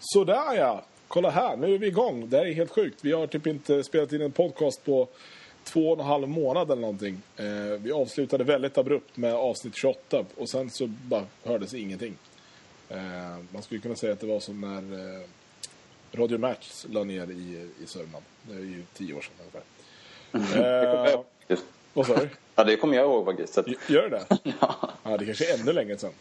Sådär 0.00 0.54
ja! 0.56 0.82
Kolla 1.08 1.30
här, 1.30 1.56
nu 1.56 1.74
är 1.74 1.78
vi 1.78 1.86
igång. 1.86 2.28
Det 2.30 2.36
här 2.36 2.46
är 2.46 2.52
helt 2.52 2.70
sjukt. 2.70 2.98
Vi 3.04 3.12
har 3.12 3.26
typ 3.26 3.46
inte 3.46 3.84
spelat 3.84 4.12
in 4.12 4.20
en 4.22 4.32
podcast 4.32 4.84
på 4.84 5.08
två 5.64 5.90
och 5.92 5.98
en 6.00 6.06
halv 6.06 6.28
månad 6.28 6.70
eller 6.70 6.80
någonting. 6.80 7.22
Eh, 7.36 7.44
vi 7.78 7.92
avslutade 7.92 8.44
väldigt 8.44 8.78
abrupt 8.78 9.16
med 9.16 9.34
avsnitt 9.34 9.76
28 9.76 10.24
och 10.36 10.48
sen 10.50 10.70
så 10.70 10.86
bara 10.86 11.24
hördes 11.44 11.74
ingenting. 11.74 12.14
Eh, 12.88 12.98
man 13.50 13.62
skulle 13.62 13.80
kunna 13.80 13.96
säga 13.96 14.12
att 14.12 14.20
det 14.20 14.26
var 14.26 14.40
som 14.40 14.60
när 14.60 15.16
eh, 15.20 15.26
Radio 16.12 16.38
Match 16.38 16.84
la 16.88 17.04
ner 17.04 17.30
i, 17.30 17.68
i 17.82 17.86
Sörmland. 17.86 18.24
Det 18.42 18.54
är 18.54 18.58
ju 18.58 18.82
tio 18.94 19.14
år 19.14 19.20
sedan 19.20 19.34
ungefär. 20.32 21.10
Eh, 21.12 21.20
vad 21.92 22.06
sa 22.06 22.16
du? 22.16 22.28
Ja, 22.54 22.64
det 22.64 22.76
kommer 22.76 22.96
jag 22.96 23.04
ihåg 23.04 23.24
faktiskt. 23.24 23.58
Gör 23.88 24.08
det 24.10 24.24
det? 24.28 24.52
ja, 24.60 24.90
Ja, 25.02 25.16
det 25.16 25.26
kanske 25.26 25.52
är 25.54 25.60
ännu 25.60 25.72
längre 25.72 25.98
sedan. 25.98 26.12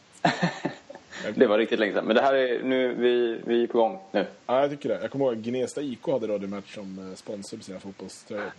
Det 1.36 1.48
var 1.48 1.58
riktigt 1.58 1.80
länge 1.80 1.94
sedan. 1.94 2.06
Men 2.06 2.16
det 2.16 2.22
här 2.22 2.34
är, 2.34 2.64
nu, 2.64 2.94
vi, 2.94 3.42
vi 3.46 3.64
är 3.64 3.68
på 3.68 3.78
gång 3.78 4.00
nu. 4.12 4.26
Ja, 4.46 4.62
jag 4.62 4.70
tycker 4.70 4.90
det. 4.90 5.00
Jag 5.02 5.12
kommer 5.12 5.26
ihåg 5.26 5.34
att 5.34 5.40
Gnesta 5.40 5.82
IK 5.82 6.08
hade 6.08 6.28
Radio 6.28 6.48
Match 6.48 6.76
som 6.76 7.10
eh, 7.10 7.16
sponsor 7.16 7.58
på 7.58 7.64
sina 7.64 7.80
fotbollströjor. 7.80 8.52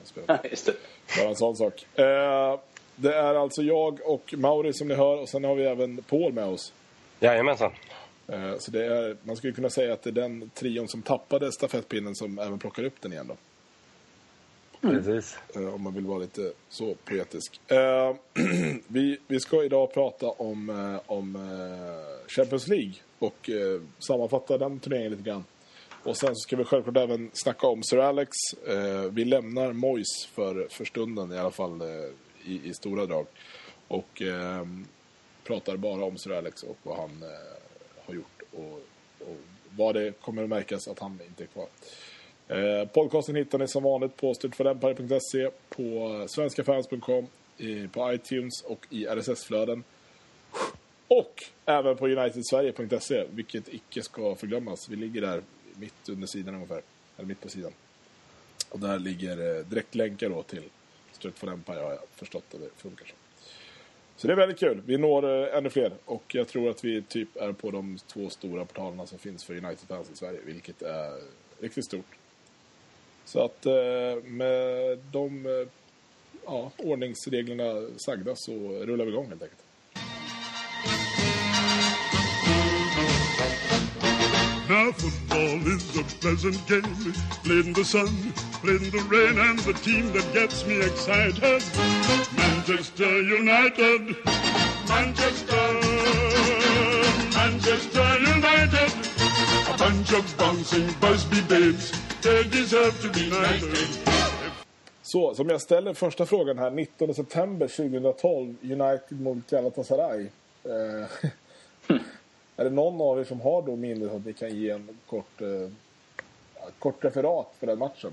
Just 0.50 0.66
det. 0.66 0.72
Bara 1.18 1.28
en 1.28 1.36
sån 1.36 1.56
sak. 1.56 1.86
Eh, 1.94 2.58
det 2.96 3.14
är 3.14 3.34
alltså 3.34 3.62
jag 3.62 3.98
och 4.04 4.34
Mauri 4.36 4.72
som 4.72 4.88
ni 4.88 4.94
hör 4.94 5.16
och 5.20 5.28
sen 5.28 5.44
har 5.44 5.54
vi 5.54 5.64
även 5.64 5.96
Paul 5.96 6.32
med 6.32 6.44
oss. 6.44 6.72
Jajamensan. 7.20 7.72
Eh, 8.28 8.58
så 8.58 8.70
det 8.70 8.86
är, 8.86 9.16
man 9.22 9.36
skulle 9.36 9.52
kunna 9.52 9.70
säga 9.70 9.92
att 9.92 10.02
det 10.02 10.10
är 10.10 10.14
den 10.14 10.50
trion 10.54 10.88
som 10.88 11.02
tappade 11.02 11.52
stafettpinnen 11.52 12.14
som 12.14 12.38
även 12.38 12.58
plockar 12.58 12.84
upp 12.84 13.00
den 13.00 13.12
igen 13.12 13.26
då. 13.28 13.36
Precis. 14.80 15.38
Eh, 15.54 15.74
om 15.74 15.82
man 15.82 15.94
vill 15.94 16.06
vara 16.06 16.18
lite 16.18 16.52
så 16.68 16.94
poetisk. 17.04 17.60
Eh, 17.66 18.14
vi, 18.88 19.18
vi 19.26 19.40
ska 19.40 19.64
idag 19.64 19.92
prata 19.94 20.26
om, 20.26 20.70
eh, 20.70 21.00
om 21.06 21.36
eh, 21.36 22.28
Champions 22.28 22.68
League 22.68 22.92
och 23.18 23.50
eh, 23.50 23.80
sammanfatta 23.98 24.58
den 24.58 24.80
turneringen 24.80 25.10
lite 25.10 25.22
grann. 25.22 25.44
Och 26.02 26.16
sen 26.16 26.36
så 26.36 26.40
ska 26.40 26.56
vi 26.56 26.64
självklart 26.64 26.96
även 26.96 27.30
snacka 27.32 27.66
om 27.66 27.82
Sir 27.82 27.98
Alex. 27.98 28.36
Eh, 28.68 29.02
vi 29.10 29.24
lämnar 29.24 29.72
Moyes 29.72 30.26
för, 30.26 30.68
för 30.70 30.84
stunden 30.84 31.32
i 31.32 31.38
alla 31.38 31.50
fall 31.50 31.80
eh, 31.80 31.86
i, 32.44 32.60
i 32.64 32.74
stora 32.74 33.06
drag. 33.06 33.26
Och 33.88 34.22
eh, 34.22 34.66
pratar 35.44 35.76
bara 35.76 36.04
om 36.04 36.18
Sir 36.18 36.32
Alex 36.32 36.62
och 36.62 36.76
vad 36.82 36.96
han 36.96 37.22
eh, 37.22 37.28
har 38.06 38.14
gjort 38.14 38.42
och, 38.52 38.82
och 39.28 39.36
vad 39.76 39.94
det 39.94 40.20
kommer 40.20 40.42
att 40.42 40.48
märkas 40.48 40.88
att 40.88 40.98
han 40.98 41.18
inte 41.26 41.42
är 41.42 41.46
kvar. 41.46 41.66
Eh, 42.50 42.88
podcasten 42.88 43.36
hittar 43.36 43.58
ni 43.58 43.68
som 43.68 43.82
vanligt 43.82 44.16
på 44.16 44.34
styrtfördämpare.se, 44.34 45.50
på 45.68 46.24
svenskafans.com, 46.28 47.26
på 47.92 48.12
iTunes 48.12 48.62
och 48.62 48.86
i 48.90 49.06
RSS-flöden. 49.06 49.84
Och 51.08 51.44
även 51.66 51.96
på 51.96 52.06
unitedsverige.se, 52.06 53.24
vilket 53.30 53.74
icke 53.74 54.02
ska 54.02 54.34
förglömmas. 54.34 54.88
Vi 54.88 54.96
ligger 54.96 55.20
där 55.20 55.42
mitt 55.74 56.08
under 56.08 56.26
sidan 56.26 56.54
ungefär, 56.54 56.82
eller 57.16 57.28
mitt 57.28 57.40
på 57.40 57.48
sidan. 57.48 57.72
Och 58.68 58.80
där 58.80 58.98
ligger 58.98 59.56
eh, 59.58 59.64
direktlänkar 59.64 60.28
då 60.28 60.42
till 60.42 60.64
Strut 61.12 61.38
for 61.38 61.50
Empire 61.50 61.80
har 61.80 61.90
jag 61.90 62.00
förstått 62.14 62.54
att 62.54 62.60
det 62.60 62.70
funkar 62.76 63.04
så. 63.06 63.14
Så 64.16 64.26
det 64.26 64.32
är 64.32 64.36
väldigt 64.36 64.58
kul. 64.58 64.82
Vi 64.86 64.98
når 64.98 65.48
eh, 65.48 65.56
ännu 65.56 65.70
fler 65.70 65.92
och 66.04 66.34
jag 66.34 66.48
tror 66.48 66.70
att 66.70 66.84
vi 66.84 67.02
typ 67.02 67.36
är 67.36 67.52
på 67.52 67.70
de 67.70 67.98
två 68.06 68.30
stora 68.30 68.64
portalerna 68.64 69.06
som 69.06 69.18
finns 69.18 69.44
för 69.44 69.54
United-fans 69.54 70.10
i 70.10 70.16
Sverige, 70.16 70.40
vilket 70.44 70.82
är 70.82 71.20
riktigt 71.60 71.84
stort. 71.84 72.19
Så 73.32 73.44
att 73.44 73.66
eh, 73.66 74.22
med 74.24 74.98
de 75.12 75.46
eh, 75.46 75.68
ja, 76.46 76.70
ordningsreglerna 76.78 77.98
sagda 77.98 78.36
så 78.36 78.52
rullar 78.86 79.04
vi 79.04 79.10
igång 79.10 79.28
helt 79.28 79.42
enkelt. 79.42 79.64
Now 84.68 84.92
football 84.92 85.74
is 85.74 85.96
a 85.96 86.04
pleasant 86.20 86.68
game, 86.68 87.12
played 87.44 87.66
in 87.66 87.74
the 87.74 87.84
sun, 87.84 88.32
played 88.62 88.82
in 88.82 88.90
the 88.90 89.04
rain, 89.10 89.38
and 89.38 89.58
the 89.58 89.74
team 89.74 90.12
that 90.12 90.32
gets 90.32 90.66
me 90.66 90.78
excited, 90.78 91.62
Manchester 92.36 93.12
United, 93.40 94.16
Manchester, 94.88 95.66
Manchester 97.34 98.08
United, 98.36 98.92
a 99.74 99.78
bunch 99.78 100.12
of 100.12 100.36
bouncing 100.38 100.88
Busby 101.00 101.40
babes, 101.48 101.92
så, 105.02 105.34
som 105.34 105.48
jag 105.48 105.60
ställer 105.60 105.94
första 105.94 106.26
frågan 106.26 106.58
här, 106.58 106.70
19 106.70 107.14
september 107.14 107.68
2012, 107.68 108.54
United 108.62 109.20
mot 109.20 109.50
Galatasaray. 109.50 110.26
Eh, 110.64 111.26
är 112.56 112.64
det 112.64 112.70
någon 112.70 113.00
av 113.00 113.20
er 113.20 113.24
som 113.24 113.40
har 113.40 113.62
då 113.62 113.76
minnet 113.76 114.12
att 114.12 114.26
ni 114.26 114.32
kan 114.32 114.56
ge 114.56 114.70
en 114.70 114.88
kort, 115.06 115.40
eh, 115.40 115.68
kort 116.78 117.04
referat 117.04 117.54
för 117.60 117.66
den 117.66 117.78
matchen? 117.78 118.12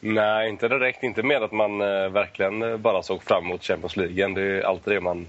Nej, 0.00 0.48
inte 0.48 0.68
direkt. 0.68 1.02
Inte 1.02 1.22
med 1.22 1.42
att 1.42 1.52
man 1.52 1.80
eh, 1.80 2.08
verkligen 2.08 2.62
eh, 2.62 2.76
bara 2.76 3.02
såg 3.02 3.22
fram 3.22 3.44
emot 3.44 3.64
Champions 3.64 3.96
League. 3.96 4.28
Det 4.34 4.42
är 4.42 4.62
alltid 4.62 4.94
det 4.94 5.00
man... 5.00 5.28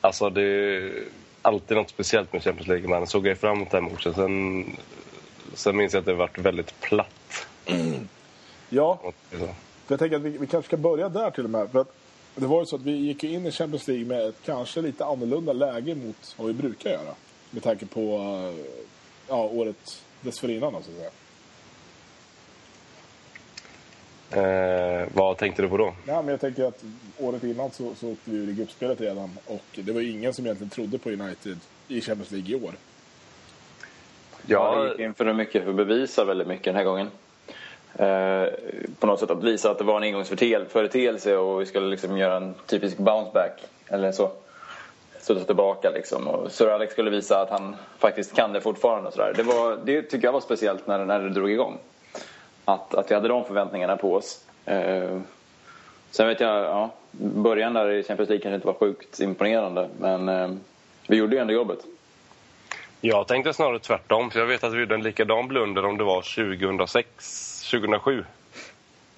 Alltså, 0.00 0.30
det 0.30 0.42
är 0.42 0.92
alltid 1.42 1.76
något 1.76 1.90
speciellt 1.90 2.32
med 2.32 2.42
Champions 2.42 2.68
League. 2.68 2.88
Man 2.88 3.06
såg 3.06 3.26
ju 3.26 3.34
fram 3.34 3.56
emot 3.56 3.70
den 3.70 3.84
matchen. 3.84 4.14
Sen, 4.14 4.64
sen 5.54 5.76
minns 5.76 5.92
jag 5.92 6.00
att 6.00 6.06
det 6.06 6.14
varit 6.14 6.38
väldigt 6.38 6.80
platt. 6.80 7.46
Ja, 8.68 9.00
så. 9.30 9.36
för 9.36 9.48
jag 9.88 9.98
tänker 9.98 10.16
att 10.16 10.22
vi, 10.22 10.30
vi 10.30 10.46
kanske 10.46 10.68
ska 10.68 10.76
börja 10.76 11.08
där 11.08 11.30
till 11.30 11.44
och 11.44 11.50
med. 11.50 11.70
För 11.70 11.80
att 11.80 11.92
det 12.34 12.46
var 12.46 12.60
ju 12.60 12.66
så 12.66 12.76
att 12.76 12.82
vi 12.82 12.92
gick 12.92 13.24
in 13.24 13.46
i 13.46 13.50
Champions 13.50 13.88
League 13.88 14.06
med 14.06 14.26
ett 14.26 14.36
kanske 14.44 14.80
lite 14.80 15.04
annorlunda 15.04 15.52
läge 15.52 15.94
mot 15.94 16.34
vad 16.36 16.46
vi 16.46 16.52
brukar 16.52 16.90
göra. 16.90 17.14
Med 17.50 17.62
tanke 17.62 17.86
på 17.86 18.20
ja, 19.28 19.44
året 19.44 20.02
dessförinnan, 20.20 20.72
så 20.72 20.78
att 20.78 20.84
säga. 20.96 21.10
Eh, 24.30 25.08
vad 25.14 25.38
tänkte 25.38 25.62
du 25.62 25.68
på 25.68 25.76
då? 25.76 25.94
Ja, 26.06 26.22
men 26.22 26.28
jag 26.28 26.40
tänker 26.40 26.64
att 26.64 26.84
året 27.18 27.44
innan 27.44 27.70
så, 27.70 27.94
så 27.94 28.12
åkte 28.12 28.30
vi 28.30 28.36
ur 28.36 28.48
i 28.48 28.52
gruppspelet 28.52 29.00
redan 29.00 29.38
och 29.46 29.64
det 29.74 29.92
var 29.92 30.00
ingen 30.00 30.34
som 30.34 30.46
egentligen 30.46 30.70
trodde 30.70 30.98
på 30.98 31.10
United 31.10 31.58
i 31.88 32.00
Champions 32.00 32.30
League 32.30 32.50
i 32.50 32.64
år. 32.64 32.74
Ja, 34.46 34.88
gick 34.88 34.98
in 34.98 35.14
för 35.14 35.32
mycket 35.32 35.62
för 35.62 35.70
att 35.70 35.76
bevisa 35.76 36.24
väldigt 36.24 36.48
mycket 36.48 36.64
den 36.64 36.76
här 36.76 36.84
gången. 36.84 37.10
Eh, 37.94 38.48
på 38.98 39.06
något 39.06 39.20
sätt 39.20 39.30
att 39.30 39.44
visa 39.44 39.70
att 39.70 39.78
det 39.78 39.84
var 39.84 39.96
en 39.96 40.02
engångsföreteelse 40.02 41.36
och 41.36 41.60
vi 41.60 41.66
skulle 41.66 41.86
liksom 41.86 42.18
göra 42.18 42.36
en 42.36 42.54
typisk 42.66 42.98
bounce 42.98 43.30
back 43.34 43.62
eller 43.88 44.12
så. 44.12 44.30
Studsa 45.20 45.44
tillbaka 45.44 45.90
liksom. 45.90 46.28
Och 46.28 46.52
Sir 46.52 46.68
Alex 46.68 46.92
skulle 46.92 47.10
visa 47.10 47.40
att 47.40 47.50
han 47.50 47.76
faktiskt 47.98 48.36
kan 48.36 48.52
det 48.52 48.60
fortfarande. 48.60 49.08
Och 49.08 49.14
så 49.14 49.20
där. 49.20 49.34
Det, 49.36 49.42
var, 49.42 49.78
det 49.84 50.02
tycker 50.02 50.26
jag 50.26 50.32
var 50.32 50.40
speciellt 50.40 50.86
när, 50.86 51.04
när 51.04 51.20
det 51.20 51.30
drog 51.30 51.50
igång. 51.50 51.78
Att, 52.64 52.94
att 52.94 53.10
vi 53.10 53.14
hade 53.14 53.28
de 53.28 53.44
förväntningarna 53.44 53.96
på 53.96 54.14
oss. 54.14 54.44
Eh, 54.64 55.20
sen 56.10 56.28
vet 56.28 56.40
jag, 56.40 56.64
ja, 56.64 56.90
början 57.10 57.74
där 57.74 57.90
i 57.90 58.02
Champions 58.02 58.28
League 58.28 58.42
kanske 58.42 58.54
inte 58.54 58.66
var 58.66 58.74
sjukt 58.74 59.20
imponerande. 59.20 59.88
Men 59.98 60.28
eh, 60.28 60.50
vi 61.06 61.16
gjorde 61.16 61.36
ju 61.36 61.40
ändå 61.42 61.54
jobbet. 61.54 61.78
Jag 63.00 63.26
tänkte 63.28 63.52
snarare 63.52 63.78
tvärtom, 63.78 64.30
för 64.30 64.40
jag 64.40 64.46
vet 64.46 64.64
att 64.64 64.72
vi 64.72 64.80
gjorde 64.80 64.94
en 64.94 65.02
likadan 65.02 65.48
blunder 65.48 65.84
om 65.84 65.96
det 65.98 66.04
var 66.04 66.22
2006, 66.22 67.70
2007. 67.70 68.24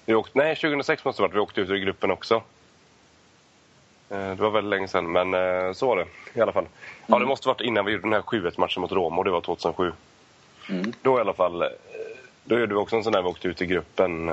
Vi 0.05 0.13
åkte, 0.13 0.37
nej, 0.37 0.55
2006 0.55 1.05
måste 1.05 1.21
det 1.21 1.23
ha 1.23 1.27
varit. 1.27 1.35
Vi 1.35 1.39
åkte 1.39 1.61
ut 1.61 1.69
ur 1.69 1.77
gruppen 1.77 2.11
också. 2.11 2.35
Eh, 4.09 4.29
Det 4.29 4.35
var 4.41 4.49
väldigt 4.49 4.69
länge 4.69 4.87
sedan, 4.87 5.11
men 5.11 5.33
eh, 5.33 5.73
så 5.73 5.87
var 5.87 5.95
det 5.97 6.05
i 6.39 6.41
alla 6.41 6.51
fall. 6.51 6.65
Ja, 7.07 7.19
det 7.19 7.25
måste 7.25 7.47
ha 7.49 7.53
varit 7.53 7.61
innan 7.61 7.85
vi 7.85 7.91
gjorde 7.91 8.03
den 8.03 8.13
här 8.13 8.21
7-1-matchen 8.21 8.81
mot 8.81 8.91
Roma 8.91 9.17
och 9.17 9.23
det 9.25 9.31
var 9.31 9.41
2007. 9.41 9.91
Då 11.01 11.17
i 11.17 11.21
alla 11.21 11.33
fall, 11.33 11.61
eh, 11.61 11.67
då 12.43 12.59
gjorde 12.59 12.73
vi 12.75 12.79
också 12.81 12.95
en 12.95 13.03
sån 13.03 13.13
där 13.13 13.21
vi 13.21 13.27
åkte 13.27 13.47
ut 13.47 13.61
i 13.61 13.65
gruppen. 13.65 14.29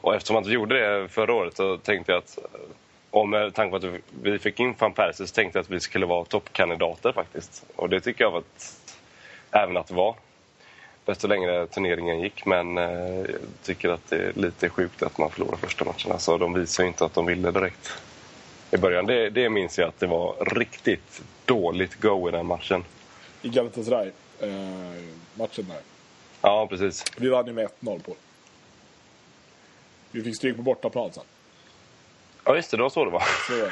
Och 0.00 0.14
eftersom 0.14 0.36
att 0.36 0.46
vi 0.46 0.52
gjorde 0.52 1.00
det 1.00 1.08
förra 1.08 1.34
året 1.34 1.56
så 1.56 1.76
tänkte 1.76 2.12
jag 2.12 2.18
att 2.18 2.38
och 3.12 3.28
med 3.28 3.54
tanke 3.54 3.70
på 3.70 3.86
att 3.86 4.00
vi 4.22 4.38
fick 4.38 4.60
in 4.60 4.74
van 4.78 4.92
Persie 4.92 5.26
så 5.26 5.34
tänkte 5.34 5.58
jag 5.58 5.62
att 5.62 5.70
vi 5.70 5.80
skulle 5.80 6.06
vara 6.06 6.24
toppkandidater 6.24 7.12
faktiskt. 7.12 7.64
Och 7.76 7.88
det 7.88 8.00
tycker 8.00 8.24
jag 8.24 8.36
att, 8.36 8.92
även 9.50 9.76
att 9.76 9.86
det 9.86 9.94
var. 9.94 10.16
Desto 11.04 11.28
längre 11.28 11.66
turneringen 11.66 12.20
gick. 12.20 12.46
Men 12.46 12.78
eh, 12.78 12.84
jag 13.18 13.40
tycker 13.62 13.88
att 13.88 14.10
det 14.10 14.16
är 14.16 14.32
lite 14.32 14.68
sjukt 14.68 15.02
att 15.02 15.18
man 15.18 15.30
förlorar 15.30 15.56
första 15.56 15.84
matcherna. 15.84 16.18
Så 16.18 16.38
de 16.38 16.54
visar 16.54 16.82
ju 16.82 16.88
inte 16.88 17.04
att 17.04 17.14
de 17.14 17.26
ville 17.26 17.50
direkt. 17.50 17.92
I 18.70 18.76
början, 18.76 19.06
det, 19.06 19.30
det 19.30 19.48
minns 19.48 19.78
jag 19.78 19.88
att 19.88 20.00
det 20.00 20.06
var 20.06 20.44
riktigt 20.44 21.22
dåligt 21.44 22.00
go 22.00 22.28
i 22.28 22.32
den 22.32 22.46
matchen. 22.46 22.84
I 23.42 23.48
Galatasaray, 23.48 24.10
eh, 24.40 24.50
matchen 25.34 25.66
där. 25.68 25.80
Ja, 26.40 26.66
precis. 26.70 27.04
Vi 27.16 27.28
vann 27.28 27.46
ju 27.46 27.52
med 27.52 27.68
1-0 27.80 28.02
på. 28.02 28.14
Vi 30.10 30.22
fick 30.22 30.36
stryk 30.36 30.56
på 30.56 30.62
bortaplan 30.62 31.12
sen. 31.12 31.24
Ja, 32.44 32.56
just 32.56 32.70
det. 32.70 32.76
Det 32.76 32.82
var 32.82 32.90
så 32.90 33.04
det 33.04 33.10
var. 33.10 33.22
Så. 33.48 33.66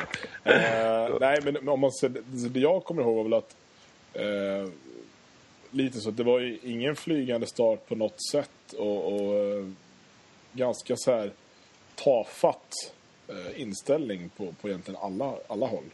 Eh, 0.44 1.18
nej, 1.20 1.38
men 1.44 1.68
om 1.68 1.80
man 1.80 1.92
ser, 1.92 2.08
det 2.48 2.60
jag 2.60 2.84
kommer 2.84 3.02
ihåg 3.02 3.16
var 3.16 3.22
väl 3.22 3.34
att 3.34 3.56
eh, 4.12 4.72
lite 5.70 6.00
så 6.00 6.08
att 6.08 6.16
det 6.16 6.22
var 6.24 6.38
ju 6.38 6.58
ingen 6.62 6.96
flygande 6.96 7.46
start 7.46 7.88
på 7.88 7.94
något 7.94 8.26
sätt 8.32 8.72
och, 8.78 9.12
och 9.12 9.34
eh, 9.34 9.66
ganska 10.52 10.96
så 10.96 11.12
här 11.12 11.32
tafatt 11.94 12.72
eh, 13.28 13.60
inställning 13.60 14.30
på, 14.36 14.52
på 14.60 14.68
egentligen 14.68 15.00
alla, 15.02 15.34
alla 15.48 15.66
håll. 15.66 15.84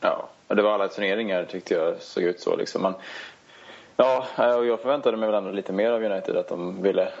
Ja, 0.00 0.28
Och 0.46 0.56
det 0.56 0.62
var 0.62 0.72
alla 0.72 0.88
turneringar 0.88 1.44
tyckte 1.44 1.74
jag 1.74 2.02
såg 2.02 2.22
ut 2.24 2.40
så. 2.40 2.56
Liksom. 2.56 2.82
Man, 2.82 2.94
ja, 3.96 4.26
och 4.56 4.66
jag 4.66 4.80
förväntade 4.80 5.16
mig 5.16 5.26
väl 5.28 5.38
ändå 5.38 5.50
lite 5.50 5.72
mer 5.72 5.90
av 5.90 6.02
United. 6.04 6.36
Att 6.36 6.48
de 6.48 6.82
ville, 6.82 7.12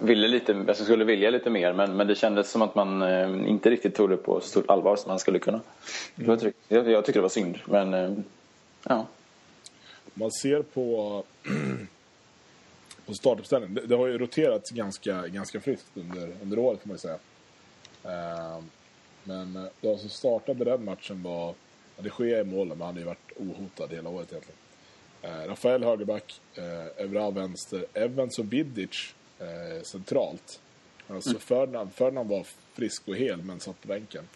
ville 0.00 0.28
lite, 0.28 0.64
alltså 0.68 0.84
skulle 0.84 1.04
vilja 1.04 1.30
lite 1.30 1.50
mer. 1.50 1.72
Men, 1.72 1.96
men 1.96 2.06
det 2.06 2.14
kändes 2.14 2.50
som 2.50 2.62
att 2.62 2.74
man 2.74 3.02
eh, 3.02 3.48
inte 3.48 3.70
riktigt 3.70 3.94
tog 3.94 4.10
det 4.10 4.16
på 4.16 4.40
så 4.40 4.48
stort 4.48 4.70
allvar 4.70 4.96
som 4.96 5.08
man 5.08 5.18
skulle 5.18 5.38
kunna. 5.38 5.60
Tryggt. 6.16 6.58
Jag, 6.68 6.90
jag 6.90 7.04
tyckte 7.04 7.18
det 7.18 7.22
var 7.22 7.28
synd. 7.28 7.58
Men 7.64 7.94
eh, 7.94 8.12
ja. 8.82 9.06
Man 10.14 10.30
ser 10.30 10.62
på, 10.62 11.22
på 13.06 13.14
startuppställningen. 13.14 13.74
Det, 13.74 13.86
det 13.86 13.96
har 13.96 14.06
ju 14.06 14.18
roterats 14.18 14.70
ganska, 14.70 15.26
ganska 15.26 15.60
friskt 15.60 15.90
under, 15.94 16.32
under 16.42 16.58
året 16.58 16.82
kan 16.82 16.88
man 16.88 16.94
ju 16.94 16.98
säga. 16.98 17.18
Eh, 18.04 18.62
men 19.24 19.56
eh, 19.56 19.70
de 19.80 19.98
som 19.98 20.08
startade 20.08 20.64
den 20.64 20.84
matchen 20.84 21.22
var 21.22 21.54
ja, 21.96 22.02
det 22.02 22.10
sker 22.10 22.40
i 22.40 22.44
målen, 22.44 22.78
men 22.78 22.86
han 22.86 22.94
har 22.94 23.00
ju 23.00 23.06
varit 23.06 23.32
ohotad 23.36 23.90
hela 23.90 24.10
året 24.10 24.32
egentligen. 24.32 24.58
Eh, 25.22 25.48
Rafael 25.48 25.84
högerback, 25.84 26.40
eh, 26.54 27.04
Evra 27.04 27.30
vänster, 27.30 27.86
Evans 27.94 28.38
och 28.38 28.52
Vidic 28.52 29.14
eh, 29.40 29.82
centralt. 29.82 30.60
Alltså 31.08 31.30
Mm. 31.30 31.40
Ferdinand, 31.40 31.92
Ferdinand 31.94 32.28
var 32.28 32.46
frisk 32.72 33.08
och 33.08 33.16
hel 33.16 33.42
men 33.42 33.60
satt 33.60 33.80
på 33.82 33.88
bänken. 33.88 34.28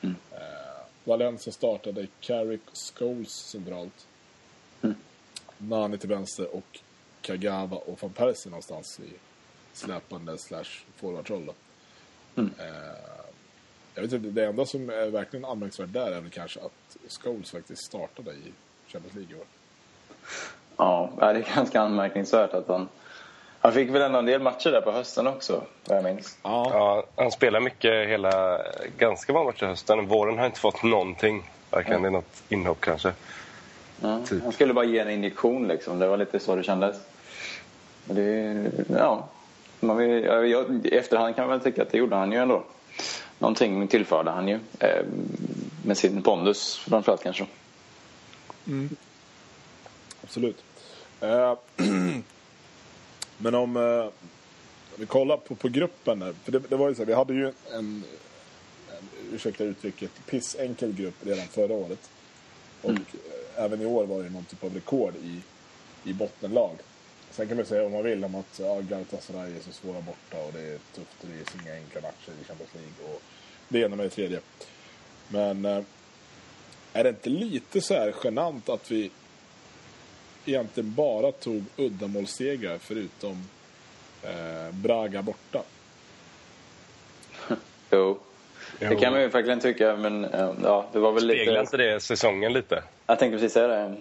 Mm. 0.00 0.16
Eh, 0.32 0.84
Valencia 1.04 1.52
startade 1.52 2.06
Carrick 2.20 2.60
Scholes 2.72 3.30
centralt. 3.30 4.06
Mm. 4.82 4.96
Nani 5.58 5.98
till 5.98 6.08
vänster 6.08 6.54
och 6.56 6.80
Kagawa 7.20 7.76
och 7.76 8.02
van 8.02 8.12
Persie 8.12 8.50
någonstans 8.50 9.00
i 9.00 9.12
släpande 9.72 10.38
slash 10.38 10.84
forwardroll. 10.96 11.50
Mm. 12.36 12.50
Eh, 12.58 12.66
jag 13.94 14.02
vet 14.02 14.12
inte, 14.12 14.28
det 14.28 14.46
enda 14.46 14.66
som 14.66 14.90
är 14.90 15.10
verkligen 15.10 15.44
anmärkningsvärt 15.44 15.92
där 15.92 16.12
är 16.12 16.20
väl 16.20 16.30
kanske 16.30 16.60
att 16.60 16.96
Scholes 17.08 17.50
faktiskt 17.50 17.82
startade 17.82 18.30
i 18.32 18.52
Champions 18.86 19.14
League 19.14 19.36
i 19.36 19.40
år. 19.40 19.46
Ja, 20.76 21.12
det 21.16 21.24
är 21.24 21.54
ganska 21.54 21.80
anmärkningsvärt 21.80 22.54
att 22.54 22.68
han... 22.68 22.88
Han 23.60 23.72
fick 23.72 23.90
väl 23.90 24.02
ändå 24.02 24.18
en 24.18 24.26
del 24.26 24.42
matcher 24.42 24.70
där 24.70 24.80
på 24.80 24.92
hösten 24.92 25.26
också, 25.26 25.62
vad 25.84 25.96
jag 25.98 26.04
minns. 26.04 26.38
Ja, 26.42 26.70
Ja, 26.72 27.04
han 27.22 27.30
spelar 27.30 27.60
mycket 27.60 28.08
hela, 28.08 28.60
ganska 28.98 29.32
många 29.32 29.44
matcher 29.44 29.64
i 29.64 29.66
hösten. 29.66 30.06
Våren 30.06 30.38
har 30.38 30.46
inte 30.46 30.60
fått 30.60 30.82
någonting. 30.82 31.50
Varken 31.70 32.04
i 32.04 32.10
något 32.10 32.42
inhopp 32.48 32.80
kanske. 32.80 33.12
Ja, 34.00 34.20
Typ. 34.26 34.42
Han 34.42 34.52
skulle 34.52 34.74
bara 34.74 34.84
ge 34.84 34.98
en 34.98 35.10
injektion 35.10 35.68
liksom. 35.68 35.98
Det 35.98 36.08
var 36.08 36.16
lite 36.16 36.38
så 36.40 36.56
det 36.56 36.62
kändes. 36.62 36.96
Det, 38.04 38.70
ja. 38.88 39.28
Man 39.80 39.96
vill, 39.96 40.24
jag, 40.24 40.48
jag, 40.48 40.86
I 40.86 40.96
efterhand 40.96 41.36
kan 41.36 41.48
man 41.48 41.58
väl 41.58 41.64
tycka 41.64 41.82
att 41.82 41.90
det 41.90 41.98
gjorde 41.98 42.16
han 42.16 42.32
ju 42.32 42.38
ändå. 42.38 42.62
Någonting 43.38 43.88
tillförde 43.88 44.30
han 44.30 44.48
ju. 44.48 44.58
Eh, 44.80 45.04
med 45.84 45.98
sin 45.98 46.22
pondus 46.22 46.76
framförallt 46.76 47.22
kanske. 47.22 47.46
absolut. 50.22 50.64
Eh, 51.20 51.54
men 53.38 53.54
om 53.54 53.76
eh, 53.76 54.08
vi 54.96 55.06
kollar 55.06 55.36
på, 55.36 55.54
på 55.54 55.68
gruppen 55.68 56.18
där. 56.18 56.34
För 56.44 56.52
det, 56.52 56.58
det 56.58 56.76
var 56.76 56.88
ju 56.88 56.94
så 56.94 57.00
här, 57.00 57.06
vi 57.06 57.14
hade 57.14 57.34
ju 57.34 57.46
en, 57.46 57.54
en 57.72 58.04
ursäkta 59.32 59.64
uttrycket, 59.64 60.10
pissenkel 60.26 60.92
grupp 60.92 61.14
redan 61.26 61.46
förra 61.46 61.72
året. 61.72 62.10
Och 62.82 62.90
Mm. 62.90 63.02
eh, 63.12 63.64
även 63.64 63.82
i 63.82 63.86
år 63.86 64.06
var 64.06 64.22
det 64.22 64.30
någon 64.30 64.44
typ 64.44 64.64
av 64.64 64.74
rekord 64.74 65.14
i, 65.22 65.40
i 66.10 66.12
bottenlag. 66.12 66.76
Sen 67.30 67.48
kan 67.48 67.56
man 67.56 67.66
säga 67.66 67.86
om 67.86 67.92
man 67.92 68.04
vill 68.04 68.24
om 68.24 68.34
att 68.34 68.58
ja, 68.60 68.80
Galatasaray 68.80 69.56
är 69.56 69.60
så 69.60 69.72
svåra 69.72 70.00
borta 70.00 70.36
och 70.46 70.52
det 70.52 70.60
är 70.60 70.78
tufft 70.94 71.22
och 71.22 71.28
det 71.28 71.34
är 71.34 71.62
inga 71.62 71.74
enkla 71.74 72.00
matcher 72.00 72.32
i 72.42 72.44
Champions 72.44 72.74
League 72.74 73.14
och 73.14 73.22
det 73.68 73.78
ena 73.80 73.96
med 73.96 74.06
det 74.06 74.10
tredje. 74.10 74.40
Men 75.28 75.64
eh, 75.64 75.82
är 76.92 77.04
det 77.04 77.08
inte 77.10 77.30
lite 77.30 77.80
så 77.80 77.94
här 77.94 78.14
genant 78.24 78.68
att 78.68 78.90
vi 78.90 79.10
egentligen 80.48 80.94
bara 80.94 81.32
tog 81.32 81.64
uddamålssegrar 81.76 82.78
förutom 82.78 83.48
eh, 84.22 84.74
Braga 84.74 85.22
borta? 85.22 85.62
Jo. 87.90 88.18
Det 88.78 88.96
kan 88.96 89.12
man 89.12 89.22
ju 89.22 89.28
verkligen 89.28 89.60
tycka, 89.60 89.96
men 89.96 90.24
eh, 90.24 90.50
ja, 90.62 90.86
det 90.92 90.98
var 90.98 91.12
väl 91.12 91.22
Speglar 91.22 91.52
lite... 91.52 91.60
inte 91.60 91.76
det 91.76 92.00
säsongen 92.00 92.52
lite? 92.52 92.82
Jag 93.06 93.18
tänkte 93.18 93.36
precis 93.36 93.52
säga 93.52 93.68
det. 93.68 93.94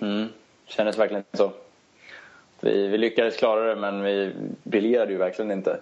Mm. 0.00 0.28
Kändes 0.66 0.98
verkligen 0.98 1.24
så. 1.32 1.52
Vi, 2.60 2.88
vi 2.88 2.98
lyckades 2.98 3.36
klara 3.36 3.74
det, 3.74 3.80
men 3.80 4.02
vi 4.02 4.32
briljerade 4.62 5.12
ju 5.12 5.18
verkligen 5.18 5.50
inte. 5.50 5.78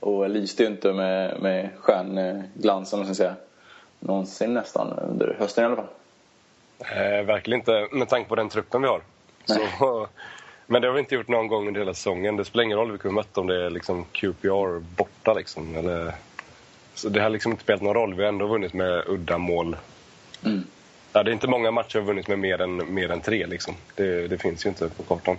Och 0.00 0.30
lyste 0.30 0.62
ju 0.62 0.68
inte 0.68 0.92
med, 0.92 1.40
med 1.40 1.68
stjärnglansen, 1.78 2.98
om 2.98 3.06
man 3.06 3.14
ska 3.14 3.24
säga. 3.24 3.34
Någonsin 4.00 4.54
nästan, 4.54 4.98
under 4.98 5.36
hösten 5.38 5.64
i 5.64 5.66
alla 5.66 5.76
fall. 5.76 5.86
Eh, 6.80 7.24
verkligen 7.24 7.60
inte, 7.60 7.88
med 7.92 8.08
tanke 8.08 8.28
på 8.28 8.34
den 8.34 8.48
truppen 8.48 8.82
vi 8.82 8.88
har. 8.88 9.02
Så, 9.54 10.06
men 10.66 10.82
det 10.82 10.88
har 10.88 10.92
vi 10.94 11.00
inte 11.00 11.14
gjort 11.14 11.28
någon 11.28 11.48
gång 11.48 11.68
under 11.68 11.80
hela 11.80 11.94
säsongen. 11.94 12.36
Det 12.36 12.44
spelar 12.44 12.64
ingen 12.64 12.78
roll 12.78 12.90
vilka 12.90 13.08
vi 13.08 13.14
mött 13.14 13.38
om 13.38 13.46
det 13.46 13.64
är 13.66 13.70
liksom 13.70 14.04
QPR 14.12 14.78
borta. 14.78 15.32
Liksom, 15.34 15.76
eller, 15.76 16.14
så 16.94 17.08
det 17.08 17.20
har 17.20 17.30
liksom 17.30 17.52
inte 17.52 17.62
spelat 17.64 17.82
någon 17.82 17.94
roll. 17.94 18.14
Vi 18.14 18.22
har 18.22 18.28
ändå 18.28 18.46
vunnit 18.46 18.72
med 18.72 19.02
udda 19.06 19.38
mål. 19.38 19.76
Mm. 20.44 20.64
Ja, 21.12 21.22
det 21.22 21.30
är 21.30 21.32
inte 21.32 21.48
många 21.48 21.70
matcher 21.70 21.94
vi 21.94 21.98
har 22.00 22.06
vunnit 22.06 22.28
med 22.28 22.38
mer 22.38 22.60
än, 22.60 22.94
mer 22.94 23.10
än 23.10 23.20
tre. 23.20 23.46
Liksom. 23.46 23.74
Det, 23.94 24.28
det 24.28 24.38
finns 24.38 24.64
ju 24.66 24.68
inte 24.68 24.88
på 24.88 25.02
kartan. 25.02 25.36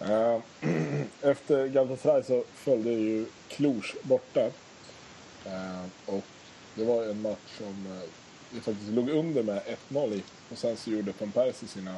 Eh, 0.00 0.40
Efter 1.30 1.66
Galatasaray 1.66 2.22
så 2.22 2.44
följde 2.54 2.90
ju 2.90 3.26
Cluj 3.48 3.82
borta. 4.02 4.40
Eh, 5.44 5.82
Och 6.06 6.24
det 6.74 6.84
var 6.84 7.02
en 7.04 7.22
match 7.22 7.56
som 7.58 7.86
eh, 7.86 8.08
faktiskt 8.62 8.90
låg 8.90 9.08
under 9.10 9.42
med 9.42 9.62
1-0 9.90 10.12
i. 10.14 10.22
Och 10.50 10.58
sen 10.58 10.76
så 10.76 10.90
gjorde 10.90 11.12
Van 11.18 11.32
Persie 11.32 11.68
sina 11.68 11.94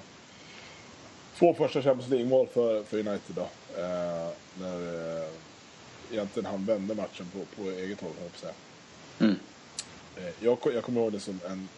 två 1.39 1.55
första 1.55 1.83
Champions 1.83 2.11
League-mål 2.11 2.47
för, 2.47 2.85
för 2.85 2.99
United 2.99 3.37
då. 3.37 3.49
Eh, 3.81 4.29
När 4.61 5.19
eh, 5.23 5.29
egentligen 6.11 6.51
han 6.51 6.65
vände 6.65 6.95
matchen 6.95 7.27
på, 7.33 7.63
på 7.63 7.71
eget 7.71 8.01
håll, 8.01 8.13
jag 8.33 8.41
säga. 8.41 8.53
Mm. 9.19 9.37
Eh, 10.17 10.33
Jag, 10.41 10.59
jag 10.75 10.85
kommer 10.85 11.01
ihåg 11.01 11.13
det 11.13 11.21
som 11.21 11.41
en 11.47 11.69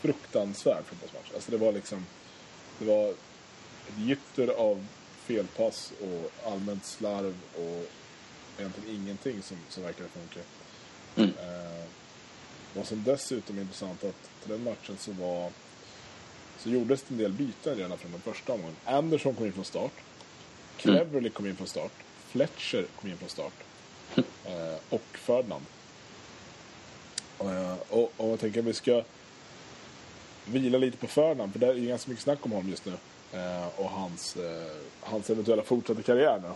fruktansvärd 0.00 0.84
fotbollsmatch. 0.84 1.30
Alltså 1.34 1.50
det 1.50 1.56
var 1.56 1.72
liksom... 1.72 2.06
Det 2.78 2.84
var 2.84 3.08
ett 3.08 3.98
gytter 3.98 4.48
av 4.48 4.86
felpass 5.24 5.92
och 6.00 6.50
allmänt 6.52 6.84
slarv 6.84 7.34
och 7.56 7.86
egentligen 8.58 8.96
ingenting 9.02 9.42
som, 9.42 9.56
som 9.68 9.82
verkade 9.82 10.08
funka. 10.08 10.40
Mm. 11.16 11.30
Eh, 11.30 11.84
vad 12.74 12.86
som 12.86 13.02
dessutom 13.04 13.56
är 13.58 13.62
intressant 13.62 14.04
att 14.04 14.30
till 14.42 14.50
den 14.50 14.64
matchen 14.64 14.96
så 14.98 15.12
var 15.12 15.50
så 16.58 16.70
gjordes 16.70 17.02
det 17.02 17.14
en 17.14 17.18
del 17.18 17.32
byten 17.32 17.76
redan 17.76 17.98
från 17.98 18.12
den 18.12 18.20
första 18.20 18.52
omgången. 18.52 18.76
Anderson 18.84 19.34
kom 19.34 19.46
in 19.46 19.52
från 19.52 19.64
start. 19.64 19.92
Cleverly 20.76 21.30
kom 21.30 21.46
in 21.46 21.56
från 21.56 21.66
start. 21.66 21.92
Fletcher 22.28 22.86
kom 23.00 23.10
in 23.10 23.16
från 23.16 23.28
start. 23.28 23.52
Eh, 24.46 24.78
och 24.90 25.02
Ferdinand. 25.12 25.64
Eh, 27.40 27.74
och, 27.88 28.12
och 28.16 28.28
jag 28.28 28.40
tänker 28.40 28.60
att 28.60 28.66
vi 28.66 28.72
ska 28.72 29.02
vila 30.44 30.78
lite 30.78 30.96
på 30.96 31.06
Ferdinand, 31.06 31.52
för 31.52 31.58
det 31.58 31.66
är 31.66 31.74
ganska 31.74 32.10
mycket 32.10 32.24
snack 32.24 32.38
om 32.46 32.52
honom 32.52 32.70
just 32.70 32.84
nu. 32.84 32.92
Eh, 33.32 33.66
och 33.76 33.90
hans, 33.90 34.36
eh, 34.36 34.76
hans 35.00 35.30
eventuella 35.30 35.62
fortsatta 35.62 36.02
karriär 36.02 36.40
nu. 36.42 36.48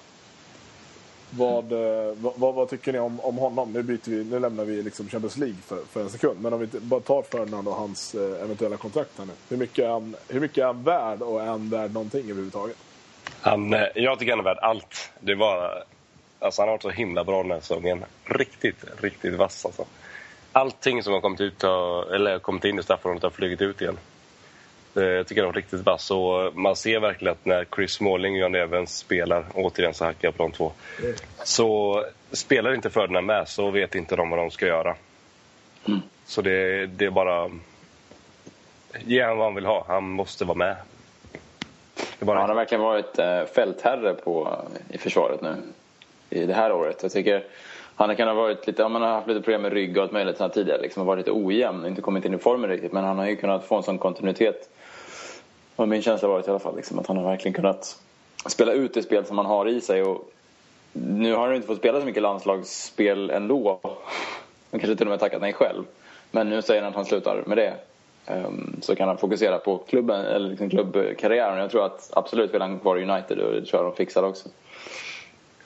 Vad, 1.30 1.72
eh, 1.72 2.14
vad, 2.14 2.32
vad, 2.36 2.54
vad 2.54 2.68
tycker 2.68 2.92
ni 2.92 2.98
om, 2.98 3.20
om 3.20 3.36
honom? 3.36 3.72
Nu, 3.72 3.82
byter 3.82 4.10
vi, 4.10 4.24
nu 4.24 4.38
lämnar 4.38 4.64
vi 4.64 4.82
liksom 4.82 5.08
Champions 5.08 5.36
League 5.36 5.56
för, 5.66 5.78
för 5.90 6.00
en 6.00 6.10
sekund. 6.10 6.40
Men 6.40 6.52
om 6.52 6.60
vi 6.60 6.66
bara 6.80 7.00
tar 7.00 7.22
Ferdinand 7.22 7.68
och 7.68 7.74
hans 7.74 8.14
eh, 8.14 8.42
eventuella 8.42 8.76
kontrakt 8.76 9.18
här 9.18 9.24
nu. 9.24 9.32
Hur 9.48 9.56
mycket, 9.56 9.84
är 9.84 9.88
han, 9.88 10.16
hur 10.28 10.40
mycket 10.40 10.58
är 10.58 10.66
han 10.66 10.82
värd 10.82 11.22
och 11.22 11.42
är 11.42 11.46
han 11.46 11.70
värd 11.70 11.92
någonting 11.92 12.24
överhuvudtaget? 12.24 12.76
Han, 13.40 13.74
eh, 13.74 13.86
jag 13.94 14.18
tycker 14.18 14.32
han 14.32 14.40
är 14.40 14.44
värd 14.44 14.58
allt. 14.58 15.12
Det 15.20 15.34
var, 15.34 15.84
alltså 16.38 16.62
han 16.62 16.68
har 16.68 16.74
varit 16.74 16.82
så 16.82 16.90
himla 16.90 17.24
bra 17.24 17.42
den 17.42 17.50
här 17.50 17.60
säsongen. 17.60 18.04
Riktigt, 18.24 18.84
riktigt 19.00 19.34
vass 19.34 19.66
alltså. 19.66 19.84
Allting 20.52 21.02
som 21.02 21.12
har 21.12 21.20
kommit, 21.20 21.40
ut 21.40 21.62
har, 21.62 22.14
eller 22.14 22.38
kommit 22.38 22.64
in 22.64 22.78
i 22.78 22.82
straffområdet 22.82 23.22
har 23.22 23.30
flugit 23.30 23.62
ut 23.62 23.80
igen. 23.80 23.98
Eh, 24.96 25.02
Jag 25.02 25.26
tycker 25.26 25.42
han 25.42 25.48
var 25.48 25.52
riktigt 25.52 25.80
vass. 25.80 26.10
Och 26.10 26.56
man 26.56 26.76
ser 26.76 27.00
verkligen 27.00 27.32
att 27.32 27.44
när 27.44 27.66
Chris 27.74 27.92
Smalling 27.92 28.32
och 28.34 28.38
John 28.40 28.54
Evans 28.54 28.96
spelar, 28.98 29.44
återigen 29.54 29.94
så 29.94 30.04
hackar 30.04 30.28
jag 30.28 30.36
på 30.36 30.42
de 30.42 30.52
två, 30.52 30.72
så 31.44 32.04
spelar 32.32 32.74
inte 32.74 32.90
Ferdinand 32.90 33.26
med 33.26 33.48
så 33.48 33.70
vet 33.70 33.94
inte 33.94 34.16
de 34.16 34.30
vad 34.30 34.38
de 34.38 34.50
ska 34.50 34.66
göra. 34.66 34.94
Så 36.26 36.42
det, 36.42 36.86
det 36.86 37.04
är 37.04 37.10
bara... 37.10 37.50
Ge 39.04 39.22
han 39.22 39.36
vad 39.36 39.46
han 39.46 39.54
vill 39.54 39.66
ha. 39.66 39.84
Han 39.88 40.04
måste 40.04 40.44
vara 40.44 40.58
med. 40.58 40.76
Bara 42.20 42.38
Han 42.40 42.48
har 42.48 42.56
verkligen 42.56 42.82
varit 42.82 43.18
eh, 43.18 43.44
fältherre 43.44 44.14
på, 44.14 44.62
i 44.90 44.98
försvaret 44.98 45.42
nu. 45.42 45.54
I 46.30 46.46
det 46.46 46.54
här 46.54 46.72
året. 46.72 47.02
Jag 47.02 47.12
tycker 47.12 47.44
han 47.96 48.16
kan 48.16 48.28
ha 48.28 48.34
varit 48.34 48.66
lite, 48.66 48.82
ja, 48.82 48.88
man 48.88 49.02
har 49.02 49.08
haft 49.08 49.28
lite 49.28 49.40
problem 49.40 49.62
med 49.62 49.72
rygg 49.72 49.96
och 49.96 50.02
allt 50.02 50.12
möjligt 50.12 50.36
sånt 50.36 50.54
tidigare. 50.54 50.82
Liksom, 50.82 51.00
har 51.00 51.06
varit 51.06 51.18
lite 51.18 51.32
ojämn, 51.32 51.86
inte 51.86 52.02
kommit 52.02 52.24
in 52.24 52.34
i 52.34 52.38
formen 52.38 52.70
riktigt. 52.70 52.92
Men 52.92 53.04
han 53.04 53.18
har 53.18 53.26
ju 53.26 53.36
kunnat 53.36 53.64
få 53.64 53.76
en 53.76 53.82
sån 53.82 53.98
kontinuitet. 53.98 54.68
Och 55.76 55.88
min 55.88 56.02
känsla 56.02 56.28
har 56.28 56.34
varit 56.34 56.46
i 56.46 56.50
alla 56.50 56.58
fall 56.58 56.76
liksom, 56.76 56.98
att 56.98 57.06
han 57.06 57.16
har 57.16 57.24
verkligen 57.24 57.54
kunnat 57.54 57.98
spela 58.46 58.72
ut 58.72 58.94
det 58.94 59.02
spel 59.02 59.24
som 59.24 59.38
han 59.38 59.46
har 59.46 59.68
i 59.68 59.80
sig. 59.80 60.02
Och 60.02 60.32
nu 60.92 61.34
har 61.34 61.46
han 61.46 61.56
inte 61.56 61.66
fått 61.66 61.78
spela 61.78 62.00
så 62.00 62.06
mycket 62.06 62.22
landslagsspel 62.22 63.30
ändå. 63.30 63.80
Han 64.70 64.80
kanske 64.80 64.96
till 64.96 65.06
och 65.06 65.10
med 65.10 65.20
tackat 65.20 65.40
nej 65.40 65.52
själv. 65.52 65.84
Men 66.30 66.48
nu 66.48 66.62
säger 66.62 66.82
han 66.82 66.90
att 66.90 66.96
han 66.96 67.04
slutar 67.04 67.42
med 67.46 67.58
det. 67.58 67.74
Ehm, 68.26 68.76
så 68.82 68.96
kan 68.96 69.08
han 69.08 69.18
fokusera 69.18 69.58
på 69.58 69.78
klubben, 69.78 70.24
eller 70.24 70.48
liksom 70.48 70.70
klubbkarriären. 70.70 71.58
Jag 71.58 71.70
tror 71.70 71.84
att 71.84 72.10
absolut 72.12 72.54
vill 72.54 72.60
han 72.60 72.78
kvar 72.78 72.98
i 72.98 73.02
United 73.02 73.38
och 73.38 73.52
det 73.52 73.66
tror 73.66 73.82
jag 73.82 73.92
de 73.92 73.96
fixar 73.96 74.22
också. 74.22 74.48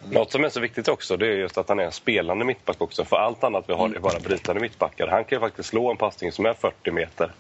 Något 0.09 0.33
som 0.33 0.45
är 0.45 0.49
så 0.49 0.61
viktigt 0.61 0.89
också 0.89 1.17
det 1.17 1.27
är 1.27 1.37
just 1.37 1.59
att 1.59 1.69
han 1.69 1.79
är 1.79 1.85
en 1.85 1.93
spelande 1.93 2.45
mittback 2.45 2.81
också. 2.81 3.05
För 3.05 3.17
allt 3.17 3.45
annat 3.45 3.65
vi 3.69 3.73
har 3.73 3.95
är 3.95 3.99
bara 3.99 4.21
brytande 4.21 4.61
mittbackar. 4.61 5.07
Han 5.07 5.25
kan 5.25 5.37
ju 5.37 5.41
faktiskt 5.41 5.69
slå 5.69 5.91
en 5.91 5.97
passning 5.97 6.33
som 6.33 6.47
är 6.47 6.55
40 6.55 6.91
meter. 6.91 7.33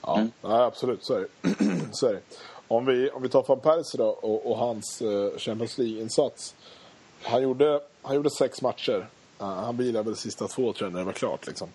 Ja, 0.00 0.26
nej, 0.42 0.60
absolut. 0.60 1.04
Så 1.04 1.14
är 1.14 1.20
det. 1.20 1.54
så 1.92 2.06
är 2.06 2.12
det. 2.12 2.20
Om, 2.68 2.86
vi, 2.86 3.10
om 3.10 3.22
vi 3.22 3.28
tar 3.28 3.44
van 3.48 3.60
Persie 3.60 3.98
då 3.98 4.08
och, 4.08 4.50
och 4.50 4.58
hans 4.58 5.02
eh, 5.02 5.38
Champions 5.38 5.78
League-insats. 5.78 6.54
Han 7.22 7.42
gjorde, 7.42 7.80
han 8.02 8.16
gjorde 8.16 8.30
sex 8.30 8.62
matcher. 8.62 9.06
Uh, 9.40 9.46
han 9.46 9.76
vilade 9.76 10.04
väl 10.04 10.14
de 10.14 10.20
sista 10.20 10.48
två 10.48 10.72
tror 10.72 10.86
jag 10.86 10.92
när 10.92 10.98
det 10.98 11.06
var 11.06 11.12
klart. 11.12 11.46
Liksom. 11.46 11.68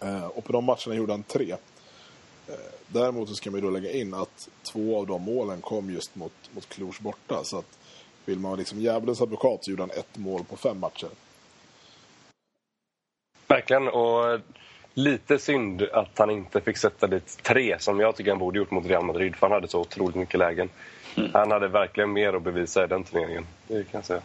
Eh, 0.00 0.26
och 0.26 0.44
på 0.44 0.52
de 0.52 0.64
matcherna 0.64 0.94
gjorde 0.94 1.12
han 1.12 1.22
tre. 1.22 1.56
Eh, 2.48 2.54
däremot 2.88 3.28
så 3.28 3.34
ska 3.34 3.50
man 3.50 3.60
ju 3.60 3.66
då 3.66 3.70
lägga 3.70 3.92
in 3.92 4.14
att 4.14 4.48
två 4.62 4.98
av 4.98 5.06
de 5.06 5.22
målen 5.22 5.60
kom 5.60 5.90
just 5.90 6.16
mot, 6.16 6.32
mot 6.54 6.68
Cluj 6.68 6.92
borta. 7.00 7.44
Så 7.44 7.58
att 7.58 7.78
vill 8.24 8.38
man 8.38 8.50
vara 8.50 8.58
liksom 8.58 8.80
djävulens 8.80 9.20
advokat 9.20 9.64
så 9.64 9.70
gjorde 9.70 9.82
han 9.82 9.90
ett 9.90 10.18
mål 10.18 10.44
på 10.44 10.56
fem 10.56 10.80
matcher. 10.80 11.08
Verkligen. 13.46 13.88
Och 13.88 14.40
lite 14.94 15.38
synd 15.38 15.82
att 15.82 16.18
han 16.18 16.30
inte 16.30 16.60
fick 16.60 16.76
sätta 16.76 17.06
dit 17.06 17.38
tre 17.42 17.76
som 17.78 18.00
jag 18.00 18.16
tycker 18.16 18.30
han 18.30 18.38
borde 18.38 18.58
gjort 18.58 18.70
mot 18.70 18.86
Real 18.86 19.04
Madrid. 19.04 19.36
För 19.36 19.46
han 19.46 19.54
hade 19.54 19.68
så 19.68 19.80
otroligt 19.80 20.16
mycket 20.16 20.38
lägen. 20.38 20.68
Han 21.32 21.50
hade 21.50 21.68
verkligen 21.68 22.12
mer 22.12 22.32
att 22.32 22.42
bevisa 22.42 22.84
i 22.84 22.86
den 22.86 23.04
turneringen. 23.04 23.46
Det 23.68 23.74
kan 23.74 23.98
jag 23.98 24.04
säga. 24.04 24.22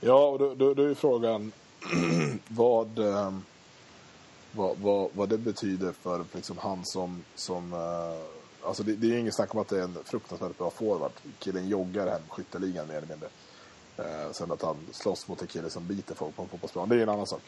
Ja, 0.00 0.28
och 0.28 0.38
då, 0.38 0.54
då, 0.54 0.74
då 0.74 0.82
är 0.82 0.94
frågan 0.94 1.52
vad, 2.48 2.98
eh, 2.98 3.32
vad, 4.52 4.76
vad, 4.78 5.10
vad 5.12 5.28
det 5.28 5.38
betyder 5.38 5.92
för 5.92 6.24
liksom, 6.34 6.58
han 6.58 6.84
som... 6.84 7.24
som 7.34 7.72
eh, 7.72 8.68
alltså 8.68 8.82
det, 8.82 8.92
det 8.92 9.06
är 9.06 9.10
ju 9.10 9.18
inget 9.18 9.34
snack 9.34 9.54
om 9.54 9.60
att 9.60 9.68
det 9.68 9.78
är 9.78 9.82
en 9.82 9.98
fruktansvärt 10.04 10.58
bra 10.58 10.70
forward. 10.70 11.12
Killen 11.38 11.68
joggar 11.68 12.06
hem 12.06 12.22
skytteligan 12.28 12.86
mer 12.86 12.94
eller 12.94 13.08
mindre. 13.08 13.28
Eh, 13.96 14.32
sen 14.32 14.52
att 14.52 14.62
han 14.62 14.76
slåss 14.92 15.28
mot 15.28 15.42
en 15.42 15.46
kille 15.46 15.70
som 15.70 15.86
biter 15.86 16.14
folk 16.14 16.36
på 16.36 16.42
en 16.42 16.48
fotbollsplan, 16.48 16.88
det 16.88 16.96
är 16.96 17.00
en 17.00 17.08
annan 17.08 17.26
sak. 17.26 17.40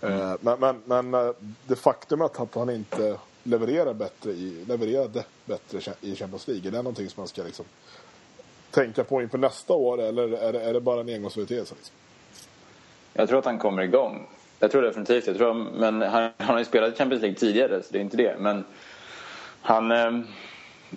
Eh, 0.00 0.34
men 0.40 0.60
men, 0.60 0.82
men 0.84 1.14
eh, 1.14 1.32
det 1.66 1.76
faktum 1.76 2.22
att 2.22 2.54
han 2.54 2.70
inte 2.70 3.18
levererar 3.42 3.94
bättre 3.94 4.30
i, 4.32 4.64
levererade 4.64 5.24
bättre 5.44 5.94
i 6.00 6.16
Champions 6.16 6.48
League, 6.48 6.68
är 6.68 6.72
det 6.72 6.76
någonting 6.76 7.10
som 7.10 7.20
man 7.20 7.28
ska 7.28 7.42
liksom, 7.42 7.64
tänka 8.70 9.04
på 9.04 9.22
inför 9.22 9.38
nästa 9.38 9.72
år 9.72 10.00
eller 10.00 10.28
är 10.28 10.52
det, 10.52 10.60
är 10.60 10.72
det 10.72 10.80
bara 10.80 11.00
en 11.00 11.08
engångsföreteelse? 11.08 11.74
Liksom? 11.74 11.94
Jag 13.12 13.28
tror 13.28 13.38
att 13.38 13.44
han 13.44 13.58
kommer 13.58 13.82
igång. 13.82 14.28
Jag 14.60 14.70
tror 14.70 14.82
definitivt 14.82 15.26
jag 15.26 15.36
tror, 15.36 15.54
Men 15.54 16.02
han, 16.02 16.30
han 16.38 16.48
har 16.48 16.58
ju 16.58 16.64
spelat 16.64 16.94
i 16.94 16.96
Champions 16.96 17.22
League 17.22 17.38
tidigare 17.38 17.82
så 17.82 17.92
det 17.92 17.98
är 17.98 18.02
inte 18.02 18.16
det. 18.16 18.36
Men 18.38 18.64
han... 19.62 19.92
Eh, 19.92 20.20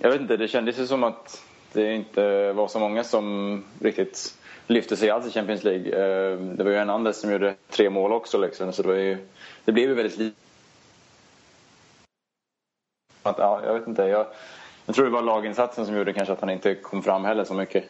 jag 0.01 0.09
vet 0.09 0.21
inte, 0.21 0.37
det 0.37 0.47
kändes 0.47 0.79
ju 0.79 0.87
som 0.87 1.03
att 1.03 1.43
det 1.73 1.93
inte 1.93 2.51
var 2.51 2.67
så 2.67 2.79
många 2.79 3.03
som 3.03 3.63
riktigt 3.81 4.35
lyfte 4.67 4.97
sig 4.97 5.09
alls 5.09 5.27
i 5.27 5.31
Champions 5.31 5.63
League. 5.63 5.85
Eh, 5.87 6.37
det 6.39 6.63
var 6.63 6.71
ju 6.71 6.77
en 6.77 6.89
Anders 6.89 7.15
som 7.15 7.31
gjorde 7.31 7.55
tre 7.69 7.89
mål 7.89 8.13
också 8.13 8.37
liksom, 8.37 8.73
så 8.73 8.81
det 8.81 8.87
var 8.87 8.95
ju... 8.95 9.17
Det 9.65 9.71
blev 9.71 9.89
ju 9.89 9.95
väldigt 9.95 10.17
lite. 10.17 10.35
Ja, 13.23 13.61
jag 13.65 13.73
vet 13.73 13.87
inte. 13.87 14.03
Jag, 14.03 14.25
jag 14.85 14.95
tror 14.95 15.05
det 15.05 15.11
var 15.11 15.21
laginsatsen 15.21 15.85
som 15.85 15.97
gjorde 15.97 16.13
kanske 16.13 16.33
att 16.33 16.41
han 16.41 16.49
inte 16.49 16.75
kom 16.75 17.03
fram 17.03 17.25
heller 17.25 17.43
så 17.43 17.53
mycket. 17.53 17.83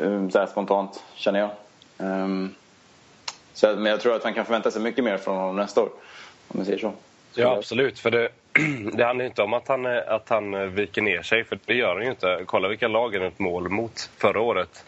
Eh, 0.00 0.28
så 0.28 0.38
här 0.38 0.46
spontant, 0.46 1.04
känner 1.14 1.40
jag. 1.40 1.50
Um, 1.98 2.54
så, 3.54 3.76
men 3.76 3.86
jag 3.86 4.00
tror 4.00 4.16
att 4.16 4.24
man 4.24 4.34
kan 4.34 4.44
förvänta 4.44 4.70
sig 4.70 4.82
mycket 4.82 5.04
mer 5.04 5.18
från 5.18 5.36
honom 5.36 5.56
nästa 5.56 5.80
år. 5.80 5.90
Om 6.48 6.56
man 6.58 6.66
säger 6.66 6.78
så. 6.78 6.92
så 7.32 7.40
Ja, 7.40 7.56
absolut. 7.56 7.98
För 7.98 8.10
det, 8.10 8.28
det 8.92 9.04
handlar 9.04 9.24
inte 9.24 9.42
om 9.42 9.52
att 9.52 9.68
han, 9.68 9.86
att 9.86 10.28
han 10.28 10.74
viker 10.74 11.02
ner 11.02 11.22
sig, 11.22 11.44
för 11.44 11.58
det 11.64 11.74
gör 11.74 11.94
han 11.94 12.04
ju 12.04 12.10
inte. 12.10 12.42
Kolla 12.46 12.68
vilka 12.68 12.88
lag 12.88 13.14
han 13.14 13.26
ett 13.26 13.38
mål 13.38 13.68
mot 13.68 14.10
förra 14.16 14.40
året. 14.40 14.84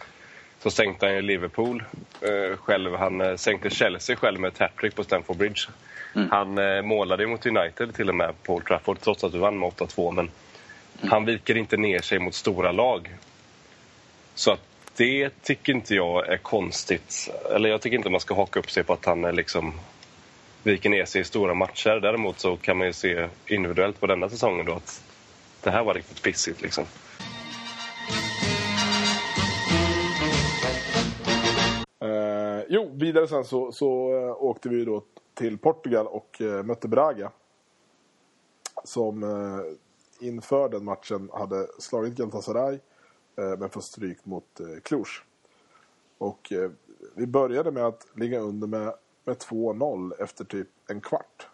Så 0.64 0.70
sänkte 0.70 1.06
han 1.06 1.14
ju 1.14 1.22
Liverpool 1.22 1.84
eh, 2.20 2.56
själv. 2.56 2.94
Han 2.94 3.20
eh, 3.20 3.36
sänkte 3.36 3.70
Chelsea 3.70 4.16
själv 4.16 4.40
med 4.40 4.48
ett 4.48 4.58
hattrick 4.58 4.94
på 4.94 5.04
Stamford 5.04 5.36
Bridge. 5.36 5.60
Mm. 6.14 6.30
Han 6.30 6.58
eh, 6.58 6.82
målade 6.82 7.26
mot 7.26 7.46
United 7.46 7.94
till 7.94 8.08
och 8.08 8.14
med 8.14 8.42
på 8.42 8.54
Old 8.54 8.66
Trafford, 8.66 9.00
trots 9.00 9.24
att 9.24 9.34
vi 9.34 9.38
vann 9.38 9.58
med 9.58 9.68
8-2. 9.68 10.12
Men 10.12 10.30
han 11.10 11.24
viker 11.24 11.56
inte 11.56 11.76
ner 11.76 12.00
sig 12.00 12.18
mot 12.18 12.34
stora 12.34 12.72
lag. 12.72 13.14
Så 14.34 14.52
att 14.52 14.60
det 14.96 15.42
tycker 15.42 15.72
inte 15.72 15.94
jag 15.94 16.28
är 16.28 16.36
konstigt. 16.36 17.30
Eller 17.54 17.68
jag 17.68 17.80
tycker 17.80 17.96
inte 17.96 18.10
man 18.10 18.20
ska 18.20 18.34
haka 18.34 18.60
upp 18.60 18.70
sig 18.70 18.84
på 18.84 18.92
att 18.92 19.04
han 19.04 19.24
är 19.24 19.32
liksom 19.32 19.72
viker 20.62 20.90
ner 20.90 21.04
sig 21.04 21.20
i 21.20 21.24
stora 21.24 21.54
matcher. 21.54 22.00
Däremot 22.00 22.38
så 22.38 22.56
kan 22.56 22.76
man 22.76 22.86
ju 22.86 22.92
se 22.92 23.28
individuellt 23.46 24.00
på 24.00 24.06
denna 24.06 24.28
säsongen 24.28 24.66
då 24.66 24.72
att 24.72 25.02
det 25.62 25.70
här 25.70 25.84
var 25.84 25.94
riktigt 25.94 26.22
pissigt 26.22 26.62
liksom. 26.62 26.84
Eh, 32.00 32.64
jo, 32.68 32.90
vidare 32.94 33.28
sen 33.28 33.44
så, 33.44 33.72
så 33.72 34.16
eh, 34.16 34.42
åkte 34.42 34.68
vi 34.68 34.84
då 34.84 35.02
till 35.34 35.58
Portugal 35.58 36.06
och 36.06 36.40
eh, 36.40 36.62
mötte 36.62 36.88
Braga. 36.88 37.30
Som 38.84 39.22
eh, 39.22 40.26
inför 40.28 40.68
den 40.68 40.84
matchen 40.84 41.30
hade 41.32 41.66
slagit 41.78 42.14
Galatasaray 42.14 42.78
Eh, 43.36 43.58
men 43.58 43.70
får 43.70 43.80
stryk 43.80 44.24
mot 44.24 44.60
eh, 44.60 44.80
Cluj. 44.82 45.04
Och 46.18 46.52
eh, 46.52 46.70
vi 47.14 47.26
började 47.26 47.70
med 47.70 47.84
att 47.84 48.06
ligga 48.14 48.40
under 48.40 48.66
med, 48.66 48.94
med 49.24 49.36
2-0 49.36 50.12
efter 50.18 50.44
typ 50.44 50.68
en 50.86 51.00
kvart. 51.00 51.48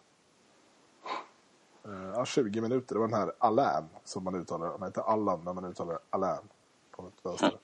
Eh, 1.84 2.10
ja, 2.14 2.24
20 2.24 2.60
minuter. 2.60 2.94
Det 2.94 2.98
var 3.00 3.08
den 3.08 3.18
här 3.18 3.32
Alain 3.38 3.84
som 4.04 4.24
man 4.24 4.34
uttalar 4.34 4.66
det. 4.66 4.72
Han 4.72 4.82
heter 4.82 5.02
Allan 5.02 5.44
men 5.44 5.54
man 5.54 5.64
uttalar 5.64 5.92
det 5.92 6.00
Alain 6.10 6.48
på 6.90 7.06
ett 7.06 7.24
vänster. 7.24 7.58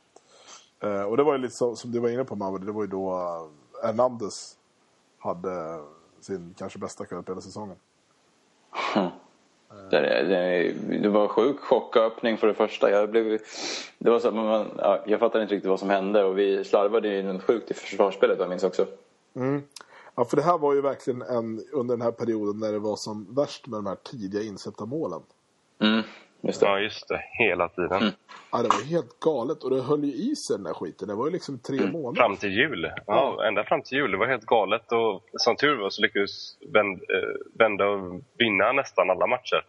Eh, 0.81 1.03
och 1.03 1.17
det 1.17 1.23
var 1.23 1.33
ju 1.33 1.39
lite 1.39 1.55
så, 1.55 1.77
som 1.77 1.93
du 1.93 1.99
var 1.99 2.09
inne 2.09 2.25
på 2.25 2.37
Mauro, 2.37 2.59
det 2.59 2.73
var 2.73 2.83
ju 2.83 2.89
då 2.89 3.13
eh, 3.13 3.87
Hernandez 3.87 4.59
hade 5.19 5.85
sin 6.21 6.55
kanske 6.59 6.79
bästa 6.79 7.07
kväll 7.07 7.23
på 7.23 7.33
hela 7.33 7.41
säsongen. 7.41 7.77
Det, 9.91 10.01
det, 10.01 10.73
det 10.99 11.09
var 11.09 11.29
sjuk 11.29 11.61
chocköppning 11.61 12.37
för 12.37 12.47
det 12.47 12.55
första. 12.55 12.91
Jag, 12.91 13.11
blev, 13.11 13.39
det 13.99 14.11
var 14.11 14.19
så, 14.19 14.31
man, 14.31 14.67
ja, 14.79 15.05
jag 15.07 15.21
fattade 15.21 15.43
inte 15.43 15.55
riktigt 15.55 15.71
vad 15.71 15.81
som 15.81 15.91
hände 15.91 16.25
och 16.25 16.39
vi 16.39 16.65
slarvade 16.65 17.09
ju 17.09 17.23
något 17.23 17.43
sjukt 17.43 17.71
i 17.71 17.75
försvarsspelet 17.75 18.39
jag 18.39 18.49
minns 18.49 18.65
också. 18.65 18.87
Ja, 20.15 20.25
för 20.25 20.37
det 20.37 20.43
här 20.43 20.59
var 20.59 20.75
ju 20.75 20.81
verkligen 20.81 21.23
en, 21.23 21.61
under 21.73 21.97
den 21.97 22.03
här 22.03 22.13
perioden 22.13 22.61
när 22.61 22.73
det 22.73 22.79
var 22.79 22.97
som 22.97 23.35
värst 23.35 23.67
med 23.67 23.79
de 23.79 23.87
här 23.87 23.97
tidiga 23.97 24.43
insläppta 24.43 24.87
målen. 24.87 25.21
Mm, 25.81 26.03
just 26.40 26.61
det. 26.61 26.66
Ja, 26.66 26.78
just 26.78 27.09
det. 27.09 27.21
Hela 27.33 27.69
tiden. 27.69 28.12
Ja, 28.52 28.62
det 28.62 28.69
var 28.69 28.85
helt 28.85 29.21
galet 29.21 29.62
och 29.62 29.71
det 29.71 29.83
höll 29.83 30.05
ju 30.05 30.12
i 30.12 30.37
sig 30.37 30.57
den 30.57 30.64
där 30.64 30.75
skiten. 30.75 31.09
Det 31.09 31.14
var 31.14 31.26
ju 31.26 31.33
liksom 31.33 31.59
tre 31.59 31.87
månader. 31.87 32.16
Fram 32.16 32.37
till 32.37 32.52
jul. 32.52 32.90
Ja, 33.07 33.47
ända 33.49 33.64
fram 33.64 33.83
till 33.83 33.99
jul. 33.99 34.11
Det 34.11 34.16
var 34.16 34.26
helt 34.26 34.47
galet. 34.47 34.93
Och 34.93 35.23
som 35.33 35.57
tur 35.57 35.76
var 35.76 35.90
så 35.90 36.02
lyckades 36.02 36.57
vända, 36.73 37.00
vända 37.59 37.87
och 37.87 38.21
vinna 38.38 38.73
nästan 38.73 39.11
alla 39.11 39.26
matcher. 39.26 39.64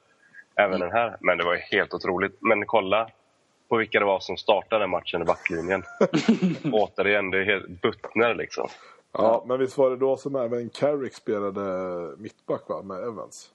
Även 0.55 0.79
den 0.79 0.91
här. 0.91 1.17
Men 1.19 1.37
det 1.37 1.45
var 1.45 1.53
ju 1.53 1.59
helt 1.59 1.93
otroligt. 1.93 2.37
Men 2.39 2.65
kolla 2.65 3.09
på 3.69 3.77
vilka 3.77 3.99
det 3.99 4.05
var 4.05 4.19
som 4.19 4.37
startade 4.37 4.87
matchen 4.87 5.21
i 5.21 5.25
backlinjen. 5.25 5.83
Återigen, 6.71 7.31
det 7.31 7.37
är 7.37 7.45
helt 7.45 7.81
Buttner 7.81 8.35
liksom. 8.35 8.67
Ja, 9.11 9.43
men 9.47 9.59
visst 9.59 9.77
var 9.77 9.89
det 9.89 9.97
då 9.97 10.17
som 10.17 10.35
även 10.35 10.69
Carrick 10.69 11.13
spelade 11.13 11.61
mittback 12.17 12.69
va, 12.69 12.81
med 12.81 13.03
Evans? 13.03 13.49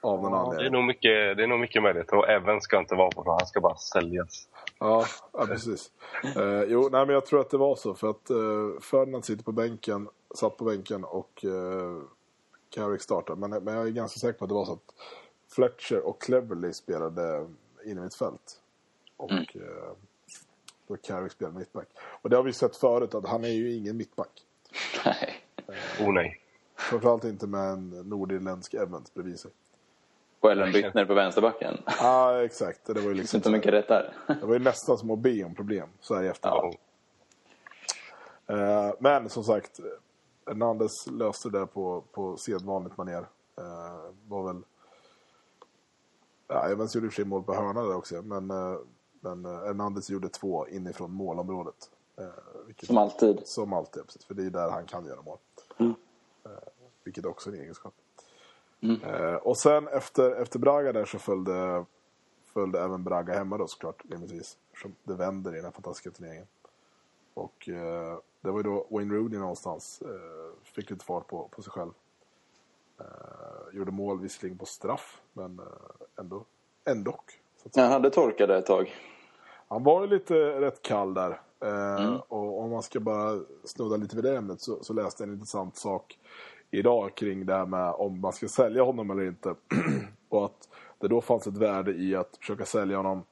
Av 0.00 0.22
någon 0.22 0.32
Det 0.32 0.36
är 0.38 0.40
anledning. 0.40 0.72
nog 0.72 0.84
mycket, 0.84 1.36
det 1.36 1.42
är 1.42 1.46
nog 1.46 1.60
mycket 1.60 1.82
möjligt. 1.82 2.12
Och 2.12 2.28
Evans 2.28 2.64
ska 2.64 2.78
inte 2.78 2.94
vara 2.94 3.10
på 3.10 3.24
för 3.24 3.30
han 3.30 3.46
ska 3.46 3.60
bara 3.60 3.76
säljas. 3.76 4.48
Ja, 4.78 5.04
ja 5.32 5.46
precis. 5.46 5.90
Eh, 6.36 6.62
jo, 6.62 6.88
nej, 6.92 7.06
men 7.06 7.14
jag 7.14 7.26
tror 7.26 7.40
att 7.40 7.50
det 7.50 7.56
var 7.56 7.76
så. 7.76 7.94
För 7.94 8.10
att 8.10 8.30
eh, 8.30 8.80
Ferdinand 8.82 9.24
sitter 9.24 9.44
på 9.44 9.52
bänken, 9.52 10.08
satt 10.34 10.56
på 10.56 10.64
bänken 10.64 11.04
och 11.04 11.44
eh, 11.44 12.02
Carrick 12.70 13.02
startade. 13.02 13.40
Men, 13.48 13.64
men 13.64 13.74
jag 13.74 13.86
är 13.86 13.90
ganska 13.90 14.20
säker 14.20 14.38
på 14.38 14.44
att 14.44 14.48
det 14.48 14.54
var 14.54 14.64
så 14.64 14.72
att 14.72 14.94
Fletcher 15.48 16.06
och 16.06 16.22
Cleverley 16.22 16.72
spelade 16.72 17.46
in 17.84 17.98
i 17.98 18.00
mitt 18.00 18.14
fält. 18.14 18.60
Och 19.16 19.30
Mm. 19.30 19.44
eh, 19.54 19.92
då 20.88 20.96
Carrick 20.96 21.32
spelade 21.32 21.58
mittback. 21.58 21.88
Och 22.22 22.30
det 22.30 22.36
har 22.36 22.42
vi 22.42 22.52
sett 22.52 22.76
förut 22.76 23.14
att 23.14 23.26
han 23.28 23.44
är 23.44 23.48
ju 23.48 23.72
ingen 23.74 23.96
mittback. 23.96 24.44
Nej. 25.04 25.34
Oh 26.00 26.12
nej. 26.12 26.40
Framförallt 26.76 27.24
inte 27.24 27.46
med 27.46 27.70
en 27.70 27.90
nordirländsk 27.90 28.74
Evans 28.74 29.14
bredvid 29.14 29.38
sig. 29.40 29.50
Och 30.40 30.52
Ellen 30.52 30.72
Byttner 30.72 31.04
på 31.04 31.14
vänsterbacken. 31.14 31.82
Ja, 31.86 31.94
ah, 32.00 32.42
exakt. 32.42 32.86
Det 32.86 32.92
var 32.92 33.02
ju 33.02 33.08
Det 33.08 33.14
liksom 33.14 33.36
inte 33.36 33.50
mycket 33.50 33.72
rätt 33.72 33.88
där. 33.88 34.14
Det 34.26 34.46
var 34.46 34.54
ju 34.54 34.60
nästan 34.60 34.98
som 34.98 35.10
att 35.10 35.18
be 35.18 35.44
om 35.44 35.54
problem 35.54 35.88
så 36.00 36.14
här 36.14 36.22
i 36.22 36.28
efterhand. 36.28 36.74
Ja. 38.46 38.88
Eh, 38.88 38.94
men 38.98 39.28
som 39.28 39.44
sagt, 39.44 39.80
Hernandez 40.46 41.06
löste 41.06 41.50
det 41.50 41.66
på, 41.66 42.04
på 42.12 42.36
sedvanligt 42.36 42.96
manér. 42.96 43.26
Eh, 43.58 44.10
var 44.28 44.52
väl... 44.52 44.62
Ja, 46.48 46.68
Evans 46.68 46.94
gjorde 46.94 47.06
i 47.06 47.08
och 47.08 47.12
för 47.12 47.22
sig 47.22 47.24
mål 47.24 47.42
på 47.42 47.54
hörna 47.54 47.82
där 47.82 47.96
också, 47.96 48.22
men, 48.22 48.50
eh, 48.50 48.78
men 49.20 49.44
eh, 49.44 49.64
Hernandez 49.64 50.10
gjorde 50.10 50.28
två 50.28 50.68
inifrån 50.68 51.12
målområdet. 51.12 51.90
Eh, 52.18 52.26
vilket, 52.66 52.86
Som 52.86 52.98
alltid. 52.98 53.40
Som 53.44 53.72
alltid, 53.72 54.02
precis, 54.06 54.24
för 54.24 54.34
det 54.34 54.46
är 54.46 54.50
där 54.50 54.70
han 54.70 54.86
kan 54.86 55.06
göra 55.06 55.22
mål. 55.22 55.38
Mm. 55.78 55.94
Eh, 56.44 56.50
vilket 57.04 57.26
också 57.26 57.50
är 57.50 57.54
en 57.54 57.60
egenskap. 57.60 57.94
Eh, 59.02 59.34
och 59.34 59.58
sen 59.58 59.88
efter, 59.88 60.30
efter 60.42 60.58
Braga 60.58 60.92
där 60.92 61.04
så 61.04 61.18
följde, 61.18 61.84
följde 62.46 62.80
även 62.80 63.04
Braga 63.04 63.34
hemma 63.34 63.58
då 63.58 63.66
såklart, 63.66 64.02
rimligtvis. 64.10 64.56
Eftersom 64.68 64.94
det 65.02 65.14
vänder 65.14 65.52
i 65.52 65.56
den 65.56 65.64
här 65.64 65.72
fantastiska 65.72 66.10
turneringen. 66.10 66.46
Och 67.34 67.68
eh, 67.68 68.18
det 68.40 68.50
var 68.50 68.58
ju 68.58 68.62
då 68.62 68.86
Wayne 68.90 69.14
Rooney 69.14 69.38
någonstans 69.38 70.02
eh, 70.02 70.62
fick 70.62 70.90
lite 70.90 71.04
fart 71.04 71.26
på, 71.26 71.48
på 71.50 71.62
sig 71.62 71.72
själv. 71.72 71.90
Eh, 73.00 73.76
gjorde 73.76 73.90
mål 73.92 74.20
visserligen 74.20 74.58
på 74.58 74.66
straff, 74.66 75.20
men 75.32 75.58
eh, 75.58 75.64
ändå, 76.18 76.44
ändå. 76.84 77.20
Så. 77.56 77.80
Han 77.80 77.92
hade 77.92 78.10
torkat 78.10 78.50
ett 78.50 78.66
tag. 78.66 78.94
Han 79.68 79.84
var 79.84 80.00
ju 80.02 80.06
lite 80.08 80.34
rätt 80.60 80.82
kall 80.82 81.14
där. 81.14 81.40
Eh, 81.60 82.14
Och 82.28 82.60
om 82.60 82.70
man 82.70 82.82
ska 82.82 83.00
bara 83.00 83.40
snudda 83.64 83.96
lite 83.96 84.16
vid 84.16 84.24
det 84.24 84.36
ämnet 84.36 84.60
så, 84.60 84.84
så 84.84 84.92
läste 84.92 85.22
jag 85.22 85.28
en 85.28 85.34
intressant 85.34 85.76
sak 85.76 86.18
idag 86.70 87.14
kring 87.14 87.46
det 87.46 87.54
här 87.54 87.66
med 87.66 87.90
om 87.90 88.20
man 88.20 88.32
ska 88.32 88.48
sälja 88.48 88.82
honom 88.82 89.10
eller 89.10 89.26
inte. 89.26 89.54
och 90.28 90.44
att 90.44 90.68
det 90.98 91.08
då 91.08 91.20
fanns 91.20 91.46
ett 91.46 91.56
värde 91.56 91.90
i 91.92 92.16
att 92.16 92.36
försöka 92.40 92.64
sälja 92.64 92.96
honom 92.96 93.24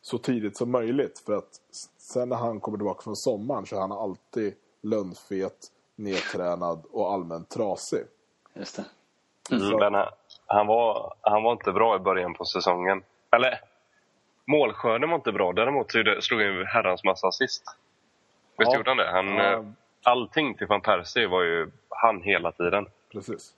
så 0.00 0.18
tidigt 0.18 0.56
som 0.56 0.70
möjligt. 0.70 1.18
För 1.26 1.32
att 1.32 1.60
sen 1.98 2.28
när 2.28 2.36
han 2.36 2.60
kommer 2.60 2.78
tillbaka 2.78 3.02
från 3.02 3.16
sommaren 3.16 3.66
så 3.66 3.76
är 3.76 3.80
han 3.80 3.92
alltid 3.92 4.54
lönnfet, 4.82 5.56
nedtränad 5.96 6.84
och 6.90 7.12
allmänt 7.12 7.50
trasig. 7.50 8.04
Just 8.54 8.76
det. 8.76 8.84
Mm, 9.56 9.78
men 9.78 9.94
han, 9.94 10.08
han, 10.46 10.66
var, 10.66 11.14
han 11.20 11.42
var 11.42 11.52
inte 11.52 11.72
bra 11.72 11.96
i 11.96 11.98
början 11.98 12.34
på 12.34 12.44
säsongen. 12.44 13.02
Eller, 13.36 13.60
målskörden 14.46 15.08
var 15.10 15.16
inte 15.16 15.32
bra. 15.32 15.52
Däremot 15.52 15.92
så 15.92 16.02
slog 16.20 16.40
han 16.40 16.54
ju 16.54 16.64
herrans 16.64 17.04
massa 17.04 17.26
assist. 17.28 17.64
Visst 18.58 18.72
Ja. 18.72 18.76
gjorde 18.76 18.90
han 18.90 18.96
det? 18.96 19.10
Han, 19.10 19.26
Ja. 19.28 19.64
Eh, 20.06 20.12
Allting 20.12 20.54
till 20.54 20.66
van 20.66 20.80
Persie 20.80 21.28
var 21.28 21.42
ju 21.42 21.70
han 21.88 22.22
hela 22.22 22.52
tiden. 22.52 22.86
Precis. 23.12 23.54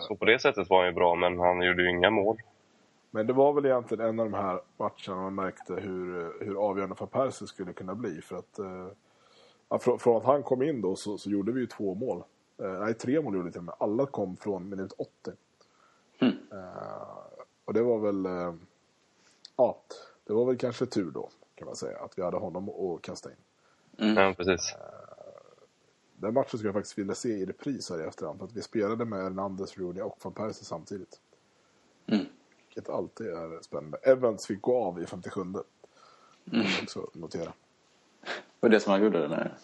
Så 0.00 0.16
på 0.16 0.24
det 0.24 0.38
sättet 0.38 0.70
var 0.70 0.78
han 0.78 0.86
ju 0.86 0.92
bra, 0.92 1.14
men 1.14 1.38
han 1.38 1.62
gjorde 1.62 1.82
ju 1.82 1.90
inga 1.90 2.10
mål. 2.10 2.36
Men 3.10 3.26
det 3.26 3.32
var 3.32 3.52
väl 3.52 3.66
egentligen 3.66 4.06
en 4.06 4.20
av 4.20 4.30
de 4.30 4.36
här 4.36 4.60
matcherna 4.76 5.22
man 5.22 5.34
märkte 5.34 5.74
hur, 5.74 6.32
hur 6.44 6.56
avgörande 6.68 6.94
för 6.94 7.06
Percy 7.06 7.46
skulle 7.46 7.72
kunna 7.72 7.94
bli. 7.94 8.20
För 8.20 8.36
att, 8.36 8.58
eh, 8.58 9.78
från, 9.78 9.98
från 9.98 10.16
att 10.16 10.24
han 10.24 10.42
kom 10.42 10.62
in 10.62 10.80
då 10.80 10.96
så, 10.96 11.18
så 11.18 11.30
gjorde 11.30 11.52
vi 11.52 11.60
ju 11.60 11.66
två 11.66 11.94
mål. 11.94 12.22
Eh, 12.58 12.72
nej, 12.72 12.94
tre 12.94 13.20
mål 13.20 13.34
gjorde 13.34 13.46
vi 13.46 13.52
till 13.52 13.58
och 13.58 13.64
med. 13.64 13.74
Alla 13.78 14.06
kom 14.06 14.36
från 14.36 14.68
minut 14.68 14.92
80. 14.92 15.32
Eh, 16.20 17.08
och 17.64 17.74
det 17.74 17.82
var 17.82 17.98
väl... 17.98 18.26
Eh, 18.26 18.54
ja, 19.56 19.80
det 20.24 20.32
var 20.32 20.44
väl 20.46 20.56
kanske 20.56 20.86
tur 20.86 21.10
då, 21.10 21.28
kan 21.54 21.66
man 21.66 21.76
säga. 21.76 21.98
Att 21.98 22.18
vi 22.18 22.22
hade 22.22 22.36
honom 22.36 22.68
att 22.68 23.02
kasta 23.02 23.30
in. 23.30 23.36
Ja, 23.96 24.34
precis. 24.36 24.74
Den 26.16 26.34
matchen 26.34 26.48
skulle 26.48 26.68
jag 26.68 26.74
faktiskt 26.74 26.98
vilja 26.98 27.14
se 27.14 27.28
i 27.28 27.46
repris 27.46 27.90
här 27.90 28.00
i 28.00 28.04
efterhand. 28.04 28.38
För 28.38 28.46
att 28.46 28.52
vi 28.56 28.62
spelade 28.62 29.04
med 29.04 29.22
Hernandez, 29.22 29.78
Rooney 29.78 30.02
och 30.02 30.18
van 30.22 30.32
Persie 30.32 30.64
samtidigt. 30.64 31.20
Mm. 32.06 32.26
Vilket 32.66 32.88
alltid 32.88 33.26
är 33.26 33.62
spännande. 33.62 33.98
Evans 34.02 34.46
fick 34.46 34.62
gå 34.62 34.84
av 34.84 35.02
i 35.02 35.06
57. 35.06 35.40
Mm. 35.40 36.66
också 36.82 37.10
notera. 37.12 37.52
Det 38.20 38.30
var 38.60 38.68
det 38.68 38.80
som 38.80 38.92
han 38.92 39.02
gjorde. 39.02 39.28
När... 39.28 39.54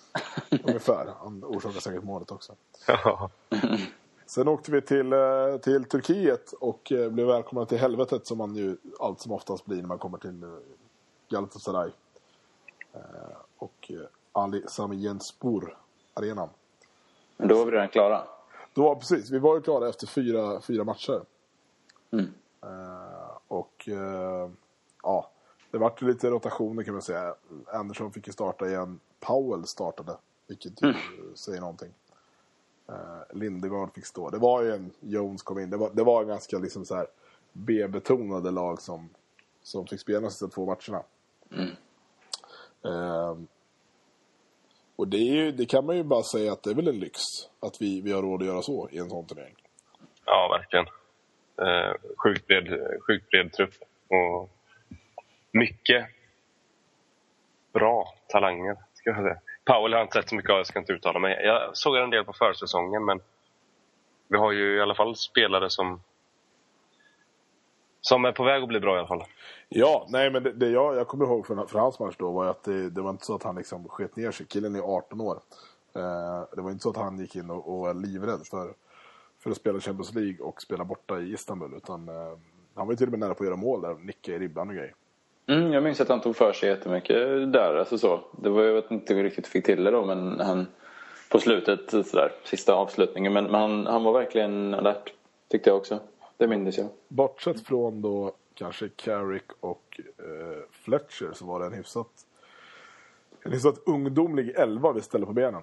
Ungefär. 0.64 1.14
Han 1.18 1.44
orsakade 1.44 1.80
säkert 1.80 2.04
målet 2.04 2.30
också. 2.30 2.54
Ja. 2.86 3.30
Sen 4.26 4.48
åkte 4.48 4.72
vi 4.72 4.80
till, 4.82 5.12
eh, 5.12 5.56
till 5.62 5.84
Turkiet 5.84 6.52
och 6.52 6.92
eh, 6.92 7.10
blev 7.10 7.26
välkomna 7.26 7.66
till 7.66 7.78
helvetet 7.78 8.26
som 8.26 8.38
man 8.38 8.56
ju 8.56 8.76
allt 9.00 9.20
som 9.20 9.32
oftast 9.32 9.66
blir 9.66 9.76
när 9.80 9.88
man 9.88 9.98
kommer 9.98 10.18
till 10.18 10.42
eh, 10.42 10.48
Galatasaray. 11.28 11.90
Eh, 12.92 13.00
Och 13.58 13.90
eh, 13.90 14.06
Ali 14.32 14.62
Sami 14.68 14.96
Yenspor 14.96 15.76
arenan. 16.14 16.48
Men 17.36 17.48
då 17.48 17.58
var 17.58 17.64
vi 17.64 17.72
redan 17.72 17.88
klara. 17.88 18.22
Då 18.74 18.82
var 18.82 18.94
precis, 18.94 19.30
vi 19.30 19.38
var 19.38 19.54
ju 19.54 19.62
klara 19.62 19.88
efter 19.88 20.06
fyra, 20.06 20.60
fyra 20.60 20.84
matcher. 20.84 21.22
Mm. 22.10 22.32
Eh, 22.62 23.38
och 23.48 23.88
eh, 23.88 24.50
ja, 25.02 25.30
det 25.70 25.78
vart 25.78 26.02
lite 26.02 26.30
rotationer 26.30 26.82
kan 26.82 26.94
man 26.94 27.02
säga. 27.02 27.34
Andersson 27.72 28.12
fick 28.12 28.26
ju 28.26 28.32
starta 28.32 28.68
igen. 28.68 29.00
Powell 29.20 29.66
startade, 29.66 30.16
vilket 30.46 30.82
ju 30.82 30.94
säger 31.34 31.60
någonting. 31.60 31.92
Uh, 32.90 33.36
Lindegard 33.38 33.94
fick 33.94 34.06
stå. 34.06 34.30
Det 34.30 34.38
var 34.38 34.62
ju 34.62 34.72
en, 34.72 34.90
Jones 35.00 35.42
kom 35.42 35.58
in. 35.58 35.70
Det 35.70 35.76
var, 35.76 35.90
det 35.92 36.04
var 36.04 36.22
en 36.22 36.28
ganska 36.28 36.58
liksom 36.58 36.84
så 36.84 36.94
här 36.94 37.06
B-betonade 37.52 38.50
lag 38.50 38.82
som, 38.82 39.08
som 39.62 39.86
fick 39.86 40.00
spela 40.00 40.20
de 40.20 40.30
sista 40.30 40.48
två 40.48 40.66
matcherna. 40.66 41.02
Eh, 42.82 43.36
och 45.00 45.08
det, 45.08 45.16
är 45.16 45.34
ju, 45.34 45.52
det 45.52 45.66
kan 45.66 45.86
man 45.86 45.96
ju 45.96 46.02
bara 46.02 46.22
säga 46.22 46.52
att 46.52 46.62
det 46.62 46.70
är 46.70 46.74
väl 46.74 46.88
en 46.88 46.98
lyx 46.98 47.20
att 47.60 47.82
vi, 47.82 48.00
vi 48.00 48.12
har 48.12 48.22
råd 48.22 48.42
att 48.42 48.48
göra 48.48 48.62
så 48.62 48.88
i 48.92 48.98
en 48.98 49.10
sån 49.10 49.26
turnering. 49.26 49.54
Ja, 50.24 50.48
verkligen. 50.58 50.86
Eh, 51.62 51.94
sjukt, 52.16 52.46
bred, 52.46 52.68
sjukt 53.06 53.30
bred 53.30 53.52
trupp. 53.52 53.74
Och 54.08 54.50
mycket 55.52 56.06
bra 57.72 58.14
talanger, 58.28 58.76
ska 58.94 59.10
jag 59.10 59.22
säga. 59.22 59.40
Powell 59.64 59.92
har 59.92 59.98
jag 59.98 60.04
inte 60.04 60.20
sett 60.20 60.28
så 60.28 60.34
mycket 60.34 60.50
av, 60.50 60.56
jag 60.56 60.66
ska 60.66 60.78
inte 60.78 60.92
uttala 60.92 61.18
mig. 61.18 61.40
Jag 61.44 61.76
såg 61.76 61.96
en 61.96 62.10
del 62.10 62.24
på 62.24 62.32
försäsongen, 62.32 63.04
men 63.04 63.20
vi 64.28 64.38
har 64.38 64.52
ju 64.52 64.76
i 64.76 64.80
alla 64.80 64.94
fall 64.94 65.16
spelare 65.16 65.70
som 65.70 66.02
som 68.00 68.24
är 68.24 68.32
på 68.32 68.44
väg 68.44 68.62
att 68.62 68.68
bli 68.68 68.80
bra 68.80 68.96
i 68.96 68.98
alla 68.98 69.08
fall. 69.08 69.24
Ja, 69.68 70.06
nej 70.08 70.30
men 70.30 70.42
det, 70.42 70.52
det 70.52 70.70
jag, 70.70 70.96
jag 70.96 71.08
kommer 71.08 71.24
ihåg 71.24 71.46
från, 71.46 71.68
från 71.68 71.80
hans 71.80 71.98
match 71.98 72.14
då 72.18 72.30
var 72.30 72.44
ju 72.44 72.50
att 72.50 72.64
det, 72.64 72.90
det 72.90 73.00
var 73.00 73.10
inte 73.10 73.24
så 73.24 73.34
att 73.34 73.42
han 73.42 73.56
liksom 73.56 73.88
sket 73.88 74.16
ner 74.16 74.30
sig. 74.30 74.46
Killen 74.46 74.74
är 74.74 74.80
18 74.80 75.20
år. 75.20 75.40
Eh, 75.96 76.42
det 76.56 76.62
var 76.62 76.70
inte 76.70 76.82
så 76.82 76.90
att 76.90 76.96
han 76.96 77.18
gick 77.18 77.36
in 77.36 77.50
och, 77.50 77.72
och 77.72 77.78
var 77.78 77.94
livrädd 77.94 78.46
för, 78.50 78.72
för 79.42 79.50
att 79.50 79.56
spela 79.56 79.80
Champions 79.80 80.14
League 80.14 80.40
och 80.40 80.62
spela 80.62 80.84
borta 80.84 81.20
i 81.20 81.32
Istanbul. 81.32 81.74
Utan 81.76 82.08
eh, 82.08 82.38
han 82.74 82.86
var 82.86 82.92
ju 82.92 82.96
till 82.96 83.06
och 83.06 83.10
med 83.10 83.20
nära 83.20 83.34
på 83.34 83.42
att 83.42 83.46
göra 83.46 83.56
mål 83.56 83.80
där 83.80 83.90
och 83.90 84.04
nicka 84.04 84.32
i 84.32 84.38
ribban 84.38 84.68
och 84.68 84.74
grejer. 84.74 84.94
Mm, 85.46 85.72
jag 85.72 85.82
minns 85.82 86.00
att 86.00 86.08
han 86.08 86.20
tog 86.20 86.36
för 86.36 86.52
sig 86.52 86.68
jättemycket 86.68 87.16
där. 87.52 87.74
Alltså 87.74 87.98
så. 87.98 88.20
Det 88.42 88.50
var, 88.50 88.62
jag 88.62 88.74
vet 88.74 88.90
inte 88.90 89.14
hur 89.14 89.22
vi 89.22 89.28
riktigt 89.28 89.46
fick 89.46 89.64
till 89.64 89.84
det 89.84 89.90
då, 89.90 90.04
men 90.04 90.40
han 90.40 90.66
på 91.30 91.38
slutet, 91.38 91.90
sådär, 91.90 92.32
sista 92.44 92.74
avslutningen. 92.74 93.32
Men, 93.32 93.44
men 93.44 93.54
han, 93.60 93.86
han 93.86 94.04
var 94.04 94.12
verkligen 94.12 94.74
alert, 94.74 95.12
tyckte 95.48 95.70
jag 95.70 95.76
också. 95.76 95.98
Det 96.40 96.46
minns 96.46 96.78
jag. 96.78 96.88
Bortsett 97.08 97.66
från 97.66 98.02
då 98.02 98.32
kanske 98.54 98.88
Carrick 98.88 99.52
och 99.60 100.00
eh, 100.18 100.62
Fletcher 100.70 101.32
så 101.32 101.46
var 101.46 101.60
det 101.60 101.66
en 101.66 101.72
hyfsat, 101.72 102.26
en 103.42 103.52
hyfsat 103.52 103.78
ungdomlig 103.86 104.50
elva 104.50 104.92
vi 104.92 105.00
ställde 105.00 105.26
på 105.26 105.32
benen. 105.32 105.62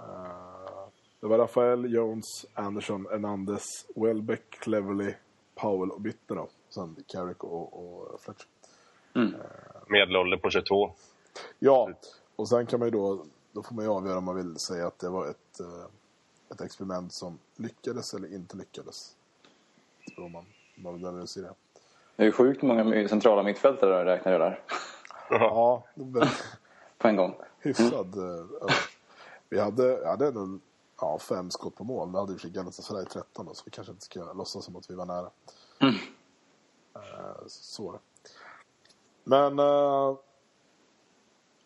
Eh, 0.00 0.86
det 1.20 1.26
var 1.26 1.38
Rafael, 1.38 1.94
Jones, 1.94 2.24
Anderson, 2.54 3.06
Hernandez, 3.10 3.64
Welbeck, 3.96 4.50
Cleverly, 4.50 5.14
Powell 5.54 5.90
och 5.90 6.00
Bittner 6.00 6.36
då. 6.36 6.48
Sen 6.68 6.96
Carrick 7.06 7.44
och, 7.44 7.72
och 7.72 8.20
Fletcher. 8.20 8.46
Medelålder 9.86 10.36
på 10.36 10.50
22. 10.50 10.90
Ja, 11.58 11.90
och 12.36 12.48
sen 12.48 12.66
kan 12.66 12.78
man 12.78 12.86
ju 12.86 12.92
då, 12.92 13.24
då 13.52 13.62
får 13.62 13.74
man 13.74 13.84
ju 13.84 13.90
avgöra 13.90 14.18
om 14.18 14.24
man 14.24 14.36
vill 14.36 14.58
säga 14.58 14.86
att 14.86 14.98
det 14.98 15.08
var 15.08 15.30
ett, 15.30 15.60
eh, 15.60 15.86
ett 16.50 16.60
experiment 16.60 17.12
som 17.12 17.38
lyckades 17.56 18.14
eller 18.14 18.34
inte 18.34 18.56
lyckades. 18.56 19.16
Det 20.06 20.14
beror 20.16 20.28
man, 20.28 20.44
man 20.76 20.94
vill 20.94 21.06
analysera. 21.06 21.54
Det 22.16 22.22
är 22.22 22.26
ju 22.26 22.32
sjukt 22.32 22.62
många 22.62 23.08
centrala 23.08 23.42
mittfältare 23.42 24.04
räknar 24.04 24.32
jag 24.32 24.40
där. 24.40 24.60
Ja, 25.30 25.84
det 25.94 26.04
var 26.04 26.28
På 26.98 27.08
en 27.08 27.16
gång. 27.16 27.34
hyfsad. 27.58 28.14
eh, 28.18 28.46
ja. 28.60 28.66
Vi 29.48 29.60
hade, 29.60 29.82
jag 29.88 30.08
hade 30.08 30.26
ändå 30.26 30.58
ja, 31.00 31.18
fem 31.18 31.50
skott 31.50 31.74
på 31.74 31.84
mål. 31.84 32.10
Nu 32.10 32.18
hade 32.18 32.32
vi 32.32 32.38
för 32.38 32.48
Galatasaray 32.48 33.04
13 33.04 33.46
då, 33.46 33.54
så 33.54 33.62
vi 33.64 33.70
kanske 33.70 33.92
inte 33.92 34.04
ska 34.04 34.32
låtsas 34.32 34.64
som 34.64 34.76
att 34.76 34.90
vi 34.90 34.94
var 34.94 35.06
nära. 35.06 35.30
Eh, 36.94 37.42
Så 37.46 37.92
det. 37.92 37.98
Men 39.24 39.58
eh, 39.58 40.16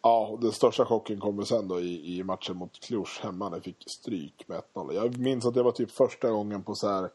ja, 0.02 0.38
den 0.40 0.52
största 0.52 0.86
chocken 0.86 1.20
kom 1.20 1.36
väl 1.36 1.46
sen 1.46 1.68
då 1.68 1.80
i, 1.80 2.18
i 2.18 2.22
matchen 2.24 2.56
mot 2.56 2.80
Cluj 2.80 3.04
hemma. 3.22 3.50
Där 3.50 3.56
vi 3.56 3.62
fick 3.62 3.84
stryk 3.90 4.44
med 4.48 4.62
1-0. 4.74 4.92
Jag 4.94 5.18
minns 5.18 5.46
att 5.46 5.54
det 5.54 5.62
var 5.62 5.72
typ 5.72 5.90
första 5.90 6.30
gången 6.30 6.62
på 6.62 6.74
så 6.74 6.88
här, 6.88 7.10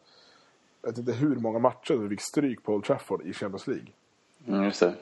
jag 0.83 0.89
vet 0.89 0.97
inte 0.97 1.11
hur 1.11 1.35
många 1.35 1.59
matcher 1.59 1.93
vi 1.93 2.09
fick 2.09 2.21
stryk 2.21 2.63
på 2.63 2.73
Old 2.73 2.85
Trafford 2.85 3.21
i 3.25 3.33
Champions 3.33 3.67
League. 3.67 3.87
Mm, 4.47 4.63
just 4.63 4.79
det. 4.79 4.93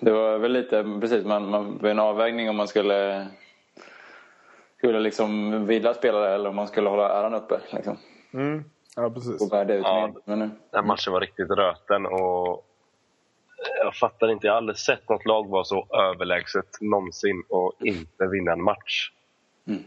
Det 0.00 0.12
var 0.12 0.38
väl 0.38 0.52
lite, 0.52 0.98
precis, 1.00 1.24
man, 1.24 1.50
man, 1.50 1.76
det 1.76 1.82
var 1.82 1.90
en 1.90 1.98
avvägning 1.98 2.50
om 2.50 2.56
man 2.56 2.68
skulle 2.68 3.28
skulle 4.78 5.00
liksom 5.00 5.66
vila 5.66 5.94
spelare 5.94 6.34
eller 6.34 6.50
om 6.50 6.56
man 6.56 6.68
skulle 6.68 6.88
hålla 6.88 7.20
äran 7.20 7.34
uppe. 7.34 7.60
Liksom. 7.70 7.98
Ja, 8.96 9.10
precis. 9.10 9.42
Och 9.42 9.52
värda 9.52 9.74
ut 9.74 9.82
Ja. 9.84 10.12
Men 10.24 10.38
nu. 10.38 10.50
Den 10.70 10.86
matchen 10.86 11.12
var 11.12 11.20
riktigt 11.20 11.50
röten 11.50 12.06
och 12.06 12.64
jag 13.82 13.94
fattar 13.94 14.30
inte. 14.30 14.46
Jag 14.46 14.54
har 14.54 14.56
aldrig 14.56 14.78
sett 14.78 15.08
något 15.08 15.26
lag 15.26 15.48
vara 15.48 15.64
så 15.64 15.86
överlägset 15.90 16.80
någonsin 16.80 17.42
och 17.48 17.72
inte 17.80 18.26
vinna 18.26 18.52
en 18.52 18.62
match. 18.62 19.12
Mm. 19.66 19.82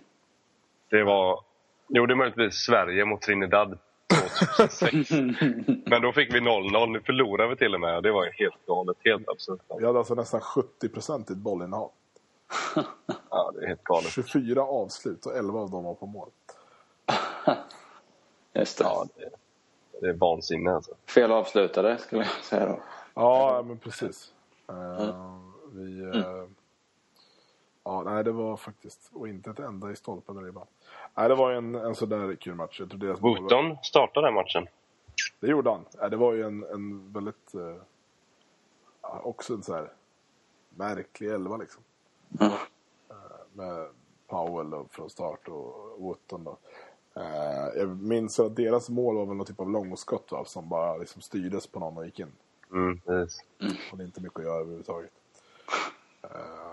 Det 0.90 1.04
var... 1.04 1.44
Jo, 1.94 2.06
det 2.06 2.14
är 2.14 2.16
möjligtvis 2.16 2.56
Sverige 2.56 3.06
mot 3.06 3.22
Trinidad 3.22 3.78
2006. 4.58 5.12
Men 5.86 6.02
då 6.02 6.12
fick 6.12 6.34
vi 6.34 6.40
0-0. 6.40 6.88
Nu 6.88 7.02
förlorade 7.02 7.50
vi 7.50 7.56
till 7.56 7.74
och 7.74 7.82
med. 7.82 8.04
Det 8.04 8.12
var 8.12 8.26
ju 8.26 8.32
helt 8.32 8.66
galet. 8.68 8.98
Helt 9.00 9.30
absurt. 9.30 9.62
Vi 9.80 9.86
hade 9.86 10.00
alltså 10.00 10.16
nästan 10.16 10.42
70 10.42 10.90
procent 10.90 11.30
i 11.30 11.34
ett 11.34 11.40
bollinnehav. 11.40 11.92
Ja, 13.30 13.52
det 13.56 13.64
är 13.64 13.68
helt 13.68 13.84
galet. 13.84 14.12
24 14.12 14.62
avslut 14.62 15.26
och 15.26 15.38
11 15.38 15.60
av 15.60 15.72
dem 15.72 15.84
var 15.84 15.94
på 15.94 16.06
mål. 16.06 16.30
Just 18.54 18.78
det. 18.78 18.84
Ja, 18.84 19.06
det, 19.16 19.30
det 20.02 20.10
är 20.10 20.14
vansinne 20.14 20.72
alltså. 20.72 20.92
Fel 21.06 21.32
avslutade 21.32 21.98
skulle 21.98 22.22
jag 22.22 22.32
säga 22.32 22.66
då. 22.66 22.80
Ja, 23.14 23.64
men 23.68 23.78
precis. 23.78 24.34
Eh, 24.70 25.40
vi, 25.74 26.02
eh, 26.04 26.46
Ja, 27.84 28.04
nej, 28.04 28.24
det 28.24 28.32
var 28.32 28.58
faktiskt... 28.58 29.10
Och 29.14 29.28
inte 29.28 29.50
ett 29.50 29.60
enda 29.60 29.92
i 29.92 29.96
stolpen 29.96 30.38
eller 30.38 30.48
ibland. 30.48 30.70
Nej, 31.16 31.30
det 31.30 31.36
var 31.36 31.52
en, 31.52 31.76
en 31.76 31.96
sådär 31.96 32.36
kul 32.36 32.56
match. 32.56 32.80
Jag 32.80 32.90
tror 32.90 33.00
deras 33.00 33.22
mål 33.22 33.34
var- 33.34 33.42
Wooton 33.42 33.78
startade 33.84 34.28
den 34.28 34.34
matchen. 34.34 34.68
Det 35.40 35.48
gjorde 35.48 35.70
han. 35.70 35.86
Nej, 36.00 36.10
det 36.10 36.18
var 36.18 36.34
ju 36.34 36.44
en, 36.44 36.64
en 36.64 37.14
väldigt... 37.14 37.54
Eh, 37.56 37.76
också 39.24 39.54
en 39.54 39.64
så 39.64 39.74
här 39.74 39.92
märklig 40.70 41.30
elva 41.30 41.58
liksom. 41.58 41.84
Mm. 42.40 42.54
Med 43.54 43.88
Powell 44.28 44.70
då, 44.70 44.86
från 44.92 45.10
start 45.10 45.48
och 45.48 45.96
Wootton 46.02 46.44
då. 46.44 46.58
Eh, 47.16 47.68
jag 47.78 48.02
minns 48.02 48.40
att 48.40 48.56
deras 48.56 48.90
mål 48.90 49.16
var 49.16 49.26
väl 49.26 49.36
någon 49.38 49.46
typ 49.46 49.60
av 49.60 49.70
långskott 49.70 50.32
va? 50.32 50.46
Som 50.46 50.70
bara 50.70 50.98
liksom 50.98 51.22
styrdes 51.22 51.68
på 51.68 51.80
någon 51.80 51.98
och 51.98 52.06
gick 52.06 52.20
in. 52.20 52.32
Mm, 52.72 53.00
precis. 53.00 53.42
Och 53.92 53.98
det 53.98 54.04
är 54.04 54.06
inte 54.06 54.22
mycket 54.22 54.40
att 54.40 54.46
göra 54.46 54.60
överhuvudtaget. 54.60 55.12
Eh, 56.24 56.71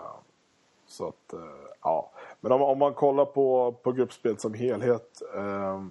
så 0.91 1.07
att, 1.07 1.33
eh, 1.33 1.39
ja. 1.81 2.11
Men 2.41 2.51
om, 2.51 2.61
om 2.61 2.79
man 2.79 2.93
kollar 2.93 3.25
på, 3.25 3.75
på 3.83 3.91
gruppspelet 3.91 4.41
som 4.41 4.53
helhet. 4.53 5.21
Eh, 5.35 5.83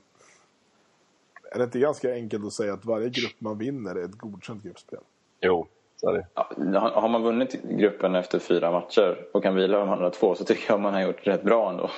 är 1.51 1.59
det 1.59 1.65
inte 1.65 1.79
ganska 1.79 2.13
enkelt 2.13 2.47
att 2.47 2.53
säga 2.53 2.73
att 2.75 2.85
varje 2.85 3.09
grupp 3.09 3.35
man 3.39 3.59
vinner 3.59 3.95
är 3.95 4.05
ett 4.05 4.19
godkänt 4.19 4.63
gruppspel? 4.63 5.01
Jo, 5.41 5.67
så 5.97 6.09
är 6.09 6.13
det. 6.13 6.27
Ja, 6.35 6.51
har 6.81 6.91
har 6.91 7.09
man 7.09 7.23
vunnit 7.23 7.63
gruppen 7.63 8.15
efter 8.15 8.39
fyra 8.39 8.71
matcher 8.71 9.27
och 9.33 9.43
kan 9.43 9.55
vila 9.55 9.79
de 9.79 9.91
andra 9.91 10.11
två 10.11 10.35
så 10.35 10.45
tycker 10.45 10.73
jag 10.73 10.81
man 10.81 10.95
har 10.95 11.01
gjort 11.01 11.27
rätt 11.27 11.43
bra 11.43 11.71
ändå. 11.71 11.91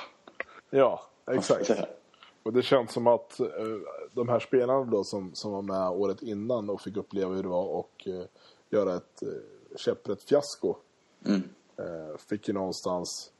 Ja, 0.69 1.01
exakt. 1.31 1.71
Och 2.43 2.53
det 2.53 2.61
känns 2.61 2.91
som 2.91 3.07
att 3.07 3.39
eh, 3.39 3.47
de 4.13 4.29
här 4.29 4.39
spelarna 4.39 4.83
då 4.83 5.03
som, 5.03 5.35
som 5.35 5.51
var 5.51 5.61
med 5.61 5.89
året 5.89 6.21
innan 6.21 6.69
och 6.69 6.81
fick 6.81 6.97
uppleva 6.97 7.35
hur 7.35 7.43
det 7.43 7.49
var 7.49 7.67
och 7.67 8.07
eh, 8.07 8.25
göra 8.69 8.95
ett 8.95 9.23
eh, 9.23 9.77
käpprätt 9.77 10.23
fiasko. 10.23 10.75
Mm. 11.25 11.41
Eh, 11.77 12.17
fick 12.29 12.47
ju 12.47 12.53
någonstans 12.53 13.31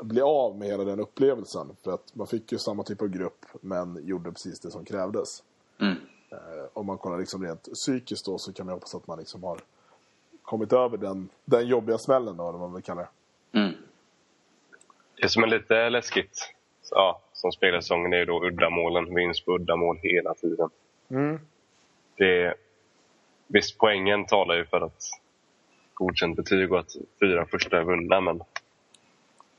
bli 0.00 0.20
av 0.20 0.58
med 0.58 0.68
hela 0.68 0.84
den 0.84 1.00
upplevelsen. 1.00 1.76
För 1.84 1.90
att 1.92 2.14
man 2.14 2.26
fick 2.26 2.52
ju 2.52 2.58
samma 2.58 2.82
typ 2.82 3.02
av 3.02 3.08
grupp 3.08 3.46
men 3.60 4.06
gjorde 4.06 4.32
precis 4.32 4.60
det 4.60 4.70
som 4.70 4.84
krävdes. 4.84 5.42
Mm. 5.80 5.96
Eh, 6.30 6.64
om 6.72 6.86
man 6.86 6.98
kollar 6.98 7.18
liksom 7.18 7.44
rent 7.44 7.72
psykiskt 7.72 8.26
då 8.26 8.38
så 8.38 8.52
kan 8.52 8.66
man 8.66 8.72
hoppas 8.72 8.94
att 8.94 9.06
man 9.06 9.18
liksom 9.18 9.42
har 9.42 9.60
kommit 10.42 10.72
över 10.72 10.96
den, 10.96 11.28
den 11.44 11.66
jobbiga 11.66 11.98
smällen 11.98 12.36
då, 12.36 12.48
eller 12.48 12.58
vad 12.58 12.68
man 12.68 12.74
vill 12.74 12.84
kalla 12.84 13.00
det. 13.00 13.58
Mm. 13.58 13.74
Det 15.20 15.28
som 15.28 15.42
är 15.42 15.46
lite 15.46 15.90
läskigt, 15.90 16.54
ja, 16.90 17.20
som 17.32 17.52
spelar 17.52 17.80
säsongen, 17.80 18.12
är 18.12 18.16
ju 18.16 18.24
då 18.24 18.44
uddamålen. 18.44 19.14
Vinst 19.14 19.44
på 19.44 19.54
uddamål 19.54 19.98
hela 20.02 20.34
tiden. 20.34 20.70
Det, 22.16 22.54
visst, 23.46 23.78
poängen 23.78 24.26
talar 24.26 24.54
ju 24.54 24.64
för 24.64 24.80
att 24.80 25.02
godkänt 25.98 26.36
betyg 26.36 26.72
och 26.72 26.78
att 26.78 26.96
fyra 27.20 27.46
första 27.46 27.78
är 27.78 27.84
vunna, 27.84 28.20
men 28.20 28.42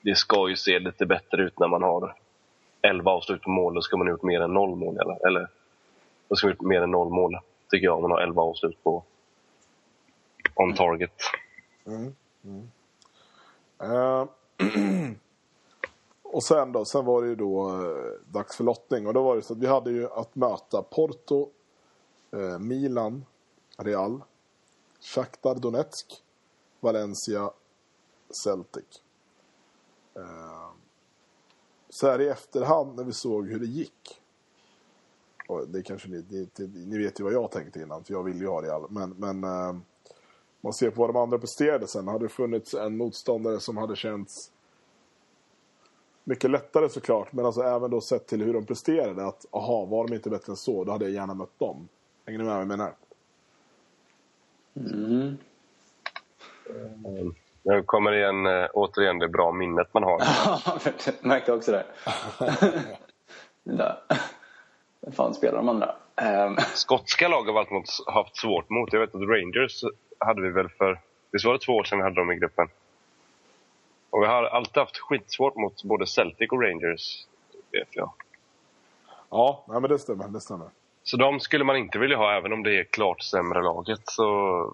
det 0.01 0.15
ska 0.15 0.49
ju 0.49 0.55
se 0.55 0.79
lite 0.79 1.05
bättre 1.05 1.43
ut 1.43 1.59
när 1.59 1.67
man 1.67 1.83
har 1.83 2.15
11 2.81 3.11
avslut 3.11 3.41
på 3.41 3.49
mål. 3.49 3.73
Då 3.73 3.81
ska 3.81 3.97
man 3.97 4.07
ha 4.07 4.11
gjort 4.11 4.23
mer 4.23 4.41
än 4.41 4.53
noll 4.53 4.75
mål. 4.75 4.97
Eller, 4.97 5.27
eller 5.27 5.47
då 6.27 6.35
ska 6.35 6.47
man 6.47 6.51
ha 6.51 6.55
gjort 6.55 6.69
mer 6.69 6.81
än 6.81 6.91
noll 6.91 7.09
mål, 7.09 7.37
tycker 7.69 7.85
jag, 7.85 7.95
om 7.95 8.01
man 8.01 8.11
har 8.11 8.21
11 8.21 8.41
avslut 8.41 8.83
på 8.83 9.03
on 10.55 10.73
target. 10.73 11.13
Mm, 11.85 12.15
mm. 12.43 12.71
Eh, 13.81 14.27
och 16.23 16.43
sen 16.43 16.71
då, 16.71 16.85
sen 16.85 17.05
var 17.05 17.21
det 17.21 17.27
ju 17.27 17.35
då 17.35 17.69
eh, 17.69 17.75
uh, 17.75 17.93
dags 18.27 18.57
för 18.57 18.63
lottning. 18.63 19.07
Och 19.07 19.13
då 19.13 19.23
var 19.23 19.35
det 19.35 19.41
så 19.41 19.53
att 19.53 19.59
vi 19.59 19.67
hade 19.67 19.91
ju 19.91 20.07
att 20.11 20.35
möta 20.35 20.81
Porto, 20.81 21.49
uh, 22.35 22.59
Milan, 22.59 23.25
Real, 23.77 24.21
Shakhtar 25.01 25.55
Donetsk, 25.55 26.23
Valencia, 26.79 27.51
Celtic. 28.43 29.01
Eh, 30.15 30.69
så 31.89 32.07
här 32.07 32.21
i 32.21 32.27
efterhand 32.27 32.95
när 32.95 33.03
vi 33.03 33.13
såg 33.13 33.47
hur 33.47 33.59
det 33.59 33.65
gick. 33.65 34.21
Och 35.47 35.67
det 35.67 35.83
kanske 35.83 36.09
ni, 36.09 36.25
ni, 36.29 36.67
ni 36.67 36.97
vet 36.97 37.19
ju 37.19 37.23
vad 37.23 37.33
jag 37.33 37.51
tänkte 37.51 37.79
innan, 37.79 38.03
för 38.03 38.13
jag 38.13 38.23
ville 38.23 38.39
ju 38.39 38.47
ha 38.47 38.61
Real. 38.61 38.87
Men, 38.89 39.09
men 39.09 39.43
eh, 39.43 39.75
man 40.61 40.73
ser 40.73 40.89
på 40.89 41.01
vad 41.01 41.09
de 41.09 41.17
andra 41.17 41.39
presterade 41.39 41.87
sen. 41.87 42.07
Hade 42.07 42.25
det 42.25 42.29
funnits 42.29 42.73
en 42.73 42.97
motståndare 42.97 43.59
som 43.59 43.77
hade 43.77 43.95
känts 43.95 44.51
mycket 46.23 46.51
lättare 46.51 46.89
såklart. 46.89 47.33
Men 47.33 47.45
alltså 47.45 47.61
även 47.61 47.91
då 47.91 48.01
sett 48.01 48.27
till 48.27 48.41
hur 48.41 48.53
de 48.53 48.65
presterade. 48.65 49.25
Att 49.25 49.45
aha, 49.51 49.85
var 49.85 50.07
de 50.07 50.15
inte 50.15 50.29
bättre 50.29 50.51
än 50.51 50.57
så, 50.57 50.83
då 50.83 50.91
hade 50.91 51.05
jag 51.05 51.13
gärna 51.13 51.33
mött 51.33 51.59
dem. 51.59 51.87
Hänger 52.25 52.39
ni 52.39 52.45
med 52.45 52.53
vad 52.53 52.61
jag 52.61 52.67
menar? 52.67 52.95
Mm. 54.75 55.37
Nu 57.63 57.83
kommer 57.83 58.11
igen, 58.11 58.45
eh, 58.45 58.67
återigen 58.73 59.19
det 59.19 59.27
bra 59.27 59.51
minnet 59.51 59.93
man 59.93 60.03
har. 60.03 60.19
jag 61.05 61.13
märkte 61.21 61.53
också 61.53 61.71
det. 61.71 61.85
Vem 65.01 65.11
fan 65.11 65.33
spelar 65.33 65.57
de 65.57 65.69
andra? 65.69 65.95
Ehm, 66.15 66.55
Skotska 66.57 67.27
lag 67.27 67.43
har 67.43 67.53
vi 67.53 67.59
alltid 67.59 67.83
haft 68.07 68.37
svårt 68.37 68.69
mot. 68.69 68.93
Jag 68.93 68.99
vet 68.99 69.15
att 69.15 69.21
Rangers 69.21 69.83
hade 70.19 70.41
vi 70.41 70.49
väl 70.49 70.69
för... 70.69 70.99
Visst 71.31 71.45
var 71.45 71.53
det 71.53 71.59
två 71.59 71.73
år 71.73 71.83
sedan 71.83 71.97
vi 71.97 72.03
hade 72.03 72.15
dem 72.15 72.31
i 72.31 72.35
gruppen? 72.35 72.67
Och 74.09 74.21
vi 74.21 74.27
har 74.27 74.43
alltid 74.43 74.77
haft 74.77 74.97
skitsvårt 74.97 75.55
mot 75.55 75.83
både 75.83 76.07
Celtic 76.07 76.49
och 76.51 76.61
Rangers, 76.61 77.27
vet 77.71 77.95
jag. 77.95 78.13
Ja, 79.29 79.65
nej, 79.67 79.81
men 79.81 79.89
det 79.89 79.99
stämmer. 79.99 80.27
Det 80.27 80.41
stämmer. 80.41 80.67
Så 81.09 81.17
de 81.17 81.39
skulle 81.39 81.63
man 81.63 81.77
inte 81.77 81.99
vilja 81.99 82.17
ha, 82.17 82.37
även 82.37 82.53
om 82.53 82.63
det 82.63 82.79
är 82.79 82.83
klart 82.83 83.21
sämre 83.21 83.63
laget. 83.63 84.01
Så 84.05 84.27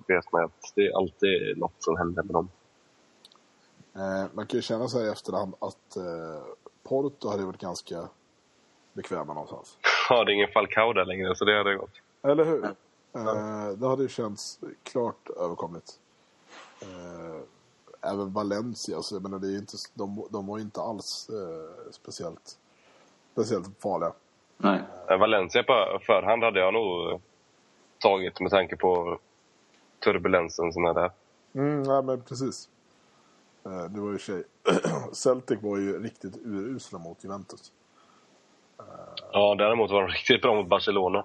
vet 0.07 0.31
man 0.31 0.43
att 0.43 0.71
det 0.75 0.87
är 0.87 0.97
alltid 0.97 1.57
något 1.57 1.75
som 1.79 1.97
händer 1.97 2.23
med 2.23 2.33
dem. 2.33 2.49
Eh, 3.95 4.25
man 4.33 4.47
kan 4.47 4.57
ju 4.57 4.61
känna 4.61 4.87
sig 4.87 5.05
i 5.05 5.09
efterhand 5.09 5.53
att 5.59 5.97
eh, 5.97 6.43
Porto 6.83 7.29
hade 7.29 7.45
varit 7.45 7.61
ganska 7.61 8.09
bekväma 8.93 9.33
någonstans. 9.33 9.77
Ja, 10.09 10.23
det 10.23 10.31
är 10.31 10.33
ingen 10.33 10.51
Falcao 10.53 10.93
där 10.93 11.05
längre, 11.05 11.35
så 11.35 11.45
det 11.45 11.57
hade 11.57 11.75
gått. 11.75 12.01
Eller 12.21 12.45
hur? 12.45 12.65
Eh, 12.65 13.77
det 13.77 13.87
hade 13.87 14.03
ju 14.03 14.09
känts 14.09 14.59
klart 14.83 15.29
överkomligt. 15.29 15.99
Eh, 16.81 17.41
även 18.11 18.33
Valencia, 18.33 19.01
så 19.01 19.15
jag 19.15 19.23
menar, 19.23 19.39
det 19.39 19.47
är 19.47 19.57
inte, 19.57 19.77
de, 19.93 20.27
de 20.29 20.47
var 20.47 20.57
ju 20.57 20.63
inte 20.63 20.81
alls 20.81 21.29
eh, 21.29 21.91
speciellt, 21.91 22.57
speciellt 23.33 23.81
farliga. 23.81 24.13
Nej. 24.57 24.79
Eh, 25.09 25.17
Valencia 25.17 25.63
på 25.63 25.99
förhand 26.05 26.43
hade 26.43 26.59
jag 26.59 26.73
nog 26.73 27.21
tagit 27.99 28.39
med 28.39 28.51
tanke 28.51 28.75
på 28.75 29.19
turbulensen 30.03 30.73
som 30.73 30.85
är 30.85 30.93
där. 30.93 31.11
Mm, 31.53 31.83
nej, 31.83 32.03
men 32.03 32.21
precis. 32.21 32.69
Eh, 33.65 33.83
det 33.83 34.01
var 34.01 34.11
ju 34.11 34.17
tjej. 34.17 34.43
Celtic 35.13 35.61
var 35.61 35.77
ju 35.77 36.03
riktigt 36.03 36.37
urusla 36.37 36.99
mot 36.99 37.23
Juventus. 37.23 37.71
Ja, 39.31 39.55
däremot 39.57 39.91
var 39.91 40.01
de 40.01 40.11
riktigt 40.11 40.41
bra 40.41 40.55
mot 40.55 40.67
Barcelona 40.67 41.23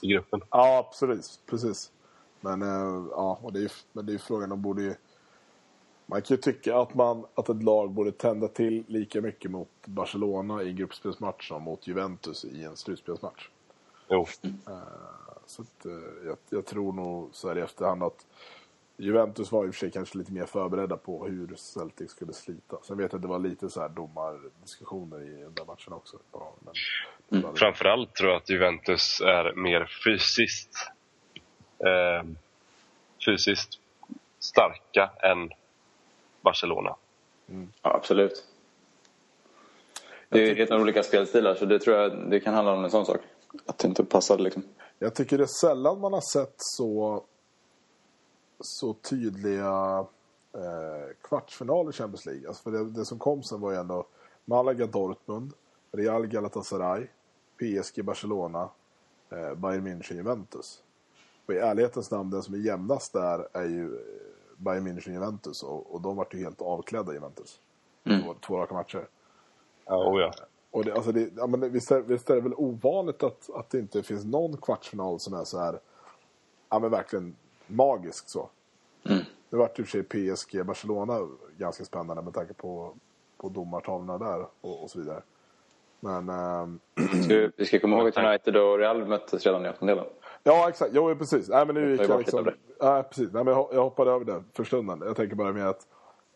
i 0.00 0.08
gruppen. 0.08 0.40
Ja, 0.50 0.78
absolut. 0.78 1.40
Precis. 1.46 1.92
Men, 2.40 2.62
eh, 2.62 3.06
ja, 3.10 3.38
och 3.42 3.52
det 3.52 3.64
är, 3.64 3.72
men 3.92 4.06
det 4.06 4.10
är 4.10 4.14
ju 4.14 4.18
frågan, 4.18 4.48
de 4.48 4.62
borde 4.62 4.82
ju... 4.82 4.94
Man 6.06 6.22
kan 6.22 6.36
ju 6.36 6.40
tycka 6.40 6.76
att, 6.76 6.94
man, 6.94 7.26
att 7.34 7.48
ett 7.48 7.62
lag 7.62 7.90
borde 7.90 8.12
tända 8.12 8.48
till 8.48 8.84
lika 8.86 9.20
mycket 9.20 9.50
mot 9.50 9.68
Barcelona 9.84 10.62
i 10.62 10.72
gruppspelsmatch 10.72 11.48
som 11.48 11.62
mot 11.62 11.86
Juventus 11.86 12.44
i 12.44 12.64
en 12.64 12.76
slutspelsmatch. 12.76 13.48
Jo. 14.08 14.26
Så 15.46 15.62
att, 15.62 15.86
eh, 15.86 15.92
jag, 16.26 16.36
jag 16.50 16.66
tror 16.66 16.92
nog 16.92 17.28
så 17.32 17.48
här 17.48 17.58
i 17.58 17.60
efterhand 17.60 18.02
att 18.02 18.26
Juventus 18.96 19.52
var 19.52 19.66
i 19.66 19.70
och 19.70 19.74
för 19.74 19.78
sig 19.78 19.90
kanske 19.90 20.18
lite 20.18 20.32
mer 20.32 20.46
förberedda 20.46 20.96
på 20.96 21.26
hur 21.26 21.54
Celtic 21.56 22.10
skulle 22.10 22.32
slita. 22.32 22.76
Sen 22.82 22.96
vet 22.96 23.12
jag 23.12 23.18
att 23.18 23.22
det 23.22 23.28
var 23.28 23.38
lite 23.38 23.70
så 23.70 23.80
här 23.80 23.88
domardiskussioner 23.88 25.22
i 25.22 25.42
den 25.42 25.54
där 25.54 25.64
matchen 25.64 25.92
också. 25.92 26.18
Ja, 26.32 26.54
men, 27.28 27.56
Framförallt 27.56 28.14
tror 28.14 28.30
jag 28.30 28.36
att 28.36 28.50
Juventus 28.50 29.20
är 29.20 29.52
mer 29.54 29.90
fysiskt, 30.04 30.90
eh, 31.78 32.28
fysiskt 33.26 33.80
starka 34.38 35.10
än 35.22 35.50
Barcelona. 36.44 36.96
Ja, 37.82 37.94
absolut. 37.94 38.44
Det 40.28 40.42
är 40.42 40.46
ju 40.46 40.54
helt 40.54 40.70
olika 40.70 41.02
spelstilar 41.02 41.54
så 41.54 41.64
det 41.64 41.78
tror 41.78 41.96
jag 41.96 42.30
det 42.30 42.40
kan 42.40 42.54
handla 42.54 42.72
om 42.72 42.84
en 42.84 42.90
sån 42.90 43.06
sak. 43.06 43.20
Att 43.66 43.78
det 43.78 43.88
inte 43.88 44.04
passade 44.04 44.42
liksom. 44.42 44.62
Jag 44.98 45.14
tycker 45.14 45.38
det 45.38 45.44
är 45.44 45.60
sällan 45.60 46.00
man 46.00 46.12
har 46.12 46.32
sett 46.32 46.54
så, 46.56 47.24
så 48.60 48.94
tydliga 48.94 50.06
eh, 50.54 51.16
kvartsfinaler 51.22 51.90
i 51.90 51.92
Champions 51.92 52.26
League. 52.26 52.48
Alltså 52.48 52.62
för 52.62 52.70
det, 52.70 52.90
det 52.90 53.04
som 53.04 53.18
kom 53.18 53.42
sen 53.42 53.60
var 53.60 53.72
ju 53.72 53.78
ändå 53.78 54.06
Malaga 54.44 54.86
Dortmund, 54.86 55.52
Real 55.92 56.26
Galatasaray, 56.26 57.06
PSG 57.56 58.04
Barcelona, 58.04 58.68
eh, 59.30 59.54
Bayern 59.54 59.86
München 59.86 60.14
Juventus. 60.14 60.82
Och 61.46 61.54
i 61.54 61.58
ärlighetens 61.58 62.10
namn, 62.10 62.30
den 62.30 62.42
som 62.42 62.54
är 62.54 62.58
jämnast 62.58 63.12
där 63.12 63.48
är 63.52 63.68
ju 63.68 63.94
eh, 63.94 64.33
Bayern 64.64 64.86
München 64.88 65.12
Juventus 65.12 65.62
och, 65.62 65.94
och 65.94 66.00
de 66.00 66.16
vart 66.16 66.34
ju 66.34 66.38
helt 66.38 66.62
avklädda 66.62 67.12
Juventus. 67.12 67.60
Mm. 68.04 68.22
Två, 68.22 68.34
två 68.46 68.56
raka 68.58 68.74
matcher. 68.74 69.06
Ja, 69.84 70.08
oh 70.10 70.20
ja. 70.20 70.32
Och 70.70 70.84
det, 70.84 70.92
alltså 70.94 71.12
det, 71.12 71.30
ja, 71.36 71.46
men 71.46 71.72
visst, 71.72 71.90
är, 71.90 72.00
visst 72.00 72.30
är 72.30 72.34
det 72.34 72.40
väl 72.40 72.54
ovanligt 72.56 73.22
att, 73.22 73.50
att 73.54 73.70
det 73.70 73.78
inte 73.78 74.02
finns 74.02 74.24
någon 74.24 74.56
kvartsfinal 74.56 75.20
som 75.20 75.34
är 75.34 75.44
så 75.44 75.58
här, 75.58 75.78
ja 76.70 76.78
men 76.78 76.90
verkligen 76.90 77.36
magisk 77.66 78.28
så. 78.28 78.48
Mm. 79.04 79.24
Det 79.50 79.56
vart 79.56 79.78
i 79.78 79.82
och 79.82 79.86
för 79.86 80.02
sig 80.02 80.34
PSG 80.34 80.66
Barcelona 80.66 81.28
ganska 81.58 81.84
spännande 81.84 82.22
med 82.22 82.34
tanke 82.34 82.54
på, 82.54 82.94
på 83.36 83.48
domartavlorna 83.48 84.18
där 84.18 84.46
och, 84.60 84.82
och 84.82 84.90
så 84.90 84.98
vidare. 84.98 85.22
Men 86.00 86.28
ehm, 86.28 86.80
Ska 87.24 87.34
vi- 87.34 87.50
Vi 87.56 87.64
ska 87.64 87.80
komma 87.80 87.96
ihåg 87.98 88.08
att 88.08 88.16
United 88.16 88.56
och 88.56 88.78
Real 88.78 89.06
möttes 89.06 89.46
redan 89.46 89.66
i 89.66 89.68
åttondelen. 89.68 90.04
Ja, 90.42 90.68
exakt. 90.68 90.90
Jo, 90.94 91.14
precis. 91.16 91.48
Nej, 91.48 91.66
men 91.66 91.74
nu 91.74 91.90
gick 91.90 92.08
jag 92.08 92.18
liksom... 92.18 92.50
Nej, 92.84 93.02
precis. 93.02 93.32
Nej, 93.32 93.44
men 93.44 93.54
jag 93.54 93.82
hoppade 93.82 94.10
över 94.10 94.24
det 94.24 94.42
för 94.52 94.64
stunden. 94.64 95.02
Jag 95.06 95.16
tänker 95.16 95.36
bara 95.36 95.52
med 95.52 95.68
att 95.68 95.86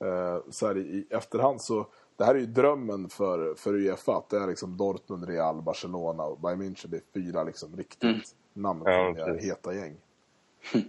eh, 0.01 0.39
så 0.51 0.67
här 0.67 0.79
i 0.79 1.07
efterhand 1.11 1.61
så... 1.61 1.87
Det 2.17 2.25
här 2.25 2.35
är 2.35 2.39
ju 2.39 2.47
drömmen 2.47 3.09
för, 3.09 3.55
för 3.55 3.75
Uefa. 3.75 4.17
Att 4.17 4.29
det 4.29 4.37
är 4.39 4.47
liksom 4.47 4.77
Dortmund, 4.77 5.29
Real, 5.29 5.63
Barcelona 5.63 6.23
och 6.25 6.41
Bayern 6.41 6.63
München. 6.63 6.87
Det 6.89 6.97
är 6.97 7.03
fyra 7.15 7.43
liksom 7.43 7.77
riktigt 7.77 8.05
Mm. 8.05 8.21
namn 8.53 8.83
Ja, 8.85 9.35
heta 9.35 9.75
gäng. 9.75 9.97
eh, 10.75 10.83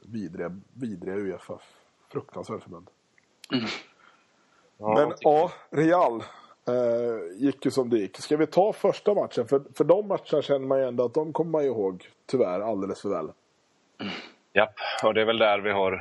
vidriga, 0.00 0.60
vidriga 0.74 1.16
Uefa. 1.16 1.58
Fruktansvärt 2.12 2.62
förbund. 2.62 2.90
Ja, 4.78 4.94
Men 4.94 5.12
ja, 5.20 5.50
Real 5.70 6.22
eh, 6.66 7.36
gick 7.36 7.64
ju 7.64 7.70
som 7.70 7.90
det 7.90 7.98
gick. 7.98 8.16
Ska 8.18 8.36
vi 8.36 8.46
ta 8.46 8.72
första 8.72 9.14
matchen? 9.14 9.48
För, 9.48 9.62
för 9.74 9.84
de 9.84 10.08
matcherna 10.08 10.42
känner 10.42 10.66
man 10.66 10.78
ju 10.78 10.84
ändå 10.84 11.04
att 11.04 11.14
de 11.14 11.32
kommer 11.32 11.50
man 11.50 11.62
ju 11.64 11.68
ihåg, 11.68 12.08
tyvärr, 12.26 12.60
alldeles 12.60 13.00
för 13.00 13.08
väl. 13.08 13.30
Japp, 14.52 14.74
och 15.02 15.14
det 15.14 15.20
är 15.20 15.24
väl 15.24 15.38
där 15.38 15.58
vi 15.58 15.70
har... 15.70 16.00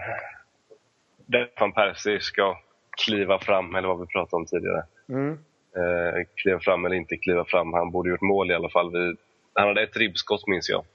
Där 1.25 1.49
van 1.60 1.71
Persie 1.71 2.19
ska 2.19 2.57
kliva 3.05 3.39
fram, 3.39 3.75
eller 3.75 3.88
vad 3.88 3.99
vi 3.99 4.05
pratade 4.05 4.36
om 4.36 4.45
tidigare. 4.45 4.83
Mm. 5.10 5.31
Eh, 5.75 6.25
kliva 6.36 6.60
fram 6.60 6.86
eller 6.86 6.95
inte 6.95 7.17
kliva 7.17 7.45
fram. 7.45 7.73
Han 7.73 7.91
borde 7.91 8.10
gjort 8.10 8.21
mål 8.21 8.51
i 8.51 8.53
alla 8.53 8.69
fall. 8.69 8.91
Vi, 8.91 9.15
han 9.53 9.67
hade 9.67 9.83
ett 9.83 9.97
ribbskott 9.97 10.47
minns 10.47 10.69
jag. 10.69 10.86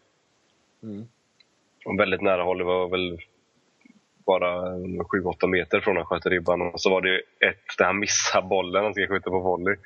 Mm. 0.82 1.08
Och 1.84 2.00
väldigt 2.00 2.20
nära 2.20 2.42
håll. 2.42 2.58
Det 2.58 2.64
var 2.64 2.88
väl 2.88 3.18
bara 4.26 4.76
7-8 4.76 5.46
meter 5.46 5.80
från 5.80 5.96
han 5.96 6.06
sköt 6.06 6.26
ribban. 6.26 6.62
Och 6.62 6.80
så 6.80 6.90
var 6.90 7.00
det 7.00 7.16
ett 7.48 7.78
där 7.78 7.84
han 7.84 7.98
missade 7.98 8.46
bollen. 8.46 8.84
Han 8.84 8.94
ska 8.94 9.08
skjuta 9.08 9.30
på 9.30 9.40
volley. 9.40 9.76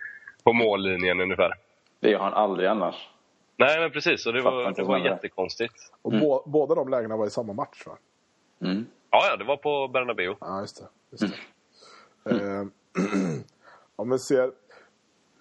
På 0.44 0.52
mållinjen 0.52 1.20
ungefär. 1.20 1.52
Det 2.00 2.10
gör 2.10 2.20
han 2.20 2.32
aldrig 2.32 2.68
annars. 2.68 3.08
Nej, 3.56 3.80
men 3.80 3.90
precis. 3.90 4.26
Och 4.26 4.32
det 4.32 4.42
var, 4.42 4.68
inte 4.68 4.82
det 4.82 4.88
var 4.88 4.98
jättekonstigt. 4.98 5.74
Och 6.02 6.12
bå, 6.12 6.42
båda 6.46 6.74
de 6.74 6.88
lägena 6.88 7.16
var 7.16 7.26
i 7.26 7.30
samma 7.30 7.52
match, 7.52 7.86
va? 7.86 7.96
Mm. 8.60 8.86
Ja, 9.10 9.26
ja, 9.30 9.36
det 9.36 9.44
var 9.44 9.56
på 9.56 9.88
Bernabéu. 9.88 10.36
Ja, 10.40 10.60
just 10.60 10.76
det. 10.76 10.88
Just 11.10 11.34
det. 12.24 12.30
Eh, 12.30 12.66
om 13.96 14.10
vi 14.10 14.18
ser 14.18 14.52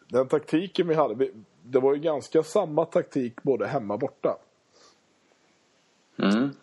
den 0.07 0.27
taktiken 0.27 0.87
vi 0.87 0.95
hade. 0.95 1.15
Vi, 1.15 1.31
det 1.63 1.79
var 1.79 1.93
ju 1.93 1.99
ganska 1.99 2.43
samma 2.43 2.85
taktik 2.85 3.43
både 3.43 3.67
hemma 3.67 3.93
och 3.93 3.99
borta. 3.99 4.37
Mm. 6.17 6.55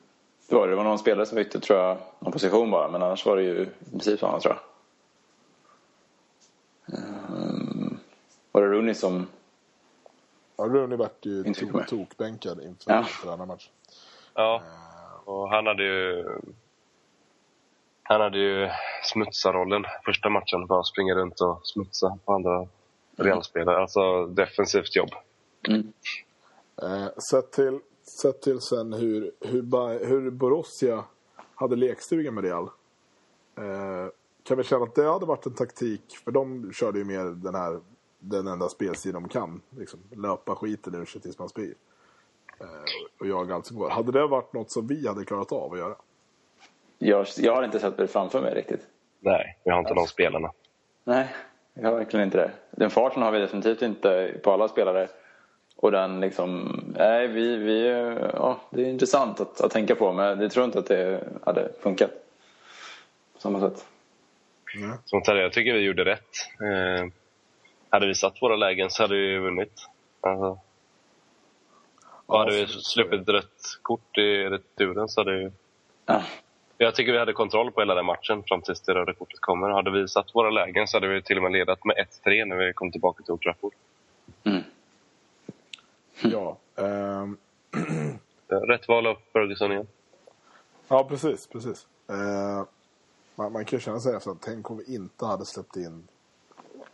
Det 0.49 0.55
var 0.55 0.67
det. 0.67 0.73
Det 0.73 0.77
var 0.77 0.85
någon 0.85 0.99
spelare 0.99 1.27
som 1.27 1.37
bytte, 1.37 1.61
tror 1.61 1.79
jag, 1.79 1.99
någon 2.19 2.33
position 2.33 2.71
bara. 2.71 2.91
Men 2.91 3.03
annars 3.03 3.27
var 3.27 3.37
det 3.37 3.43
ju 3.43 3.63
i 3.63 3.91
princip 3.91 4.21
samma, 4.21 4.41
tror 4.41 4.55
jag. 4.55 4.63
Mm. 6.99 7.99
Var 8.53 8.63
det 8.63 8.69
Rooney 8.69 8.95
som... 8.95 9.27
Ja, 10.63 10.69
Rooney 10.69 10.97
vart 10.97 11.27
ju 11.27 11.55
tokbänkad 11.89 12.63
inför, 12.63 12.93
Ja. 12.93 12.99
inför 12.99 13.31
den 13.31 13.39
här 13.39 13.47
matchen. 13.47 13.73
Ja, 14.35 14.63
och 15.25 15.49
han 15.49 15.67
hade 15.67 15.83
ju... 15.83 16.25
Han 18.03 18.21
hade 18.21 18.39
ju 18.39 18.71
smutsarrollen 19.03 19.85
första 20.05 20.29
matchen. 20.29 20.67
Bara 20.67 20.83
springa 20.83 21.15
runt 21.15 21.41
och 21.41 21.61
smutsa 21.67 22.19
på 22.25 22.33
andra 22.33 22.67
Realspelare. 23.17 23.79
Alltså 23.79 24.27
defensivt 24.27 24.97
jobb. 24.97 25.11
Mm. 25.69 25.93
Eh, 26.83 27.09
sett, 27.31 27.53
till, 27.53 27.81
sett 28.23 28.43
till 28.43 28.61
sen 28.61 28.93
hur, 28.93 29.33
hur, 29.41 30.07
hur 30.07 30.31
Borussia 30.31 31.05
hade 31.55 31.77
lekstuga 31.77 32.31
med 32.31 32.45
Real. 32.45 32.65
Eh, 33.59 34.09
kan 34.43 34.57
vi 34.57 34.65
känna 34.65 34.85
att 34.85 34.95
det 34.95 35.13
hade 35.13 35.27
varit 35.27 35.47
en 35.47 35.55
taktik, 35.55 36.17
för 36.25 36.31
de 36.31 36.73
körde 36.73 36.99
ju 36.99 37.05
mer 37.05 37.25
den 37.25 37.55
här 37.55 37.81
den 38.23 38.47
enda 38.47 38.69
spelstil 38.69 39.13
de 39.13 39.29
kan. 39.29 39.63
Liksom, 39.71 40.01
löpa 40.17 40.55
skiten 40.55 40.95
ur 40.95 41.05
sig 41.05 41.21
tills 41.21 41.39
man 41.39 41.49
spyr. 41.49 41.75
Eh, 42.61 42.67
och 43.21 43.27
jaga 43.27 43.55
allt 43.55 43.67
som 43.67 43.77
går. 43.77 43.91
Hade 43.91 44.13
det 44.13 44.27
varit 44.27 44.53
något 44.53 44.71
som 44.71 44.87
vi 44.87 45.09
hade 45.09 45.25
klarat 45.25 45.53
av 45.53 45.73
att 45.73 45.79
göra? 45.79 45.95
Jag, 46.99 47.27
jag 47.37 47.55
har 47.55 47.63
inte 47.63 47.81
sett 47.81 47.97
det 47.97 48.09
framför 48.09 48.41
mig 48.43 48.55
riktigt. 48.55 48.87
Nej, 49.21 49.59
vi 49.65 49.71
har 49.71 49.79
inte 49.79 49.95
de 49.95 50.07
spelarna. 50.07 50.53
Nej, 51.05 51.29
jag 51.75 51.89
har 51.91 51.97
verkligen 51.97 52.27
inte 52.27 52.39
det. 52.39 52.51
Den 52.71 52.91
farten 52.91 53.23
har 53.23 53.33
vi 53.33 53.39
definitivt 53.39 53.83
inte 53.83 54.35
på 54.43 54.53
alla 54.53 54.69
spelare. 54.69 55.09
Och 55.77 55.91
den 55.91 56.21
liksom, 56.21 56.81
nej 56.97 57.29
vi, 57.29 57.57
vi, 57.57 57.89
ja 58.35 58.61
det 58.71 58.83
är 58.83 58.87
intressant 58.87 59.41
att, 59.41 59.61
att 59.61 59.71
tänka 59.71 59.95
på 59.95 60.13
men 60.13 60.41
jag 60.41 60.51
tror 60.51 60.65
inte 60.65 60.79
att 60.79 60.87
det 60.87 61.25
hade 61.43 61.73
funkat. 61.81 62.11
På 63.35 63.41
samma 63.41 63.61
sätt. 63.61 63.87
Nej. 64.75 64.99
Som 65.05 65.25
sagt, 65.25 65.39
jag 65.39 65.53
tycker 65.53 65.73
vi 65.73 65.81
gjorde 65.81 66.05
rätt. 66.05 66.31
Eh, 66.61 67.07
hade 67.93 68.07
vi 68.07 68.15
satt 68.15 68.43
våra 68.43 68.57
lägen 68.57 68.91
så 68.91 69.03
hade 69.03 69.15
vi 69.15 69.39
vunnit. 69.39 69.89
Alltså, 70.21 70.59
och 72.27 72.39
hade 72.39 72.53
vi 72.53 72.67
sluppit 72.67 73.29
rött 73.29 73.79
kort 73.83 74.19
i 74.19 74.45
returen 74.45 75.09
så 75.09 75.21
hade 75.21 75.37
vi... 75.37 75.51
Ja. 76.07 76.23
Jag 76.79 76.95
tycker 76.95 77.13
vi 77.13 77.19
hade 77.19 77.33
kontroll 77.33 77.73
på 77.73 77.81
hela 77.81 77.95
den 77.95 78.07
matchen 78.07 78.43
fram 78.43 78.63
tills 78.63 78.81
det 78.81 78.95
röda 78.95 79.15
kortet 79.15 79.41
kommer. 79.41 79.69
Hade 79.69 79.91
vi 79.91 80.09
satt 80.09 80.35
våra 80.35 80.51
lägen 80.51 80.89
så 80.89 80.97
hade 80.97 81.09
vi 81.09 81.23
till 81.23 81.37
och 81.37 81.43
med 81.43 81.53
ledat 81.53 81.85
med 81.85 81.97
1-3 82.25 82.45
när 82.45 82.57
vi 82.57 82.73
kom 82.73 82.93
tillbaka 82.93 83.23
till 83.23 83.33
Old 83.33 83.41
Trafford. 83.41 83.73
Mm. 84.45 84.63
Ja. 86.23 86.57
Eh, 88.51 88.57
Rätt 88.57 88.89
val 88.89 89.07
av 89.07 89.17
Ferguson 89.33 89.73
igen. 89.73 89.87
ja, 90.89 91.05
precis. 91.05 91.47
precis. 91.47 91.87
Eh, 92.09 92.65
man, 93.35 93.53
man 93.53 93.65
kan 93.65 93.77
ju 93.77 93.81
känna 93.81 94.01
sig 94.01 94.17
efter 94.17 94.31
att 94.31 94.41
tänk 94.41 94.71
om 94.71 94.79
vi 94.79 94.95
inte 94.95 95.27
hade 95.27 95.47
släppt 95.47 95.77
in 95.77 96.09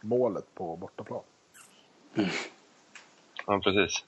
målet 0.01 0.55
på 0.55 0.77
bortaplan. 0.77 1.23
Ja, 3.47 3.61
precis. 3.65 4.05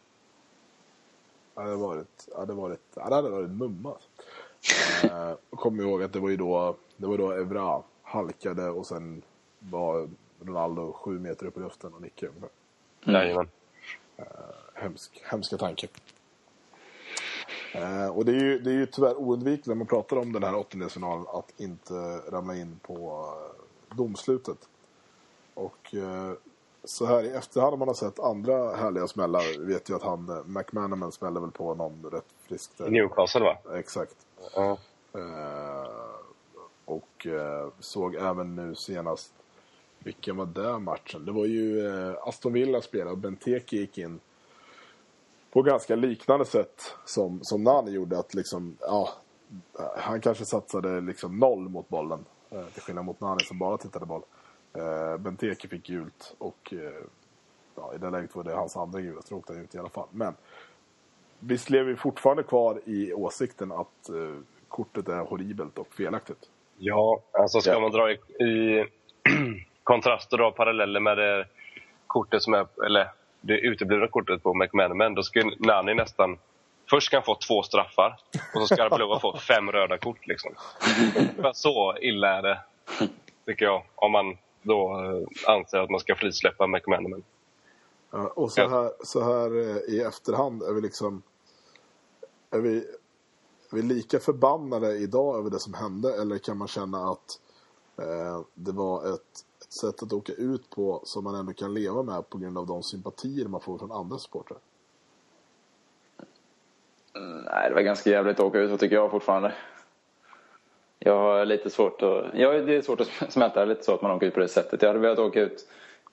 Ja, 1.55 1.62
det 1.62 1.68
hade 1.70 1.83
varit, 1.83 2.29
ja, 2.37 2.44
det 2.44 2.53
varit, 2.53 2.81
ja, 2.94 3.09
det 3.09 3.14
hade 3.14 3.31
varit 3.31 3.50
mumma. 3.50 3.94
Eh, 5.05 5.33
och 5.50 5.59
kom 5.59 5.81
ihåg 5.81 6.03
att 6.03 6.12
det 6.12 6.20
var 6.20 6.29
ju 6.29 6.37
då, 6.37 6.76
det 6.96 7.07
var 7.07 7.18
då 7.18 7.33
Evra 7.33 7.83
halkade 8.03 8.70
och 8.70 8.87
sen 8.87 9.22
var 9.59 10.09
Ronaldo 10.40 10.92
sju 10.92 11.18
meter 11.18 11.46
upp 11.46 11.57
i 11.57 11.61
luften 11.61 11.94
och 11.94 12.03
nickade. 12.03 12.33
ungefär. 12.33 12.50
Jajamän. 13.05 13.48
Hemsk, 14.74 15.22
hemska 15.24 15.57
tanke. 15.57 15.88
Eh, 17.74 18.07
och 18.09 18.24
det 18.24 18.33
är, 18.33 18.40
ju, 18.40 18.59
det 18.59 18.70
är 18.70 18.74
ju 18.74 18.87
tyvärr 18.87 19.20
oundvikligt 19.20 19.66
när 19.66 19.74
man 19.74 19.87
pratar 19.87 20.16
om 20.16 20.33
den 20.33 20.42
här 20.42 20.57
åttondelsfinalen 20.57 21.26
att 21.29 21.61
inte 21.61 21.94
ramla 22.31 22.57
in 22.57 22.81
på 22.83 23.26
eh, 23.37 23.96
domslutet. 23.96 24.68
Och 25.60 25.94
eh, 25.94 26.32
så 26.84 27.06
här 27.06 27.22
i 27.22 27.30
efterhand 27.30 27.72
om 27.72 27.78
man 27.78 27.88
har 27.88 27.94
sett 27.94 28.18
andra 28.18 28.76
härliga 28.76 29.06
smällar 29.06 29.66
vet 29.66 29.90
ju 29.90 29.94
att 29.94 30.02
han, 30.02 30.28
eh, 30.28 30.44
McManaman 30.44 31.12
smällde 31.12 31.40
väl 31.40 31.50
på 31.50 31.74
någon 31.74 32.10
rätt 32.12 32.34
friskt. 32.48 32.78
Newcastle 32.78 33.40
va? 33.40 33.58
Exakt. 33.74 34.16
Eh, 34.56 34.78
och 36.84 37.26
såg 37.78 38.14
även 38.14 38.56
nu 38.56 38.74
senast, 38.74 39.32
vilken 39.98 40.36
var 40.36 40.46
det 40.46 40.78
matchen? 40.78 41.24
Det 41.24 41.32
var 41.32 41.46
ju 41.46 41.88
Aston 42.20 42.52
Villa 42.52 42.80
spelade 42.80 43.10
och 43.10 43.18
Benteke 43.18 43.76
gick 43.76 43.98
in 43.98 44.20
på 45.50 45.62
ganska 45.62 45.96
liknande 45.96 46.44
sätt 46.44 46.94
som, 47.04 47.40
som 47.42 47.64
Nani 47.64 47.90
gjorde. 47.90 48.18
Att 48.18 48.34
liksom, 48.34 48.76
ja, 48.80 49.08
han 49.96 50.20
kanske 50.20 50.44
satsade 50.44 51.00
liksom 51.00 51.38
noll 51.38 51.68
mot 51.68 51.88
bollen. 51.88 52.24
Till 52.72 52.82
skillnad 52.82 53.04
mot 53.04 53.20
Nani 53.20 53.44
som 53.44 53.58
bara 53.58 53.78
tittade 53.78 54.06
boll. 54.06 54.22
Eh, 54.74 55.16
Benteke 55.16 55.68
fick 55.68 55.87
gult 55.87 56.35
och 56.38 56.72
eh, 56.72 57.04
ja, 57.74 57.94
i 57.94 57.98
det 57.98 58.11
läget 58.11 58.37
var 58.37 58.44
det 58.44 58.54
hans 58.54 58.76
andra 58.76 59.00
gula, 59.00 59.22
så 59.22 59.37
åkte 59.37 59.52
han 59.52 59.62
ut 59.62 59.74
i 59.74 59.78
alla 59.78 59.88
fall. 59.88 60.09
Men 60.11 60.35
visst 61.38 61.70
lever 61.70 61.85
vi 61.85 61.96
fortfarande 61.96 62.42
kvar 62.42 62.80
i 62.85 63.12
åsikten 63.12 63.72
att 63.72 64.09
eh, 64.09 64.40
kortet 64.68 65.09
är 65.09 65.18
horribelt 65.18 65.78
och 65.78 65.94
felaktigt. 65.94 66.50
Ja, 66.78 67.20
alltså 67.33 67.61
ska 67.61 67.80
man 67.80 67.90
dra 67.90 68.11
i, 68.11 68.14
i 68.44 68.85
kontrast 69.83 70.33
och 70.33 70.38
dra 70.38 70.50
paralleller 70.50 71.00
med 71.00 71.18
det 71.18 71.46
kortet 72.06 72.42
som 72.42 72.54
är, 72.54 72.66
eller 72.87 73.09
det 73.40 73.59
uteblivna 73.59 74.09
kortet 74.09 74.42
på 74.42 74.54
McManaman, 74.54 75.14
då 75.14 75.22
skulle 75.22 75.56
Nani 75.59 75.94
nästan 75.94 76.38
Först 76.90 77.06
ska 77.06 77.16
han 77.16 77.24
få 77.24 77.35
två 77.35 77.62
straffar 77.62 78.16
och 78.54 78.61
så 78.61 78.74
ska 78.74 78.85
Arbeloa 78.85 79.20
få 79.20 79.38
fem 79.38 79.72
röda 79.72 79.98
kort. 79.98 80.26
Liksom. 80.26 80.54
Så 81.52 81.96
illa 82.00 82.28
är 82.38 82.42
det, 82.42 82.61
tycker 83.46 83.64
jag. 83.64 83.83
Om 83.94 84.12
man 84.12 84.37
då 84.62 85.00
eh, 85.00 85.52
anser 85.54 85.78
att 85.78 85.90
man 85.90 86.00
ska 86.00 86.14
frisläppa 86.14 86.66
McManaman. 86.66 87.22
Ja, 88.10 88.28
och 88.28 88.52
så 88.52 88.68
här, 88.68 88.92
så 89.04 89.20
här 89.22 89.58
eh, 89.58 89.94
i 89.94 90.00
efterhand 90.00 90.62
är 90.62 90.72
vi 90.72 90.80
liksom... 90.80 91.22
Är 92.50 92.60
vi, 92.60 92.76
är 93.70 93.76
vi 93.76 93.82
lika 93.82 94.18
förbannade 94.18 94.96
idag 94.96 95.38
över 95.38 95.50
det 95.50 95.58
som 95.58 95.74
hände 95.74 96.22
eller 96.22 96.38
kan 96.38 96.58
man 96.58 96.68
känna 96.68 97.10
att 97.10 97.40
eh, 97.98 98.40
det 98.54 98.72
var 98.72 99.14
ett, 99.14 99.44
ett 99.60 99.72
sätt 99.72 100.02
att 100.02 100.12
åka 100.12 100.32
ut 100.32 100.70
på 100.70 101.00
som 101.04 101.24
man 101.24 101.34
ändå 101.34 101.52
kan 101.52 101.74
leva 101.74 102.02
med 102.02 102.30
på 102.30 102.38
grund 102.38 102.58
av 102.58 102.66
de 102.66 102.82
sympatier 102.82 103.48
man 103.48 103.60
får 103.60 103.78
från 103.78 103.92
andra 103.92 104.18
supportrar? 104.18 104.58
Nej, 107.14 107.68
det 107.68 107.74
var 107.74 107.82
ganska 107.82 108.10
jävligt 108.10 108.40
att 108.40 108.46
åka 108.46 108.58
ut 108.58 108.70
så 108.70 108.78
tycker 108.78 108.96
jag 108.96 109.10
fortfarande. 109.10 109.54
Jag 111.02 111.18
har 111.18 111.44
lite 111.44 111.70
svårt 111.70 112.02
att... 112.02 112.24
Ja, 112.34 112.50
det 112.52 112.76
är 112.76 112.82
svårt 112.82 113.00
att 113.00 113.08
smälta 113.32 113.64
lite 113.64 113.82
så 113.82 113.94
att 113.94 114.02
man 114.02 114.10
åker 114.10 114.26
ut 114.26 114.34
på 114.34 114.40
det 114.40 114.48
sättet. 114.48 114.82
Jag 114.82 114.88
hade 114.88 115.00
velat 115.00 115.18
åka 115.18 115.40
ut 115.40 115.68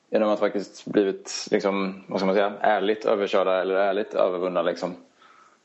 genom 0.09 0.29
att 0.29 0.39
faktiskt 0.39 0.85
blivit, 0.85 1.47
liksom, 1.51 2.03
vad 2.07 2.19
ska 2.19 2.25
man 2.25 2.35
säga, 2.35 2.53
ärligt 2.59 3.05
överkörda 3.05 3.61
eller 3.61 3.75
ärligt 3.75 4.13
övervunna 4.13 4.61
liksom. 4.61 4.95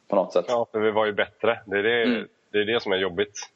På 0.08 0.16
något 0.16 0.32
sätt. 0.32 0.44
Ja, 0.48 0.66
för 0.72 0.80
vi 0.80 0.90
var 0.90 1.06
ju 1.06 1.12
bättre. 1.12 1.60
Det 1.66 1.78
är 1.78 1.82
det, 1.82 2.02
Mm. 2.02 2.28
det, 2.50 2.58
är 2.58 2.64
det 2.64 2.82
som 2.82 2.92
är 2.92 2.96
jobbigt. 2.96 3.50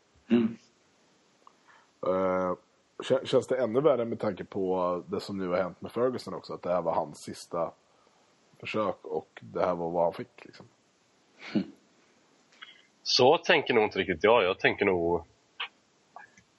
Eh, 2.06 2.54
kä- 2.98 3.24
känns 3.24 3.46
det 3.46 3.56
ännu 3.58 3.80
värre 3.80 4.04
med 4.04 4.20
tanke 4.20 4.44
på 4.44 5.02
det 5.06 5.20
som 5.20 5.38
nu 5.38 5.48
har 5.48 5.56
hänt 5.56 5.80
med 5.80 5.92
Ferguson 5.92 6.34
också? 6.34 6.52
Att 6.54 6.62
det 6.62 6.72
här 6.72 6.82
var 6.82 6.94
hans 6.94 7.18
sista 7.22 7.70
försök 8.60 8.96
och 9.02 9.28
det 9.40 9.60
här 9.60 9.74
var 9.74 9.90
vad 9.90 10.02
han 10.04 10.12
fick 10.12 10.44
liksom. 10.44 10.66
Så 13.02 13.38
tänker 13.38 13.74
nog 13.74 13.84
inte 13.84 13.98
riktigt 13.98 14.24
jag. 14.24 14.44
Jag 14.44 14.58
tänker 14.58 14.84
nog 14.84 15.24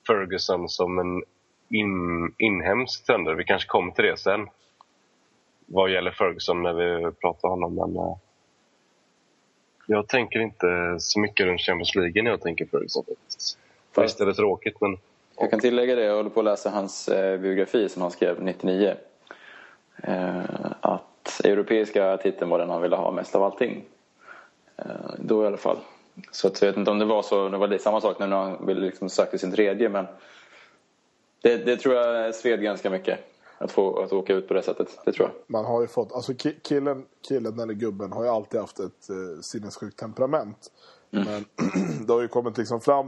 Ferguson 0.08 0.70
som 0.70 1.00
en 1.00 1.24
in, 1.70 2.34
inhemsk 2.38 3.06
tränare. 3.06 3.36
Vi 3.36 3.43
kanske 3.43 3.67
kommer 3.67 3.91
till 3.91 4.06
det 4.06 4.17
sen. 4.17 4.48
Vad 5.65 5.91
gäller 5.91 6.12
Ferguson 6.12 6.63
när 6.63 6.74
vi 6.74 7.12
pratar 7.12 7.50
om 7.50 7.62
honom. 7.62 7.76
Men, 7.76 8.04
eh, 8.04 8.17
jag 9.86 10.08
tänker 10.08 10.39
inte 10.39 10.96
så 11.00 11.20
mycket 11.20 11.46
runt 11.46 11.62
Champions 11.62 11.96
League 11.96 12.24
när 12.24 12.32
jag 12.32 12.41
tänker 12.41 12.65
Ferguson. 12.65 13.04
Visst 13.98 14.22
är 14.22 14.26
det 14.26 14.34
tråkigt, 14.34 14.82
men 14.82 14.98
Jag 15.39 15.50
kan 15.50 15.60
tillägga 15.60 15.96
det, 15.96 16.04
jag 16.04 16.15
håller 16.15 16.30
på 16.30 16.39
att 16.39 16.46
läsa 16.46 16.70
hans 16.70 17.10
eh, 17.10 17.39
biografi 17.39 17.89
som 17.89 18.02
han 18.02 18.12
skrev 18.12 18.43
99. 18.43 18.96
Eh, 20.04 20.41
att 20.82 21.41
europeiska 21.43 22.17
titeln 22.17 22.50
var 22.50 22.60
den 22.60 22.70
han 22.70 22.82
ville 22.82 22.96
ha 22.96 23.12
mest 23.12 23.36
av 23.36 23.43
allting. 23.43 23.84
Då 25.17 25.43
i 25.43 25.48
alla 25.48 25.58
fall. 25.58 25.78
Så 26.32 26.47
att 26.47 26.62
jag 26.62 26.69
vet 26.69 26.77
inte 26.77 26.91
om 26.91 26.99
det 26.99 27.06
var 27.06 27.21
så, 27.21 27.49
det 27.49 27.58
var 27.58 27.67
det 27.67 27.80
samma 27.80 28.01
sak 28.01 28.19
nu 28.19 28.27
när 28.27 28.38
han 28.38 28.65
ville 28.65 28.82
liksom 28.82 29.10
söka 29.10 29.38
sin 29.38 29.51
tredje 29.51 29.89
men 29.89 30.06
det, 31.41 31.58
det 31.58 31.77
tror 31.77 31.95
jag 31.95 32.36
sved 32.36 32.62
ganska 32.62 32.89
mycket. 32.89 33.19
Att 33.60 33.71
få 33.71 33.99
att 33.99 34.13
åka 34.13 34.34
ut 34.34 34.47
på 34.47 34.53
det 34.53 34.62
sättet, 34.63 34.99
det 35.06 35.12
tror 35.12 35.27
jag. 35.27 35.36
Man 35.47 35.65
har 35.65 35.82
ju 35.82 35.88
fått, 35.88 36.12
alltså 36.12 36.32
ki- 36.32 36.60
killen, 36.63 37.06
killen 37.27 37.60
eller 37.60 37.73
gubben 37.73 38.12
har 38.12 38.23
ju 38.23 38.30
alltid 38.30 38.60
haft 38.60 38.80
ett 38.80 39.10
eh, 39.10 39.41
sinnessjukt 39.41 39.99
temperament. 39.99 40.71
Men 41.10 41.45
det 42.08 42.13
har 42.13 42.21
ju 42.21 42.27
kommit 42.27 42.58
liksom 42.58 42.82
fram 42.82 43.08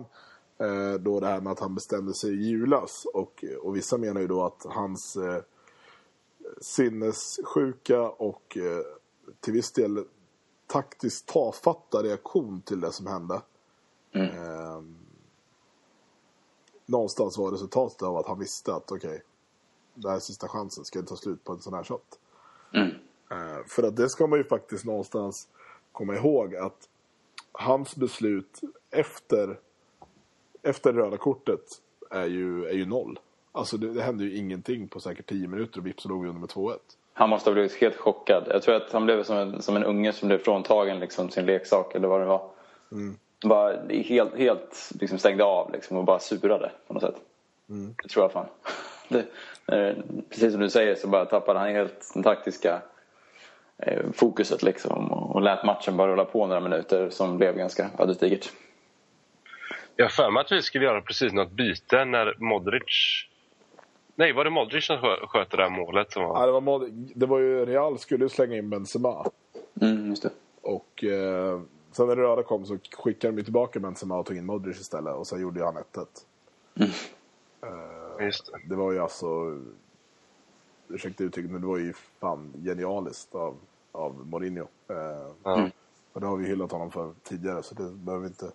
eh, 0.59 0.93
då 0.99 1.19
det 1.19 1.27
här 1.27 1.41
med 1.41 1.51
att 1.51 1.59
han 1.59 1.75
bestämde 1.75 2.13
sig 2.13 2.31
i 2.31 2.49
julas. 2.49 3.05
Och, 3.13 3.43
och 3.61 3.75
vissa 3.75 3.97
menar 3.97 4.21
ju 4.21 4.27
då 4.27 4.45
att 4.45 4.65
hans 4.69 5.15
eh, 5.15 5.41
sinnessjuka 6.61 8.01
och 8.01 8.57
eh, 8.57 8.85
till 9.39 9.53
viss 9.53 9.71
del 9.71 10.03
taktiskt 10.69 11.25
tafatta 11.25 12.03
reaktion 12.03 12.61
till 12.61 12.79
det 12.79 12.91
som 12.91 13.07
hände. 13.07 13.41
Eh, 14.11 14.81
någonstans 16.85 17.37
var 17.37 17.51
resultatet 17.51 18.01
av 18.01 18.17
att 18.17 18.27
han 18.27 18.39
visste 18.39 18.73
att 18.73 18.91
okej, 18.91 19.23
det 19.93 20.09
här 20.09 20.15
är 20.15 20.19
sista 20.19 20.47
chansen, 20.47 20.85
ska 20.85 21.01
det 21.01 21.07
ta 21.07 21.15
slut 21.15 21.43
på 21.43 21.53
en 21.53 21.59
sån 21.59 21.73
här 21.73 21.83
shot? 21.83 22.19
Eh, 23.31 23.65
för 23.67 23.83
att 23.83 23.95
det 23.95 24.09
ska 24.09 24.27
man 24.27 24.39
ju 24.39 24.43
faktiskt 24.43 24.85
någonstans 24.85 25.47
komma 25.91 26.15
ihåg 26.15 26.55
att 26.55 26.89
hans 27.51 27.95
beslut 27.95 28.61
efter, 28.89 29.59
efter 30.61 30.93
röda 30.93 31.17
kortet 31.17 31.81
är 32.09 32.25
ju, 32.25 32.65
är 32.65 32.73
ju 32.73 32.85
noll. 32.85 33.19
Alltså 33.51 33.77
det, 33.77 33.93
det 33.93 34.01
hände 34.01 34.23
ju 34.23 34.37
ingenting 34.37 34.87
på 34.87 34.99
säkert 34.99 35.29
10 35.29 35.47
minuter 35.47 35.79
och 35.79 35.87
vips 35.87 36.03
så 36.03 36.09
låg 36.09 36.21
vi 36.21 36.29
under 36.29 36.39
med 36.39 36.49
2-1. 36.49 36.77
Han 37.19 37.29
måste 37.29 37.49
ha 37.49 37.53
blivit 37.53 37.81
helt 37.81 37.97
chockad. 37.97 38.47
Jag 38.51 38.61
tror 38.61 38.75
att 38.75 38.91
han 38.91 39.05
blev 39.05 39.23
som 39.23 39.37
en, 39.37 39.61
som 39.61 39.75
en 39.75 39.83
unge 39.83 40.13
som 40.13 40.27
blev 40.27 40.37
fråntagen 40.37 40.99
liksom, 40.99 41.29
sin 41.29 41.45
leksak 41.45 41.95
eller 41.95 42.07
vad 42.07 42.21
det 42.21 42.25
var. 42.25 42.41
Bara 43.45 43.77
helt, 43.89 44.37
helt 44.37 44.91
liksom 44.99 45.17
stängde 45.17 45.43
av 45.43 45.71
liksom, 45.71 45.97
och 45.97 46.03
bara 46.03 46.19
surade 46.19 46.71
på 46.87 46.93
något 46.93 47.03
sätt. 47.03 47.15
Det 48.03 48.09
tror 48.09 48.23
jag 48.23 48.31
fan. 48.31 48.45
Det, 49.09 49.25
eh, 49.75 49.95
precis 50.29 50.51
som 50.51 50.61
du 50.61 50.69
säger 50.69 50.95
så 50.95 51.07
bara 51.07 51.25
tappade 51.25 51.59
han 51.59 51.69
helt 51.69 52.11
den 52.13 52.23
taktiska 52.23 52.81
eh, 53.77 54.03
fokuset 54.13 54.63
liksom 54.63 55.11
och, 55.11 55.35
och 55.35 55.41
lät 55.41 55.65
matchen 55.65 55.97
bara 55.97 56.11
rulla 56.11 56.25
på 56.25 56.47
några 56.47 56.61
minuter 56.61 57.09
som 57.09 57.37
blev 57.37 57.55
ganska 57.55 57.89
ödesdigert. 57.99 58.51
jag 59.95 60.05
har 60.05 60.09
för 60.09 60.31
mig 60.31 60.41
att 60.41 60.51
vi 60.51 60.61
skulle 60.61 60.85
göra 60.85 61.01
precis 61.01 61.33
något 61.33 61.51
byte 61.51 62.05
när 62.05 62.35
Modric... 62.37 63.28
Nej, 64.19 64.33
var 64.33 64.43
det 64.43 64.49
Modric 64.49 64.85
som 64.85 64.97
skö- 64.97 65.27
sköt 65.27 65.49
det 65.51 65.57
där 65.57 65.69
målet? 65.69 66.11
Som 66.11 66.23
var... 66.23 66.39
Ja, 66.39 66.45
det, 66.45 66.51
var, 66.51 66.61
mod- 66.61 67.11
det 67.15 67.25
var 67.25 67.39
ju 67.39 67.65
Real 67.65 67.99
skulle 67.99 68.25
ju 68.25 68.29
slänga 68.29 68.55
in 68.57 68.69
Benzema. 68.69 69.25
Mm, 69.81 70.09
just 70.09 70.23
det. 70.23 70.29
Och 70.61 71.03
eh, 71.03 71.61
sen 71.91 72.07
när 72.07 72.15
det 72.15 72.21
röda 72.21 72.43
kom 72.43 72.65
så 72.65 72.77
skickade 72.97 73.35
de 73.37 73.43
tillbaka 73.43 73.79
Benzema 73.79 74.17
och 74.19 74.25
tog 74.25 74.37
in 74.37 74.45
Modric 74.45 74.79
istället. 74.81 75.15
Och 75.15 75.27
sen 75.27 75.41
gjorde 75.41 75.65
han 75.65 75.77
1-1. 76.77 78.23
Just 78.25 78.45
det. 78.51 78.59
Det 78.69 78.75
var 78.75 78.91
ju 78.91 78.99
alltså... 78.99 79.59
Ursäkta 80.87 81.23
uttrycket, 81.23 81.51
men 81.51 81.61
det 81.61 81.67
var 81.67 81.77
ju 81.77 81.93
fan 82.19 82.53
genialiskt 82.65 83.35
av, 83.35 83.57
av 83.91 84.27
Mourinho. 84.27 84.67
Eh, 84.89 84.95
Ja. 85.43 85.69
Och 86.13 86.21
det 86.21 86.27
har 86.27 86.37
vi 86.37 86.47
hyllat 86.47 86.71
honom 86.71 86.91
för 86.91 87.11
tidigare 87.23 87.63
så 87.63 87.75
det 87.75 87.91
behöver 87.91 88.23
vi 88.23 88.27
inte 88.27 88.51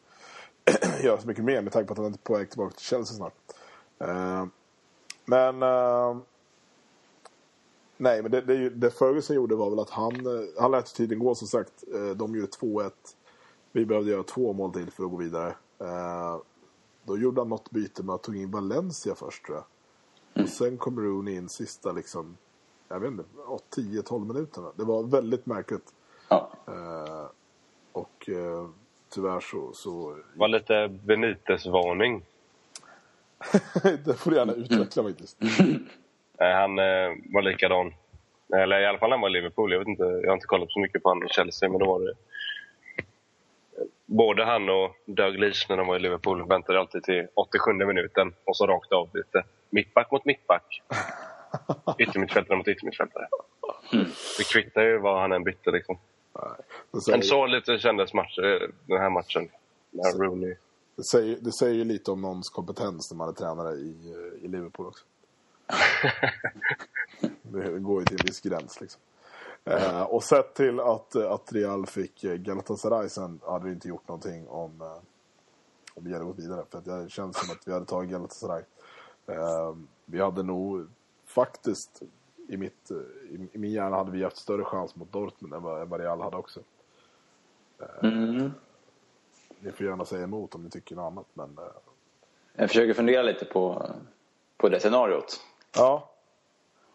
göra 1.07 1.21
så 1.21 1.27
mycket 1.29 1.45
mer 1.45 1.63
med 1.63 1.73
tanke 1.73 1.87
på 1.87 1.93
att 1.93 1.99
han 1.99 2.13
är 2.13 2.19
på 2.19 2.35
väg 2.37 2.51
tillbaka 2.51 2.75
till 2.75 2.87
Chelsea 2.87 3.17
snart. 3.17 3.35
Eh, 3.99 4.45
men... 5.25 5.63
Eh, 5.63 6.17
nej, 7.97 8.23
men 8.23 8.31
det, 8.31 8.41
det, 8.41 8.71
det 8.71 8.91
Ferguson 8.91 9.37
gjorde 9.37 9.55
var 9.55 9.71
väl 9.71 9.79
att 9.79 9.91
han, 9.91 10.27
eh, 10.27 10.61
han 10.61 10.71
lät 10.71 10.95
tiden 10.95 11.19
gå 11.19 11.35
som 11.35 11.49
sagt. 11.49 11.85
Eh, 11.95 12.17
de 12.17 12.35
gjorde 12.35 12.53
2-1. 12.61 12.91
Vi 13.73 13.87
behövde 13.87 14.11
göra 14.11 14.23
två 14.23 14.53
mål 14.53 14.73
till 14.73 14.91
för 14.91 15.05
att 15.05 15.11
gå 15.11 15.17
vidare. 15.17 15.55
Eh, 15.79 16.37
då 17.05 17.19
gjorde 17.19 17.41
han 17.41 17.49
något 17.49 17.71
byte 17.71 18.03
med 18.03 18.15
att 18.15 18.23
ta 18.23 18.35
in 18.35 18.51
Valencia 18.51 19.15
först 19.15 19.45
tror 19.45 19.57
jag. 19.57 19.65
Och 20.43 20.49
sen 20.49 20.79
kom 20.79 21.01
Rooney 21.01 21.37
in 21.37 21.49
sista 21.49 21.93
liksom, 21.93 22.37
jag 22.89 23.01
vet 23.01 23.11
inte, 23.11 23.25
10-12 23.77 24.27
minuterna. 24.27 24.73
Det 24.77 24.85
var 24.85 25.03
väldigt 25.03 25.47
märkligt. 25.47 25.95
Ja. 26.29 26.51
Eh, 26.67 27.27
och 27.93 28.29
eh, 28.29 28.69
tyvärr 29.09 29.41
så... 29.41 29.73
så 29.73 30.17
var 30.35 30.49
lite 30.49 30.89
Benitez-varning. 30.89 32.23
det 34.05 34.15
får 34.15 34.31
du 34.31 34.37
gärna 34.37 34.53
utveckla 34.53 35.03
faktiskt. 35.03 35.39
Nej, 36.41 36.55
han 36.55 36.79
eh, 36.79 37.11
var 37.33 37.43
likadan. 37.43 37.95
Eller 38.55 38.81
i 38.81 38.87
alla 38.87 38.99
fall 38.99 39.09
när 39.09 39.17
han 39.17 39.21
var 39.21 39.29
i 39.29 39.33
Liverpool. 39.33 39.73
Jag, 39.73 39.79
vet 39.79 39.89
inte, 39.89 40.03
jag 40.03 40.29
har 40.29 40.35
inte 40.35 40.47
kollat 40.47 40.71
så 40.71 40.81
mycket 40.81 41.03
på 41.03 41.09
han 41.09 41.27
i 41.27 41.29
Chelsea, 41.29 41.69
men 41.69 41.79
då 41.79 41.87
var 41.87 42.01
det... 42.01 42.15
Både 44.07 44.45
han 44.45 44.69
och 44.69 44.97
Doug 45.07 45.39
Leach 45.39 45.69
när 45.69 45.77
de 45.77 45.87
var 45.87 45.97
i 45.97 45.99
Liverpool 45.99 46.49
väntade 46.49 46.81
alltid 46.81 47.03
till 47.03 47.27
87 47.35 47.73
minuten 47.73 48.33
och 48.45 48.57
så 48.57 48.67
rakt 48.67 48.93
av 48.93 49.11
lite. 49.15 49.45
Mittback 49.71 50.11
mot 50.11 50.25
mittback. 50.25 50.83
Yttermittfältare 51.99 52.57
mot 52.57 52.69
yttermittfältare. 52.69 53.27
Det 54.39 54.45
kvittar 54.53 54.83
ju 54.83 54.99
vad 54.99 55.21
han 55.21 55.33
än 55.33 55.45
bytte 55.45 55.71
liksom. 55.71 55.99
Säger, 57.05 57.19
Men 57.19 57.23
så 57.23 57.47
lite 57.47 57.79
kändes 57.79 58.15
match, 58.15 58.39
eh, 58.39 58.69
den 58.87 59.01
här 59.01 59.11
matchen. 59.11 59.49
När 59.91 60.19
Rooney... 60.19 60.55
det, 60.97 61.05
säger, 61.05 61.39
det 61.41 61.53
säger 61.53 61.75
ju 61.75 61.85
lite 61.85 62.11
om 62.11 62.21
någons 62.21 62.51
kompetens 62.51 63.11
när 63.11 63.19
man 63.19 63.29
är 63.29 63.33
tränare 63.33 63.75
i, 63.75 64.13
eh, 64.13 64.45
i 64.45 64.49
Liverpool 64.49 64.87
också. 64.87 65.05
det 67.43 67.79
går 67.79 68.01
ju 68.01 68.07
till 68.07 68.21
en 68.21 68.27
viss 68.27 68.41
gräns 68.41 68.81
liksom. 68.81 69.01
Eh, 69.65 70.03
och 70.03 70.25
sett 70.25 70.55
till 70.55 70.81
att, 70.81 71.15
eh, 71.15 71.33
att 71.33 71.53
Real 71.53 71.87
fick 71.87 72.25
eh, 72.25 72.35
Galatasaray 72.35 73.09
sen 73.09 73.41
hade 73.47 73.67
det 73.67 73.73
inte 73.73 73.89
gjort 73.89 74.09
någonting 74.09 74.49
om, 74.49 74.81
eh, 74.81 74.99
om 75.95 76.05
vi 76.05 76.13
hade 76.13 76.25
gått 76.25 76.39
vidare. 76.39 76.65
För 76.71 76.79
att 76.79 76.85
det 76.85 77.11
känns 77.11 77.37
som 77.37 77.51
att 77.51 77.69
vi 77.69 77.73
hade 77.73 77.87
tagit 77.87 78.11
Galatasaray. 78.11 78.63
Eh, 79.27 79.77
vi 80.05 80.21
hade 80.21 80.43
nog 80.43 80.87
faktiskt 81.27 82.03
i, 82.49 82.57
mitt, 82.57 82.91
eh, 82.91 82.97
i, 83.31 83.49
i 83.53 83.59
min 83.59 83.73
hjärna 83.73 83.97
hade 83.97 84.11
vi 84.11 84.25
haft 84.25 84.37
större 84.37 84.65
chans 84.65 84.97
mot 84.97 85.13
Dortmund 85.13 85.55
än 85.55 85.63
vad, 85.63 85.83
än 85.83 85.89
vad 85.89 86.01
Real 86.01 86.21
hade 86.21 86.37
också. 86.37 86.61
Mm. 88.03 88.51
Ni 89.65 89.73
får 89.73 89.87
gärna 89.87 90.05
säga 90.05 90.25
emot 90.25 90.55
om 90.55 90.63
ni 90.65 90.71
tycker 90.71 90.97
något 90.97 91.13
annat. 91.13 91.27
Men, 91.35 91.59
eh, 91.59 91.73
Jag 92.57 92.69
försöker 92.69 92.95
fundera 92.95 93.23
lite 93.23 93.45
på, 93.45 93.87
på 94.57 94.69
det 94.69 94.81
scenariot. 94.81 95.41
ja. 95.77 96.11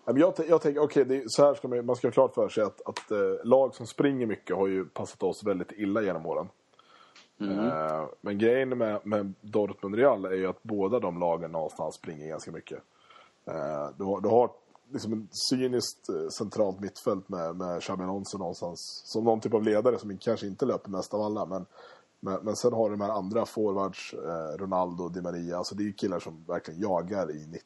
Jag, 0.05 0.33
jag 0.47 0.61
tänker, 0.61 0.81
okej, 0.81 1.01
är- 1.17 1.23
så 1.27 1.45
här 1.45 1.53
ska 1.53 1.67
man, 1.67 1.85
man 1.85 1.95
ska 1.95 2.07
ha 2.07 2.11
klart 2.11 2.33
för 2.33 2.49
sig 2.49 2.63
att, 2.63 2.81
att 2.85 3.11
eh, 3.11 3.17
lag 3.45 3.75
som 3.75 3.87
springer 3.87 4.25
mycket 4.25 4.55
har 4.55 4.67
ju 4.67 4.85
passat 4.85 5.23
oss 5.23 5.43
väldigt 5.43 5.71
illa 5.71 6.01
genom 6.01 6.25
åren. 6.25 6.49
Eh, 7.41 8.05
men 8.21 8.37
grejen 8.37 8.77
med, 8.77 8.99
med 9.07 9.33
Dortmund 9.41 9.95
och 9.95 9.99
Real 9.99 10.25
är 10.25 10.31
ju 10.33 10.47
att 10.47 10.63
båda 10.63 10.99
de 10.99 11.19
lagen 11.19 11.51
någonstans 11.51 11.95
springer 11.95 12.27
ganska 12.27 12.51
mycket. 12.51 12.79
Eh, 13.45 13.89
du, 13.97 14.03
har, 14.03 14.21
du 14.21 14.29
har 14.29 14.51
liksom 14.91 15.13
en 15.13 15.27
cyniskt 15.49 16.09
eh, 16.09 16.27
centralt 16.27 16.79
mittfält 16.79 17.29
med, 17.29 17.55
med 17.55 17.81
Xabi 17.81 18.03
Alonso 18.03 18.37
någonstans 18.37 19.01
som 19.05 19.23
någon 19.23 19.39
typ 19.39 19.53
av 19.53 19.63
ledare 19.63 19.99
som 19.99 20.17
kanske 20.17 20.47
inte 20.47 20.65
löper 20.65 20.89
mest 20.89 21.13
av 21.13 21.21
alla 21.21 21.45
men 21.45 21.65
Men, 22.19 22.39
men 22.43 22.55
sen 22.55 22.73
har 22.73 22.89
du 22.89 22.95
de 22.95 23.01
här 23.01 23.11
andra 23.11 23.45
forwards, 23.45 24.13
eh, 24.13 24.57
Ronaldo, 24.57 25.09
Di 25.09 25.21
Maria, 25.21 25.57
alltså 25.57 25.75
det 25.75 25.83
är 25.83 25.85
ju 25.85 25.93
killar 25.93 26.19
som 26.19 26.45
verkligen 26.47 26.79
jagar 26.79 27.31
i 27.31 27.47
90. 27.47 27.63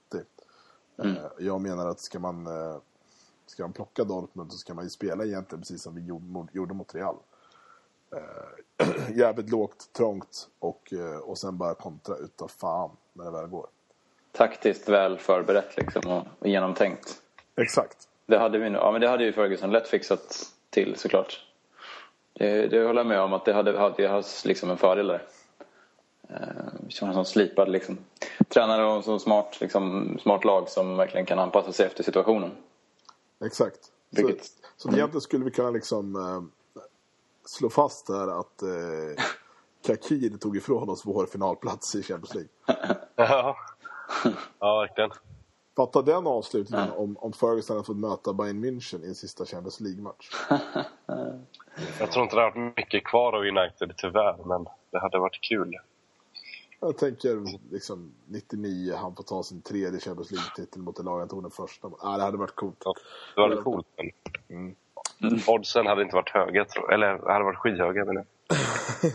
Mm. 0.98 1.18
Eh, 1.18 1.24
jag 1.40 1.62
menar 1.62 1.88
att 1.88 2.00
ska 2.00 2.20
man, 2.20 2.48
eh, 2.48 2.78
ska 3.46 3.64
man 3.64 3.74
plocka 3.74 4.04
Dortmund 4.04 4.52
så 4.52 4.58
ska 4.58 4.74
man 4.74 4.84
ju 4.84 4.90
spela 4.90 5.26
egentligen 5.26 5.62
precis 5.62 5.82
som 5.82 5.96
vi 5.96 6.06
gjorde, 6.06 6.48
gjorde 6.52 6.74
mot 6.74 6.96
Real. 6.96 7.16
Eh, 8.16 8.88
jävligt 9.18 9.50
lågt, 9.50 9.94
trångt 9.94 10.50
och, 10.60 10.94
eh, 10.94 11.18
och 11.18 11.38
sen 11.38 11.58
bara 11.58 11.76
kontra 11.76 12.16
utav 12.16 12.48
fan 12.48 12.92
när 13.14 13.26
det 13.26 13.32
väl 13.32 13.48
går. 13.48 13.68
Taktiskt 14.32 14.90
väl 14.90 15.18
förberett 15.18 15.78
liksom 15.78 16.12
och, 16.12 16.28
och 16.40 16.48
genomtänkt. 16.48 17.22
Exakt. 17.56 18.08
Det 18.26 18.38
hade, 18.38 18.58
vi, 18.58 18.70
ja, 18.70 18.92
men 18.92 19.02
det 19.02 19.08
hade 19.08 19.24
ju 19.24 19.34
Ferguson 19.34 19.72
lätt 19.72 19.88
fixat 19.88 20.54
till 20.70 20.96
såklart. 20.98 21.53
Det, 22.34 22.68
det 22.68 22.86
håller 22.88 23.00
jag 23.00 23.08
med 23.08 23.20
om 23.22 23.34
att 23.34 23.46
det 23.46 23.54
hade, 23.54 23.80
hade 23.80 24.08
haft 24.08 24.46
liksom 24.46 24.70
en 24.70 24.78
fördel 24.78 25.08
där. 25.08 25.24
Eh, 26.30 26.90
som 26.90 27.08
en 27.08 27.14
sån 27.14 27.26
slipad 27.26 27.70
liksom. 27.70 27.98
Tränare 28.50 28.86
och 28.86 28.96
en 28.96 29.04
sån 29.04 29.20
smart, 29.20 29.58
liksom, 29.62 30.18
smart 30.22 30.44
lag 30.46 30.70
som 30.70 30.98
verkligen 30.98 31.26
kan 31.26 31.40
anpassa 31.40 31.72
sig 31.72 31.86
efter 31.86 32.04
situationen. 32.04 32.52
Exakt. 33.46 33.80
Så, 33.84 34.28
Vilket- 34.28 34.52
så 34.78 34.90
egentligen 34.90 35.22
skulle 35.22 35.46
vi 35.46 35.52
kunna 35.52 35.70
liksom 35.70 36.16
eh, 36.16 36.82
slå 37.46 37.70
fast 37.70 38.10
här 38.10 38.40
att 38.40 38.62
eh, 38.62 39.24
Kakir 39.86 40.38
tog 40.38 40.58
ifrån 40.58 40.90
oss 40.90 41.06
vår 41.06 41.26
finalplats 41.26 41.96
i 41.96 42.04
Champions 42.04 42.34
League. 42.36 42.50
Ja, 43.16 43.56
ja 44.60 44.80
verkligen. 44.80 45.10
Fatta 45.76 46.02
den 46.02 46.28
avslutningen 46.28 46.92
om, 46.92 47.18
om 47.18 47.34
Ferguson 47.34 47.76
hade 47.76 47.86
fått 47.86 47.98
möta 47.98 48.34
Bayern 48.34 48.66
München 48.66 49.04
i 49.06 49.08
en 49.08 49.16
sista 49.16 49.46
Champions 49.46 49.80
League-match. 49.80 50.30
Jag 52.00 52.12
tror 52.12 52.24
inte 52.24 52.36
det 52.36 52.42
har 52.42 52.52
varit 52.52 52.78
mycket 52.78 53.04
kvar 53.04 53.34
av 53.34 53.42
United 53.42 53.94
tyvärr, 53.98 54.38
men 54.46 54.66
det 54.92 55.00
hade 55.00 55.20
varit 55.20 55.42
kul. 55.42 55.80
Jag 56.80 56.98
tänker 56.98 57.44
liksom 57.72 58.14
99, 58.28 58.96
han 58.96 59.16
får 59.16 59.24
ta 59.24 59.44
sin 59.44 59.62
tredje 59.62 60.00
Champions 60.00 60.32
League-titel 60.32 60.82
mot 60.82 60.96
det 60.96 61.04
lag 61.04 61.20
han 61.20 61.28
tog 61.28 61.44
den 61.44 61.52
första. 61.52 61.90
Ah, 62.00 62.18
det 62.18 62.24
hade 62.24 62.38
varit 62.38 62.56
coolt. 62.56 62.84
Ja, 62.86 62.94
det 63.48 63.56
var 63.56 63.64
coolt, 63.64 63.88
men 63.98 64.74
oddsen 65.48 65.86
hade 65.88 66.02
inte 66.02 66.16
varit 66.16 66.30
höga, 66.30 66.66
tror. 66.66 66.94
Eller 66.94 67.08
hade 67.08 67.44
varit 67.44 67.58
skyhöga, 67.58 68.06
men 68.06 68.16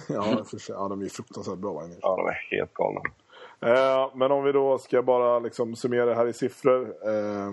ja, 0.08 0.44
för 0.44 0.58
sig. 0.58 0.74
ja, 0.74 0.88
de 0.88 1.00
är 1.00 1.04
ju 1.04 1.10
fruktansvärt 1.10 1.58
bra. 1.58 1.82
München. 1.82 1.98
ja, 2.02 2.16
de 2.16 2.26
är 2.26 2.56
helt 2.56 2.74
galna. 2.74 3.00
Eh, 3.60 4.10
men 4.14 4.32
om 4.32 4.44
vi 4.44 4.52
då 4.52 4.78
ska 4.78 5.02
bara 5.02 5.38
liksom 5.38 5.76
summera 5.76 6.04
det 6.04 6.14
här 6.14 6.26
i 6.26 6.32
siffror. 6.32 6.94
Eh, 7.08 7.52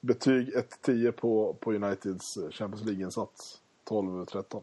betyg 0.00 0.54
1-10 0.84 1.12
på, 1.12 1.56
på 1.60 1.72
Uniteds 1.72 2.38
Champions 2.50 2.84
League-insats. 2.84 3.58
12-13. 3.88 4.62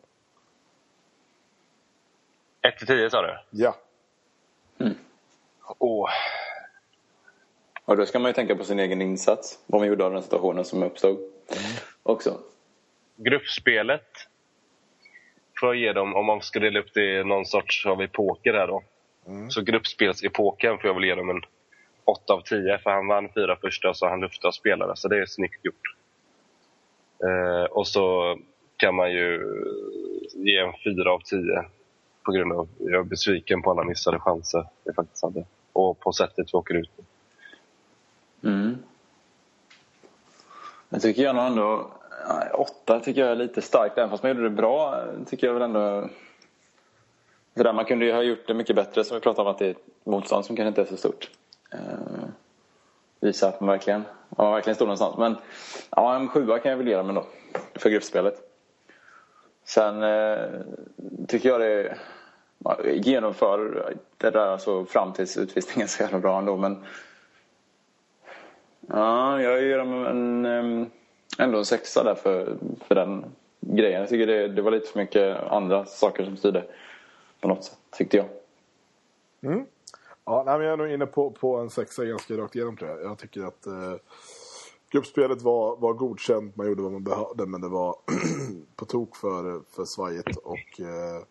1 2.61 2.77
till 2.77 2.87
10 2.87 3.09
sa 3.09 3.21
du? 3.21 3.37
Ja. 3.49 3.75
Åh, 5.77 6.09
Och 7.85 7.97
då 7.97 8.05
ska 8.05 8.19
man 8.19 8.29
ju 8.29 8.33
tänka 8.33 8.55
på 8.55 8.63
sin 8.63 8.79
egen 8.79 9.01
insats. 9.01 9.59
Vad 9.65 9.81
man 9.81 9.87
gjorde 9.87 10.05
av 10.05 10.11
den 10.13 10.23
situationen 10.23 10.65
som 10.65 10.83
uppstod. 10.83 11.17
Också. 12.03 12.39
gruppspelet 13.15 14.07
får 15.59 15.69
jag 15.69 15.75
ge 15.75 15.93
dem, 15.93 16.15
om 16.15 16.25
man 16.25 16.41
ska 16.41 16.59
dela 16.59 16.79
upp 16.79 16.93
det 16.93 17.19
i 17.19 17.23
någon 17.23 17.45
sorts 17.45 17.85
av 17.85 18.01
epoker 18.01 18.53
här 18.53 18.67
då. 18.67 18.83
Så 19.49 19.61
gruppspelsepoken 19.61 20.77
får 20.77 20.87
jag 20.87 20.93
väl 20.93 21.03
ge 21.03 21.15
dem 21.15 21.29
en 21.29 21.41
8 22.05 22.33
av 22.33 22.41
10 22.41 22.77
för 22.77 22.89
han 22.89 23.07
vann 23.07 23.29
fyra 23.35 23.55
första 23.61 23.89
och 23.89 23.97
så 23.97 24.07
han 24.07 24.19
lufta 24.19 24.51
spelare 24.51 24.95
så 24.95 25.07
det 25.07 25.21
är 25.21 25.25
snyggt 25.25 25.65
gjort. 25.65 25.95
Eh, 27.23 27.63
och 27.63 27.87
så 27.87 28.37
kan 28.77 28.95
man 28.95 29.11
ju 29.11 29.41
ge 30.33 30.57
en 30.57 30.73
4 30.83 31.11
av 31.11 31.19
10 31.19 31.65
på 32.23 32.31
grund 32.31 32.53
av 32.53 32.59
att 32.59 32.67
jag 32.79 32.99
är 32.99 33.03
besviken 33.03 33.61
på 33.61 33.71
alla 33.71 33.83
missade 33.83 34.19
chanser 34.19 34.65
vi 34.83 34.93
faktiskt 34.93 35.23
hade. 35.23 35.45
Och 35.73 35.99
på 35.99 36.11
sättet 36.11 36.47
vi 36.53 36.57
åker 36.57 36.73
ut. 36.73 36.91
Mm. 38.43 38.77
Jag 40.89 41.01
tycker 41.01 41.23
jag 41.23 41.35
nog 41.35 41.45
ändå... 41.45 41.91
Åtta 42.53 42.99
tycker 42.99 43.21
jag 43.21 43.31
är 43.31 43.35
lite 43.35 43.61
starkt. 43.61 43.97
Även 43.97 44.09
fast 44.09 44.23
man 44.23 44.31
gjorde 44.31 44.43
det 44.43 44.49
bra 44.49 45.03
tycker 45.27 45.47
jag 45.47 45.53
väl 45.53 45.63
ändå... 45.63 46.09
Det 47.53 47.63
där, 47.63 47.73
man 47.73 47.85
kunde 47.85 48.05
ju 48.05 48.11
ha 48.11 48.21
gjort 48.21 48.47
det 48.47 48.53
mycket 48.53 48.75
bättre 48.75 49.03
som 49.03 49.15
vi 49.15 49.21
pratade 49.21 49.49
om 49.49 49.55
att 49.55 49.59
det 49.59 49.65
är 49.65 49.71
ett 49.71 49.87
motstånd 50.03 50.45
som 50.45 50.55
kanske 50.55 50.67
inte 50.67 50.81
är 50.81 50.85
så 50.85 50.97
stort. 50.97 51.29
Eh, 51.71 51.79
visa 53.19 53.47
att 53.47 53.59
man 53.61 53.69
verkligen, 53.69 54.03
man 54.29 54.51
verkligen 54.51 54.75
stod 54.75 54.87
någonstans. 54.87 55.17
Men 55.17 55.35
ja, 55.89 56.15
en 56.15 56.27
sjua 56.27 56.59
kan 56.59 56.71
jag 56.71 56.77
väl 56.77 56.87
ge 56.87 56.95
dem 56.95 57.09
ändå. 57.09 57.25
För 57.75 57.89
gruppspelet. 57.89 58.35
Sen 59.65 60.03
eh, 60.03 60.37
tycker 61.27 61.49
jag 61.49 61.61
det 61.61 61.97
ja, 62.57 62.77
genomför 62.85 63.93
det 64.17 64.29
där 64.29 64.47
alltså 64.47 64.85
fram 64.85 65.13
tills 65.13 65.37
utvisningen 65.37 65.87
så 65.87 66.03
jävla 66.03 66.19
bra 66.19 66.37
ändå. 66.37 66.57
Men 66.57 66.83
Ja, 68.87 69.41
jag 69.41 69.61
ger 69.61 69.77
dem 69.77 70.05
en, 70.05 70.45
en, 70.45 70.81
eh, 70.81 70.87
ändå 71.39 71.57
en 71.57 71.65
sexa 71.65 72.03
där 72.03 72.15
för, 72.15 72.55
för 72.87 72.95
den 72.95 73.25
grejen. 73.59 73.99
Jag 73.99 74.09
tycker 74.09 74.27
det, 74.27 74.47
det 74.47 74.61
var 74.61 74.71
lite 74.71 74.91
för 74.91 74.99
mycket 74.99 75.43
andra 75.43 75.85
saker 75.85 76.25
som 76.25 76.37
styrde 76.37 76.63
på 77.43 77.49
något 77.49 77.63
sätt, 77.63 77.77
tyckte 77.91 78.17
jag. 78.17 78.29
Ja, 80.25 80.43
nej, 80.45 80.57
men 80.57 80.65
jag 80.67 80.73
är 80.73 80.77
nog 80.77 80.89
inne 80.89 81.05
på, 81.05 81.31
på 81.31 81.57
en 81.57 81.69
sexa 81.69 82.05
ganska 82.05 82.37
rakt 82.37 82.55
igenom 82.55 82.77
tror 82.77 82.89
jag. 82.89 83.03
Jag 83.03 83.17
tycker 83.17 83.43
att 83.43 83.65
eh, 83.65 83.95
gruppspelet 84.89 85.41
var, 85.41 85.77
var 85.77 85.93
godkänt. 85.93 86.55
Man 86.55 86.67
gjorde 86.67 86.81
vad 86.81 86.91
man 86.91 87.03
behövde, 87.03 87.45
men 87.45 87.61
det 87.61 87.67
var 87.67 87.95
på 88.75 88.85
tok 88.85 89.15
för, 89.15 89.61
för 89.69 89.85
svajigt. 89.85 90.37
Och 90.37 90.79
eh, 90.79 91.23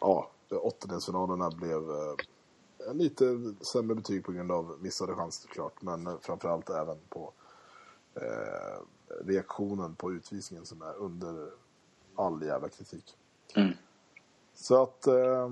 ja, 0.00 0.30
åttondelsfinalerna 0.50 1.50
blev 1.50 1.90
eh, 1.90 2.94
lite 2.94 3.24
sämre 3.60 3.94
betyg 3.94 4.24
på 4.24 4.32
grund 4.32 4.52
av 4.52 4.78
missade 4.80 5.14
chanser 5.14 5.48
såklart. 5.48 5.82
Men 5.82 6.06
eh, 6.06 6.14
framförallt 6.20 6.70
även 6.70 6.98
på 7.08 7.32
eh, 8.14 8.82
reaktionen 9.24 9.94
på 9.94 10.12
utvisningen 10.12 10.66
som 10.66 10.82
är 10.82 10.94
under 10.96 11.50
all 12.16 12.42
jävla 12.42 12.68
kritik. 12.68 13.16
Mm. 13.56 13.72
Så 14.60 14.82
att, 14.82 15.06
eh, 15.06 15.50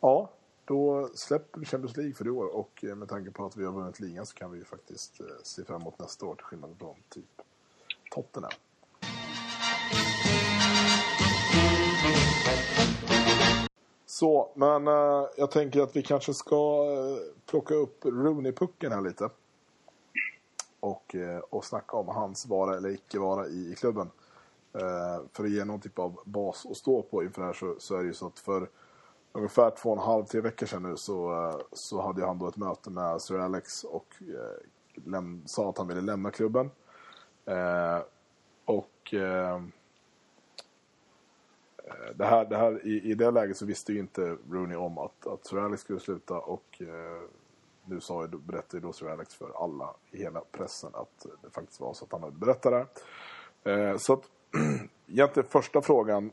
ja, 0.00 0.30
då 0.64 1.10
släpper 1.14 1.60
vi 1.60 1.66
Champions 1.66 1.96
League 1.96 2.14
för 2.14 2.26
i 2.26 2.30
år 2.30 2.46
och 2.46 2.84
eh, 2.84 2.94
med 2.94 3.08
tanke 3.08 3.30
på 3.30 3.46
att 3.46 3.56
vi 3.56 3.64
har 3.64 3.72
vunnit 3.72 4.00
ligan 4.00 4.26
så 4.26 4.34
kan 4.34 4.50
vi 4.50 4.58
ju 4.58 4.64
faktiskt 4.64 5.20
eh, 5.20 5.26
se 5.42 5.64
fram 5.64 5.80
emot 5.80 5.98
nästa 5.98 6.26
år 6.26 6.34
till 6.34 6.44
skillnad 6.44 6.76
från 6.78 6.96
typ 7.08 7.42
Tottenham. 8.10 8.50
Så, 14.06 14.50
men 14.54 14.88
eh, 14.88 15.26
jag 15.36 15.50
tänker 15.50 15.80
att 15.80 15.96
vi 15.96 16.02
kanske 16.02 16.34
ska 16.34 16.84
eh, 16.92 17.34
plocka 17.46 17.74
upp 17.74 18.04
Rooney-pucken 18.04 18.92
här 18.92 19.00
lite. 19.00 19.30
Och, 20.80 21.14
eh, 21.14 21.38
och 21.38 21.64
snacka 21.64 21.96
om 21.96 22.08
hans 22.08 22.46
vara 22.46 22.76
eller 22.76 22.88
icke 22.88 23.18
vara 23.18 23.46
i, 23.46 23.72
i 23.72 23.74
klubben. 23.74 24.10
Eh, 24.74 25.22
för 25.32 25.44
att 25.44 25.50
ge 25.50 25.64
någon 25.64 25.80
typ 25.80 25.98
av 25.98 26.20
bas 26.24 26.66
att 26.70 26.76
stå 26.76 27.02
på 27.02 27.22
inför 27.22 27.40
det 27.40 27.46
här 27.46 27.54
så, 27.54 27.74
så 27.78 27.96
är 27.96 28.00
det 28.00 28.06
ju 28.06 28.14
så 28.14 28.26
att 28.26 28.38
för 28.38 28.68
ungefär 29.32 29.70
två 29.70 29.90
och 29.90 29.96
en 29.96 30.02
halv, 30.02 30.24
tre 30.24 30.40
veckor 30.40 30.66
sedan 30.66 30.82
nu 30.82 30.96
så, 30.96 31.32
eh, 31.32 31.60
så 31.72 32.02
hade 32.02 32.26
han 32.26 32.38
då 32.38 32.48
ett 32.48 32.56
möte 32.56 32.90
med 32.90 33.22
Sir 33.22 33.38
Alex 33.38 33.84
och 33.84 34.14
eh, 34.20 35.04
läm- 35.04 35.42
sa 35.46 35.70
att 35.70 35.78
han 35.78 35.88
ville 35.88 36.00
lämna 36.00 36.30
klubben. 36.30 36.70
Eh, 37.44 37.98
och 38.64 39.14
eh, 39.14 39.62
det 42.14 42.24
här, 42.24 42.44
det 42.44 42.56
här, 42.56 42.86
i, 42.86 43.10
I 43.10 43.14
det 43.14 43.30
läget 43.30 43.56
så 43.56 43.66
visste 43.66 43.92
ju 43.92 43.98
inte 43.98 44.36
Rooney 44.50 44.76
om 44.76 44.98
att, 44.98 45.26
att 45.26 45.46
Sir 45.46 45.58
Alex 45.58 45.82
skulle 45.82 46.00
sluta 46.00 46.38
och 46.38 46.82
eh, 46.82 47.22
nu 47.84 48.00
sa 48.00 48.26
berättade 48.26 48.76
ju 48.76 48.80
då 48.80 48.92
Sir 48.92 49.08
Alex 49.08 49.34
för 49.34 49.64
alla 49.64 49.94
i 50.10 50.18
hela 50.18 50.40
pressen 50.52 50.90
att 50.94 51.26
det 51.42 51.50
faktiskt 51.50 51.80
var 51.80 51.94
så 51.94 52.04
att 52.04 52.12
han 52.12 52.22
hade 52.22 52.36
berättat 52.36 52.72
det 52.72 52.86
här. 53.64 53.90
Eh, 53.90 53.96
så 53.96 54.12
att 54.12 54.22
egentligen 55.06 55.48
första 55.48 55.82
frågan 55.82 56.32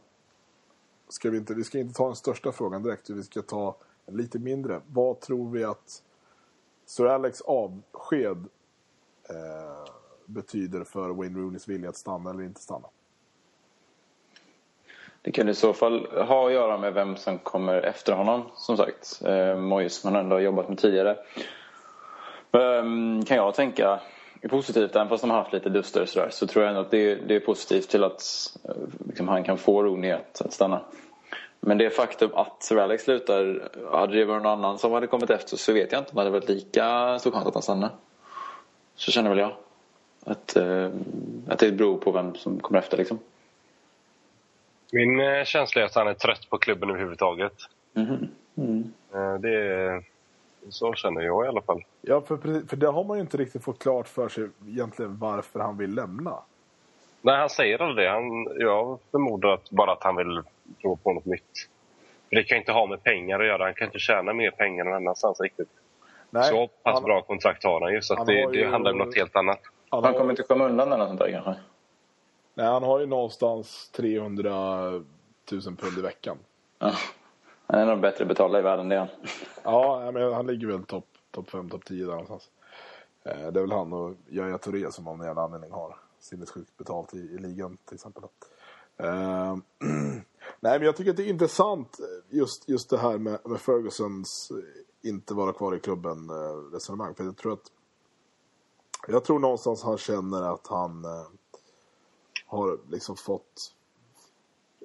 ska 1.09 1.30
vi 1.30 1.38
inte, 1.38 1.53
vi 1.53 1.63
ska 1.63 1.80
inte 1.80 1.93
ta 1.93 2.05
den 2.05 2.15
största 2.15 2.51
frågan 2.51 2.84
direkt, 2.84 3.09
vi 3.09 3.24
ska 3.24 3.41
ta 3.41 3.76
en 4.05 4.18
lite 4.18 4.39
mindre. 4.39 4.82
Vad 4.88 5.20
tror 5.20 5.51
vi 5.51 5.63
att 5.63 6.03
Sir 6.86 7.05
Alex 7.05 7.41
avsked 7.41 8.45
eh, 9.30 9.93
betyder 10.26 10.84
för 10.84 11.09
Wayne 11.09 11.39
Rooneys 11.39 11.68
vilja 11.68 11.89
att 11.89 11.97
stanna 11.97 12.30
eller 12.30 12.43
inte 12.43 12.61
stanna? 12.61 12.88
Det 15.22 15.32
kan 15.32 15.49
i 15.49 15.53
så 15.53 15.74
fall 15.74 16.05
ha 16.05 16.47
att 16.47 16.53
göra 16.53 16.78
med 16.78 16.93
vem 16.93 17.15
som 17.15 17.39
kommer 17.39 17.82
efter 17.82 18.13
honom, 18.13 18.43
som 18.55 18.78
sagt. 18.78 19.22
Eh, 19.26 19.57
Moyes 19.57 19.95
som 19.95 20.13
han 20.13 20.24
ändå 20.24 20.36
har 20.36 20.41
jobbat 20.41 20.70
med 20.70 20.78
tidigare. 20.78 21.18
Ehm, 22.51 23.26
kan 23.26 23.38
jag 23.38 23.55
tänka 23.55 23.99
positivt, 24.49 24.95
även 24.95 25.09
fast 25.09 25.21
de 25.21 25.29
har 25.29 25.38
haft 25.38 25.53
lite 25.53 25.69
duster 25.69 26.01
och 26.01 26.09
sådär, 26.09 26.29
så 26.29 26.47
tror 26.47 26.63
jag 26.65 26.69
ändå 26.69 26.81
att 26.81 26.91
det, 26.91 27.15
det 27.15 27.35
är 27.35 27.39
positivt 27.39 27.89
till 27.89 28.03
att 28.03 28.21
eh, 28.63 28.75
liksom, 29.07 29.27
han 29.27 29.43
kan 29.43 29.57
få 29.57 29.83
Rooney 29.83 30.11
att, 30.11 30.41
att 30.41 30.53
stanna. 30.53 30.81
Men 31.59 31.77
det 31.77 31.89
faktum 31.89 32.29
att 32.33 32.63
Sir 32.63 32.77
Alex 32.77 33.03
slutar, 33.03 33.69
hade 33.91 34.15
det 34.15 34.25
varit 34.25 34.43
någon 34.43 34.51
annan 34.59 34.77
som 34.77 34.91
hade 34.91 35.07
kommit 35.07 35.29
efter 35.29 35.57
så 35.57 35.73
vet 35.73 35.91
jag 35.91 36.01
inte 36.01 36.11
om 36.11 36.15
det 36.15 36.21
hade 36.21 36.31
varit 36.31 36.49
lika 36.49 37.19
stor 37.19 37.31
chans 37.31 37.47
att 37.47 37.53
han 37.53 37.63
stannar. 37.63 37.89
Så 38.95 39.11
känner 39.11 39.29
väl 39.29 39.39
jag. 39.39 39.55
Att, 40.25 40.55
eh, 40.55 40.89
att 41.47 41.59
det 41.59 41.71
beror 41.71 41.97
på 41.97 42.11
vem 42.11 42.35
som 42.35 42.59
kommer 42.59 42.79
efter 42.79 42.97
liksom. 42.97 43.19
Min 44.91 45.19
eh, 45.19 45.43
känsla 45.43 45.81
är 45.81 45.85
att 45.85 45.95
han 45.95 46.07
är 46.07 46.13
trött 46.13 46.49
på 46.49 46.57
klubben 46.57 46.89
överhuvudtaget. 46.89 47.53
Mhm. 47.93 48.27
Mm. 48.57 48.93
Eh, 49.13 49.33
Det 49.39 49.49
är, 49.55 50.03
så 50.72 50.93
känner 50.93 51.22
jag 51.22 51.45
i 51.45 51.47
alla 51.47 51.61
fall. 51.61 51.84
Ja, 52.01 52.22
för, 52.22 52.68
för 52.68 52.76
det 52.78 52.88
har 52.88 53.03
man 53.03 53.18
ju 53.18 53.22
inte 53.22 53.38
riktigt 53.38 53.63
fått 53.63 53.80
klart 53.80 54.07
för 54.07 54.30
sig 54.30 54.49
egentligen 54.68 55.18
varför 55.20 55.59
han 55.59 55.78
vill 55.78 55.95
lämna. 55.95 56.39
Nej, 57.22 57.38
han 57.39 57.49
säger 57.49 57.82
aldrig 57.82 58.07
det. 58.07 58.11
Han, 58.11 58.47
jag 58.59 58.99
förmodar 59.11 59.49
att 59.49 59.70
bara 59.70 59.91
att 59.91 60.03
han 60.03 60.15
vill 60.15 60.41
prova 60.82 60.95
på 61.03 61.13
något 61.13 61.26
nytt. 61.26 61.70
För 62.30 62.36
Det 62.36 62.43
kan 62.43 62.57
inte 62.57 62.72
ha 62.72 62.86
med 62.86 63.03
pengar 63.03 63.39
att 63.39 63.45
göra. 63.47 63.63
Han 63.63 63.74
kan 63.74 63.86
inte 63.88 63.99
tjäna 63.99 64.34
mer 64.34 64.51
pengar 64.51 64.84
någon 64.84 64.93
annanstans 64.93 65.41
riktigt. 65.41 65.70
Nej, 66.30 66.43
så 66.43 66.68
pass 66.68 66.93
han, 66.93 67.03
bra 67.03 67.22
kontrakt 67.22 67.63
har 67.63 67.82
han 67.82 67.93
ju. 67.93 68.01
Så 68.01 68.13
att 68.13 68.18
han 68.18 68.28
det, 68.28 68.43
har 68.43 68.51
det 68.51 68.57
ju- 68.57 68.68
handlar 68.68 68.91
om 68.91 68.97
något 68.97 69.15
helt 69.15 69.36
annat. 69.36 69.59
Han, 69.89 70.03
Han 70.03 70.13
kommer 70.13 70.30
inte 70.30 70.43
komma 70.43 70.65
undan 70.65 70.88
eller 70.88 70.97
något 70.97 71.07
sånt 71.07 71.20
där 71.20 71.32
kanske? 71.32 71.55
nej, 72.53 72.65
han 72.65 72.84
har 72.84 72.99
ju 72.99 73.05
någonstans 73.05 73.89
300 73.95 74.51
000 74.91 75.01
pund 75.61 75.97
i 75.97 76.01
veckan. 76.01 76.38
Ja. 76.80 76.91
Han 77.68 77.80
är 77.80 77.86
nog 77.86 78.01
bättre 78.01 78.26
betalda 78.26 78.59
i 78.59 78.61
världen 78.61 78.89
det 78.89 78.95
är 78.95 78.99
han. 78.99 79.09
Ja, 79.63 80.11
men 80.13 80.34
han 80.34 80.47
ligger 80.47 80.68
väl 80.68 80.84
topp 80.84 81.05
top 81.32 81.49
5, 81.49 81.70
topp 81.70 81.86
10 81.86 82.05
där 82.05 82.11
någonstans. 82.11 82.49
Eh, 83.24 83.51
det 83.51 83.59
är 83.59 83.61
väl 83.61 83.72
han 83.72 83.93
och 83.93 84.15
Yahya 84.30 84.57
Touré 84.57 84.91
som 84.91 85.07
av 85.07 85.18
någon 85.18 85.28
jävla 85.28 85.41
anledning 85.41 85.72
har 85.72 85.97
sinnessjukt 86.20 86.78
betalt 86.78 87.13
i, 87.13 87.18
i 87.18 87.38
ligan 87.38 87.78
till 87.86 87.95
exempel. 87.95 88.24
Uh, 89.03 89.07
nej, 90.59 90.80
men 90.80 90.82
jag 90.82 90.95
tycker 90.95 91.11
att 91.11 91.18
det 91.18 91.24
är 91.24 91.30
intressant 91.30 91.99
eh, 91.99 92.38
just, 92.38 92.70
just 92.70 92.89
det 92.89 92.97
här 92.97 93.18
med, 93.18 93.39
med 93.45 93.61
Fergusons 93.61 94.51
inte 95.01 95.34
vara 95.34 95.53
kvar 95.53 95.76
i 95.76 95.80
klubben 95.80 96.30
uh, 96.30 96.72
resonemang. 96.74 97.15
För 97.15 97.24
jag 97.24 97.38
tror 97.38 97.53
att 97.53 97.72
jag 99.07 99.24
tror 99.24 99.39
någonstans 99.39 99.84
han 99.84 99.97
känner 99.97 100.53
att 100.53 100.68
han 100.68 101.05
uh, 101.05 101.28
har 102.45 102.80
liksom 102.89 103.15
fått 103.15 103.74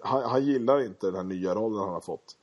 han, 0.03 0.22
han 0.22 0.45
gillar 0.45 0.80
inte 0.80 1.07
den 1.07 1.14
här 1.14 1.22
nya 1.22 1.55
rollen 1.55 1.80
han 1.80 1.93
har 1.93 2.01
fått. 2.01 2.37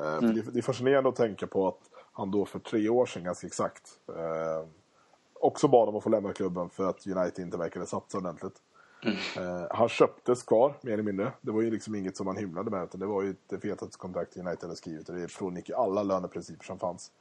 Eh, 0.00 0.20
för 0.20 0.26
det, 0.34 0.42
det 0.52 0.58
är 0.58 0.62
fascinerande 0.62 1.08
att 1.08 1.16
tänka 1.16 1.46
på 1.46 1.68
att 1.68 1.80
han 2.12 2.30
då 2.30 2.44
för 2.44 2.58
tre 2.58 2.88
år 2.88 3.06
sedan, 3.06 3.24
ganska 3.24 3.46
exakt, 3.46 3.82
eh, 4.08 4.68
också 5.34 5.68
bad 5.68 5.88
om 5.88 5.96
att 5.96 6.02
få 6.02 6.10
lämna 6.10 6.32
klubben 6.32 6.68
för 6.70 6.88
att 6.88 7.06
United 7.06 7.44
inte 7.44 7.56
verkade 7.56 7.86
satsa 7.86 8.18
ordentligt. 8.18 8.62
Eh, 9.36 9.66
han 9.70 9.88
köptes 9.88 10.42
kvar, 10.42 10.74
mer 10.82 10.92
eller 10.92 11.02
mindre. 11.02 11.32
Det 11.40 11.50
var 11.52 11.62
ju 11.62 11.70
liksom 11.70 11.94
inget 11.94 12.16
som 12.16 12.26
han 12.26 12.36
hymlade 12.36 12.70
med, 12.70 12.84
utan 12.84 13.00
det 13.00 13.06
var 13.06 13.22
ju 13.22 13.34
det 13.46 13.58
fetaste 13.60 13.98
kontrakt 13.98 14.36
United 14.36 14.62
hade 14.62 14.76
skrivit 14.76 15.08
och 15.08 15.14
det 15.14 15.28
frångick 15.28 15.70
alla 15.70 16.02
löneprinciper 16.02 16.64
som 16.64 16.78
fanns. 16.78 17.12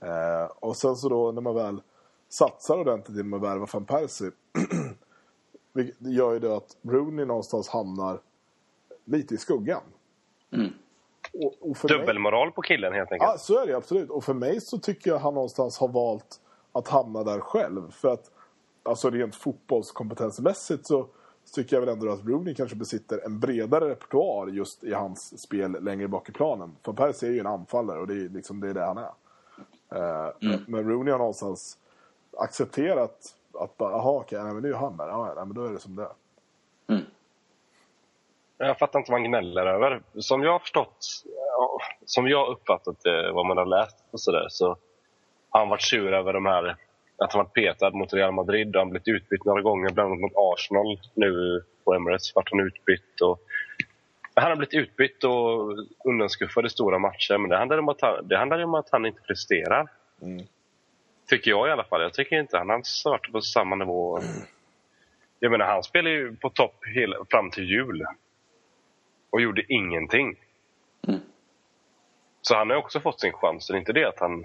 Eh, 0.00 0.44
och 0.60 0.76
sen 0.76 0.96
så 0.96 1.08
då 1.08 1.32
när 1.32 1.40
man 1.42 1.54
väl 1.54 1.82
satsar 2.28 2.78
ordentligt 2.78 3.16
genom 3.16 3.34
att 3.34 3.42
värva 3.42 3.66
van 3.72 3.84
Persie, 3.84 4.30
det 5.72 5.92
gör 6.10 6.32
ju 6.32 6.38
det 6.38 6.56
att 6.56 6.76
Rooney 6.82 7.24
någonstans 7.24 7.68
hamnar 7.68 8.20
lite 9.04 9.34
i 9.34 9.38
skuggan. 9.38 9.82
Mig- 10.50 10.72
Dubbelmoral 11.98 12.52
på 12.52 12.62
killen 12.62 12.92
helt 12.92 13.12
enkelt. 13.12 13.30
Ja, 13.32 13.38
så 13.38 13.58
är 13.62 13.66
det 13.66 13.74
absolut. 13.76 14.10
Och 14.10 14.24
för 14.24 14.34
mig 14.34 14.60
så 14.60 14.78
tycker 14.78 15.10
jag 15.10 15.18
han 15.18 15.34
någonstans 15.34 15.78
har 15.78 15.88
valt 15.88 16.40
att 16.72 16.88
hamna 16.88 17.24
där 17.24 17.40
själv. 17.40 17.90
För 17.90 18.08
att, 18.12 18.30
alltså 18.82 19.10
rent 19.10 19.34
fotbollskompetensmässigt 19.36 20.86
så, 20.86 21.06
tycker 21.54 21.76
jag 21.76 21.80
väl 21.80 21.88
ändå 21.88 22.12
att 22.12 22.24
Rooney 22.24 22.54
kanske 22.54 22.76
besitter 22.76 23.20
en 23.24 23.40
bredare 23.40 23.88
repertoar 23.90 24.46
just 24.46 24.84
i 24.84 24.92
hans 24.92 25.40
spel 25.42 25.76
längre 25.84 26.08
bak 26.08 26.28
i 26.28 26.32
planen. 26.32 26.76
För 26.84 26.92
Persie 26.92 27.28
är 27.28 27.32
ju 27.32 27.40
en 27.40 27.46
anfallare 27.46 28.00
och 28.00 28.06
det 28.06 28.14
är 28.14 28.28
liksom 28.28 28.60
det, 28.60 28.68
är 28.70 28.74
det 28.74 28.84
han 28.84 28.98
är. 28.98 29.10
Eh, 29.94 30.30
men- 30.40 30.64
Men 30.66 30.88
Rooney 30.88 31.12
har 31.12 31.18
någonstans 31.18 31.78
accepterat 32.38 33.34
att 33.60 33.76
bara, 33.76 33.90
jaha 33.90 34.10
okej, 34.20 34.42
nej, 34.44 34.52
men 34.54 34.62
nu 34.62 34.70
är 34.70 34.76
han 34.76 34.96
där. 34.96 35.08
Ja, 35.08 35.32
nej, 35.36 35.46
men 35.46 35.54
då 35.54 35.64
är 35.64 35.72
det 35.72 35.78
som 35.78 35.96
det 35.96 36.02
är. 36.02 36.12
Jag 38.66 38.78
fattar 38.78 38.98
inte 38.98 39.12
vad 39.12 39.20
han 39.20 39.28
gnäller 39.28 39.66
över. 39.66 40.02
Som 40.18 40.42
jag 40.42 40.52
har 40.52 40.58
förstått, 40.58 40.96
som 42.04 42.28
jag 42.28 42.48
uppfattat 42.48 42.96
det, 43.02 43.32
vad 43.32 43.46
man 43.46 43.56
har 43.56 43.66
läst 43.66 43.96
och 44.10 44.20
sådär, 44.20 44.46
så 44.48 44.66
har 45.50 45.60
han 45.60 45.68
varit 45.68 45.82
sur 45.82 46.12
över 46.12 46.32
de 46.32 46.46
här, 46.46 46.76
att 47.16 47.32
han 47.32 47.38
varit 47.38 47.52
petad 47.52 47.90
mot 47.90 48.12
Real 48.12 48.32
Madrid 48.32 48.76
och 48.76 48.80
han 48.80 48.90
blivit 48.90 49.08
utbytt 49.08 49.44
några 49.44 49.62
gånger, 49.62 49.90
bland 49.90 50.06
annat 50.06 50.20
mot 50.20 50.32
Arsenal 50.34 51.00
nu 51.14 51.62
på 51.84 51.94
Emirates 51.94 52.34
vart 52.34 52.50
han 52.50 52.60
utbytt. 52.60 53.20
Och, 53.20 53.40
han 54.34 54.50
har 54.50 54.56
blivit 54.56 54.74
utbytt 54.74 55.24
och 55.24 55.76
undanskuffad 56.04 56.66
i 56.66 56.68
stora 56.68 56.98
matcher, 56.98 57.38
men 57.38 57.50
det 57.50 57.56
handlar 57.56 57.78
om 57.78 57.88
att 57.88 58.00
han, 58.00 58.28
det 58.28 58.36
handlar 58.36 58.64
om 58.64 58.74
att 58.74 58.88
han 58.92 59.06
inte 59.06 59.22
presterar. 59.22 59.88
Tycker 61.28 61.50
jag 61.50 61.68
i 61.68 61.70
alla 61.70 61.84
fall. 61.84 62.02
Jag 62.02 62.14
tycker 62.14 62.38
inte 62.38 62.58
han 62.58 62.70
har 62.70 63.10
varit 63.10 63.32
på 63.32 63.40
samma 63.40 63.76
nivå. 63.76 64.20
Jag 65.38 65.50
menar, 65.50 65.64
han 65.64 65.82
spelade 65.82 66.14
ju 66.14 66.36
på 66.36 66.50
topp 66.50 66.76
hela, 66.94 67.16
fram 67.30 67.50
till 67.50 67.70
jul 67.70 68.06
och 69.32 69.40
gjorde 69.40 69.62
ingenting. 69.68 70.36
Så 72.42 72.54
han 72.54 72.70
har 72.70 72.76
också 72.76 73.00
fått 73.00 73.20
sin 73.20 73.32
chans. 73.32 73.66
Det 73.66 73.74
är 73.74 73.78
inte 73.78 73.92
det 73.92 74.08
att 74.08 74.20
han, 74.20 74.44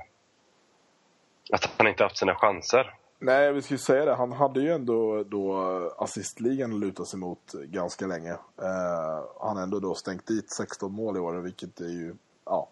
att 1.51 1.69
han 1.77 1.88
inte 1.88 2.03
haft 2.03 2.17
sina 2.17 2.35
chanser. 2.35 2.93
Nej, 3.19 3.53
vi 3.53 3.61
ju 3.61 3.77
säga 3.77 4.05
det. 4.05 4.15
Han 4.15 4.31
hade 4.31 4.61
ju 4.61 4.71
ändå 4.71 5.23
då 5.23 5.57
assistligan 5.97 6.73
att 6.73 6.79
luta 6.79 7.05
sig 7.05 7.19
mot 7.19 7.53
ganska 7.53 8.07
länge. 8.07 8.31
Eh, 8.31 9.23
han 9.39 9.55
har 9.55 9.63
ändå 9.63 9.79
då 9.79 9.95
stängt 9.95 10.27
dit 10.27 10.51
16 10.51 10.93
mål 10.93 11.17
i 11.17 11.19
år, 11.19 11.33
vilket 11.33 11.79
är 11.79 11.89
ju, 11.89 12.15
ja, 12.45 12.69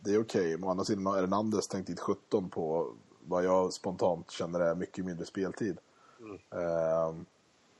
det 0.00 0.10
är 0.10 0.20
okej. 0.20 0.54
Okay. 0.54 0.66
Å 0.66 0.70
andra 0.70 0.84
sidan 0.84 1.06
har 1.06 1.20
Hernandez 1.20 1.64
stängt 1.64 1.86
dit 1.86 2.00
17 2.00 2.50
på 2.50 2.94
vad 3.20 3.44
jag 3.44 3.72
spontant 3.72 4.30
känner 4.30 4.60
är 4.60 4.74
mycket 4.74 5.04
mindre 5.04 5.26
speltid. 5.26 5.78
Eh, 6.50 7.14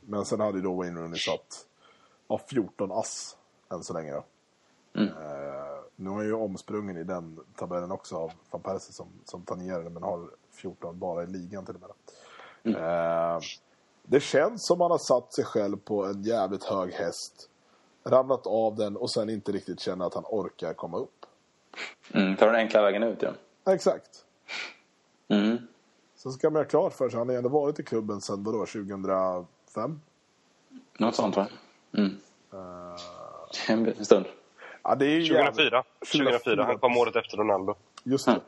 men 0.01 0.25
sen 0.25 0.41
hade 0.41 0.59
ju 0.59 0.65
då 0.65 0.75
Wayne 0.75 1.01
Rooney 1.01 1.19
satt 1.19 1.67
ja, 2.29 2.41
14 2.51 2.93
ass 2.93 3.37
än 3.71 3.83
så 3.83 3.93
länge 3.93 4.13
då. 4.13 4.25
Eh, 4.95 5.83
nu 5.97 6.11
är 6.11 6.15
han 6.15 6.25
ju 6.25 6.33
omsprungen 6.33 6.97
i 6.97 7.05
den 7.05 7.41
tabellen 7.57 7.93
också 7.93 8.17
av 8.17 8.33
van 8.51 8.63
Persie 8.63 8.93
som, 8.93 9.07
som 9.25 9.43
tangerade 9.43 9.91
men 9.91 10.03
har 10.03 10.31
14 10.53 10.99
bara 10.99 11.23
i 11.23 11.27
ligan 11.27 11.67
till 11.67 11.75
och 11.75 11.81
med. 11.81 11.91
Eh, 12.77 13.41
det 14.03 14.21
känns 14.21 14.67
som 14.67 14.81
han 14.81 14.91
har 14.91 14.99
satt 14.99 15.33
sig 15.33 15.45
själv 15.45 15.77
på 15.77 16.05
en 16.07 16.23
jävligt 16.23 16.65
hög 16.65 16.93
häst, 16.93 17.51
ramlat 18.05 18.47
av 18.47 18.77
den 18.77 18.97
och 18.97 19.11
sen 19.11 19.31
inte 19.31 19.53
riktigt 19.53 19.81
känner 19.81 20.07
att 20.07 20.15
han 20.15 20.25
orkar 20.27 20.75
komma 20.75 20.99
upp. 20.99 21.27
Mm, 22.13 22.37
tar 22.37 22.47
den 22.47 22.57
enkla 22.57 22.83
vägen 22.83 23.03
ut 23.03 23.23
ja. 23.23 23.31
Exakt. 23.73 24.25
Mm. 25.29 25.57
Så 26.17 26.31
ska 26.31 26.51
man 26.51 26.61
ha 26.61 26.69
klart 26.69 26.93
för 26.93 27.09
sig, 27.09 27.19
han 27.19 27.29
har 27.29 27.33
ju 27.33 27.39
ändå 27.39 27.49
varit 27.49 27.79
i 27.79 27.83
klubben 27.83 28.21
sedan 28.21 28.45
vadå, 28.45 28.59
2005? 28.59 30.01
Något 30.99 31.15
sånt 31.15 31.37
va? 31.37 31.49
Mm. 31.93 32.17
En 33.69 34.05
stund. 34.05 34.27
Ja, 34.83 34.95
det 34.95 35.07
är 35.07 35.21
ju 35.21 35.29
2004. 35.29 35.85
2004. 36.13 36.65
Han 36.65 36.79
kom 36.79 36.97
året 36.97 37.17
efter 37.17 37.37
Ronaldo. 37.37 37.75
Just 38.05 38.27
det. 38.27 38.41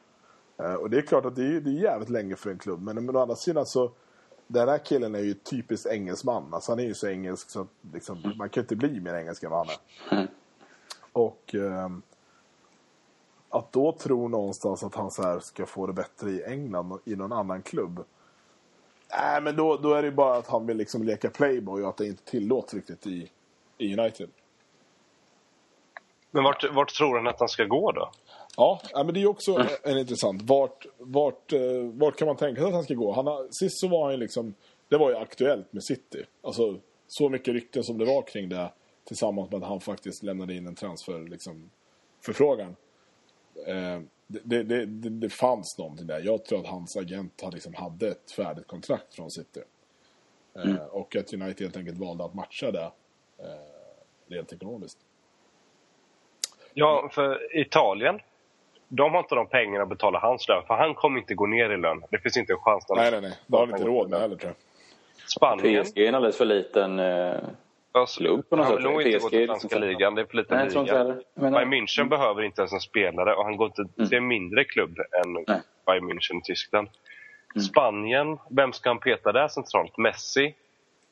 Eh, 0.64 0.74
Och 0.74 0.90
det 0.90 0.98
är 0.98 1.02
klart 1.02 1.24
att 1.24 1.36
det 1.36 1.42
är, 1.46 1.60
det 1.60 1.70
är 1.70 1.82
jävligt 1.82 2.08
länge 2.10 2.36
för 2.36 2.50
en 2.50 2.58
klubb. 2.58 2.82
Men, 2.82 3.04
men 3.04 3.16
å 3.16 3.20
andra 3.20 3.36
sidan 3.36 3.66
så, 3.66 3.90
den 4.46 4.68
här 4.68 4.78
killen 4.78 5.14
är 5.14 5.20
ju 5.20 5.34
typiskt 5.34 5.86
engelsman. 5.86 6.54
Alltså 6.54 6.72
han 6.72 6.78
är 6.78 6.84
ju 6.84 6.94
så 6.94 7.08
engelsk 7.08 7.50
så 7.50 7.60
att 7.60 7.68
liksom, 7.92 8.34
man 8.36 8.48
kan 8.48 8.62
inte 8.62 8.76
bli 8.76 9.00
mer 9.00 9.14
engelsk 9.14 9.42
än 9.42 9.50
vad 9.50 9.66
han 9.66 9.76
är. 9.76 10.16
Mm. 10.16 10.28
Och 11.12 11.54
ehm, 11.54 12.02
att 13.48 13.72
då 13.72 13.92
tro 13.92 14.28
någonstans 14.28 14.84
att 14.84 14.94
han 14.94 15.10
så 15.10 15.22
här 15.22 15.40
ska 15.40 15.66
få 15.66 15.86
det 15.86 15.92
bättre 15.92 16.30
i 16.30 16.44
England 16.44 16.92
och 16.92 17.00
i 17.04 17.16
någon 17.16 17.32
annan 17.32 17.62
klubb. 17.62 18.04
Nej, 19.12 19.40
men 19.40 19.56
då, 19.56 19.76
då 19.76 19.94
är 19.94 20.02
det 20.02 20.08
ju 20.08 20.14
bara 20.14 20.36
att 20.36 20.46
han 20.46 20.66
vill 20.66 20.76
liksom 20.76 21.02
leka 21.02 21.30
playboy 21.30 21.82
och 21.82 21.88
att 21.88 21.96
det 21.96 22.06
inte 22.06 22.24
tillåts 22.24 22.74
riktigt 22.74 23.06
i, 23.06 23.30
i 23.78 23.96
United. 23.98 24.30
Men 26.30 26.44
vart, 26.44 26.72
vart 26.72 26.94
tror 26.94 27.16
han 27.16 27.26
att 27.26 27.40
han 27.40 27.48
ska 27.48 27.64
gå 27.64 27.92
då? 27.92 28.10
Ja, 28.56 28.80
men 28.94 29.14
det 29.14 29.22
är 29.22 29.26
också 29.26 29.66
en 29.82 29.98
intressant. 29.98 30.42
Vart, 30.42 30.86
vart, 30.98 31.52
eh, 31.52 31.60
vart 31.92 32.16
kan 32.16 32.26
man 32.26 32.36
tänka 32.36 32.60
sig 32.60 32.68
att 32.68 32.74
han 32.74 32.84
ska 32.84 32.94
gå? 32.94 33.12
Han 33.12 33.26
har, 33.26 33.48
sist 33.50 33.80
så 33.80 33.88
var 33.88 34.04
han 34.04 34.12
ju 34.12 34.18
liksom, 34.18 34.54
det 34.88 34.96
var 34.96 35.10
ju 35.10 35.16
aktuellt 35.16 35.72
med 35.72 35.84
City. 35.84 36.24
Alltså, 36.42 36.78
så 37.06 37.28
mycket 37.28 37.54
rykten 37.54 37.84
som 37.84 37.98
det 37.98 38.04
var 38.04 38.22
kring 38.22 38.48
det 38.48 38.72
tillsammans 39.04 39.50
med 39.50 39.62
att 39.62 39.68
han 39.68 39.80
faktiskt 39.80 40.22
lämnade 40.22 40.54
in 40.54 40.66
en 40.66 40.74
transfer, 40.74 41.18
liksom, 41.18 41.70
förfrågan. 42.20 42.76
Eh, 43.66 44.00
det, 44.30 44.40
det, 44.44 44.62
det, 44.62 44.86
det, 44.86 45.08
det 45.10 45.28
fanns 45.30 45.78
någonting 45.78 46.06
där. 46.06 46.20
Jag 46.24 46.44
tror 46.44 46.60
att 46.60 46.66
hans 46.66 46.96
agent 46.96 47.40
hade, 47.42 47.54
liksom, 47.54 47.74
hade 47.74 48.08
ett 48.08 48.30
färdigt 48.30 48.66
kontrakt 48.66 49.14
från 49.14 49.30
City. 49.30 49.60
Eh, 50.56 50.84
Och 50.90 51.16
att 51.16 51.32
United 51.32 51.60
helt 51.60 51.76
enkelt 51.76 51.98
valde 51.98 52.24
att 52.24 52.34
matcha 52.34 52.70
det 52.70 52.82
eh, 53.38 53.44
rent 54.28 54.52
ekonomiskt. 54.52 54.98
Ja, 56.74 57.10
för 57.12 57.56
Italien, 57.60 58.20
de 58.88 59.12
har 59.12 59.18
inte 59.18 59.34
de 59.34 59.46
pengarna 59.46 59.82
att 59.82 59.88
betala 59.88 60.18
hans 60.18 60.48
lön. 60.48 60.62
För 60.66 60.74
han 60.74 60.94
kommer 60.94 61.20
inte 61.20 61.34
gå 61.34 61.46
ner 61.46 61.70
i 61.70 61.76
lön. 61.76 62.02
Det 62.10 62.18
finns 62.18 62.36
inte 62.36 62.52
en 62.52 62.58
chans. 62.58 62.84
Nej, 62.88 63.10
nej, 63.10 63.20
nej. 63.20 63.38
Det 63.46 63.56
har 63.56 63.66
han 63.66 63.74
inte 63.76 63.88
råd 63.88 64.10
med 64.10 64.20
heller 64.20 64.36
tror 64.36 64.52
jag. 64.52 64.56
Spanien, 65.30 65.84
PSG 65.84 65.98
är 65.98 66.08
en 66.08 66.14
alldeles 66.14 66.36
för 66.36 66.44
liten... 66.44 66.98
Eh... 66.98 67.34
klubb 68.16 68.48
på 68.48 68.56
något 68.56 68.66
han 68.66 68.74
sätt. 68.76 68.84
vill 68.84 68.92
nog 68.92 69.02
inte 69.02 69.18
gå 69.18 69.18
PSG 69.18 69.30
till 69.30 69.42
är 69.42 69.46
franska 69.46 69.66
liksom- 69.78 69.82
ligan. 69.88 70.14
Det 70.14 70.20
är 70.22 70.26
för 70.26 70.36
liten 70.36 70.56
Nej, 70.58 70.68
liga. 70.84 71.04
Bayern 71.34 71.72
München 71.74 72.08
behöver 72.08 72.42
inte 72.42 72.60
ens 72.60 72.72
en 72.72 72.80
spelare 72.80 73.34
och 73.34 73.44
han 73.44 73.56
går 73.56 73.66
inte 73.66 74.08
till 74.08 74.18
en 74.18 74.26
mindre 74.28 74.64
klubb 74.64 74.98
än 74.98 75.32
Nej. 75.48 75.60
Bayern 75.86 76.10
München 76.10 76.38
i 76.38 76.42
Tyskland. 76.44 76.88
Spanien, 77.70 78.38
vem 78.50 78.72
ska 78.72 78.90
han 78.90 78.98
peta 79.00 79.32
där 79.32 79.48
centralt? 79.48 79.96
Messi? 79.98 80.54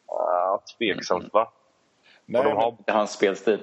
Ah, 0.07 0.59
tveksamt 0.79 1.33
va? 1.33 1.53
Nej, 2.27 2.43
de 2.43 2.57
har, 2.57 2.77
Det 2.87 2.93
är 2.93 2.97
hans 2.97 3.13
spelstil. 3.13 3.59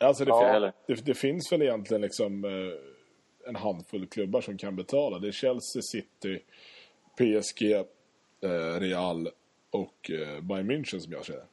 Alltså 0.00 0.24
det, 0.24 0.28
Ja, 0.30 0.72
fin- 0.86 0.96
det, 0.96 1.04
det 1.06 1.14
finns 1.14 1.52
väl 1.52 1.62
egentligen 1.62 2.00
liksom 2.00 2.44
eh, 2.44 3.48
en 3.48 3.56
handfull 3.56 4.06
klubbar 4.06 4.40
som 4.40 4.58
kan 4.58 4.76
betala. 4.76 5.18
Det 5.18 5.28
är 5.28 5.32
Chelsea, 5.32 5.82
City, 5.82 6.40
PSG, 7.18 7.72
eh, 7.72 8.80
Real 8.80 9.28
och 9.70 10.10
eh, 10.10 10.40
Bayern 10.40 10.70
München 10.70 10.98
som 10.98 11.12
jag 11.12 11.24
ser 11.24 11.32
det. 11.32 11.46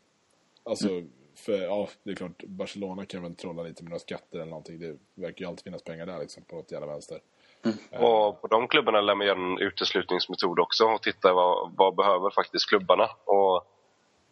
Alltså, 0.70 0.88
för 1.36 1.54
ja, 1.64 1.88
det 2.04 2.12
är 2.12 2.16
klart, 2.16 2.44
Barcelona 2.44 3.06
kan 3.06 3.24
väl 3.24 3.36
trolla 3.36 3.64
lite 3.64 3.84
med 3.84 3.90
några 3.90 4.00
skatter 4.00 4.38
eller 4.38 4.46
någonting. 4.50 4.80
Det 4.80 4.96
verkar 5.16 5.46
ju 5.46 5.50
alltid 5.50 5.64
finnas 5.64 5.84
pengar 5.84 6.06
där 6.06 6.20
liksom, 6.20 6.44
på 6.44 6.56
något 6.56 6.72
jävla 6.72 6.88
vänster. 6.88 7.20
och 7.92 8.42
på 8.42 8.48
de 8.50 8.68
klubbarna 8.68 9.02
lär 9.02 9.16
man 9.16 9.28
göra 9.28 9.38
en 9.40 9.58
uteslutningsmetod 9.58 10.60
också 10.60 10.86
och 10.86 11.02
titta 11.02 11.34
vad, 11.34 11.72
vad 11.78 11.96
behöver 11.96 12.30
faktiskt 12.30 12.70
klubbarna. 12.70 13.10
Och 13.26 13.64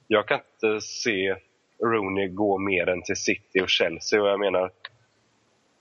jag 0.08 0.28
kan 0.28 0.40
inte 0.40 0.82
se 0.86 1.36
Rooney 1.84 2.28
gå 2.28 2.58
mer 2.58 2.90
än 2.90 3.02
till 3.04 3.16
City 3.16 3.62
och 3.62 3.70
Chelsea. 3.70 4.22
Och 4.22 4.28
jag 4.28 4.40
menar, 4.40 4.72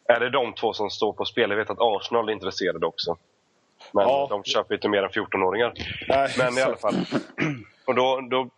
är 0.04 0.20
det 0.20 0.30
de 0.30 0.52
två 0.54 0.72
som 0.72 0.90
står 0.90 1.12
på 1.12 1.24
spel? 1.24 1.50
Jag 1.50 1.56
vet 1.56 1.70
att 1.70 1.80
Arsenal 1.80 2.28
är 2.28 2.32
intresserade 2.32 2.86
också. 2.86 3.16
Men 3.92 4.04
Ja. 4.08 4.26
de 4.30 4.44
köper 4.44 4.74
inte 4.74 4.88
mer 4.88 5.02
än 5.02 5.10
14-åringar. 5.10 5.72
Nej, 6.08 6.28
Men 6.38 6.58
i 6.58 6.60
alla 6.60 6.76
fall. 6.76 6.94
Och 7.86 7.94
då, 7.94 8.20
då, 8.30 8.48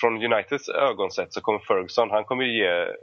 från 0.00 0.24
Uniteds 0.32 0.68
ögon 0.68 1.10
sett 1.10 1.32
så 1.32 1.40
kommer 1.40 1.58
Ferguson, 1.58 2.10
han 2.10 2.24
kommer 2.24 2.44
ju 2.44 2.58
ge 2.58 2.80
eh, 2.82 2.94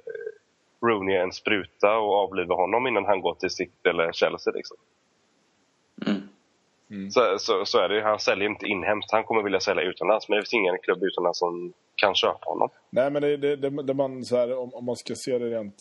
Rooney 0.87 1.15
en 1.15 1.31
spruta 1.31 1.97
och 1.97 2.13
avliva 2.13 2.55
honom 2.55 2.87
innan 2.87 3.05
han 3.05 3.21
går 3.21 3.35
till 3.35 3.49
City 3.49 3.89
eller 3.89 4.11
Chelsea. 4.11 4.53
Liksom. 4.53 4.77
Mm. 6.91 7.11
Så, 7.11 7.35
så, 7.39 7.65
så 7.65 7.79
är 7.79 7.89
det 7.89 7.95
ju. 7.95 8.01
Han 8.01 8.19
säljer 8.19 8.49
inte 8.49 8.65
inhemskt. 8.67 9.11
Han 9.11 9.23
kommer 9.23 9.43
vilja 9.43 9.59
sälja 9.59 9.83
utomlands. 9.83 10.29
Men 10.29 10.35
det 10.35 10.41
finns 10.41 10.53
ingen 10.53 10.77
klubb 10.83 11.03
utomlands 11.03 11.39
som 11.39 11.73
kan 11.95 12.15
köpa 12.15 12.45
honom. 12.45 12.69
Nej, 12.89 13.11
men 13.11 13.21
det, 13.21 13.37
det, 13.37 13.55
det, 13.55 13.83
det 13.83 13.93
man, 13.93 14.25
så 14.25 14.37
här, 14.37 14.57
om, 14.57 14.73
om 14.73 14.85
man 14.85 14.95
ska 14.95 15.13
se 15.15 15.37
det 15.37 15.49
rent... 15.49 15.75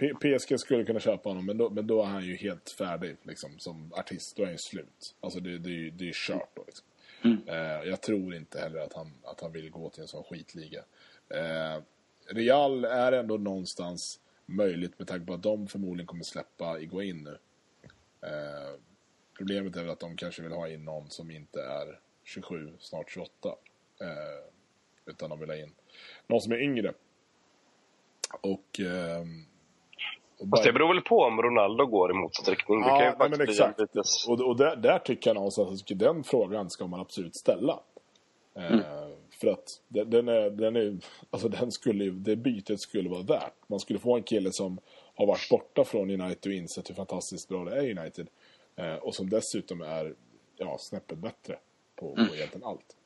PSG 0.00 0.60
skulle 0.60 0.84
kunna 0.84 1.00
köpa 1.00 1.28
honom, 1.28 1.46
men 1.46 1.58
då, 1.58 1.70
men 1.70 1.86
då 1.86 2.02
är 2.02 2.06
han 2.06 2.24
ju 2.24 2.36
helt 2.36 2.74
färdig 2.78 3.16
liksom, 3.22 3.50
som 3.58 3.92
artist. 3.98 4.36
Då 4.36 4.42
är 4.42 4.46
han 4.46 4.54
ju 4.54 4.58
slut. 4.58 5.14
Alltså 5.20 5.40
det, 5.40 5.58
det, 5.58 5.68
är 5.68 5.72
ju- 5.74 5.90
det 5.90 6.04
är 6.04 6.06
ju 6.06 6.12
kört 6.14 6.50
då. 6.56 6.62
Liksom. 6.66 6.86
Mm. 7.24 7.48
Eh, 7.48 7.88
jag 7.88 8.00
tror 8.00 8.34
inte 8.34 8.60
heller 8.60 8.80
att 8.80 8.92
han, 8.92 9.12
att 9.24 9.40
han 9.40 9.52
vill 9.52 9.70
gå 9.70 9.90
till 9.90 10.02
en 10.02 10.08
sån 10.08 10.24
skitliga. 10.24 10.84
Eh, 11.28 11.82
Real 12.26 12.84
är 12.84 13.12
ändå 13.12 13.36
någonstans 13.36 14.20
möjligt 14.46 14.98
med 14.98 15.08
tanke 15.08 15.26
på 15.26 15.34
att 15.34 15.42
de 15.42 15.68
förmodligen 15.68 16.06
kommer 16.06 16.24
släppa 16.24 16.80
Iguain 16.80 17.22
nu. 17.24 17.38
Eh, 18.28 18.80
problemet 19.38 19.76
är 19.76 19.80
väl 19.80 19.90
att 19.90 20.00
de 20.00 20.16
kanske 20.16 20.42
vill 20.42 20.52
ha 20.52 20.68
in 20.68 20.84
någon 20.84 21.10
som 21.10 21.30
inte 21.30 21.62
är 21.62 22.00
27, 22.24 22.72
snart 22.78 23.10
28. 23.10 23.56
Eh, 24.00 24.06
utan 25.06 25.30
de 25.30 25.40
vill 25.40 25.48
ha 25.48 25.56
in 25.56 25.74
någon 26.26 26.40
som 26.40 26.52
är 26.52 26.62
yngre. 26.62 26.94
Och... 28.40 28.50
och 28.50 28.80
Fast 30.50 30.64
det 30.64 30.72
beror 30.72 30.94
väl 30.94 31.02
på 31.02 31.18
om 31.22 31.42
Ronaldo 31.42 31.86
går 31.86 32.10
i 32.10 32.14
motsatt 32.14 32.48
riktning. 32.48 32.80
Det 32.80 32.88
kan 32.88 32.98
ju 32.98 33.04
Ja, 33.04 33.10
faktiskt 33.10 33.38
men 33.38 33.46
bli 33.46 33.54
exakt. 33.54 33.80
lite... 33.80 34.02
Och, 34.28 34.40
och 34.40 34.56
där, 34.56 34.76
där 34.76 34.98
tycker 34.98 35.30
jag 35.30 35.34
någonstans 35.34 35.82
att 35.82 35.98
den 35.98 36.24
frågan 36.24 36.70
ska 36.70 36.86
man 36.86 37.00
absolut 37.00 37.36
ställa. 37.36 37.80
Eh, 38.54 38.80
för 39.40 39.48
att 39.48 39.80
den, 39.88 40.10
den 40.10 40.28
är, 40.28 40.50
den 40.50 40.76
är, 40.76 40.98
alltså 41.30 41.48
den 41.48 41.72
skulle, 41.72 42.10
det 42.10 42.36
bytet 42.36 42.80
skulle 42.80 43.08
vara 43.10 43.22
värt. 43.22 43.54
Man 43.66 43.80
skulle 43.80 43.98
få 43.98 44.16
en 44.16 44.22
kille 44.22 44.52
som 44.52 44.78
har 45.14 45.26
varit 45.26 45.48
borta 45.50 45.84
från 45.84 46.10
United 46.20 46.52
och 46.52 46.56
insett 46.56 46.90
hur 46.90 46.94
fantastiskt 46.94 47.48
bra 47.48 47.64
det 47.64 47.76
är 47.76 47.82
i 47.82 47.98
United. 47.98 48.28
Eh, 48.76 48.94
och 48.94 49.14
som 49.14 49.30
dessutom 49.30 49.80
är 49.82 50.14
ja, 50.56 50.76
snäppet 50.78 51.18
bättre 51.18 51.56
på, 51.96 52.14
på 52.14 52.34
egentligen 52.34 52.64
allt. 52.64 52.96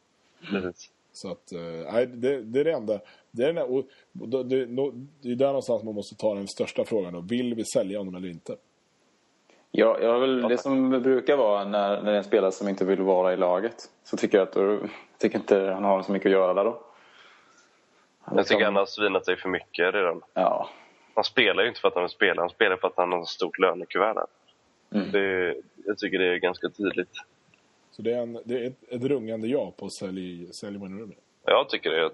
Precis. 0.51 0.91
Så 1.15 1.31
att, 1.31 1.53
eh, 1.53 1.93
nej, 1.93 2.07
det, 2.07 2.43
det 2.43 2.61
är 2.61 2.65
det 2.65 2.73
enda. 2.73 3.01
Det 3.31 3.43
är, 3.45 3.53
den, 3.53 3.62
och, 3.65 3.85
det, 4.45 4.67
nå- 4.67 4.93
det 5.23 5.31
är 5.33 5.37
där 5.37 5.47
någonstans 5.47 5.83
man 5.83 5.95
måste 5.95 6.15
ta 6.17 6.35
den 6.35 6.49
största 6.49 6.85
frågan 6.85 7.12
då. 7.12 7.21
Vill 7.21 7.55
vi 7.55 7.65
sälja 7.65 7.99
honom 7.99 8.15
eller 8.15 8.29
inte? 8.29 8.57
Ja, 9.71 9.99
jag 10.01 10.21
väl 10.21 10.43
det 10.43 10.59
som 10.59 10.91
brukar 10.91 11.37
vara 11.37 11.65
när, 11.65 11.89
när 12.03 12.05
det 12.05 12.11
är 12.12 12.17
en 12.17 12.25
spelare 12.25 12.53
som 12.53 12.69
inte 12.69 12.85
vill 12.85 13.01
vara 13.03 13.33
i 13.33 13.37
laget. 13.37 13.75
Så 14.05 14.17
tycker 14.17 14.39
jag 14.39 14.49
att 14.49 14.55
då, 14.55 14.79
tycker 15.19 15.39
inte 15.39 15.61
han 15.61 15.85
har 15.85 16.03
så 16.03 16.12
mycket 16.12 16.27
att 16.27 16.33
göra 16.33 16.55
där 16.55 16.65
då. 16.65 16.81
Han 18.21 18.37
Jag 18.37 18.47
tycker 18.47 18.65
han 18.65 18.77
har 18.77 18.87
svinat 18.87 19.25
sig 19.25 19.37
för 19.37 19.49
mycket 19.49 19.95
redan. 19.95 20.21
Ja, 20.35 20.69
Han 21.15 21.25
spelar 21.25 21.62
ju 21.62 21.69
inte 21.69 21.81
för 21.81 21.89
att 21.89 21.95
han 21.95 22.03
vill 22.03 22.11
spela. 22.11 22.43
Han 22.43 22.51
spelar 22.51 22.77
för 22.77 22.89
att 22.89 22.97
han 22.97 23.12
har 23.12 23.23
ett 23.23 23.29
stort 23.29 23.59
lönekuvert. 23.59 24.27
Mm. 24.95 25.11
Det, 25.11 25.55
jag 25.87 25.99
tycker 25.99 26.19
det 26.19 26.35
är 26.35 26.37
ganska 26.37 26.69
tydligt. 26.69 27.12
Så 27.97 28.03
det 28.03 28.13
är, 28.13 28.23
en, 28.23 28.41
det 28.45 28.55
är 28.55 28.67
ett, 28.67 28.83
ett 28.89 29.03
rungande 29.03 29.47
ja 29.47 29.71
på 29.71 29.91
sälj, 29.91 30.53
sälj 30.53 30.79
Wayne 30.79 31.15
Jag 31.45 31.69
tycker 31.69 31.91
det. 31.91 32.11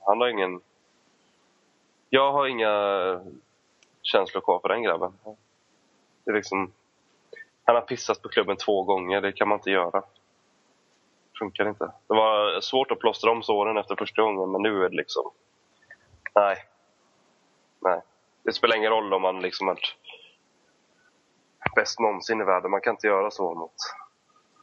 Han 0.00 0.20
har 0.20 0.28
ingen... 0.28 0.60
Jag 2.10 2.32
har 2.32 2.46
inga 2.46 3.20
känslor 4.02 4.40
kvar 4.40 4.58
för 4.60 4.68
den 4.68 4.82
grabben. 4.82 5.12
Det 6.24 6.30
är 6.30 6.34
liksom... 6.34 6.72
Han 7.64 7.74
har 7.74 7.82
pissat 7.82 8.22
på 8.22 8.28
klubben 8.28 8.56
två 8.56 8.82
gånger. 8.82 9.20
Det 9.20 9.32
kan 9.32 9.48
man 9.48 9.58
inte 9.58 9.70
göra. 9.70 10.02
Funkar 11.38 11.68
inte. 11.68 11.84
Det 11.84 12.14
var 12.14 12.60
svårt 12.60 12.90
att 12.90 12.98
plåstra 12.98 13.30
om 13.30 13.42
såren 13.42 13.76
efter 13.76 13.96
första 13.96 14.22
gången, 14.22 14.50
men 14.50 14.62
nu 14.62 14.84
är 14.84 14.88
det 14.88 14.96
liksom... 14.96 15.30
Nej. 16.34 16.56
Nej. 17.80 18.00
Det 18.42 18.52
spelar 18.52 18.76
ingen 18.76 18.90
roll 18.90 19.14
om 19.14 19.22
man 19.22 19.40
liksom 19.40 19.68
är 19.68 19.78
bäst 21.76 22.00
någonsin 22.00 22.40
i 22.40 22.44
världen. 22.44 22.70
Man 22.70 22.80
kan 22.80 22.94
inte 22.94 23.06
göra 23.06 23.30
så 23.30 23.54
mot, 23.54 23.74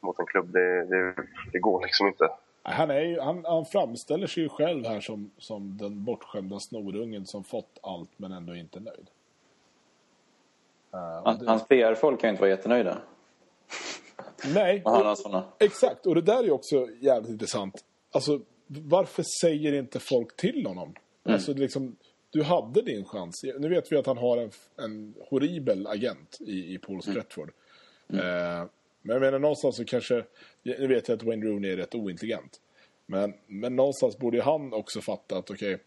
mot 0.01 0.19
en 0.19 0.25
klubb. 0.25 0.51
Det, 0.51 0.85
det, 0.85 1.15
det 1.51 1.59
går 1.59 1.81
liksom 1.81 2.07
inte. 2.07 2.29
Han, 2.63 2.91
är 2.91 3.01
ju, 3.01 3.19
han, 3.19 3.45
han 3.45 3.65
framställer 3.65 4.27
sig 4.27 4.43
ju 4.43 4.49
själv 4.49 4.85
här 4.85 4.99
som, 4.99 5.31
som 5.37 5.77
den 5.77 6.03
bortskämda 6.03 6.59
snorungen 6.59 7.25
som 7.25 7.43
fått 7.43 7.79
allt 7.81 8.09
men 8.17 8.31
ändå 8.31 8.55
inte 8.55 8.79
är 8.79 8.81
nöjd. 8.81 9.09
Han, 10.91 11.39
det, 11.39 11.45
hans 11.45 11.67
PR-folk 11.67 12.21
kan 12.21 12.27
ju 12.27 12.31
inte 12.31 12.41
vara 12.41 12.49
jättenöjda. 12.49 12.97
nej, 14.53 14.81
Och 14.85 15.05
exakt. 15.59 16.05
Och 16.05 16.15
det 16.15 16.21
där 16.21 16.39
är 16.39 16.43
ju 16.43 16.51
också 16.51 16.87
jävligt 16.99 17.31
intressant. 17.31 17.83
Alltså, 18.11 18.39
varför 18.67 19.23
säger 19.41 19.73
inte 19.73 19.99
folk 19.99 20.35
till 20.35 20.65
honom? 20.65 20.93
Alltså, 21.23 21.53
liksom, 21.53 21.95
du 22.29 22.43
hade 22.43 22.81
din 22.81 23.05
chans. 23.05 23.35
Nu 23.59 23.69
vet 23.69 23.91
vi 23.91 23.97
att 23.97 24.05
han 24.05 24.17
har 24.17 24.37
en, 24.37 24.51
en 24.77 25.13
horribel 25.29 25.87
agent 25.87 26.37
i, 26.39 26.73
i 26.73 26.77
Paul 26.77 27.01
Stretford. 27.01 27.51
Eh, 28.13 28.65
men 29.01 29.13
jag 29.13 29.21
menar 29.21 29.39
någonstans 29.39 29.75
så 29.75 29.85
kanske, 29.85 30.23
nu 30.63 30.87
vet 30.87 31.07
jag 31.07 31.15
att 31.15 31.23
Wayne 31.23 31.45
Rooney 31.45 31.71
är 31.71 31.77
rätt 31.77 31.95
ointelligent. 31.95 32.61
Men, 33.05 33.33
men 33.47 33.75
någonstans 33.75 34.17
borde 34.17 34.37
ju 34.37 34.43
han 34.43 34.73
också 34.73 35.01
fatta 35.01 35.37
att 35.37 35.51
okej, 35.51 35.79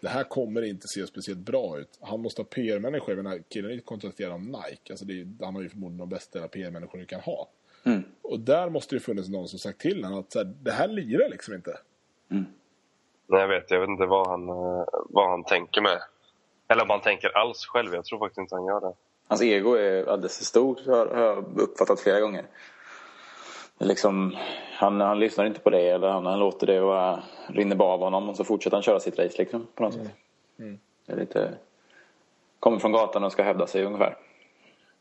det 0.00 0.08
här 0.08 0.24
kommer 0.24 0.62
inte 0.62 0.86
se 0.88 1.06
speciellt 1.06 1.40
bra 1.40 1.78
ut. 1.78 1.98
Han 2.00 2.20
måste 2.20 2.42
ha 2.42 2.46
PR-människor. 2.46 3.14
Jag 3.14 3.24
menar, 3.24 3.42
killen 3.48 3.70
är 3.70 3.74
inte 3.74 3.84
kontrakterad 3.84 4.32
av 4.32 4.40
Nike. 4.40 4.90
Alltså 4.92 5.04
det 5.04 5.20
är, 5.20 5.44
han 5.44 5.54
har 5.54 5.62
ju 5.62 5.68
förmodligen 5.68 5.98
de 5.98 6.08
bästa 6.08 6.48
PR-människor 6.48 6.98
du 6.98 7.06
kan 7.06 7.20
ha. 7.20 7.48
Mm. 7.84 8.02
Och 8.22 8.40
där 8.40 8.70
måste 8.70 8.96
det 8.96 9.00
funnits 9.00 9.28
någon 9.28 9.48
som 9.48 9.58
sagt 9.58 9.80
till 9.80 10.04
honom 10.04 10.20
att 10.20 10.32
så 10.32 10.38
här, 10.38 10.54
det 10.62 10.72
här 10.72 10.88
lirar 10.88 11.28
liksom 11.28 11.54
inte. 11.54 11.78
Nej, 13.26 13.40
jag 13.40 13.48
vet. 13.48 13.70
Jag 13.70 13.80
vet 13.80 13.88
inte 13.88 14.06
vad 14.06 14.26
han, 14.26 14.48
eh, 14.48 14.84
vad 15.08 15.30
han 15.30 15.44
tänker 15.44 15.80
med. 15.80 15.98
Eller 16.68 16.82
om 16.82 16.90
han 16.90 17.00
tänker 17.00 17.36
alls 17.36 17.66
själv. 17.66 17.94
Jag 17.94 18.04
tror 18.04 18.18
faktiskt 18.18 18.38
inte 18.38 18.54
han 18.54 18.66
gör 18.66 18.80
det. 18.80 18.92
Hans 19.28 19.42
ego 19.42 19.74
är 19.74 20.06
alldeles 20.08 20.38
för 20.38 20.44
stort, 20.44 20.86
har 20.86 21.06
har 21.06 21.22
jag 21.22 21.58
uppfattat 21.58 22.00
flera 22.00 22.20
gånger. 22.20 22.46
Liksom, 23.78 24.36
han, 24.72 25.00
han 25.00 25.18
lyssnar 25.18 25.46
inte 25.46 25.60
på 25.60 25.70
det, 25.70 25.88
eller 25.88 26.08
han, 26.08 26.26
han 26.26 26.38
låter 26.38 26.66
det 26.66 26.80
vara, 26.80 27.22
rinner 27.48 27.76
bara 27.76 27.92
av 27.92 28.00
honom 28.00 28.28
och 28.28 28.36
så 28.36 28.44
fortsätter 28.44 28.76
han 28.76 28.82
köra 28.82 29.00
sitt 29.00 29.18
race 29.18 29.38
liksom, 29.38 29.66
på 29.74 29.82
något 29.82 29.94
sätt. 29.94 30.08
Det 31.06 31.12
är 31.12 31.16
lite... 31.16 31.54
Kommer 32.60 32.78
från 32.78 32.92
gatan 32.92 33.24
och 33.24 33.32
ska 33.32 33.42
hävda 33.42 33.66
sig 33.66 33.84
ungefär. 33.84 34.16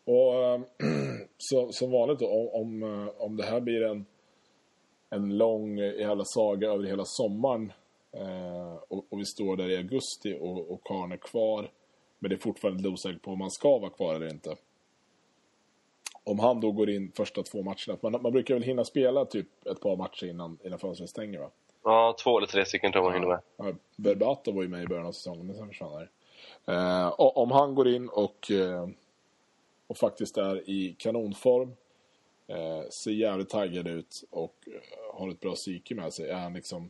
Och 0.05 0.33
eh, 0.33 0.59
så, 1.37 1.71
som 1.71 1.91
vanligt 1.91 2.19
då, 2.19 2.27
om, 2.27 2.49
om, 2.61 2.83
eh, 2.83 3.13
om 3.17 3.37
det 3.37 3.45
här 3.45 3.59
blir 3.59 3.83
en, 3.83 4.05
en 5.09 5.37
lång 5.37 5.79
eh, 5.79 5.99
jävla 5.99 6.23
saga 6.25 6.71
över 6.71 6.83
hela 6.83 7.03
sommaren 7.05 7.71
eh, 8.11 8.73
och, 8.87 9.05
och 9.09 9.19
vi 9.19 9.25
står 9.25 9.57
där 9.57 9.69
i 9.69 9.77
augusti 9.77 10.37
och, 10.39 10.71
och 10.71 10.83
Karn 10.83 11.11
är 11.11 11.17
kvar 11.17 11.69
men 12.19 12.29
det 12.29 12.35
är 12.35 12.39
fortfarande 12.39 12.77
lite 12.77 12.89
osäkert 12.89 13.21
på 13.21 13.31
om 13.31 13.41
han 13.41 13.51
ska 13.51 13.77
vara 13.77 13.89
kvar 13.89 14.15
eller 14.15 14.29
inte. 14.29 14.55
Om 16.23 16.39
han 16.39 16.61
då 16.61 16.71
går 16.71 16.89
in 16.89 17.11
första 17.15 17.43
två 17.43 17.63
matcherna, 17.63 17.97
man, 18.01 18.21
man 18.21 18.31
brukar 18.31 18.53
väl 18.53 18.63
hinna 18.63 18.83
spela 18.83 19.25
typ 19.25 19.67
ett 19.67 19.81
par 19.81 19.95
matcher 19.95 20.25
innan, 20.25 20.57
innan 20.63 20.79
fönstret 20.79 21.09
stänger 21.09 21.39
va? 21.39 21.49
Ja, 21.83 22.15
två 22.23 22.37
eller 22.37 22.47
tre 22.47 22.65
stycken 22.65 22.91
tror 22.91 23.03
jag 23.03 23.11
man 23.11 23.21
hinner 23.21 23.27
med. 23.27 23.41
Ja, 23.57 23.73
Berbatov 23.95 24.55
var 24.55 24.61
ju 24.61 24.69
med 24.69 24.83
i 24.83 24.87
början 24.87 25.05
av 25.05 25.11
säsongen, 25.11 25.47
men 25.47 25.55
sen 25.55 25.67
försvann 25.67 25.91
han. 25.93 26.07
Eh, 26.75 27.13
om 27.17 27.51
han 27.51 27.75
går 27.75 27.87
in 27.87 28.09
och, 28.09 28.51
eh, 28.51 28.87
och 29.87 29.97
faktiskt 29.97 30.37
är 30.37 30.69
i 30.69 30.95
kanonform, 30.99 31.75
eh, 32.47 32.89
ser 32.89 33.11
jävligt 33.11 33.49
taggad 33.49 33.87
ut 33.87 34.23
och 34.29 34.55
eh, 34.67 35.19
har 35.19 35.29
ett 35.29 35.39
bra 35.39 35.55
psyke 35.55 35.95
med 35.95 36.13
sig, 36.13 36.29
är 36.29 36.39
han 36.39 36.53
liksom, 36.53 36.89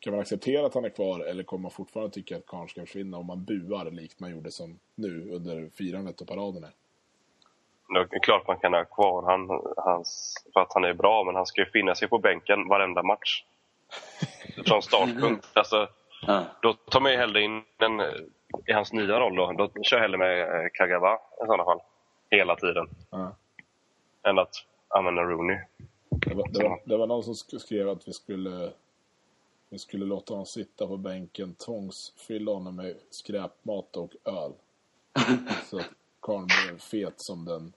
kan 0.00 0.12
man 0.12 0.20
acceptera 0.20 0.66
att 0.66 0.74
han 0.74 0.84
är 0.84 0.88
kvar 0.90 1.20
eller 1.20 1.42
kommer 1.42 1.62
man 1.62 1.70
fortfarande 1.70 2.12
tycka 2.14 2.36
att 2.36 2.46
Karn 2.46 2.68
ska 2.68 2.80
försvinna 2.80 3.16
om 3.18 3.26
man 3.26 3.44
buar 3.44 3.90
likt 3.90 4.20
man 4.20 4.30
gjorde 4.30 4.50
som 4.50 4.78
nu 4.94 5.30
under 5.30 5.68
firandet 5.74 6.20
och 6.20 6.28
paraderna? 6.28 6.68
Det 8.10 8.16
är 8.16 8.20
klart 8.20 8.46
man 8.46 8.58
kan 8.58 8.72
ha 8.72 8.84
kvar 8.84 9.22
han, 9.22 9.48
hans, 9.76 10.34
för 10.52 10.60
att 10.60 10.72
han 10.74 10.84
är 10.84 10.94
bra, 10.94 11.24
men 11.24 11.34
han 11.34 11.46
ska 11.46 11.60
ju 11.60 11.70
finna 11.70 11.94
sig 11.94 12.08
på 12.08 12.18
bänken 12.18 12.68
varenda 12.68 13.02
match. 13.02 13.44
Från 14.66 14.82
startpunkt. 14.82 15.46
Alltså, 15.54 15.88
Ja. 16.26 16.44
Då 16.62 16.72
tar 16.72 17.00
man 17.00 17.12
ju 17.12 17.18
hellre 17.18 17.42
in 17.42 17.62
en, 17.78 18.00
i 18.66 18.72
hans 18.72 18.92
nya 18.92 19.20
roll 19.20 19.36
då. 19.36 19.52
Då 19.52 19.82
kör 19.82 19.96
jag 19.96 20.02
hellre 20.02 20.18
med 20.18 20.40
eh, 20.40 20.68
Kagawa 20.72 21.14
i 21.14 21.46
sådana 21.46 21.64
fall. 21.64 21.80
Hela 22.30 22.56
tiden. 22.56 22.88
Ja. 23.10 23.36
Än 24.22 24.38
att 24.38 24.54
använda 24.88 25.22
Rooney. 25.22 25.58
Det 26.08 26.34
var, 26.34 26.48
det, 26.48 26.62
var, 26.68 26.80
det 26.84 26.96
var 26.96 27.06
någon 27.06 27.22
som 27.22 27.34
sk- 27.34 27.58
skrev 27.58 27.88
att 27.88 28.08
vi 28.08 28.12
skulle, 28.12 28.70
vi 29.70 29.78
skulle 29.78 30.04
låta 30.04 30.32
honom 30.32 30.46
sitta 30.46 30.86
på 30.86 30.96
bänken, 30.96 31.54
tvångsfylla 31.54 32.52
honom 32.52 32.76
med 32.76 32.96
skräpmat 33.10 33.96
och 33.96 34.12
öl. 34.24 34.52
Så 35.70 35.78
att 35.78 35.90
karln 36.20 36.48
blev 36.66 36.78
fet 36.78 37.14
som 37.16 37.44
den 37.44 37.72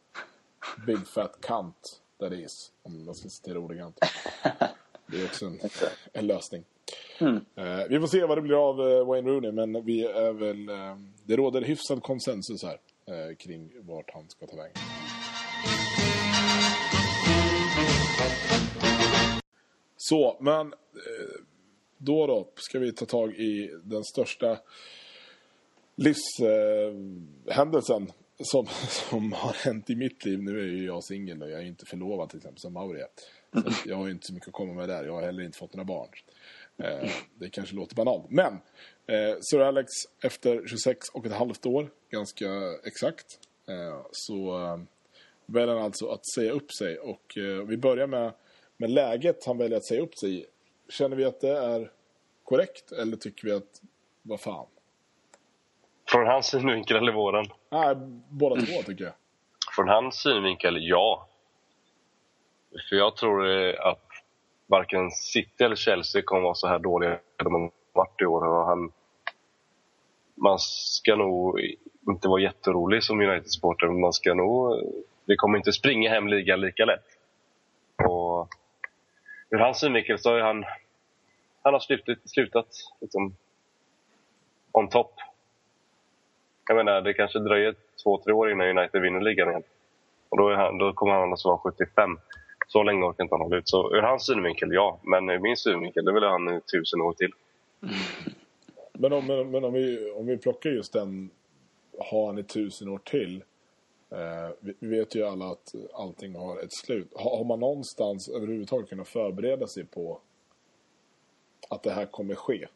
big 0.86 1.08
fat 1.08 1.38
cunt 1.42 2.02
that 2.20 2.34
is, 2.34 2.72
om 2.84 3.06
man 3.06 3.16
ska 3.16 3.30
citera 3.30 3.60
ordagrant. 3.60 4.00
Det 5.08 5.22
är 5.22 5.26
också 5.26 5.46
en, 5.46 5.60
en 6.14 6.28
lösning. 6.28 6.64
Eh, 7.56 7.88
vi 7.90 8.00
får 8.00 8.08
se 8.08 8.26
vad 8.26 8.38
det 8.38 8.42
blir 8.42 8.70
av 8.70 8.92
eh, 8.92 9.06
Wayne 9.06 9.30
Rooney, 9.30 9.52
men 9.52 9.86
vi 9.86 10.06
är 10.06 10.34
väl, 10.34 10.70
eh, 10.70 10.98
det 11.24 11.36
råder 11.36 11.62
hyfsad 11.62 12.04
konsensus 12.04 12.64
här 12.64 12.80
kring 13.36 13.72
vart 13.80 14.12
han 14.14 14.30
ska 14.30 14.48
ta 14.48 14.56
vägen. 14.56 14.74
Så, 19.98 20.38
men 20.40 20.74
då 22.06 22.28
då 22.28 22.50
ska 22.56 22.80
vi 22.80 22.94
ta 22.94 23.06
tag 23.06 23.36
i 23.36 23.72
den 23.84 24.04
största 24.04 24.60
livshändelsen 25.96 28.12
som, 28.40 28.68
som 29.10 29.34
har 29.34 29.54
hänt 29.54 29.90
i 29.90 29.96
mitt 29.96 30.26
liv. 30.26 30.44
Nu 30.44 30.60
är 30.60 30.66
ju 30.66 30.86
jag 30.86 31.04
singel 31.04 31.44
och 31.44 31.50
jag 31.50 31.62
är 31.62 31.66
inte 31.66 31.86
förlovad 31.86 32.30
till 32.30 32.38
exempel 32.38 32.60
som 32.60 32.74
Mauri 32.74 33.02
är. 33.02 33.08
Så 33.72 33.90
jag 33.90 33.96
har 33.96 34.06
ju 34.06 34.12
inte 34.12 34.28
så 34.28 34.34
mycket 34.34 34.48
att 34.48 34.54
komma 34.54 34.74
med 34.74 34.90
där. 34.90 35.06
Jag 35.06 35.14
har 35.14 35.22
heller 35.22 35.44
inte 35.44 35.58
fått 35.58 35.74
några 35.74 35.86
barn. 35.86 36.10
Eh, 36.78 37.10
det 37.36 37.50
kanske 37.50 37.76
låter 37.76 37.96
banalt. 37.96 38.26
Men 38.30 38.54
eh, 39.08 39.36
Sir 39.42 39.60
Alex 39.60 39.88
efter 40.24 40.68
26 40.68 40.98
och 41.14 41.26
ett 41.26 41.34
halvt 41.34 41.66
år, 41.66 41.90
ganska 42.10 42.50
exakt, 42.84 43.26
eh, 43.68 44.06
så 44.12 44.66
eh, 44.66 44.80
väljer 45.46 45.76
han 45.76 45.86
alltså 45.86 46.08
att 46.08 46.26
säga 46.36 46.52
upp 46.52 46.74
sig. 46.74 47.00
Och 47.00 47.38
eh, 47.38 47.68
vi 47.68 47.78
börjar 47.78 48.08
med, 48.08 48.34
med 48.78 48.90
läget 48.90 49.46
han 49.46 49.58
väljer 49.58 49.78
att 49.78 49.88
säga 49.88 50.02
upp 50.02 50.18
sig 50.18 50.40
i. 50.40 50.46
Känner 50.98 51.16
vi 51.16 51.26
att 51.26 51.42
det 51.42 51.58
är 51.58 51.92
korrekt 52.44 52.92
eller 52.92 53.18
tycker 53.18 53.48
vi 53.48 53.54
att, 53.54 53.82
vad 54.22 54.40
fan? 54.40 54.66
Från 56.10 56.28
hans 56.28 56.48
synvinkel 56.48 56.98
eller 56.98 57.12
våran? 57.12 57.46
Nej, 57.70 57.96
båda 58.30 58.56
två 58.56 58.82
tycker 58.86 59.04
jag. 59.04 59.14
Från 59.76 59.88
hans 59.88 60.16
synvinkel, 60.16 60.78
ja. 60.80 61.28
För 62.90 62.96
jag 62.96 63.16
tror 63.16 63.48
eh, 63.48 63.86
att 63.86 64.08
varken 64.68 65.12
City 65.12 65.64
eller 65.64 65.76
Chelsea 65.76 66.22
kommer 66.22 66.42
vara 66.42 66.56
så 66.56 66.68
här 66.68 66.80
dåliga 66.80 67.20
de 67.38 67.54
har 67.54 67.72
varit 67.94 68.22
i 68.22 68.26
år. 68.26 68.48
Och 68.48 68.66
han, 68.66 68.92
man 70.36 70.60
ska 70.60 71.16
nog 71.16 71.60
inte 72.08 72.28
vara 72.28 72.42
jätterolig 72.42 73.04
som 73.04 73.22
United-supporter, 73.22 73.88
men 73.88 74.02
man 74.02 74.14
ska 74.14 74.34
nog... 74.34 74.82
Vi 75.26 75.36
kommer 75.36 75.58
inte 75.58 75.74
springa 75.74 76.10
hem 76.10 76.28
ligan 76.28 76.62
lika 76.62 76.86
lätt. 76.86 77.06
Och 77.98 78.48
ur 79.50 79.58
hans 79.58 79.80
synvinkel 79.80 80.20
så 80.20 80.32
har 80.32 80.40
han... 80.40 80.66
Han 81.64 81.74
har 81.74 81.80
slutat, 81.80 82.18
slutat 82.26 82.68
liksom, 83.02 83.36
on 84.72 84.90
top. 84.90 85.12
Jag 86.68 86.76
menar, 86.76 87.02
det 87.02 87.14
kanske 87.14 87.40
dröjer 87.40 87.76
två, 88.04 88.22
tre 88.24 88.34
år 88.34 88.52
innan 88.52 88.78
United 88.78 89.02
vinner 89.02 89.22
ligan 89.22 89.50
igen. 89.50 89.64
Och 90.30 90.38
då, 90.38 90.50
är 90.50 90.56
han, 90.56 90.78
då 90.78 90.94
kommer 90.94 91.14
han 91.14 91.32
alltså 91.32 91.48
vara 91.48 91.58
75. 91.58 92.18
Så 92.68 92.84
länge 92.84 93.06
orkar 93.06 93.24
inte 93.24 93.36
han 93.36 93.42
hålla 93.42 93.58
ut. 93.58 93.70
Så 93.70 93.96
ur 93.96 94.02
hans 94.02 94.26
synvinkel, 94.26 94.74
ja. 94.74 95.00
Men 95.04 95.30
ur 95.30 95.40
min 95.40 95.58
synvinkel, 95.58 96.06
det 96.06 96.14
vill 96.14 96.24
han 96.24 96.58
i 96.58 96.62
tusen 96.62 97.02
år 97.02 97.14
till. 97.14 97.32
Men 98.94 99.14
om, 99.14 99.28
men, 99.28 99.52
men 99.52 99.64
om, 99.64 99.74
vi, 99.74 100.12
om 100.12 100.26
vi 100.26 100.38
plockar 100.38 100.70
just 100.70 100.94
den, 100.94 101.30
har 102.00 102.28
han 102.28 102.40
i 102.40 102.44
tusen 102.44 102.90
år 102.90 102.98
till. 103.04 103.44
Eh, 104.12 104.50
vi, 104.60 104.74
vi 104.80 105.00
vet 105.00 105.16
ju 105.16 105.24
alla 105.24 105.46
att 105.46 105.76
allting 105.94 106.36
har 106.36 106.60
ett 106.60 106.74
slut. 106.74 107.08
Har, 107.16 107.38
har 107.38 107.44
man 107.44 107.60
någonstans 107.60 108.30
överhuvudtaget 108.30 108.90
kunnat 108.90 109.08
förbereda 109.08 109.68
sig 109.68 109.86
på 109.86 110.20
att 111.74 111.84
det 111.84 111.92
här 111.92 112.06
kommer 112.06 112.36
ske? 112.36 112.68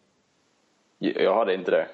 Jag 1.00 1.36
hade 1.36 1.54
inte 1.54 1.72
det. 1.72 1.88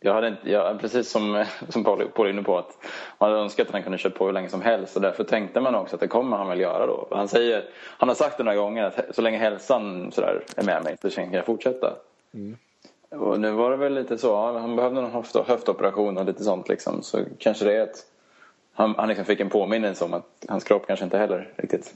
Jag 0.00 0.14
hade 0.14 0.28
inte, 0.28 0.50
jag, 0.50 0.80
precis 0.80 1.10
som, 1.10 1.44
som 1.68 1.84
Paul, 1.84 2.08
Paul 2.08 2.26
är 2.26 2.30
inne 2.30 2.42
på, 2.42 2.58
att 2.58 2.78
man 3.18 3.30
hade 3.30 3.42
önskat 3.42 3.66
att 3.66 3.72
han 3.72 3.82
kunde 3.82 3.98
kört 3.98 4.14
på 4.14 4.26
hur 4.26 4.32
länge 4.32 4.48
som 4.48 4.62
helst. 4.62 4.96
Och 4.96 5.02
därför 5.02 5.24
tänkte 5.24 5.60
man 5.60 5.74
också 5.74 5.96
att 5.96 6.00
det 6.00 6.08
kommer 6.08 6.36
han 6.36 6.48
väl 6.48 6.60
göra 6.60 6.86
då. 6.86 7.08
Han, 7.10 7.28
säger, 7.28 7.64
han 7.74 8.08
har 8.08 8.16
sagt 8.16 8.38
några 8.38 8.54
gånger 8.54 8.84
att 8.84 9.14
så 9.14 9.22
länge 9.22 9.38
hälsan 9.38 10.12
sådär, 10.12 10.44
är 10.56 10.64
med 10.64 10.84
mig 10.84 10.96
så 11.02 11.10
tänker 11.10 11.36
jag 11.36 11.46
fortsätta. 11.46 11.96
Och 13.10 13.40
nu 13.40 13.50
var 13.50 13.70
det 13.70 13.76
väl 13.76 13.94
lite 13.94 14.18
så, 14.18 14.52
han 14.58 14.76
behövde 14.76 15.00
någon 15.00 15.10
höft, 15.10 15.36
höftoperation 15.36 16.18
och 16.18 16.24
lite 16.24 16.44
sånt 16.44 16.68
liksom. 16.68 17.02
Så 17.02 17.18
kanske 17.38 17.64
det 17.64 17.76
är 17.76 17.82
att 17.82 18.06
han, 18.72 18.94
han 18.98 19.08
liksom 19.08 19.24
fick 19.24 19.40
en 19.40 19.48
påminnelse 19.48 20.04
om 20.04 20.14
att 20.14 20.44
hans 20.48 20.64
kropp 20.64 20.86
kanske 20.86 21.04
inte 21.04 21.18
heller 21.18 21.52
riktigt 21.56 21.94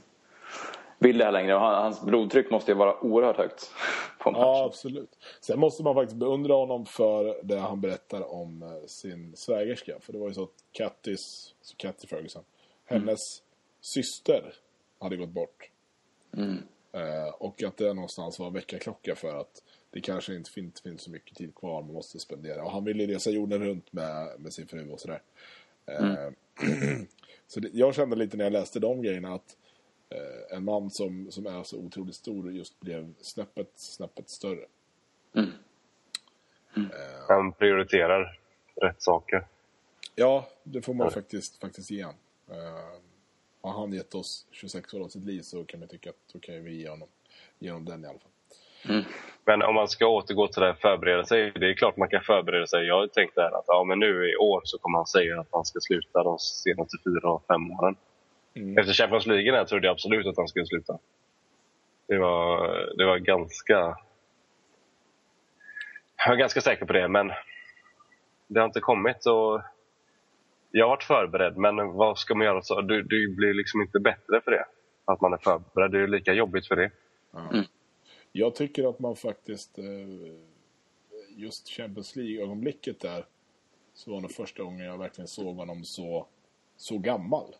vill 1.03 1.17
det 1.17 1.25
här 1.25 1.31
längre. 1.31 1.53
Hans 1.53 2.01
blodtryck 2.01 2.51
måste 2.51 2.71
ju 2.71 2.77
vara 2.77 3.03
oerhört 3.03 3.37
högt. 3.37 3.71
På 4.19 4.31
matchen. 4.31 4.41
Ja, 4.41 4.65
absolut. 4.65 5.09
Sen 5.41 5.59
måste 5.59 5.83
man 5.83 5.95
faktiskt 5.95 6.19
beundra 6.19 6.53
honom 6.53 6.85
för 6.85 7.39
det 7.43 7.57
han 7.57 7.81
berättar 7.81 8.33
om 8.33 8.63
eh, 8.63 8.87
sin 8.87 9.35
svägerska. 9.35 9.99
För 9.99 10.13
det 10.13 10.19
var 10.19 10.27
ju 10.27 10.33
så 10.33 10.43
att 10.43 10.63
Kattis, 10.71 11.53
så 11.61 11.75
Katty 11.77 12.07
Ferguson, 12.07 12.43
hennes 12.85 13.19
syster 13.81 14.53
hade 14.99 15.17
gått 15.17 15.29
bort. 15.29 15.69
Eh, 16.93 17.33
och 17.37 17.63
att 17.63 17.77
det 17.77 17.93
någonstans 17.93 18.39
var 18.39 18.51
väckarklocka 18.51 19.15
för 19.15 19.35
att 19.35 19.63
det 19.91 20.01
kanske 20.01 20.35
inte 20.35 20.51
finns, 20.51 20.81
finns 20.81 21.01
så 21.01 21.11
mycket 21.11 21.37
tid 21.37 21.55
kvar 21.55 21.81
man 21.81 21.93
måste 21.93 22.19
spendera. 22.19 22.63
Och 22.63 22.71
han 22.71 22.83
ville 22.83 23.07
resa 23.07 23.29
jorden 23.29 23.63
runt 23.63 23.93
med, 23.93 24.39
med 24.39 24.53
sin 24.53 24.67
fru 24.67 24.89
och 24.89 24.99
sådär. 24.99 25.21
Eh, 25.85 26.29
så 27.47 27.59
det, 27.59 27.69
jag 27.73 27.95
kände 27.95 28.15
lite 28.15 28.37
när 28.37 28.43
jag 28.43 28.53
läste 28.53 28.79
de 28.79 29.01
grejerna 29.01 29.33
att 29.33 29.57
eh, 30.13 30.57
en 30.57 30.63
man 30.63 30.89
som, 30.89 31.31
som 31.31 31.45
är 31.45 31.63
så 31.63 31.77
otroligt 31.77 32.15
stor 32.15 32.51
just 32.51 32.79
blev 32.79 33.13
snäppet, 33.21 33.71
snäppet 33.75 34.29
större. 34.29 34.65
Han 37.27 37.53
prioriterar 37.53 38.39
rätt 38.75 39.01
saker. 39.01 39.45
Ja, 40.15 40.47
det 40.63 40.81
får 40.81 40.93
man 40.93 41.11
faktiskt, 41.11 41.61
faktiskt 41.61 41.91
ge 41.91 42.03
han. 42.03 42.15
Uh, 42.51 42.57
har 43.61 43.71
han 43.79 43.93
gett 43.93 44.15
oss 44.15 44.47
26 44.51 44.93
år 44.93 45.03
av 45.03 45.07
sitt 45.07 45.25
liv 45.25 45.41
så 45.41 45.65
kan 45.65 45.79
man 45.79 45.89
tycka 45.89 46.09
att 46.09 46.33
då 46.33 46.39
kan 46.39 46.63
vi 46.63 46.81
ge 46.81 46.89
honom, 46.89 47.07
ge 47.59 47.71
honom 47.71 47.85
den 47.85 48.03
i 48.03 48.07
alla 48.07 48.19
fall. 48.19 48.31
Men 49.45 49.61
om 49.61 49.75
man 49.75 49.87
ska 49.87 50.07
återgå 50.07 50.47
till 50.47 50.61
det 50.61 50.67
här 50.67 50.73
förbereda 50.73 51.25
sig. 51.25 51.51
Det 51.51 51.69
är 51.69 51.73
klart 51.73 51.97
man 51.97 52.09
kan 52.09 52.21
förbereda 52.23 52.67
sig. 52.67 52.87
Jag 52.87 52.95
har 52.95 53.07
tänkt 53.07 53.35
där 53.35 53.57
att 53.59 53.65
ja, 53.67 53.83
men 53.83 53.99
nu 53.99 54.31
i 54.31 54.35
år 54.35 54.61
så 54.63 54.77
kommer 54.77 54.97
han 54.97 55.07
säga 55.07 55.39
att 55.39 55.47
han 55.51 55.65
ska 55.65 55.79
sluta 55.79 56.23
de 56.23 56.39
senaste 56.39 56.97
fyra 57.03 57.31
och 57.31 57.43
fem 57.47 57.71
åren. 57.71 57.95
Efter 58.53 58.93
Champions 58.93 59.25
League 59.25 59.51
här 59.51 59.65
trodde 59.65 59.87
jag 59.87 59.93
absolut 59.93 60.27
att 60.27 60.37
han 60.37 60.47
skulle 60.47 60.65
sluta. 60.65 60.99
Det 62.07 62.17
var, 62.17 62.67
det 62.97 63.05
var 63.05 63.17
ganska... 63.17 63.97
Jag 66.17 66.29
var 66.29 66.35
ganska 66.35 66.61
säker 66.61 66.85
på 66.85 66.93
det, 66.93 67.07
men 67.07 67.31
det 68.47 68.59
har 68.59 68.65
inte 68.65 68.79
kommit. 68.79 69.25
Och 69.25 69.61
jag 70.71 70.85
har 70.85 70.89
varit 70.89 71.03
förberedd, 71.03 71.57
men 71.57 71.93
vad 71.93 72.17
ska 72.17 72.35
man 72.35 72.45
göra? 72.45 72.61
Så? 72.61 72.81
Du, 72.81 73.01
du 73.01 73.35
blir 73.35 73.53
liksom 73.53 73.81
inte 73.81 73.99
bättre 73.99 74.41
för 74.41 74.51
det. 74.51 74.65
Att 75.05 75.21
man 75.21 75.33
är 75.33 75.37
förberedd. 75.37 75.91
Det 75.91 75.99
är 76.03 76.07
lika 76.07 76.33
jobbigt 76.33 76.67
för 76.67 76.75
det. 76.75 76.91
Jag 78.31 78.55
tycker 78.55 78.89
att 78.89 78.99
man 78.99 79.15
faktiskt, 79.15 79.77
eh, 79.79 79.85
just 81.29 81.69
Champions 81.69 82.15
League-ögonblicket 82.15 82.99
där, 82.99 83.25
så 83.93 84.11
var 84.11 84.21
det 84.21 84.29
första 84.29 84.63
gången 84.63 84.85
jag 84.85 84.97
verkligen 84.97 85.27
såg 85.27 85.55
honom 85.55 85.83
så, 85.83 86.27
så 86.77 86.97
gammal. 86.97 87.55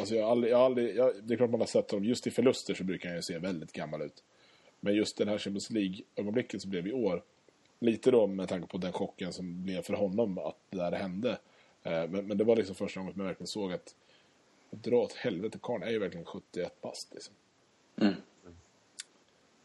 Alltså 0.00 0.14
jag 0.14 0.24
har 0.24 0.30
aldrig, 0.30 0.52
jag 0.52 0.58
har 0.58 0.64
aldrig 0.64 0.96
jag, 0.96 1.12
det 1.22 1.34
är 1.34 1.36
klart 1.36 1.50
man 1.50 1.60
har 1.60 1.66
sett 1.66 1.90
honom, 1.90 2.04
just 2.04 2.26
i 2.26 2.30
förluster 2.30 2.74
så 2.74 2.84
brukar 2.84 3.08
han 3.08 3.16
ju 3.18 3.22
se 3.22 3.38
väldigt 3.38 3.72
gammal 3.72 4.02
ut. 4.02 4.22
Men 4.80 4.94
just 4.94 5.16
den 5.16 5.28
här 5.28 5.38
Champions 5.38 5.70
League-ögonblicket 5.70 6.62
som 6.62 6.70
blev 6.70 6.86
i 6.86 6.92
år, 6.92 7.22
lite 7.78 8.10
då 8.10 8.26
med 8.26 8.48
tanke 8.48 8.68
på 8.68 8.78
den 8.78 8.92
chocken 8.92 9.32
som 9.32 9.62
blev 9.64 9.82
för 9.82 9.94
honom 9.94 10.38
att 10.38 10.56
det 10.70 10.76
där 10.76 10.92
hände. 10.92 11.30
Eh, 11.82 12.08
men, 12.08 12.26
men 12.26 12.38
det 12.38 12.44
var 12.44 12.56
liksom 12.56 12.74
första 12.74 13.00
gången 13.00 13.14
jag 13.16 13.24
verkligen 13.24 13.46
såg 13.46 13.72
att, 13.72 13.94
dra 14.70 14.96
åt 14.96 15.12
helvete, 15.12 15.58
karln 15.62 15.82
är 15.82 15.90
ju 15.90 15.98
verkligen 15.98 16.24
71 16.26 16.80
bast 16.80 17.14
liksom. 17.14 17.34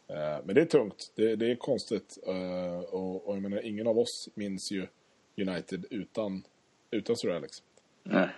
Eh, 0.08 0.38
Men 0.44 0.54
det 0.54 0.60
är 0.60 0.64
tungt. 0.66 1.12
Det, 1.14 1.36
det 1.36 1.50
är 1.50 1.54
konstigt. 1.56 2.18
eh, 2.26 2.78
Och, 2.78 3.28
och 3.28 3.34
jag 3.36 3.42
menar, 3.42 3.66
ingen 3.66 3.86
av 3.86 3.98
oss 3.98 4.28
minns 4.34 4.70
ju 4.70 4.86
United 5.36 5.84
utan, 5.90 6.42
utan 6.90 7.16
Sir 7.16 7.30
Alex. 7.30 7.62
Nej. 8.02 8.28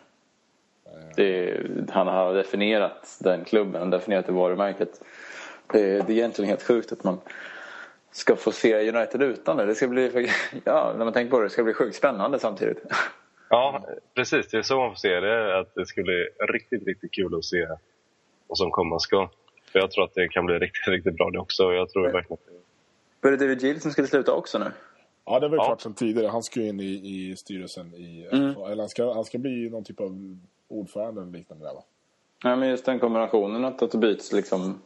Det, 1.16 1.61
han 1.91 2.07
har 2.07 2.34
definierat 2.34 3.16
den 3.20 3.45
klubben 3.45 3.82
och 3.82 3.89
definierat 3.89 4.26
det 4.26 4.32
varumärket. 4.32 5.01
Det, 5.72 5.80
det 5.82 6.12
är 6.12 6.16
egentligen 6.16 6.49
helt 6.49 6.62
sjukt 6.62 6.93
att 6.93 7.05
man 7.05 7.18
ska 8.11 8.36
få 8.36 8.53
se 8.53 8.89
United 8.89 9.22
utan 9.22 9.57
det. 9.57 9.66
Det 9.66 9.74
ska 9.74 9.89
bli, 9.89 10.30
ja, 10.64 10.95
när 10.99 11.05
man 11.05 11.12
tänker 11.14 11.30
på 11.30 11.39
det, 11.39 11.47
det 11.47 11.51
ska 11.51 11.64
bli 11.64 11.74
sjukt 11.74 11.97
spännande 11.97 12.39
samtidigt. 12.39 12.82
Ja, 13.51 13.86
precis. 14.14 14.49
Det 14.49 14.59
är 14.59 14.62
så 14.62 14.76
man 14.76 14.91
får 14.91 14.97
se 14.97 15.20
det. 15.20 15.59
Att 15.59 15.74
det 15.74 15.86
ska 15.86 16.03
bli 16.03 16.28
riktigt, 16.53 16.86
riktigt 16.86 17.12
kul 17.12 17.34
att 17.39 17.45
se 17.45 17.66
vad 18.47 18.59
som 18.59 18.70
komma 18.70 18.99
ska. 18.99 19.30
För 19.72 19.78
jag 19.78 19.91
tror 19.91 20.05
att 20.05 20.14
det 20.14 20.28
kan 20.28 20.47
bli 20.47 20.59
riktigt, 20.59 20.89
riktigt 20.89 21.16
bra 21.16 21.30
det 21.30 21.39
också. 21.39 21.72
Jag 21.72 21.91
tror 21.91 22.12
verkligen 22.12 22.39
Var 23.20 23.30
det 23.30 23.36
David 23.36 23.62
Gill 23.62 23.80
som 23.80 23.91
skulle 23.91 24.07
sluta 24.07 24.32
också 24.32 24.59
nu? 24.59 24.64
Ja, 25.24 25.41
det 25.41 25.49
var 25.49 25.57
ju 25.57 25.61
Ja. 25.62 25.66
klart 25.66 25.80
sedan 25.80 25.95
tidigare. 25.95 26.28
Han 26.28 26.43
ska 26.43 26.61
ju 26.61 26.68
in 26.68 26.80
i, 26.80 26.84
i 26.84 27.36
styrelsen 27.36 27.95
i 27.95 28.28
Mm. 28.32 28.55
FA. 28.55 28.66
Eller 28.70 28.82
han 28.82 28.89
ska, 28.89 29.14
han 29.14 29.24
ska 29.24 29.39
bli 29.39 29.70
någon 29.70 29.84
typ 29.84 30.01
av 30.01 30.39
ordförande 30.69 31.23
eller 31.23 31.33
liknande 31.33 31.64
där 31.64 31.75
va? 31.75 31.83
Ja, 32.43 32.57
men 32.57 32.69
just 32.69 32.85
den 32.85 32.99
kombinationen 32.99 33.64
att 33.64 33.83
att 33.83 33.91
det 33.91 33.99
byts 33.99 34.33
liksom 34.33 34.83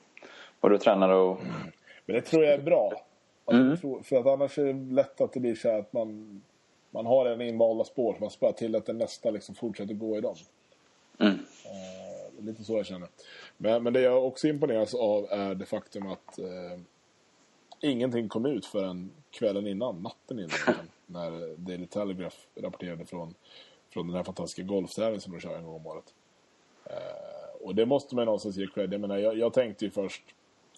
både 0.60 0.78
tränare 0.78 1.14
och... 1.14 1.40
Men 2.06 2.16
det 2.16 2.22
tror 2.22 2.44
jag 2.44 2.54
är 2.54 2.62
bra. 2.62 2.92
Mm. 3.50 3.76
tror, 3.76 4.02
för 4.02 4.16
att 4.16 4.26
annars 4.26 4.58
är 4.58 4.64
det 4.64 4.94
lätt 4.94 5.20
att 5.20 5.32
det 5.32 5.40
blir 5.40 5.54
så 5.54 5.78
att 5.78 5.92
man, 5.92 6.42
man 6.90 7.06
har 7.06 7.26
en 7.26 7.40
invalda 7.40 7.84
spår 7.84 8.12
som 8.12 8.20
man 8.20 8.30
spär 8.30 8.52
till 8.52 8.76
att 8.76 8.86
den 8.86 8.98
nästa 8.98 9.30
liksom 9.30 9.54
fortsätter 9.54 9.94
gå 9.94 10.18
i 10.18 10.20
dem. 10.20 10.34
Mm. 11.18 11.34
Eh, 11.64 12.44
lite 12.44 12.64
så 12.64 12.76
jag 12.76 12.86
känner. 12.86 13.08
Men, 13.56 13.82
men 13.82 13.92
det 13.92 14.00
jag 14.00 14.26
också 14.26 14.48
imponeras 14.48 14.94
av 14.94 15.26
är 15.30 15.54
det 15.54 15.66
faktum 15.66 16.06
att 16.06 16.38
eh, 16.38 16.80
ingenting 17.80 18.28
kom 18.28 18.46
ut 18.46 18.66
förrän 18.66 19.10
kvällen 19.30 19.66
innan, 19.66 20.02
natten 20.02 20.38
innan. 20.38 20.50
egentligen, 20.50 20.90
när 21.06 21.56
Daily 21.56 21.86
Telegraph 21.86 22.36
rapporterade 22.54 23.06
från, 23.06 23.34
från 23.92 24.06
den 24.06 24.16
här 24.16 24.24
fantastiska 24.24 24.62
golftävlingen 24.62 25.20
som 25.20 25.32
de 25.32 25.40
kör 25.40 25.56
en 25.56 25.64
gång 25.64 25.74
om 25.74 25.86
året. 25.86 26.14
Eh, 26.84 27.66
och 27.66 27.74
det 27.74 27.86
måste 27.86 28.14
man 28.14 28.24
någonstans 28.24 28.56
ge 28.56 28.66
cred. 28.66 28.92
Jag, 28.92 29.00
menar, 29.00 29.18
jag, 29.18 29.38
jag 29.38 29.52
tänkte 29.52 29.84
ju 29.84 29.90
först, 29.90 30.22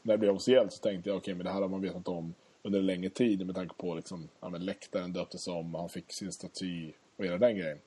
när 0.03 0.15
det 0.15 0.19
blev 0.19 0.35
officiellt 0.35 0.73
så 0.73 0.83
tänkte 0.83 1.11
jag 1.11 1.17
okej, 1.17 1.35
men 1.35 1.45
det 1.45 1.53
här 1.53 1.61
har 1.61 1.69
man 1.69 1.83
vetat 1.83 2.09
om 2.09 2.35
under 2.63 2.79
en 2.79 2.87
längre 2.87 3.11
tid 3.11 3.47
med 3.47 3.55
tanke 3.55 3.75
på 3.75 3.95
liksom, 3.95 4.29
ja, 4.41 4.49
men 4.49 4.65
läktaren 4.65 5.13
döptes 5.13 5.49
om, 5.49 5.75
han 5.75 5.89
fick 5.89 6.13
sin 6.13 6.33
staty 6.33 6.93
och 7.17 7.25
hela 7.25 7.39
den 7.39 7.57
grejen. 7.57 7.79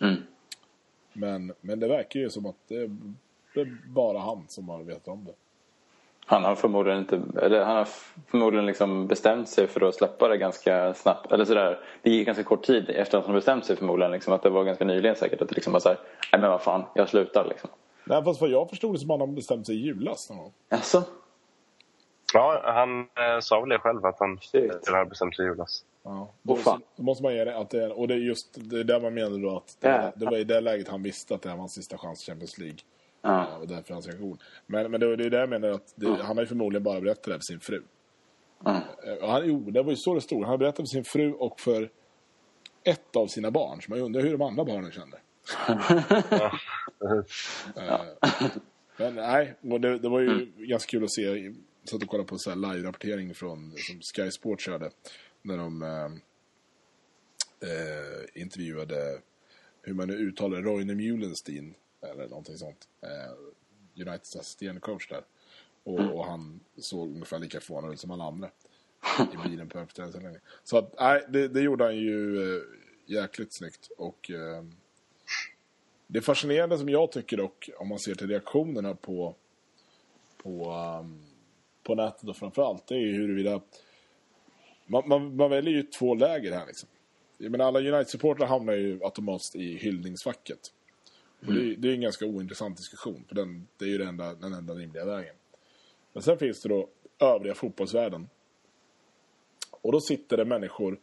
Mm. 0.00 0.16
Men, 1.12 1.52
men 1.60 1.80
det 1.80 1.88
verkar 1.88 2.20
ju 2.20 2.30
som 2.30 2.46
att 2.46 2.68
det 2.68 2.96
det 3.54 3.60
är 3.60 3.78
bara 3.86 4.18
han 4.18 4.44
som 4.48 4.68
har 4.68 4.82
vetat 4.82 5.08
om 5.08 5.24
det. 5.24 5.34
Han 6.30 6.44
har 6.44 6.54
förmodligen 6.54 6.98
inte, 6.98 7.20
eller 7.42 7.64
han 7.64 7.76
har 7.76 7.88
förmodligen 8.26 8.66
liksom 8.66 9.06
bestämt 9.06 9.48
sig 9.48 9.66
för 9.66 9.80
att 9.80 9.94
släppa 9.94 10.28
det 10.28 10.36
ganska 10.36 10.94
snabbt. 10.94 11.32
Eller 11.32 11.44
sådär, 11.44 11.80
det 12.02 12.10
gick 12.10 12.26
ganska 12.26 12.44
kort 12.44 12.62
tid 12.62 12.90
efter 12.90 13.18
att 13.18 13.26
han 13.26 13.34
bestämt 13.34 13.64
sig 13.64 13.76
förmodligen. 13.76 14.12
Liksom, 14.12 14.32
att 14.32 14.42
det 14.42 14.50
var 14.50 14.64
ganska 14.64 14.84
nyligen 14.84 15.16
säkert. 15.16 15.42
Att 15.42 15.48
det 15.48 15.54
liksom 15.54 15.72
var 15.72 15.80
såhär, 15.80 15.98
nej 16.32 16.40
men 16.40 16.50
vad 16.50 16.62
fan, 16.62 16.82
jag 16.94 17.08
slutar 17.08 17.46
liksom. 17.48 17.70
Nej, 18.04 18.24
fast 18.24 18.40
vad 18.40 18.50
jag 18.50 18.70
förstod 18.70 18.94
det 18.94 18.98
som 18.98 19.10
att 19.10 19.20
han 19.20 19.28
har 19.28 19.36
bestämt 19.36 19.66
sig 19.66 19.74
i 19.74 19.78
julas 19.78 20.30
någon 20.30 20.38
gång. 20.38 20.52
Alltså, 20.68 21.02
Ja, 22.34 22.62
han 22.64 23.00
eh, 23.00 23.40
sa 23.40 23.60
väl 23.60 23.68
det 23.68 23.78
själv 23.78 24.06
att 24.06 24.18
han 24.18 24.38
hade 24.86 25.04
bestämt 25.10 25.36
sig 25.36 25.44
i 25.44 25.48
julas. 25.48 25.84
Ja. 26.02 26.28
Då, 26.42 26.56
fan. 26.56 26.82
då 26.96 27.02
måste 27.02 27.22
man 27.22 27.34
ge 27.34 27.44
det 27.44 27.56
att 27.56 27.70
det 27.70 27.84
är, 27.84 27.98
och 27.98 28.08
det 28.08 28.14
är 28.14 28.18
just 28.18 28.70
det 28.70 28.80
är 28.80 28.84
där 28.84 29.00
man 29.00 29.14
menar 29.14 29.38
då 29.38 29.56
att 29.56 29.76
det, 29.80 29.88
Ja. 29.88 30.12
det 30.16 30.26
var 30.26 30.36
i 30.36 30.44
det 30.44 30.60
läget 30.60 30.88
han 30.88 31.02
visste 31.02 31.34
att 31.34 31.42
det 31.42 31.48
här 31.48 31.56
var 31.56 31.62
hans 31.62 31.72
sista 31.72 31.98
chans 31.98 32.22
i 32.22 32.26
Champions 32.26 32.58
League. 32.58 32.78
Ja. 33.22 33.46
Ja, 33.50 33.56
och 33.56 33.68
därför 33.68 33.94
hans 33.94 34.06
reaktion. 34.06 34.38
Men, 34.66 34.90
men 34.90 35.00
det, 35.00 35.16
det 35.16 35.24
är 35.24 35.30
där 35.30 35.40
jag 35.40 35.48
menar 35.48 35.68
att 35.68 35.92
det, 35.96 36.06
han 36.06 36.36
har 36.36 36.40
ju 36.42 36.46
förmodligen 36.46 36.82
bara 36.82 37.00
berättat 37.00 37.24
det 37.24 37.30
här 37.30 37.38
för 37.38 37.44
sin 37.44 37.60
fru. 37.60 37.82
Mm. 38.66 38.82
Och 39.22 39.28
han, 39.28 39.42
jo, 39.48 39.70
det 39.70 39.82
var 39.82 39.90
ju 39.90 39.96
så 39.96 40.14
det 40.14 40.20
stod. 40.20 40.42
Han 40.42 40.50
har 40.50 40.58
berättat 40.58 40.76
för 40.76 40.84
sin 40.84 41.04
fru 41.04 41.32
och 41.32 41.60
för 41.60 41.90
ett 42.84 43.16
av 43.16 43.26
sina 43.26 43.50
barn. 43.50 43.82
Så 43.82 43.90
man 43.90 44.00
undrar 44.00 44.22
hur 44.22 44.32
de 44.32 44.42
andra 44.42 44.64
barnen 44.64 44.92
kände. 44.92 45.18
Eh, 47.76 48.02
Men 48.96 49.14
nej, 49.14 49.54
det, 49.60 49.98
det 49.98 50.08
var 50.08 50.20
ju 50.20 50.52
ganska 50.56 50.90
kul 50.90 51.04
att 51.04 51.12
se. 51.12 51.22
Jag 51.22 51.56
satt 51.84 52.02
och 52.02 52.08
kollade 52.08 52.28
på 52.28 52.38
så 52.38 52.50
här 52.50 52.56
live-rapportering 52.56 53.34
från 53.34 53.74
som 53.76 54.00
Sky 54.00 54.30
Sport 54.30 54.60
körde. 54.60 54.90
När 55.42 55.56
de 55.56 55.82
eh, 55.82 56.04
eh, 57.70 58.42
intervjuade 58.42 59.20
hur 59.82 59.94
man 59.94 60.08
nu 60.08 60.14
uttalar 60.14 60.62
Roine 60.62 60.94
Mulenstein. 60.94 61.74
Eller 62.02 62.28
någonting 62.28 62.58
sånt. 62.58 62.88
Eh, 63.00 64.02
Uniteds 64.02 64.36
assisterande 64.36 64.80
coach 64.80 65.08
där. 65.08 65.24
Och, 65.84 66.00
och 66.00 66.24
han 66.24 66.60
såg 66.76 67.08
ungefär 67.08 67.38
lika 67.38 67.60
förvånad 67.60 67.92
ut 67.92 68.00
som 68.00 68.10
alla 68.10 68.24
andra. 68.24 68.50
I 69.32 69.48
bilen 69.48 69.68
på 69.68 69.78
uppställningen. 69.78 70.40
Så 70.64 70.78
att, 70.78 70.94
nej, 71.00 71.24
det, 71.28 71.48
det 71.48 71.60
gjorde 71.60 71.84
han 71.84 71.96
ju 71.96 72.42
eh, 72.56 72.62
jäkligt 73.06 73.52
snyggt. 73.52 73.90
Och 73.96 74.30
eh, 74.30 74.64
det 76.06 76.20
fascinerande 76.20 76.78
som 76.78 76.88
jag 76.88 77.12
tycker 77.12 77.36
dock, 77.36 77.70
om 77.78 77.88
man 77.88 77.98
ser 77.98 78.14
till 78.14 78.28
reaktionerna 78.28 78.94
på, 78.94 79.34
på, 80.36 80.72
um, 81.00 81.22
på 81.82 81.94
nätet 81.94 82.28
och 82.28 82.36
framförallt, 82.36 82.86
det 82.86 82.94
är 82.94 82.98
ju 82.98 83.12
huruvida... 83.12 83.60
Man, 84.86 85.08
man, 85.08 85.36
man 85.36 85.50
väljer 85.50 85.74
ju 85.74 85.82
två 85.82 86.14
läger 86.14 86.52
här 86.52 86.66
liksom. 86.66 86.88
Jag 87.38 87.50
menar, 87.50 87.64
alla 87.64 87.80
United-supportrar 87.80 88.46
hamnar 88.46 88.72
ju 88.72 89.04
automatiskt 89.04 89.56
i 89.56 89.76
hyllningsfacket. 89.76 90.72
Och 91.46 91.52
det, 91.52 91.60
är- 91.60 91.76
det 91.76 91.88
är 91.88 91.92
en 91.94 92.00
ganska 92.00 92.26
ointressant 92.26 92.76
diskussion, 92.76 93.24
för 93.28 93.34
den, 93.34 93.66
det 93.76 93.84
är 93.84 93.88
ju 93.88 93.98
den 93.98 94.08
enda, 94.08 94.34
den 94.34 94.52
enda 94.54 94.74
rimliga 94.74 95.04
vägen. 95.04 95.34
Men 96.12 96.22
sen 96.22 96.38
finns 96.38 96.62
det 96.62 96.68
då 96.68 96.88
övriga 97.18 97.54
fotbollsvärlden. 97.54 98.28
Och 99.80 99.92
då 99.92 100.00
sitter 100.00 100.36
det 100.36 100.44
människor 100.44 101.00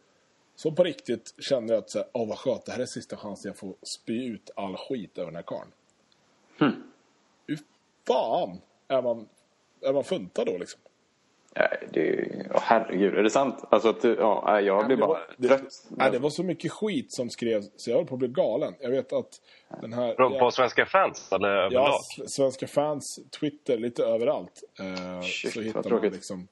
som 0.54 0.74
på 0.74 0.84
riktigt 0.84 1.34
känner 1.38 1.74
att 1.74 1.90
så 1.90 1.98
här, 1.98 2.08
åh 2.12 2.28
vad 2.28 2.38
skönt, 2.38 2.64
det 2.66 2.72
här 2.72 2.80
är 2.80 2.86
sista 2.86 3.16
chansen 3.16 3.48
jag 3.48 3.56
får 3.56 3.74
spy 3.82 4.24
ut 4.26 4.50
all 4.56 4.76
skit 4.76 5.18
över 5.18 5.26
den 5.26 5.36
här 5.36 5.42
karln. 5.42 5.70
Hur 7.46 7.58
fan 8.06 8.60
är 8.88 9.02
man, 9.02 9.28
är 9.80 9.92
man 9.92 10.04
funtad 10.04 10.46
då 10.46 10.58
liksom? 10.58 10.80
Nej, 11.56 11.88
det 11.92 12.08
är, 12.08 12.46
åh, 12.54 12.60
herregud, 12.62 13.14
är 13.14 13.22
det 13.22 13.30
sant? 13.30 13.64
Alltså 13.70 13.88
att, 13.88 14.04
ja, 14.04 14.60
jag 14.60 14.86
blir 14.86 14.96
det, 14.96 15.00
bara 15.00 15.08
var, 15.08 15.20
det, 15.36 15.48
trött. 15.48 15.62
nej, 15.90 16.10
det 16.10 16.18
var 16.18 16.30
så 16.30 16.42
mycket 16.42 16.72
skit 16.72 17.12
som 17.12 17.30
skrevs 17.30 17.70
så 17.76 17.90
jag 17.90 17.96
höll 17.96 18.06
på 18.06 18.14
att 18.14 18.18
bli 18.18 18.28
galen. 18.28 18.74
Jag 18.80 18.90
vet 18.90 19.12
att 19.12 19.30
den 19.80 19.92
här... 19.92 20.14
På, 20.14 20.38
på 20.38 20.50
svenska 20.50 20.86
fans 20.86 21.32
eller 21.32 21.48
Ja, 21.48 21.64
överlag? 21.64 21.94
svenska 22.26 22.66
fans, 22.66 23.18
Twitter, 23.40 23.78
lite 23.78 24.04
överallt. 24.04 24.62
Eh, 24.80 25.20
Shit, 25.22 25.52
så 25.52 25.60
hittar 25.60 25.90
man 25.90 26.00
liksom 26.02 26.48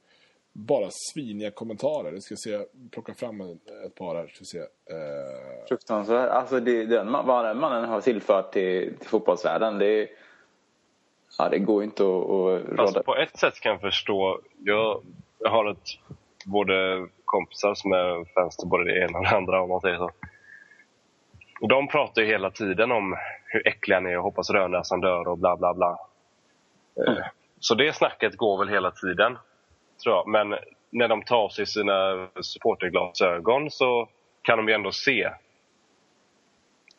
bara 0.52 0.88
sviniga 1.12 1.50
kommentarer. 1.50 2.12
Jag 2.12 2.22
ska 2.22 2.34
se, 2.36 2.58
plocka 2.90 3.14
fram 3.14 3.40
ett 3.40 3.94
par 3.94 4.14
här. 4.14 4.26
Ska 4.26 4.44
se. 4.44 4.58
Eh, 4.58 5.66
Fruktansvärt. 5.68 6.30
Alltså 6.30 6.60
det, 6.60 6.84
den, 6.86 7.12
vad 7.12 7.44
den 7.44 7.58
mannen 7.58 7.84
har 7.84 8.00
tillfört 8.00 8.52
till, 8.52 8.94
till 8.98 9.08
fotbollsvärlden, 9.08 9.78
det, 9.78 10.08
ja, 11.38 11.48
det 11.48 11.58
går 11.58 11.84
inte 11.84 12.02
att, 12.02 12.72
att 12.72 12.78
Alltså, 12.78 13.02
på 13.02 13.16
ett 13.16 13.38
sätt 13.38 13.60
kan 13.60 13.72
jag 13.72 13.80
förstå. 13.80 14.40
Jag, 14.58 15.02
jag 15.38 15.50
har 15.50 15.70
ett, 15.70 15.88
både 16.44 17.06
kompisar 17.24 17.74
som 17.74 17.92
är 17.92 18.24
fans 18.34 18.56
till 18.56 18.68
både 18.68 18.84
det 18.84 18.98
ena 19.04 19.18
och 19.18 19.24
det 19.24 19.36
andra 19.36 19.62
om 19.62 19.68
man 19.68 19.80
säger 19.80 19.96
så. 19.96 20.10
De 21.60 21.88
pratar 21.88 22.22
ju 22.22 22.28
hela 22.28 22.50
tiden 22.50 22.92
om 22.92 23.16
hur 23.44 23.68
äckliga 23.68 24.00
ni 24.00 24.10
är 24.10 24.16
och 24.16 24.22
hoppas 24.22 24.50
rödnäsan 24.50 25.00
dör 25.00 25.28
och 25.28 25.38
bla 25.38 25.56
bla 25.56 25.74
bla. 25.74 25.98
Eh, 27.06 27.24
Så 27.60 27.74
det 27.74 27.92
snacket 27.92 28.36
går 28.36 28.58
väl 28.58 28.68
hela 28.68 28.90
tiden, 28.90 29.38
tror 30.02 30.14
jag. 30.14 30.28
Men 30.28 30.58
när 30.90 31.08
de 31.08 31.22
tar 31.22 31.48
sig 31.48 31.66
sina 31.66 32.28
supporterglasögon 32.40 33.70
så 33.70 34.08
kan 34.42 34.58
de 34.58 34.68
ju 34.68 34.74
ändå 34.74 34.92
se. 34.92 35.30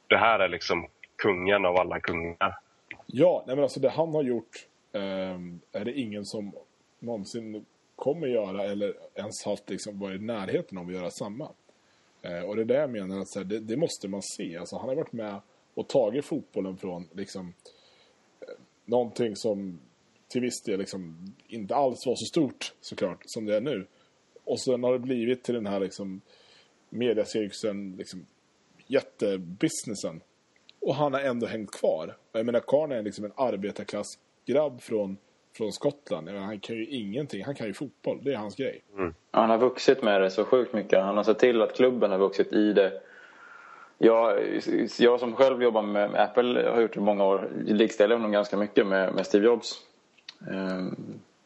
Det 0.08 0.18
här 0.18 0.40
är 0.40 0.48
liksom 0.48 0.88
kungen 1.18 1.66
av 1.66 1.78
alla 1.78 2.00
kungar 2.00 2.56
ja, 3.08 3.44
nej 3.48 3.56
men 3.56 3.64
alltså 3.64 3.80
det 3.80 3.90
han 3.90 4.14
har 4.14 4.24
gjort 4.24 4.68
eh, 4.92 5.40
är 5.72 5.86
det 5.86 6.00
ingen 6.00 6.26
som 6.26 6.52
någonsin 7.00 7.66
kommer 7.96 8.28
göra 8.28 8.64
eller 8.64 8.94
ens 9.16 9.44
haft 9.46 9.70
liksom 9.70 10.00
varit 10.00 10.22
i 10.22 10.24
närheten 10.24 10.78
av 10.78 10.88
att 10.88 10.94
göra 10.94 11.12
samma. 11.12 11.50
Eh, 12.22 12.42
och 12.42 12.56
det 12.56 12.62
är 12.62 12.66
det 12.66 12.74
jag 12.74 12.90
menar 12.90 13.20
att 13.20 13.30
så 13.30 13.40
här, 13.40 13.46
det, 13.46 13.60
det 13.60 13.78
måste 13.78 14.08
man 14.08 14.22
se. 14.24 14.58
Alltså, 14.58 14.78
han 14.78 14.90
har 14.90 14.96
varit 14.96 15.14
med 15.14 15.40
och 15.74 15.88
tagit 15.88 16.26
fotbollen 16.26 16.78
från 16.78 17.08
liksom, 17.14 17.54
eh, 18.42 18.48
någonting 18.86 19.36
som 19.36 19.80
till 20.28 20.42
viss 20.42 20.62
del 20.62 20.80
liksom, 20.80 21.34
inte 21.48 21.76
alls 21.76 22.06
var 22.06 22.16
så 22.16 22.26
stort 22.26 22.74
såklart 22.82 23.22
som 23.26 23.46
det 23.46 23.56
är 23.56 23.62
nu. 23.62 23.86
Och 24.44 24.62
sen 24.62 24.84
har 24.84 24.94
det 24.94 25.00
blivit 25.00 25.44
till 25.44 25.56
den 25.56 25.66
här 25.66 25.80
liksom, 25.80 26.22
mediacirkusen, 26.90 27.96
liksom, 27.98 28.26
jättebusinessen. 28.88 30.22
Och 30.88 30.96
han 30.96 31.14
har 31.14 31.22
ändå 31.22 31.48
hängt 31.48 31.72
kvar. 31.72 32.16
Jag 32.32 32.46
menar, 32.46 32.60
Karn 32.60 32.92
är 32.92 33.02
liksom 33.02 33.26
en 33.26 33.32
arbetarklassgrabb 33.36 34.82
från, 34.82 35.18
från 35.58 35.72
Skottland. 35.72 36.26
Menar, 36.26 36.40
han 36.40 36.60
kan 36.60 36.76
ju 36.76 36.86
ingenting. 36.86 37.44
Han 37.46 37.56
kan 37.56 37.68
ju 37.68 37.74
fotboll. 37.74 38.20
Det 38.24 38.34
är 38.34 38.38
hans 38.38 38.56
grej. 38.56 38.82
Han 39.32 39.50
har 39.50 39.58
vuxit 39.58 40.04
med 40.04 40.22
det 40.22 40.30
så 40.30 40.46
sjukt 40.46 40.74
mycket. 40.74 41.04
Han 41.04 41.18
har 41.18 41.24
sett 41.24 41.40
till 41.40 41.62
att 41.62 41.76
klubben 41.76 42.12
har 42.12 42.18
vuxit 42.18 42.54
i 42.54 42.74
det. 42.74 43.02
Jag, 43.98 44.40
jag 45.00 45.20
som 45.20 45.36
själv 45.36 45.64
jobbar 45.64 45.82
med, 45.82 46.12
med 46.12 46.22
Apple 46.22 46.70
har 46.70 46.82
gjort 46.82 46.94
det 46.94 47.00
i 47.00 47.04
många 47.04 47.26
år. 47.26 47.50
Likställer 47.66 48.16
honom 48.16 48.32
ganska 48.32 48.58
mycket 48.58 48.88
med, 48.88 49.14
med 49.14 49.26
Steve 49.26 49.46
Jobs. 49.46 49.82
Ehm, 50.52 50.96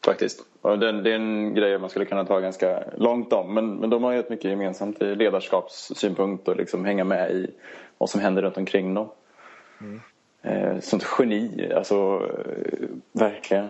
faktiskt. 0.04 0.46
Och 0.60 0.78
det, 0.78 1.02
det 1.02 1.10
är 1.10 1.16
en 1.16 1.54
grej 1.54 1.78
man 1.78 1.90
skulle 1.90 2.04
kunna 2.04 2.24
ta 2.24 2.40
ganska 2.40 2.84
långt 2.96 3.32
om. 3.32 3.54
Men, 3.54 3.74
men 3.74 3.90
de 3.90 4.04
har 4.04 4.12
ju 4.12 4.18
ett 4.18 4.30
mycket 4.30 4.50
gemensamt 4.50 5.02
i 5.02 5.14
ledarskapssynpunkt 5.14 6.48
och 6.48 6.56
liksom 6.56 6.84
hänga 6.84 7.04
med 7.04 7.30
i 7.30 7.50
vad 7.98 8.10
som 8.10 8.20
händer 8.20 8.42
runt 8.42 8.56
omkring 8.56 8.94
dem. 8.94 9.08
Eh, 10.42 10.78
sånt 10.80 11.06
geni, 11.18 11.72
alltså 11.74 12.28
eh, 12.30 12.88
verkligen. 13.12 13.68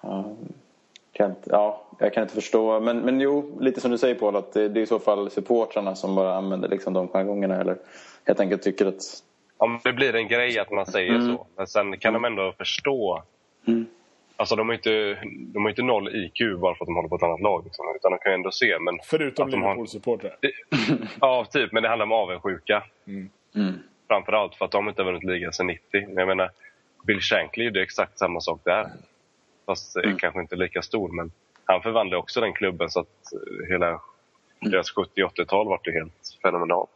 Ja, 0.00 0.36
kan 1.12 1.30
inte, 1.30 1.50
ja, 1.50 1.82
jag 1.98 2.14
kan 2.14 2.22
inte 2.22 2.34
förstå. 2.34 2.80
Men, 2.80 2.98
men 2.98 3.20
jo, 3.20 3.58
lite 3.60 3.80
som 3.80 3.90
du 3.90 3.98
säger 3.98 4.14
Paul, 4.14 4.36
att 4.36 4.52
det, 4.52 4.68
det 4.68 4.80
är 4.80 4.82
i 4.82 4.86
så 4.86 4.98
fall 4.98 5.30
supportrarna 5.30 5.94
som 5.94 6.14
bara 6.14 6.34
använder 6.34 6.68
liksom 6.68 6.92
de 6.92 7.08
jargongerna 7.08 7.60
eller 7.60 7.76
helt 8.26 8.40
enkelt 8.40 8.62
tycker 8.62 8.86
att... 8.86 9.02
Om 9.56 9.80
det 9.84 9.92
blir 9.92 10.14
en 10.14 10.28
grej 10.28 10.58
att 10.58 10.70
man 10.70 10.86
säger 10.86 11.14
Mm. 11.14 11.26
så. 11.36 11.46
Men 11.56 11.66
sen 11.66 11.98
kan 11.98 12.12
de 12.12 12.24
ändå 12.24 12.52
förstå 12.58 13.22
Alltså 14.36 14.56
de 14.56 14.68
har 14.68 14.74
inte, 14.74 15.18
de 15.52 15.62
har 15.62 15.70
inte 15.70 15.82
noll 15.82 16.16
IQ 16.16 16.58
bara 16.60 16.74
för 16.74 16.84
att 16.84 16.86
de 16.86 16.94
håller 16.96 17.08
på 17.08 17.16
ett 17.16 17.22
annat 17.22 17.40
lag. 17.40 17.64
Liksom, 17.64 17.84
utan 17.96 18.10
de 18.12 18.18
kan 18.18 18.32
ju 18.32 18.34
ändå 18.34 18.50
se. 18.50 18.78
Men 18.78 18.98
Förutom 19.04 19.44
att 19.44 19.50
de 19.50 19.62
har- 19.62 19.74
Liverpool-supportrar. 19.74 20.36
Ja, 21.20 21.46
typ. 21.50 21.72
Men 21.72 21.82
det 21.82 21.88
handlar 21.88 22.06
om 22.06 22.12
avundsjuka. 22.12 22.82
Mm. 23.06 23.30
Mm. 23.54 23.72
Framförallt 24.08 24.54
för 24.54 24.64
att 24.64 24.70
de 24.70 24.88
inte 24.88 25.02
har 25.02 25.06
vunnit 25.12 25.24
ligan 25.24 25.52
sedan 25.52 25.66
90. 25.66 25.82
Men 26.06 26.16
jag 26.16 26.28
menar, 26.28 26.50
Bill 27.06 27.20
Shankly 27.20 27.64
gjorde 27.64 27.82
exakt 27.82 28.18
samma 28.18 28.40
sak 28.40 28.60
där. 28.64 28.90
Fast 29.66 29.96
eh, 29.96 30.02
Mm. 30.04 30.18
kanske 30.18 30.40
inte 30.40 30.56
lika 30.56 30.82
stor. 30.82 31.08
Men 31.12 31.32
han 31.64 31.82
förvandlade 31.82 32.20
också 32.22 32.40
den 32.40 32.54
klubben 32.54 32.90
så 32.90 33.00
att 33.00 33.32
eh, 33.32 33.66
hela 33.68 34.00
deras 34.60 34.94
70-80-tal 34.94 35.66
var 35.68 35.80
ju 35.84 35.92
helt 35.92 36.38
fenomenalt. 36.42 36.90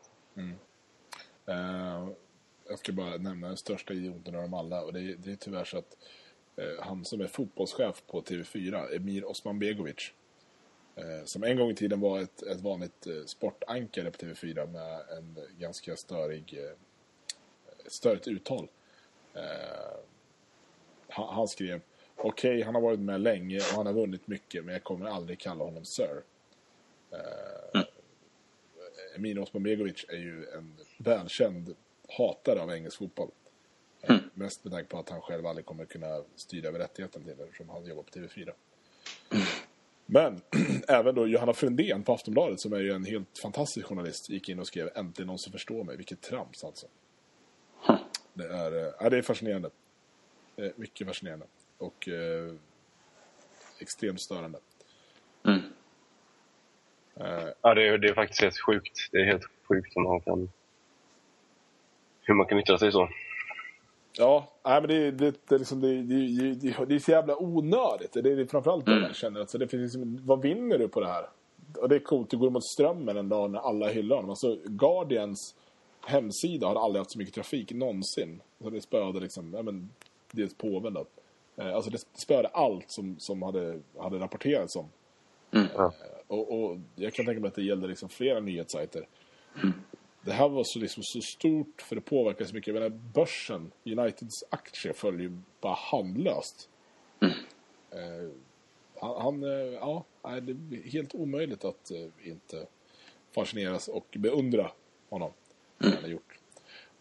Eh, 1.46 2.08
jag 2.68 2.78
ska 2.78 2.92
bara 2.92 3.16
nämna 3.16 3.46
den 3.48 3.56
största 3.56 3.94
idioten 3.94 4.34
av 4.34 4.42
dem 4.42 4.54
alla. 4.54 4.82
Och 4.82 4.92
det, 4.92 5.00
är- 5.00 5.16
det 5.16 5.30
är 5.32 5.36
tyvärr 5.36 5.64
så 5.64 5.78
att 5.78 5.96
eh, 6.56 6.84
han 6.84 7.04
som 7.04 7.20
är 7.20 7.26
fotbollschef 7.26 8.02
på 8.06 8.22
TV4, 8.22 8.96
Emir 8.96 9.30
Osmanbegovic, 9.30 10.12
eh, 10.96 11.24
som 11.24 11.44
en 11.44 11.56
gång 11.56 11.70
i 11.70 11.74
tiden 11.74 12.00
var 12.00 12.20
ett, 12.20 12.42
ett 12.42 12.60
vanligt 12.60 13.06
sportankare 13.26 14.10
på 14.10 14.18
TV4 14.18 14.66
med 14.72 15.00
en 15.18 15.38
ganska 15.58 15.96
störig, 15.96 16.58
ett 17.86 17.92
störigt 17.92 18.28
uttal. 18.28 18.68
Eh, 19.34 19.98
han, 21.08 21.34
han 21.34 21.48
skrev 21.48 21.80
Okej, 22.20 22.62
han 22.62 22.74
har 22.74 22.82
varit 22.82 23.00
med 23.00 23.20
länge 23.20 23.56
och 23.56 23.76
han 23.76 23.86
har 23.86 23.92
vunnit 23.92 24.26
mycket, 24.26 24.64
men 24.64 24.72
jag 24.72 24.84
kommer 24.84 25.06
aldrig 25.06 25.38
kalla 25.38 25.64
honom 25.64 25.84
Sir. 25.84 26.22
Eh, 27.10 27.82
Emir 29.16 29.38
Osmanbegovic 29.38 30.04
är 30.08 30.16
ju 30.16 30.46
en 30.46 30.76
välkänd 30.98 31.74
hatare 32.08 32.60
av 32.60 32.70
engelsk 32.72 32.98
fotboll. 32.98 33.30
Eh, 34.02 34.16
Mest 34.34 34.64
med 34.64 34.72
tanke 34.72 34.88
på 34.88 34.98
att 34.98 35.08
han 35.08 35.20
själv 35.20 35.46
aldrig 35.46 35.66
kommer 35.66 35.84
kunna 35.84 36.22
styra 36.36 36.68
över 36.68 36.78
rättigheten 36.78 37.24
till 37.24 37.36
det 37.36 37.44
eftersom 37.44 37.68
han 37.68 37.86
jobbar 37.86 38.02
på 38.02 38.10
TV4. 38.10 38.52
Men 40.06 40.40
även 40.88 41.14
då 41.14 41.26
Johanna 41.26 41.54
Frundén 41.54 42.02
på 42.02 42.12
Aftonbladet 42.12 42.60
som 42.60 42.72
är 42.72 42.80
ju 42.80 42.92
en 42.92 43.04
helt 43.04 43.38
fantastisk 43.42 43.86
journalist 43.86 44.30
gick 44.30 44.48
in 44.48 44.58
och 44.58 44.66
skrev 44.66 44.90
Äntligen 44.94 45.26
någon 45.26 45.38
som 45.38 45.52
förstår 45.52 45.84
mig. 45.84 45.96
Vilket 45.96 46.20
trams 46.20 46.64
alltså. 46.64 46.86
Det 48.38 48.48
är, 48.48 48.86
eh, 48.86 48.92
ja, 49.00 49.10
det 49.10 49.18
är 49.18 49.22
fascinerande. 49.22 49.70
Eh, 50.56 50.70
mycket 50.76 51.06
fascinerande. 51.06 51.46
Och 51.78 52.08
eh, 52.08 52.54
extremt 53.78 54.20
störande. 54.20 54.58
Mm. 55.44 55.60
Eh, 57.16 57.48
Ja, 57.62 57.74
det 57.74 57.88
är, 57.88 57.98
det 57.98 58.08
är 58.08 58.14
faktiskt 58.14 58.40
helt 58.40 58.58
sjukt. 58.58 59.08
Det 59.12 59.18
är 59.18 59.24
helt 59.24 59.44
sjukt 59.68 59.96
om 59.96 60.02
man 60.02 60.20
kan... 60.20 60.50
Hur 62.20 62.34
man 62.34 62.46
kan 62.46 62.58
yttra 62.58 62.78
sig 62.78 62.92
så. 62.92 63.08
Ja, 64.18 64.52
nej, 64.64 64.80
men 64.80 64.88
det, 64.90 65.10
det, 65.10 65.48
det, 65.48 65.54
är 65.54 65.58
liksom, 65.58 65.80
det, 65.80 66.02
det, 66.02 66.54
det, 66.54 66.84
det 66.86 66.94
är 66.94 66.98
så 66.98 67.10
jävla 67.10 67.42
onödigt. 67.42 68.12
Det 68.12 68.32
är 68.32 68.46
framförallt 68.46 68.86
det 68.86 69.00
jag 69.00 69.16
känner. 69.16 69.40
Alltså, 69.40 69.58
det 69.58 69.68
finns 69.68 69.82
liksom, 69.94 70.26
vad 70.26 70.42
vinner 70.42 70.78
du 70.78 70.88
på 70.88 71.00
det 71.00 71.06
här? 71.06 71.28
Och 71.76 71.88
det 71.88 71.94
är 71.94 72.00
coolt, 72.00 72.30
du 72.30 72.36
går 72.36 72.50
mot 72.50 72.64
strömmen 72.64 73.16
en 73.16 73.28
dag 73.28 73.50
när 73.50 73.58
alla 73.58 73.88
hyllar 73.88 74.16
honom. 74.16 74.30
Alltså, 74.30 74.58
Guardians 74.64 75.54
hemsida 76.08 76.66
har 76.66 76.74
aldrig 76.84 77.00
haft 77.00 77.10
så 77.10 77.18
mycket 77.18 77.34
trafik 77.34 77.72
någonsin. 77.72 78.40
Så 78.62 78.70
det 78.70 78.80
spöade 78.80 79.20
liksom, 79.20 79.54
ja, 79.54 79.62
men, 79.62 79.90
dels 80.30 80.54
påven 80.54 80.94
då. 80.94 81.06
Eh, 81.56 81.74
Alltså 81.74 81.90
det 81.90 81.98
spöade 82.22 82.48
allt 82.48 82.90
som, 82.90 83.16
som 83.18 83.42
hade, 83.42 83.80
hade 83.98 84.18
rapporterats 84.18 84.76
om. 84.76 84.88
Ja. 85.50 85.92
Och, 86.26 86.52
och 86.52 86.78
jag 86.96 87.14
kan 87.14 87.26
tänka 87.26 87.40
mig 87.40 87.48
att 87.48 87.54
det 87.54 87.62
gällde 87.62 87.86
liksom 87.86 88.08
flera 88.08 88.40
nyhetssajter. 88.40 89.06
Det 90.22 90.32
här 90.32 90.48
var 90.48 90.64
så, 90.64 90.78
liksom 90.78 91.02
så 91.02 91.20
stort 91.20 91.82
för 91.82 91.94
det 91.96 92.00
påverkar 92.00 92.44
så 92.44 92.54
mycket. 92.54 92.74
Jag 92.74 92.82
menar, 92.82 92.98
börsen, 93.14 93.72
Uniteds 93.84 94.44
aktier 94.50 94.92
följer 94.92 95.20
ju 95.20 95.38
bara 95.60 95.74
handlöst. 95.74 96.68
Eh, 97.90 98.30
han, 99.00 99.22
han, 99.22 99.42
eh, 99.42 99.72
ja, 99.72 100.04
det 100.22 100.52
är 100.76 100.90
helt 100.90 101.14
omöjligt 101.14 101.64
att 101.64 101.90
eh, 101.90 102.28
inte 102.28 102.66
fascineras 103.34 103.88
och 103.88 104.06
beundra 104.18 104.70
honom. 105.10 105.32
Det 105.78 105.88
han 105.94 106.02
har 106.02 106.08
gjort. 106.10 106.38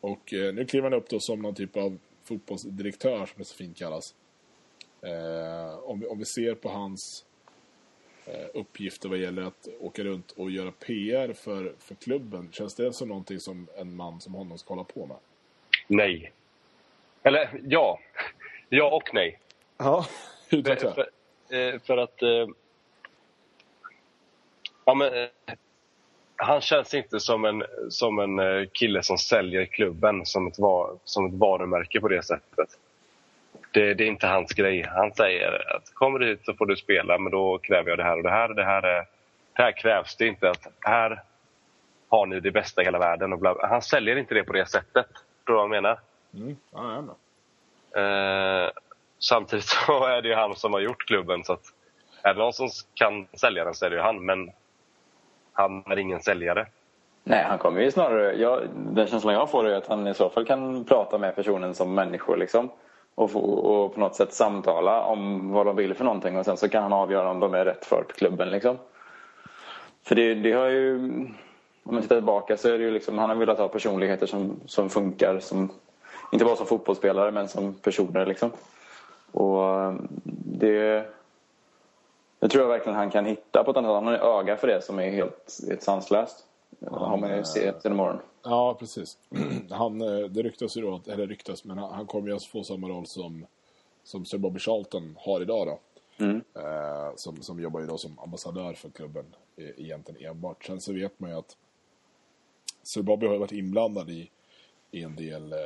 Och 0.02 0.34
eh, 0.34 0.54
nu 0.54 0.66
kliver 0.66 0.90
han 0.90 1.00
upp 1.00 1.10
då 1.10 1.20
som 1.20 1.42
någon 1.42 1.56
typ 1.56 1.78
av 1.78 1.98
fotbollsdirektör 2.24 3.26
som 3.26 3.36
det 3.38 3.46
så 3.46 3.56
fint 3.56 3.78
kallas. 3.78 4.16
Eh, 5.02 5.80
om, 5.84 6.00
vi, 6.00 6.08
om 6.08 6.20
vi 6.20 6.26
ser 6.26 6.56
på 6.56 6.70
hans 6.70 7.26
eh, 8.26 8.48
uppgifter 8.54 9.10
vad 9.10 9.18
gäller 9.18 9.42
att 9.42 9.68
åka 9.80 10.04
runt 10.04 10.32
och 10.32 10.52
göra 10.52 10.72
PR 10.72 11.34
för, 11.34 11.76
för 11.80 11.96
klubben. 11.96 12.50
Känns 12.52 12.76
det 12.76 12.94
som 12.94 13.08
någonting 13.08 13.40
som 13.40 13.68
en 13.78 13.96
man 13.96 14.22
som 14.22 14.34
honom 14.34 14.58
ska 14.58 14.74
hålla 14.74 14.84
på 14.84 15.06
med? 15.06 15.18
Nej. 15.88 16.32
Eller 17.24 17.62
ja. 17.64 18.00
Ja 18.70 18.96
och 18.96 19.10
nej. 19.14 19.40
Ja, 19.78 20.06
För, 20.50 20.58
utveckla. 20.58 20.94
för, 20.94 21.10
eh, 21.56 21.80
för 21.80 21.98
att... 21.98 22.22
eh, 22.22 22.48
Ja, 24.86 24.94
men, 24.94 25.14
eh, 25.14 25.30
han 26.38 26.62
känns 26.62 26.94
inte 26.94 27.20
som 27.20 27.46
en, 27.46 27.64
som 27.90 28.20
en 28.20 28.40
eh, 28.40 28.68
kille 28.74 29.04
som 29.04 29.18
säljer 29.18 29.66
klubben 29.66 30.26
som 30.26 30.48
ett, 30.48 30.60
va, 30.60 30.90
som 31.04 31.26
ett 31.26 31.34
varumärke 31.34 32.00
på 32.00 32.08
det 32.08 32.24
sättet. 32.26 32.70
Det, 33.72 33.94
det 33.94 34.04
är 34.04 34.08
inte 34.08 34.28
hans 34.28 34.54
grej. 34.54 34.86
Han 34.88 35.14
säger 35.14 35.76
att 35.76 35.94
kommer 35.94 36.20
du 36.20 36.28
hit 36.28 36.46
så 36.46 36.54
får 36.54 36.66
du 36.66 36.76
spela, 36.76 37.18
men 37.18 37.32
då 37.32 37.58
kräver 37.58 37.90
jag 37.90 38.00
det 38.00 38.04
här 38.04 38.18
och 38.18 38.24
det 38.24 38.30
här. 38.30 38.54
Det 38.54 38.64
här, 38.64 38.84
är, 38.84 39.06
det 39.54 39.62
här 39.62 39.72
krävs 39.72 40.16
det 40.16 40.28
inte. 40.28 40.50
att 40.50 40.68
Här 40.80 41.24
har 42.10 42.26
ni 42.26 42.40
det 42.40 42.52
bästa 42.52 42.82
i 42.82 42.86
hela 42.86 43.00
världen. 43.00 43.34
Och 43.34 43.40
bla, 43.40 43.68
han 43.68 43.82
säljer 43.82 44.16
inte 44.16 44.34
det 44.34 44.44
på 44.44 44.54
det 44.54 44.66
sättet. 44.66 45.08
Tror 45.14 45.24
du 45.46 45.54
vad 45.54 45.64
jag 45.64 45.70
menar? 45.70 46.00
Mm. 46.34 46.56
Ja, 46.72 47.02
med. 47.02 48.66
Eh, 48.66 48.72
samtidigt 49.20 49.66
så 49.86 50.06
är 50.06 50.22
det 50.22 50.28
ju 50.28 50.36
han 50.36 50.56
som 50.56 50.74
har 50.74 50.80
gjort 50.80 51.08
klubben. 51.08 51.44
Så 51.44 51.54
att 51.54 51.64
är 52.22 52.34
det 52.34 52.40
någon 52.40 52.54
som 52.54 52.70
kan 52.94 53.28
sälja 53.34 53.64
den 53.64 53.74
så 53.74 53.86
är 53.86 53.90
det 53.90 53.96
ju 53.96 54.02
han. 54.02 54.26
Men 54.26 54.52
han 55.58 55.84
är 55.86 55.98
ingen 55.98 56.22
säljare. 56.22 56.68
Nej, 57.24 57.44
han 57.44 57.58
kommer 57.58 57.82
ju 57.82 57.92
snarare... 57.92 58.34
Jag, 58.34 58.62
den 58.76 59.08
känslan 59.08 59.34
jag 59.34 59.50
får 59.50 59.68
är 59.68 59.76
att 59.76 59.88
han 59.88 60.08
i 60.08 60.14
så 60.14 60.30
fall 60.30 60.46
kan 60.46 60.84
prata 60.84 61.18
med 61.18 61.36
personen 61.36 61.76
som 61.76 61.94
människor. 61.94 62.38
Liksom, 62.38 62.70
och, 63.16 63.32
få, 63.32 63.40
och 63.40 63.94
på 63.94 64.00
något 64.00 64.16
sätt 64.16 64.34
samtala 64.34 65.02
om 65.04 65.52
vad 65.52 65.66
de 65.66 65.76
vill 65.76 65.94
för 65.94 66.06
någonting. 66.06 66.38
Och 66.38 66.46
sen 66.46 66.58
så 66.58 66.70
kan 66.70 66.84
han 66.84 66.94
avgöra 66.94 67.30
om 67.30 67.40
de 67.40 67.54
är 67.54 67.66
rätt 67.66 67.86
för 67.86 68.06
klubben. 68.16 68.50
Liksom. 68.50 68.78
För 70.04 70.16
det, 70.16 70.36
det 70.36 70.52
har 70.52 70.68
ju... 70.68 70.96
Om 71.84 71.94
man 71.94 72.02
tittar 72.02 72.16
tillbaka 72.16 72.58
så 72.58 72.70
är 72.70 72.78
det 72.78 72.84
ju 72.84 72.92
liksom... 72.92 73.18
Han 73.18 73.30
har 73.30 73.36
velat 73.36 73.58
ha 73.58 73.68
personligheter 73.68 74.26
som, 74.26 74.60
som 74.66 74.90
funkar. 74.90 75.40
Som, 75.40 75.70
inte 76.32 76.46
bara 76.46 76.56
som 76.56 76.66
fotbollsspelare 76.66 77.32
men 77.32 77.48
som 77.48 77.74
personer. 77.74 78.26
Liksom. 78.26 78.52
Och 79.32 79.64
eh, 79.64 79.94
det... 80.60 81.06
Det 82.40 82.50
tror 82.50 82.64
jag 82.64 82.70
verkligen 82.70 82.98
han 82.98 83.12
kan 83.12 83.26
hitta 83.26 83.64
på 83.64 83.72
ett 83.72 83.78
annat 83.78 83.90
sätt. 83.90 83.96
Han 83.96 84.08
har 84.08 84.40
öga 84.40 84.58
för 84.58 84.68
det 84.68 84.82
som 84.82 85.00
är 85.00 85.10
helt, 85.10 85.60
helt 85.68 85.84
sanslöst. 85.84 86.48
Det 86.70 86.90
har 86.90 87.18
man 87.18 87.38
ju 87.38 87.44
sett 87.44 87.84
genom 87.84 88.00
åren. 88.00 88.20
Ja, 88.44 88.76
precis. 88.80 89.18
Han, 89.70 90.02
eh, 90.02 90.26
det 90.30 90.42
ryktas 90.42 90.78
ju 90.78 90.82
då, 90.82 91.02
eller 91.08 91.28
ryktas, 91.28 91.64
men 91.64 91.78
han, 91.78 91.94
han 91.94 92.06
kommer 92.06 92.30
ju 92.30 92.36
att 92.36 92.44
få 92.44 92.64
samma 92.64 92.88
roll 92.88 93.06
som, 93.06 93.46
som 94.04 94.26
Sir 94.26 94.38
Bobby 94.38 94.60
Charlton 94.60 95.18
har 95.20 95.42
idag 95.42 95.68
då. 95.68 95.80
Mm. 96.26 96.42
Eh, 96.56 97.16
som, 97.16 97.42
som 97.42 97.60
jobbar 97.60 97.80
ju 97.80 97.86
då 97.86 97.98
som 97.98 98.20
ambassadör 98.20 98.74
för 98.74 98.90
klubben 98.90 99.26
eh, 99.58 99.70
egentligen 99.78 100.32
enbart. 100.32 100.66
Sen 100.66 100.82
så 100.82 100.94
vet 100.94 101.20
man 101.20 101.30
ju 101.30 101.38
att 101.38 101.58
Sir 102.84 103.02
Bobby 103.02 103.28
har 103.28 103.38
varit 103.38 103.52
inblandad 103.52 104.10
i, 104.10 104.30
i 104.92 105.04
en 105.04 105.16
del 105.16 105.54
eh, 105.54 105.60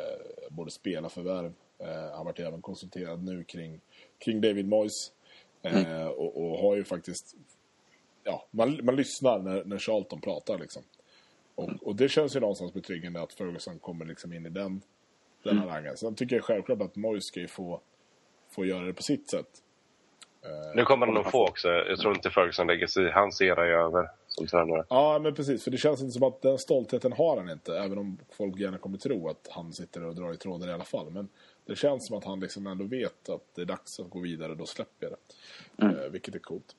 både 0.50 0.72
spelarförvärv. 0.72 1.54
Eh, 1.78 1.88
han 1.88 2.18
har 2.18 2.24
varit 2.24 2.40
även 2.40 2.62
konsulterad 2.62 3.24
nu 3.24 3.44
kring, 3.44 3.82
kring 4.18 4.42
David 4.42 4.68
Moyes. 4.68 5.12
Eh, 5.62 6.08
och, 6.08 6.42
och 6.44 6.58
har 6.58 6.76
ju 6.76 6.84
faktiskt... 6.84 7.36
Ja, 8.24 8.48
man, 8.52 8.80
man 8.84 8.96
lyssnar 8.96 9.40
när, 9.40 9.64
när 9.64 9.78
Charlton 9.78 10.22
pratar 10.22 10.60
liksom. 10.60 10.84
Och, 11.56 11.70
och 11.82 11.96
det 11.96 12.10
känns 12.10 12.36
ju 12.36 12.40
någonstans 12.40 12.74
betryggande 12.74 13.22
att 13.22 13.34
Ferguson 13.34 13.80
kommer 13.80 14.06
liksom 14.06 14.34
in 14.34 14.46
i 14.46 14.50
den, 14.50 14.82
den 15.44 15.58
harangen. 15.58 15.98
Sen 15.98 16.16
tycker 16.16 16.36
jag 16.36 16.46
självklart 16.46 16.82
att 16.82 16.96
Moyes 16.96 17.26
ska 17.26 17.40
ju 17.40 17.48
få, 17.48 17.82
få 18.50 18.66
göra 18.66 18.86
det 18.86 18.94
på 18.94 19.04
sitt 19.04 19.30
sätt. 19.30 19.48
Eh, 20.44 20.76
Nu 20.76 20.84
kommer 20.84 21.06
han 21.06 21.16
nog 21.16 21.32
få 21.32 21.48
också. 21.48 21.68
Jag 21.68 22.00
tror 22.00 22.16
inte 22.16 22.30
Ferguson 22.30 22.68
lägger 22.68 22.88
sig 22.88 23.06
i. 23.06 23.12
Hans 23.12 23.42
era 23.42 23.68
är 23.68 23.72
över 23.72 24.10
som 24.28 24.48
tränare. 24.48 24.86
Ja, 24.90 25.20
men 25.20 25.36
precis. 25.36 25.64
För 25.64 25.72
det 25.72 25.78
känns 25.78 26.02
inte 26.02 26.12
som 26.12 26.24
att 26.24 26.42
den 26.42 26.58
stoltheten 26.58 27.14
har 27.14 27.38
han 27.38 27.50
inte. 27.50 27.78
Även 27.80 27.98
om 27.98 28.18
folk 28.38 28.60
gärna 28.60 28.78
kommer 28.78 28.98
tro 28.98 29.30
att 29.30 29.48
han 29.52 29.74
sitter 29.74 30.04
och 30.04 30.16
drar 30.16 30.34
i 30.34 30.38
trådar 30.38 30.68
i 30.68 30.74
alla 30.74 30.84
fall. 30.84 31.12
Men 31.12 31.30
det 31.66 31.76
känns 31.76 32.08
som 32.08 32.18
att 32.18 32.24
han 32.24 32.40
liksom 32.40 32.68
ändå 32.68 32.86
vet 32.86 33.30
att 33.30 33.56
det 33.56 33.62
är 33.62 33.66
dags 33.66 34.00
att 34.00 34.10
gå 34.10 34.20
vidare. 34.20 34.56
Då 34.56 34.66
släpper 34.66 35.08
jag 35.08 35.12
det. 35.12 35.86
Eh, 35.86 36.10
vilket 36.12 36.36
är 36.36 36.40
coolt. 36.40 36.76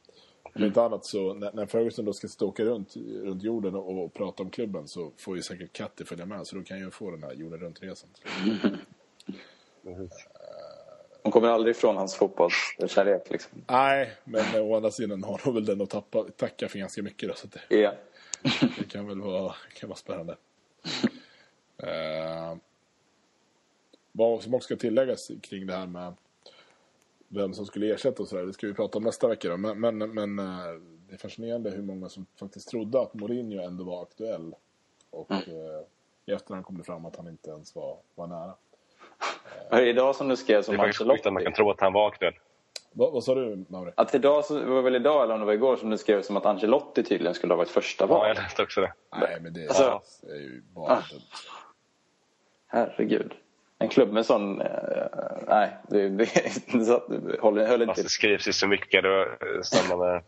Om 0.55 0.65
inte 0.65 0.83
annat 0.83 1.05
så 1.05 1.35
när, 1.35 1.53
när 1.53 1.67
Ferguson 1.67 2.05
då 2.05 2.13
ska 2.13 2.29
stå 2.29 2.47
och 2.47 2.53
åka 2.53 2.65
runt, 2.65 2.97
runt 2.97 3.43
jorden 3.43 3.75
och, 3.75 4.05
och 4.05 4.15
prata 4.15 4.43
om 4.43 4.51
klubben 4.51 4.89
så 4.89 5.13
får 5.17 5.37
ju 5.37 5.43
säkert 5.43 5.73
Katty 5.73 6.05
följa 6.05 6.27
med. 6.27 6.47
Så 6.47 6.57
då 6.57 6.63
kan 6.63 6.79
jag 6.79 6.85
ju 6.85 6.91
få 6.91 7.11
den 7.11 7.23
här 7.23 7.33
jorden 7.33 7.61
runt-resan. 7.61 8.11
Hon 11.23 11.33
kommer 11.33 11.49
aldrig 11.49 11.77
ifrån 11.77 11.97
hans 11.97 12.15
fotbollskärlek. 12.15 13.31
Liksom. 13.31 13.65
Nej, 13.67 14.13
men 14.25 14.63
å 14.63 14.77
andra 14.77 14.91
sidan 14.91 15.25
har 15.25 15.41
hon 15.45 15.55
väl 15.55 15.65
den 15.65 15.81
att 15.81 15.91
tappa, 15.91 16.25
tacka 16.37 16.69
för 16.69 16.79
ganska 16.79 17.03
mycket. 17.03 17.29
Då, 17.29 17.35
så 17.35 17.47
att 17.47 17.53
det, 17.69 17.77
Ja. 17.77 17.95
Det 18.79 18.89
kan 18.89 19.07
väl 19.07 19.21
vara, 19.21 19.55
kan 19.75 19.89
vara 19.89 19.99
spännande. 19.99 20.37
Eh, 21.83 22.57
vad 24.13 24.43
som 24.43 24.55
också 24.55 24.67
ska 24.67 24.77
tilläggas 24.77 25.31
kring 25.43 25.67
det 25.67 25.75
här 25.75 25.87
med 25.87 26.15
vem 27.29 27.55
som 27.55 27.67
skulle 27.67 27.95
ersätta 27.95 28.23
och 28.23 28.29
sådär. 28.29 28.43
Det 28.47 28.53
ska 28.53 28.67
vi 28.67 28.75
prata 28.75 28.99
om 28.99 29.05
nästa 29.05 29.29
vecka 29.29 29.49
då. 29.49 29.57
Men, 29.57 29.81
men, 29.81 29.99
men 29.99 30.39
eh, 30.39 30.45
det 31.09 31.15
är 31.15 31.19
fascinerande 31.19 31.71
hur 31.71 31.83
många 31.83 32.09
som 32.09 32.27
faktiskt 32.37 32.69
trodde 32.69 33.01
att 33.01 33.15
Mourinho 33.15 33.63
ändå 33.63 33.85
var 33.85 34.03
aktuell. 34.03 34.55
Och 35.11 35.31
Mm. 35.31 35.43
eh, 35.43 35.83
i 36.27 36.33
efterhand 36.33 36.65
kom 36.67 36.79
det 36.79 36.85
fram 36.85 37.07
att 37.07 37.17
han 37.17 37.29
inte 37.29 37.51
ens 37.51 37.75
var, 37.75 37.97
var 38.15 38.27
nära. 38.27 38.55
Det 39.71 39.87
idag 39.89 40.17
som 40.17 40.29
du 40.29 40.37
skrev 40.37 40.57
Det 40.57 40.63
som 40.63 40.75
är 40.75 40.79
faktiskt 40.79 41.01
att 41.01 41.07
man 41.07 41.15
Ancelotti? 41.17 41.45
kan 41.45 41.53
tro 41.53 41.71
att 41.71 41.81
han 41.81 41.93
var 41.93 42.09
aktuell. 42.09 42.35
Vad, 42.93 43.13
vad 43.13 43.25
sa 43.25 43.35
du, 43.35 43.65
Mauri? 43.69 43.93
Att 43.97 44.15
idag, 44.15 44.45
så, 44.45 44.59
det 44.59 44.67
var 44.67 44.83
väl 44.83 44.97
idag 44.97 45.25
eller 45.25 45.35
om 45.35 45.41
det 45.41 45.47
var 45.47 45.53
igår 45.53 45.77
som 45.77 45.91
du 45.91 45.99
skrev 45.99 46.23
som 46.23 46.37
att 46.37 46.47
Ancelotti 46.47 47.03
tydligen 47.03 47.35
skulle 47.35 47.53
ha 47.53 47.59
varit 47.59 47.69
första 47.71 48.05
Ja, 48.05 48.09
val. 48.09 48.29
jag 48.29 48.37
läste 48.37 48.63
också 48.63 48.81
det. 48.81 48.93
Nej, 49.21 49.39
men 49.41 49.53
det, 49.53 49.69
Alltså- 49.69 50.01
det 50.27 50.33
är 50.33 50.37
ju 50.41 50.63
bara... 50.75 50.93
Ah. 50.93 51.03
Herregud. 52.67 53.33
En 53.83 53.89
klubb 53.89 54.13
med 54.13 54.27
sån... 54.27 54.61
Eh, 54.61 54.67
nej, 55.49 55.77
det, 55.89 56.09
det, 56.09 56.25
det 56.73 57.41
håller, 57.41 57.67
höll 57.67 57.83
inte 57.83 57.95
Fast 57.95 58.03
det 58.03 58.09
skrivs 58.09 58.49
ju 58.49 58.53
så 58.53 58.67
mycket. 58.67 59.03
Det 59.03 59.23
eh, 59.23 59.63
samma 59.63 60.05
med 60.05 60.23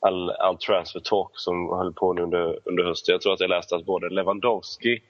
all, 0.00 0.30
all 0.30 0.58
transfer 0.58 1.00
talk 1.00 1.30
som 1.34 1.68
höll 1.68 1.92
på 1.92 2.12
nu 2.12 2.22
under, 2.22 2.58
under 2.64 2.84
hösten. 2.84 3.12
Jag 3.12 3.20
tror 3.20 3.32
att 3.32 3.40
jag 3.40 3.50
läste 3.50 3.76
att 3.76 3.84
både 3.84 4.08
Lewandowski, 4.08 5.02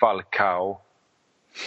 Falcao 0.00 0.80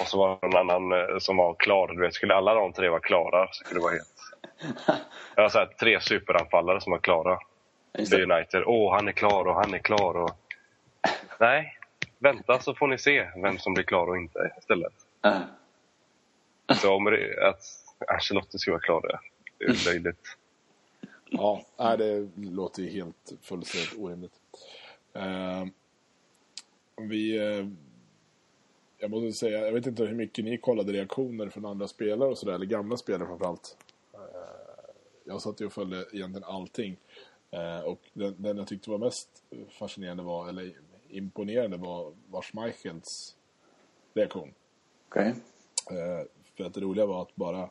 och 0.01 0.07
så 0.07 0.17
var 0.17 0.38
det 0.41 0.47
en 0.47 0.69
annan 0.69 0.91
eh, 0.91 1.17
som 1.19 1.38
var 1.38 1.53
klar. 1.53 1.88
Du 1.88 2.01
vet, 2.01 2.13
skulle 2.13 2.36
alla 2.36 2.53
de 2.53 2.74
tre 2.74 2.89
vara 2.89 2.99
klara 2.99 3.47
så 3.51 3.63
skulle 3.63 3.80
det 3.80 3.84
vara 3.84 3.93
helt... 3.93 4.07
Jag 5.36 5.43
har 5.43 5.49
sett 5.49 5.78
tre 5.78 6.01
superanfallare 6.01 6.82
som 6.82 6.91
var 6.91 6.99
klara. 6.99 7.39
Det. 7.91 8.24
United. 8.24 8.63
Åh, 8.65 8.93
han 8.93 9.07
är 9.07 9.11
klar 9.11 9.45
och 9.47 9.55
han 9.55 9.74
är 9.74 9.80
klar. 9.80 10.17
Och... 10.17 10.32
Nej, 11.39 11.78
vänta 12.19 12.59
så 12.59 12.76
får 12.76 12.88
ni 12.88 12.97
se 12.97 13.28
vem 13.43 13.57
som 13.57 13.74
blir 13.74 13.84
klar 13.84 14.07
och 14.07 14.17
inte 14.17 14.51
istället. 14.57 14.93
Eh, 15.26 15.41
Så 16.76 16.93
om 16.95 17.03
det, 17.03 17.49
att 17.49 17.61
Ancelotti 18.07 18.57
ska 18.57 18.71
vara 18.71 18.82
klar, 18.82 19.01
det 19.01 19.19
det 19.57 19.65
är 19.71 19.86
löjligt. 19.86 20.38
Ja, 21.30 21.65
nej, 21.78 21.97
det 21.97 22.30
låter 22.36 22.84
ju 22.84 22.89
helt 22.89 23.34
fullständigt 23.41 23.99
orimligt. 23.99 24.34
Eh, 25.13 25.65
vi... 27.09 27.38
Eh, 27.38 27.67
jag 28.97 29.11
måste 29.11 29.32
säga, 29.32 29.65
jag 29.65 29.74
vet 29.74 29.86
inte 29.88 30.03
hur 30.05 30.15
mycket 30.15 30.45
ni 30.45 30.57
kollade 30.57 30.93
reaktioner 30.93 31.49
från 31.49 31.65
andra 31.65 31.88
spelare 31.88 32.30
och 32.30 32.38
sådär, 32.38 32.53
eller 32.53 32.65
gamla 32.65 32.97
spelare 32.97 33.28
framförallt. 33.28 33.78
Eh, 34.13 34.19
jag 35.24 35.41
satt 35.41 35.61
ju 35.61 35.65
och 35.65 35.74
följde 35.74 36.05
egentligen 36.11 36.43
allting. 36.43 36.97
Eh, 37.51 37.80
och 37.80 37.99
den, 38.13 38.36
den 38.38 38.57
jag 38.57 38.67
tyckte 38.67 38.89
var 38.89 38.97
mest 38.97 39.30
fascinerande 39.80 40.24
var, 40.24 40.49
eller 40.49 40.74
imponerande 41.09 41.78
var, 41.78 42.13
var 42.30 42.41
Schmeichels 42.41 43.36
reaktion. 44.13 44.53
Okej. 45.14 45.36
Eh, 45.91 46.28
för 46.57 46.64
att 46.64 46.74
det 46.74 46.82
roliga 46.82 47.05
var 47.05 47.22
att 47.22 47.36
bara... 47.36 47.70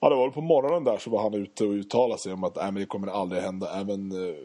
Ja, 0.00 0.08
det 0.08 0.16
var 0.16 0.30
på 0.30 0.40
morgonen 0.40 0.84
där 0.84 0.98
så 0.98 1.10
var 1.10 1.22
han 1.22 1.34
ute 1.34 1.64
och 1.64 1.70
uttalade 1.70 2.20
sig 2.20 2.32
om 2.32 2.44
att 2.44 2.54
men 2.54 2.74
det 2.74 2.86
kommer 2.86 3.08
aldrig 3.08 3.42
hända. 3.42 3.80
Även 3.80 4.12
eh, 4.12 4.36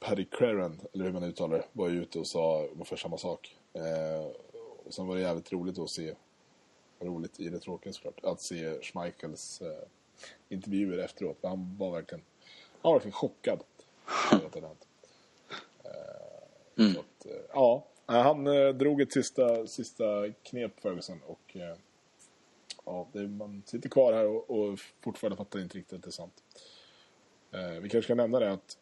Paddy 0.00 0.24
Craren, 0.24 0.80
eller 0.92 1.04
hur 1.04 1.12
man 1.12 1.24
uttalar 1.24 1.56
det, 1.56 1.64
var 1.72 1.88
ju 1.88 2.02
ute 2.02 2.18
och 2.18 2.26
sa 2.26 2.62
ungefär 2.72 2.96
samma 2.96 3.18
sak. 3.18 3.56
Eh, 3.72 4.26
och 4.86 4.94
sen 4.94 5.06
var 5.06 5.16
det 5.16 5.20
jävligt 5.20 5.52
roligt 5.52 5.78
att 5.78 5.90
se, 5.90 6.14
roligt 7.00 7.40
i 7.40 7.48
det 7.48 7.58
tråkiga 7.58 7.92
såklart, 7.92 8.24
att 8.24 8.40
se 8.40 8.82
Schmeichels 8.82 9.60
eh, 9.60 9.88
intervjuer 10.48 10.98
efteråt. 10.98 11.38
Han 11.42 11.76
var 11.78 11.90
verkligen, 11.90 12.24
han 12.82 12.92
var 12.92 12.92
verkligen 12.92 13.12
chockad. 13.12 13.60
över 14.32 14.46
att 14.46 14.52
det 14.52 14.60
hade 14.60 14.66
hänt. 14.66 14.86
Eh, 15.84 17.00
att, 17.00 17.26
eh, 17.26 17.58
ja, 18.08 18.22
han 18.22 18.46
eh, 18.46 18.68
drog 18.68 19.00
ett 19.00 19.12
sista, 19.12 19.66
sista 19.66 20.04
knep 20.42 20.80
Ferguson 20.80 21.20
och 21.26 21.56
eh, 21.56 21.76
ja, 22.84 23.08
det, 23.12 23.28
man 23.28 23.62
sitter 23.66 23.88
kvar 23.88 24.12
här 24.12 24.26
och, 24.26 24.50
och 24.50 24.80
fortfarande 25.00 25.36
fattar 25.36 25.60
inte 25.60 25.78
riktigt 25.78 25.92
att 25.92 26.02
det 26.02 26.08
är 26.08 26.12
sant. 26.12 26.42
Eh, 27.52 27.80
vi 27.80 27.88
kanske 27.88 28.02
ska 28.02 28.14
nämna 28.14 28.40
det 28.40 28.52
att 28.52 28.76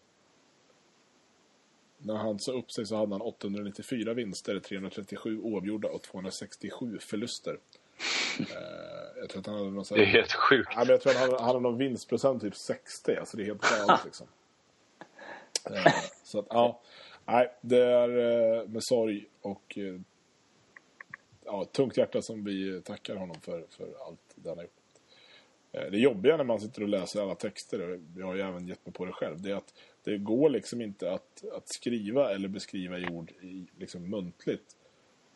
när 1.99 2.15
han 2.15 2.39
sa 2.39 2.53
upp 2.53 2.73
sig 2.73 2.87
så 2.87 2.97
hade 2.97 3.15
han 3.15 3.21
894 3.21 4.15
vinster, 4.15 4.61
337 4.61 5.41
oavgjorda 5.41 5.89
och 5.89 6.03
267 6.03 6.99
förluster. 6.99 7.59
Eh, 8.39 8.47
jag 9.21 9.29
tror 9.29 9.41
att 9.41 9.47
han 9.47 9.57
hade 9.57 9.71
någon 9.71 9.85
sån 9.85 9.99
Det 9.99 10.05
är 10.05 10.07
helt 10.07 10.33
sjukt. 10.33 10.69
ja, 10.75 10.79
men 10.79 10.89
jag 10.89 11.01
tror 11.01 11.13
att 11.13 11.19
han 11.19 11.31
han 11.31 11.45
hade 11.45 11.61
någon 11.61 11.79
vinstprocent 11.79 12.43
typ 12.43 12.57
60, 12.57 13.17
alltså 13.17 13.37
det 13.37 13.43
är 13.43 13.47
helt 13.47 13.63
galet 13.63 14.01
liksom. 14.05 14.27
Eh, 15.71 15.93
så 16.23 16.39
att 16.39 16.47
ja, 16.51 16.81
nej, 17.27 17.53
det 17.61 17.85
är 17.85 18.09
eh, 18.09 18.69
med 18.69 18.85
sorg 18.85 19.27
och 19.41 19.79
eh, 19.79 20.01
ja, 21.45 21.65
tungt 21.65 21.97
hjärta 21.97 22.23
som 22.23 22.45
vi 22.45 22.83
tackar 22.83 23.17
honom 23.17 23.41
för, 23.41 23.67
för 23.71 23.89
allt 24.07 24.35
det 24.35 24.49
han 24.49 24.59
har 24.59 24.65
gjort. 24.65 24.73
Eh, 25.73 25.91
Det 25.91 25.99
jobbiga 25.99 26.37
när 26.37 26.45
man 26.45 26.61
sitter 26.61 26.83
och 26.83 26.89
läser 26.89 27.23
alla 27.23 27.35
texter, 27.35 27.81
och 27.81 27.99
jag 28.17 28.27
har 28.27 28.35
ju 28.35 28.41
även 28.41 28.69
gett 28.69 28.87
mig 28.87 28.93
på 28.93 29.05
det 29.05 29.13
själv, 29.13 29.43
det 29.43 29.51
är 29.51 29.55
att 29.55 29.75
det 30.05 30.19
går 30.19 30.51
liksom 30.51 30.81
inte 30.81 31.13
att, 31.13 31.45
att 31.53 31.69
skriva 31.69 32.35
eller 32.35 32.49
beskriva 32.49 32.99
i 32.99 33.09
ord 33.09 33.31
i, 33.31 33.67
liksom 33.79 34.11
muntligt 34.11 34.77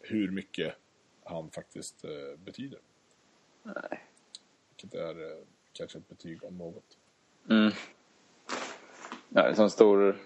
hur 0.00 0.30
mycket 0.30 0.74
han 1.24 1.50
faktiskt 1.50 2.04
eh, 2.04 2.38
betyder. 2.44 2.78
Nej. 3.62 4.04
Vilket 4.68 4.94
är 4.94 5.30
eh, 5.30 5.38
kanske 5.72 5.98
ett 5.98 6.08
betyg 6.08 6.44
om 6.44 6.58
något. 6.58 6.98
Mm. 7.50 7.72
Ja, 9.28 9.48
en 9.48 9.56
sån 9.56 9.70
stor... 9.70 10.18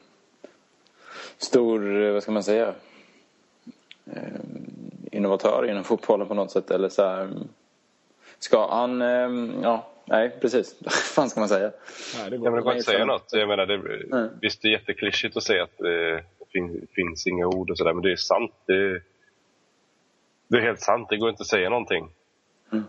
Stor, 1.39 2.03
eh, 2.03 2.13
vad 2.13 2.23
ska 2.23 2.33
man 2.33 2.43
säga? 2.45 2.75
Eh, 4.07 4.23
innovatör 5.13 5.71
inom 5.71 5.85
fotbollen 5.85 6.29
på 6.29 6.35
något 6.35 6.51
sätt. 6.51 6.71
Eller 6.71 6.89
så 6.89 7.03
här, 7.03 7.31
Ska 8.39 8.69
han... 8.71 9.03
eh, 9.03 9.61
Ja, 9.63 9.87
nej 10.05 10.31
precis. 10.41 10.77
Vad 10.85 10.93
fan 10.93 11.31
ska 11.31 11.41
man 11.41 11.49
säga? 11.49 11.73
Nej, 12.19 12.31
det 12.31 12.37
går 12.37 12.47
Ja, 12.47 12.51
men 12.51 12.57
det 12.57 12.63
går 12.63 12.71
Nej, 12.71 12.79
inte 12.79 12.91
att 12.91 12.95
säga 12.95 13.05
något. 13.05 13.29
Jag 13.33 13.49
menar, 13.49 13.67
det, 13.67 13.75
Mm. 14.17 14.29
Visst, 14.41 14.63
det 14.63 14.69
är 14.69 14.73
jätteklyschigt 14.73 15.37
att 15.37 15.43
säga 15.43 15.63
att 15.63 15.79
det 15.79 16.25
fin, 16.53 16.87
finns 16.95 17.27
inga 17.27 17.47
ord 17.47 17.71
och 17.71 17.79
sådär, 17.79 17.93
men 17.93 18.03
det 18.03 18.13
är 18.13 18.17
sant. 18.17 18.53
Det, 18.67 19.03
det 20.49 20.57
är 20.57 20.61
helt 20.61 20.81
sant. 20.81 21.09
Det 21.09 21.17
går 21.17 21.31
inte 21.31 21.41
att 21.41 21.47
säga 21.47 21.71
någonting. 21.71 22.11
Mm. 22.73 22.85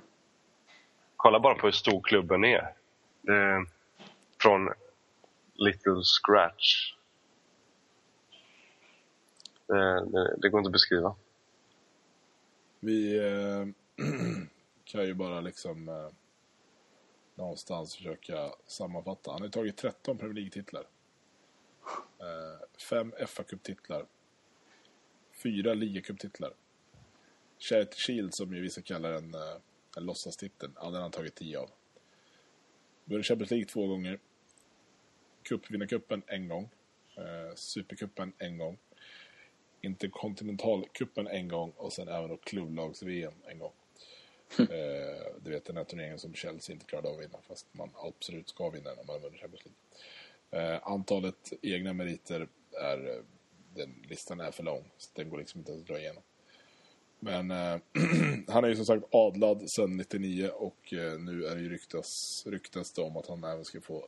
Kolla 1.16 1.40
bara 1.40 1.56
på 1.56 1.68
hur 1.68 1.72
stor 1.72 2.02
klubben 2.02 2.44
är. 2.46 2.70
Det, 3.22 3.66
från 4.42 4.70
little 5.56 6.02
scratch. 6.04 6.94
Det, 9.68 10.06
det, 10.06 10.36
det 10.38 10.50
går 10.50 10.60
inte 10.60 10.68
att 10.68 10.74
beskriva. 10.74 11.16
Vi 12.80 13.18
eh, 13.18 13.68
kan 14.86 15.06
ju 15.06 15.14
bara 15.14 15.42
liksom 15.42 15.90
eh, 15.90 16.10
någonstans 17.36 17.96
försöka 17.96 18.52
sammanfatta. 18.68 19.32
Han 19.32 19.42
har 19.42 19.50
tagit 19.50 19.78
13 19.78 20.18
Premier 20.18 20.36
League-titlar. 20.36 20.88
Eh, 22.20 22.80
fem 22.90 23.14
FA-cuptitlar. 23.28 24.06
Fyra 25.32 25.74
ligacuptitlar. 25.74 26.54
Charity 27.60 27.98
Shield, 27.98 28.34
som 28.34 28.56
ju 28.56 28.62
vissa 28.62 28.82
kallar 28.82 29.12
eh, 29.12 29.18
en, 29.18 29.36
en 29.98 30.06
låtsastitel, 30.06 30.72
ja, 30.76 30.84
den 30.86 30.94
har 30.94 31.02
han 31.02 31.12
tagit 31.12 31.36
10 31.36 31.58
av. 31.58 31.70
Vunnit 33.06 33.26
Champions 33.26 33.52
League 33.52 33.68
två 33.68 33.88
gånger. 33.88 34.20
Cupvinnarcupen 35.44 36.24
en 36.28 36.48
gång. 36.48 36.70
Eh, 37.18 37.56
Supercupen 37.56 38.34
en 38.38 38.58
gång. 38.58 38.78
Interkontinentalcupen 39.86 41.28
en 41.28 41.48
gång 41.48 41.74
och 41.78 41.94
sen 41.94 42.08
även 42.08 42.30
då 42.30 42.38
klubblags-VM 42.38 43.34
en 43.46 43.60
gång. 43.60 43.74
Eh, 44.60 45.34
du 45.42 45.52
vet 45.52 45.66
den 45.66 45.78
här 45.78 45.84
turneringen 45.84 46.20
som 46.20 46.34
Chelsea 46.34 46.74
inte 46.74 46.86
klarade 46.86 47.08
av 47.10 47.16
att 47.16 47.22
vinna 47.22 47.38
fast 47.48 47.74
man 47.74 47.90
absolut 47.96 48.50
ska 48.50 48.70
vinna 48.70 48.90
när 48.94 49.04
man 49.04 49.22
vunnit 49.22 49.42
Champions 49.42 49.66
League. 49.66 50.74
Eh, 50.74 50.80
antalet 50.84 51.54
egna 51.62 51.94
meriter 51.94 52.48
är, 52.82 53.24
den 53.76 54.06
listan 54.10 54.40
är 54.40 54.52
för 54.52 54.64
lång 54.64 54.92
så 54.98 55.10
den 55.14 55.30
går 55.30 55.38
liksom 55.38 55.60
inte 55.60 55.74
att 55.74 55.88
dra 55.88 56.00
igenom. 56.00 56.24
Men 57.20 57.52
eh, 57.52 57.78
han 58.48 58.64
är 58.64 58.68
ju 58.68 58.76
som 58.76 58.86
sagt 58.86 59.06
adlad 59.12 59.70
sedan 59.70 59.98
99 59.98 60.50
och 60.50 60.94
eh, 60.94 61.20
nu 61.20 61.46
är 61.46 61.56
det 61.56 61.62
ju 61.62 61.70
ryktas, 61.70 62.44
ryktas 62.48 62.92
det 62.92 63.02
om 63.02 63.18
att 63.18 63.28
han 63.28 63.44
även 63.44 63.66
ska 63.66 63.82
få 63.82 64.08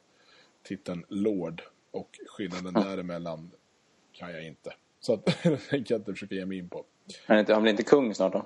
titeln 0.63 1.05
Lord 1.09 1.61
och 1.91 2.19
skillnaden 2.27 2.73
däremellan 2.73 3.51
kan 4.11 4.31
jag 4.31 4.43
inte. 4.45 4.73
Så 5.07 5.13
att, 5.13 5.25
det 5.43 5.57
tänker 5.57 5.93
jag 5.93 5.99
inte 5.99 6.11
försöka 6.11 6.35
ge 6.35 6.45
mig 6.45 6.57
in 6.57 6.69
på. 6.69 6.85
Han, 7.25 7.37
är 7.37 7.39
inte, 7.39 7.53
han 7.53 7.61
blir 7.63 7.71
inte 7.71 7.83
kung 7.83 8.15
snart 8.15 8.33
då? 8.33 8.45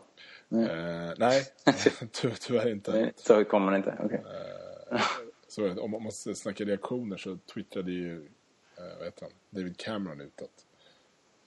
Eh, 0.58 1.14
nej, 1.18 1.44
ty 2.12 2.30
tyvärr 2.40 2.72
inte. 2.72 2.92
Nej, 2.92 3.14
så 3.16 3.44
kommer 3.44 3.66
han 3.66 3.76
inte? 3.76 3.98
Så 5.48 5.66
är 5.66 5.70
det. 5.70 5.82
om 5.82 5.94
om 5.94 6.04
man 6.04 6.12
snackar 6.12 6.66
reaktioner 6.66 7.18
så 7.18 7.38
twittrade 7.54 7.92
ju 7.92 8.16
eh, 8.78 8.98
vad 8.98 9.06
heter 9.06 9.22
han? 9.22 9.32
David 9.50 9.78
Cameron 9.78 10.22
ut 10.22 10.42
att 10.42 10.66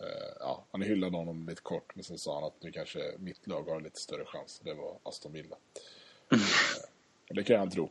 eh, 0.00 0.36
ja, 0.40 0.64
han 0.70 0.82
hyllade 0.82 1.16
honom 1.16 1.48
lite 1.48 1.62
kort 1.62 1.94
men 1.94 2.04
sen 2.04 2.18
sa 2.18 2.34
han 2.34 2.44
att 2.44 2.62
nu 2.62 2.72
kanske 2.72 2.98
mitt 3.18 3.46
lag 3.46 3.62
har 3.62 3.80
lite 3.80 4.00
större 4.00 4.24
chans. 4.24 4.60
Det 4.64 4.74
var 4.74 4.98
Aston 5.02 5.32
Villa. 5.32 5.56
Eh, 6.32 6.38
och 7.28 7.34
det 7.34 7.42
kan 7.42 7.56
jag 7.56 7.70
tro. 7.70 7.90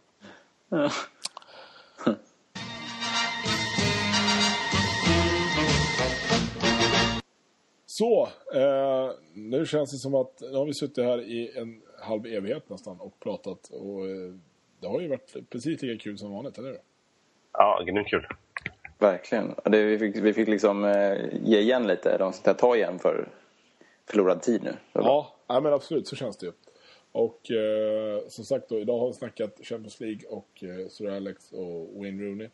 Så, 7.98 8.30
eh, 8.54 9.12
nu 9.34 9.66
känns 9.66 9.92
det 9.92 9.98
som 9.98 10.16
att 10.16 10.42
nu 10.42 10.58
har 10.58 10.66
vi 10.66 10.74
suttit 10.74 11.04
här 11.04 11.22
i 11.22 11.58
en 11.58 11.82
halv 12.00 12.26
evighet 12.26 12.70
nästan 12.70 13.00
och 13.00 13.20
pratat 13.20 13.70
och 13.70 14.08
eh, 14.08 14.34
det 14.80 14.88
har 14.88 15.02
ju 15.02 15.08
varit 15.08 15.50
precis 15.50 15.82
lika 15.82 16.04
kul 16.04 16.18
som 16.18 16.32
vanligt, 16.32 16.58
eller 16.58 16.70
hur? 16.70 16.80
Ja, 17.52 17.84
grymt 17.86 18.08
kul. 18.08 18.28
Verkligen. 19.00 19.56
Det, 19.64 19.84
vi, 19.84 20.00
fick, 20.00 20.16
vi 20.16 20.34
fick 20.34 20.48
liksom 20.48 20.86
eh, 20.86 21.18
ge 21.44 21.60
igen 21.60 21.88
lite. 21.88 22.18
De 22.18 22.34
ska 22.34 22.54
ta 22.54 22.76
igen 22.76 23.00
för 23.00 23.30
förlorad 24.06 24.42
tid 24.42 24.64
nu. 24.64 24.76
Ja, 24.94 25.36
ja, 25.48 25.60
men 25.60 25.74
absolut. 25.74 26.08
Så 26.08 26.16
känns 26.16 26.38
det 26.38 26.46
ju. 26.46 26.52
Och 27.12 27.52
eh, 27.52 28.28
som 28.28 28.46
sagt 28.46 28.70
då, 28.70 28.80
idag 28.80 29.00
har 29.00 29.08
vi 29.08 29.14
snackat 29.14 29.60
Champions 29.64 30.00
League 30.00 30.30
och 30.30 30.64
eh, 30.64 30.88
Sir 30.88 31.10
Alex 31.10 31.52
och 31.52 32.00
Wayne 32.00 32.24
Rooney. 32.24 32.50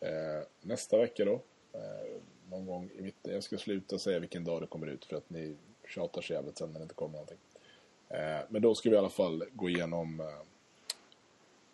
Eh, 0.00 0.46
nästa 0.60 0.98
vecka 0.98 1.24
då, 1.24 1.34
eh, 1.72 2.22
någon 2.52 2.66
gång 2.66 2.90
i 2.98 3.02
mitt... 3.02 3.16
Jag 3.22 3.42
ska 3.42 3.58
sluta 3.58 3.98
säga 3.98 4.18
vilken 4.18 4.44
dag 4.44 4.62
det 4.62 4.66
kommer 4.66 4.86
ut 4.86 5.04
för 5.04 5.16
att 5.16 5.30
ni 5.30 5.56
tjatar 5.88 6.22
så 6.22 6.32
jävligt 6.32 6.58
sen 6.58 6.72
när 6.72 6.78
det 6.78 6.82
inte 6.82 6.94
kommer 6.94 7.12
någonting. 7.12 7.38
Eh, 8.08 8.40
men 8.48 8.62
då 8.62 8.74
ska 8.74 8.90
vi 8.90 8.96
i 8.96 8.98
alla 8.98 9.10
fall 9.10 9.44
gå 9.52 9.68
igenom 9.68 10.20
eh, 10.20 10.26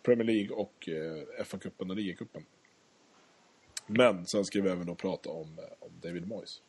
Premier 0.03 0.25
League 0.25 0.55
och 0.55 0.89
eh, 0.89 1.43
FA-cupen 1.43 1.89
och 1.89 1.95
ligacupen. 1.95 2.45
Men 3.87 4.25
sen 4.25 4.45
ska 4.45 4.61
vi 4.61 4.69
även 4.69 4.87
då 4.87 4.95
prata 4.95 5.29
om, 5.29 5.59
eh, 5.59 5.65
om 5.79 5.91
David 6.01 6.27
Moyes. 6.27 6.61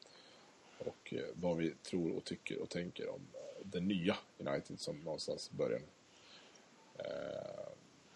Och 0.78 1.14
eh, 1.14 1.24
vad 1.34 1.56
vi 1.56 1.74
tror 1.82 2.16
och 2.16 2.24
tycker 2.24 2.62
och 2.62 2.68
tänker 2.68 3.08
om 3.08 3.20
eh, 3.34 3.66
det 3.66 3.80
nya 3.80 4.16
United 4.38 4.80
som 4.80 5.00
någonstans 5.00 5.50
börjar 5.50 5.78
nu. 5.78 5.86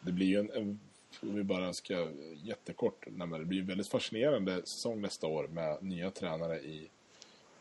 Det 0.00 0.12
blir 0.12 0.26
ju 0.26 0.38
en, 0.38 0.50
en 0.50 0.80
om 1.22 1.34
vi 1.34 1.42
bara 1.42 1.72
ska 1.72 2.08
jättekort 2.42 3.06
nämna 3.06 3.38
det, 3.38 3.44
blir 3.44 3.60
en 3.60 3.66
väldigt 3.66 3.88
fascinerande 3.88 4.56
säsong 4.56 5.00
nästa 5.00 5.26
år 5.26 5.48
med 5.48 5.82
nya 5.82 6.10
tränare 6.10 6.58
i, 6.58 6.88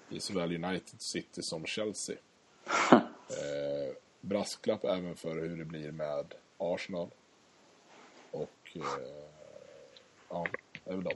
i 0.09 0.19
såväl 0.19 0.65
United 0.65 1.01
City 1.01 1.41
som 1.41 1.65
Chelsea. 1.65 2.15
Eh, 3.29 3.95
brasklapp 4.21 4.83
även 4.83 5.15
för 5.15 5.35
hur 5.35 5.57
det 5.57 5.65
blir 5.65 5.91
med 5.91 6.33
Arsenal. 6.57 7.09
Och 8.31 8.71
eh, 8.75 8.81
ja, 10.29 10.45
det 10.83 10.91
är 10.91 10.95
väl 10.95 11.03
dem. 11.03 11.13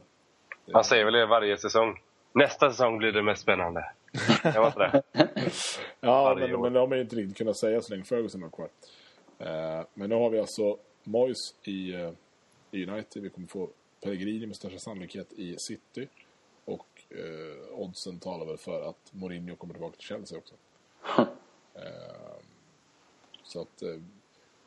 Han 0.72 0.84
säger 0.84 1.06
väl 1.06 1.14
det 1.14 1.26
varje 1.26 1.58
säsong. 1.58 2.02
Nästa 2.34 2.72
säsong 2.72 2.98
blir 2.98 3.12
det 3.12 3.24
mest 3.24 3.42
spännande. 3.42 3.86
Det 4.44 4.60
var 4.60 4.80
det? 4.80 5.04
Ja, 6.00 6.36
men, 6.40 6.62
men 6.62 6.74
det 6.74 6.80
har 6.80 6.88
man 6.88 6.98
ju 6.98 7.04
inte 7.04 7.16
riktigt 7.16 7.38
kunnat 7.38 7.58
säga 7.58 7.82
så 7.82 7.94
länge 7.94 8.04
Ferguson 8.04 8.42
var 8.42 8.50
kvar. 8.50 8.70
Eh, 9.40 9.86
men 9.94 10.10
nu 10.10 10.16
har 10.16 10.30
vi 10.30 10.40
alltså 10.40 10.78
Moyes 11.04 11.56
i, 11.64 11.94
eh, 11.94 12.12
i 12.72 12.86
United. 12.86 13.24
Vi 13.24 13.30
kommer 13.30 13.48
få 13.48 13.70
Pellegrini 14.02 14.46
med 14.46 14.56
största 14.56 14.80
sannolikhet 14.80 15.34
i 15.34 15.58
City. 15.58 16.08
Och 16.66 17.04
eh, 17.10 17.80
oddsen 17.80 18.20
talar 18.20 18.46
väl 18.46 18.58
för 18.58 18.90
att 18.90 19.14
Mourinho 19.14 19.56
kommer 19.56 19.74
tillbaka 19.74 19.96
till 19.96 20.08
Chelsea 20.08 20.38
också. 20.38 20.56
Eh, 21.74 22.42
så 23.44 23.62
att 23.62 23.82
eh, 23.82 23.96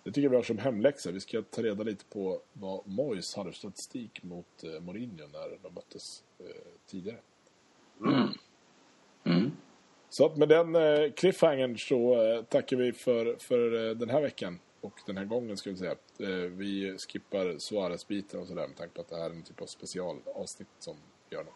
det 0.03 0.11
tycker 0.11 0.23
jag 0.23 0.31
vi 0.31 0.37
har 0.37 0.43
som 0.43 0.59
hemläxa. 0.59 1.11
Vi 1.11 1.21
ska 1.21 1.43
ta 1.43 1.63
reda 1.63 1.85
lite 1.85 2.05
på 2.05 2.41
vad 2.53 2.89
Moyes 2.89 3.35
hade 3.35 3.51
för 3.51 3.59
statistik 3.59 4.23
mot 4.23 4.65
eh, 4.65 4.81
Mourinho 4.81 5.27
när 5.33 5.59
de 5.63 5.75
möttes 5.75 6.25
eh, 6.39 6.47
tidigare. 6.87 7.19
Så 10.09 10.27
att 10.27 10.37
med 10.37 10.49
den 10.49 10.75
eh, 10.75 11.13
cliffhangern 11.13 11.79
så 11.79 12.23
eh, 12.23 12.43
tackar 12.43 12.77
vi 12.77 12.93
för, 12.93 13.37
för 13.39 13.89
eh, 13.89 13.97
den 13.97 14.11
här 14.11 14.21
veckan. 14.21 14.59
Och 14.81 15.01
den 15.07 15.17
här 15.17 15.25
gången 15.25 15.57
ska 15.57 15.71
vi 15.71 15.77
säga. 15.77 15.95
Eh, 16.19 16.29
vi 16.29 16.99
skippar 16.99 17.59
Suarez-biten 17.59 18.41
och 18.41 18.47
sådär 18.47 18.69
med 18.69 18.77
tanke 18.77 18.95
på 18.95 19.01
att 19.01 19.09
det 19.09 19.17
här 19.17 19.31
är 19.31 19.31
en 19.31 19.43
typ 19.43 19.63
av 19.63 19.67
specialavsnitt 19.67 20.69
som 20.79 20.97
vi 21.29 21.37
gör 21.37 21.45
nu. 21.45 21.51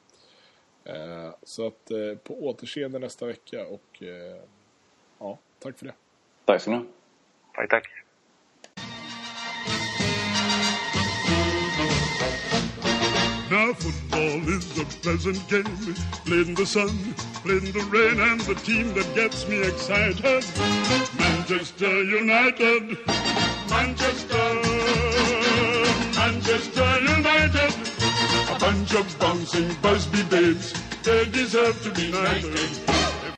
Eh, 0.93 1.35
så 1.43 1.67
att 1.67 1.91
eh, 1.91 2.15
på 2.15 2.47
återseende 2.47 2.99
nästa 2.99 3.27
vecka 3.27 3.67
och 3.67 4.03
ja, 5.19 5.39
tack 5.59 5.79
för 5.79 5.87
det. 5.87 5.95
Tack 6.45 6.63
så 6.63 6.71
mycket. 6.71 6.89
Tack, 7.55 7.71
tack. 7.71 8.04
Now 13.51 13.75
football 13.75 14.49
is 14.49 14.79
a 14.79 14.85
pleasant 14.87 15.49
game, 15.49 15.95
played 16.25 16.49
in 16.49 16.55
the 16.55 16.65
sun, 16.65 16.89
played 17.43 17.65
in 17.65 17.73
the 17.73 17.85
rain, 17.91 18.19
and 18.19 18.41
the 18.41 18.55
team 18.55 18.95
that 18.95 19.15
gets 19.15 19.47
me 19.47 19.63
excited, 19.63 20.45
Manchester 21.19 22.03
United, 22.05 22.99
Manchester, 23.69 24.47
Manchester 26.17 27.01
United, 27.01 27.75
a 28.49 28.59
bunch 28.59 28.95
of 28.95 29.19
bouncing 29.19 29.75
Busby 29.83 30.23
babes, 30.25 30.73
they 31.03 31.27
deserve 31.27 31.83
to 31.83 31.91
be 31.91 32.11
knighted. 32.11 32.94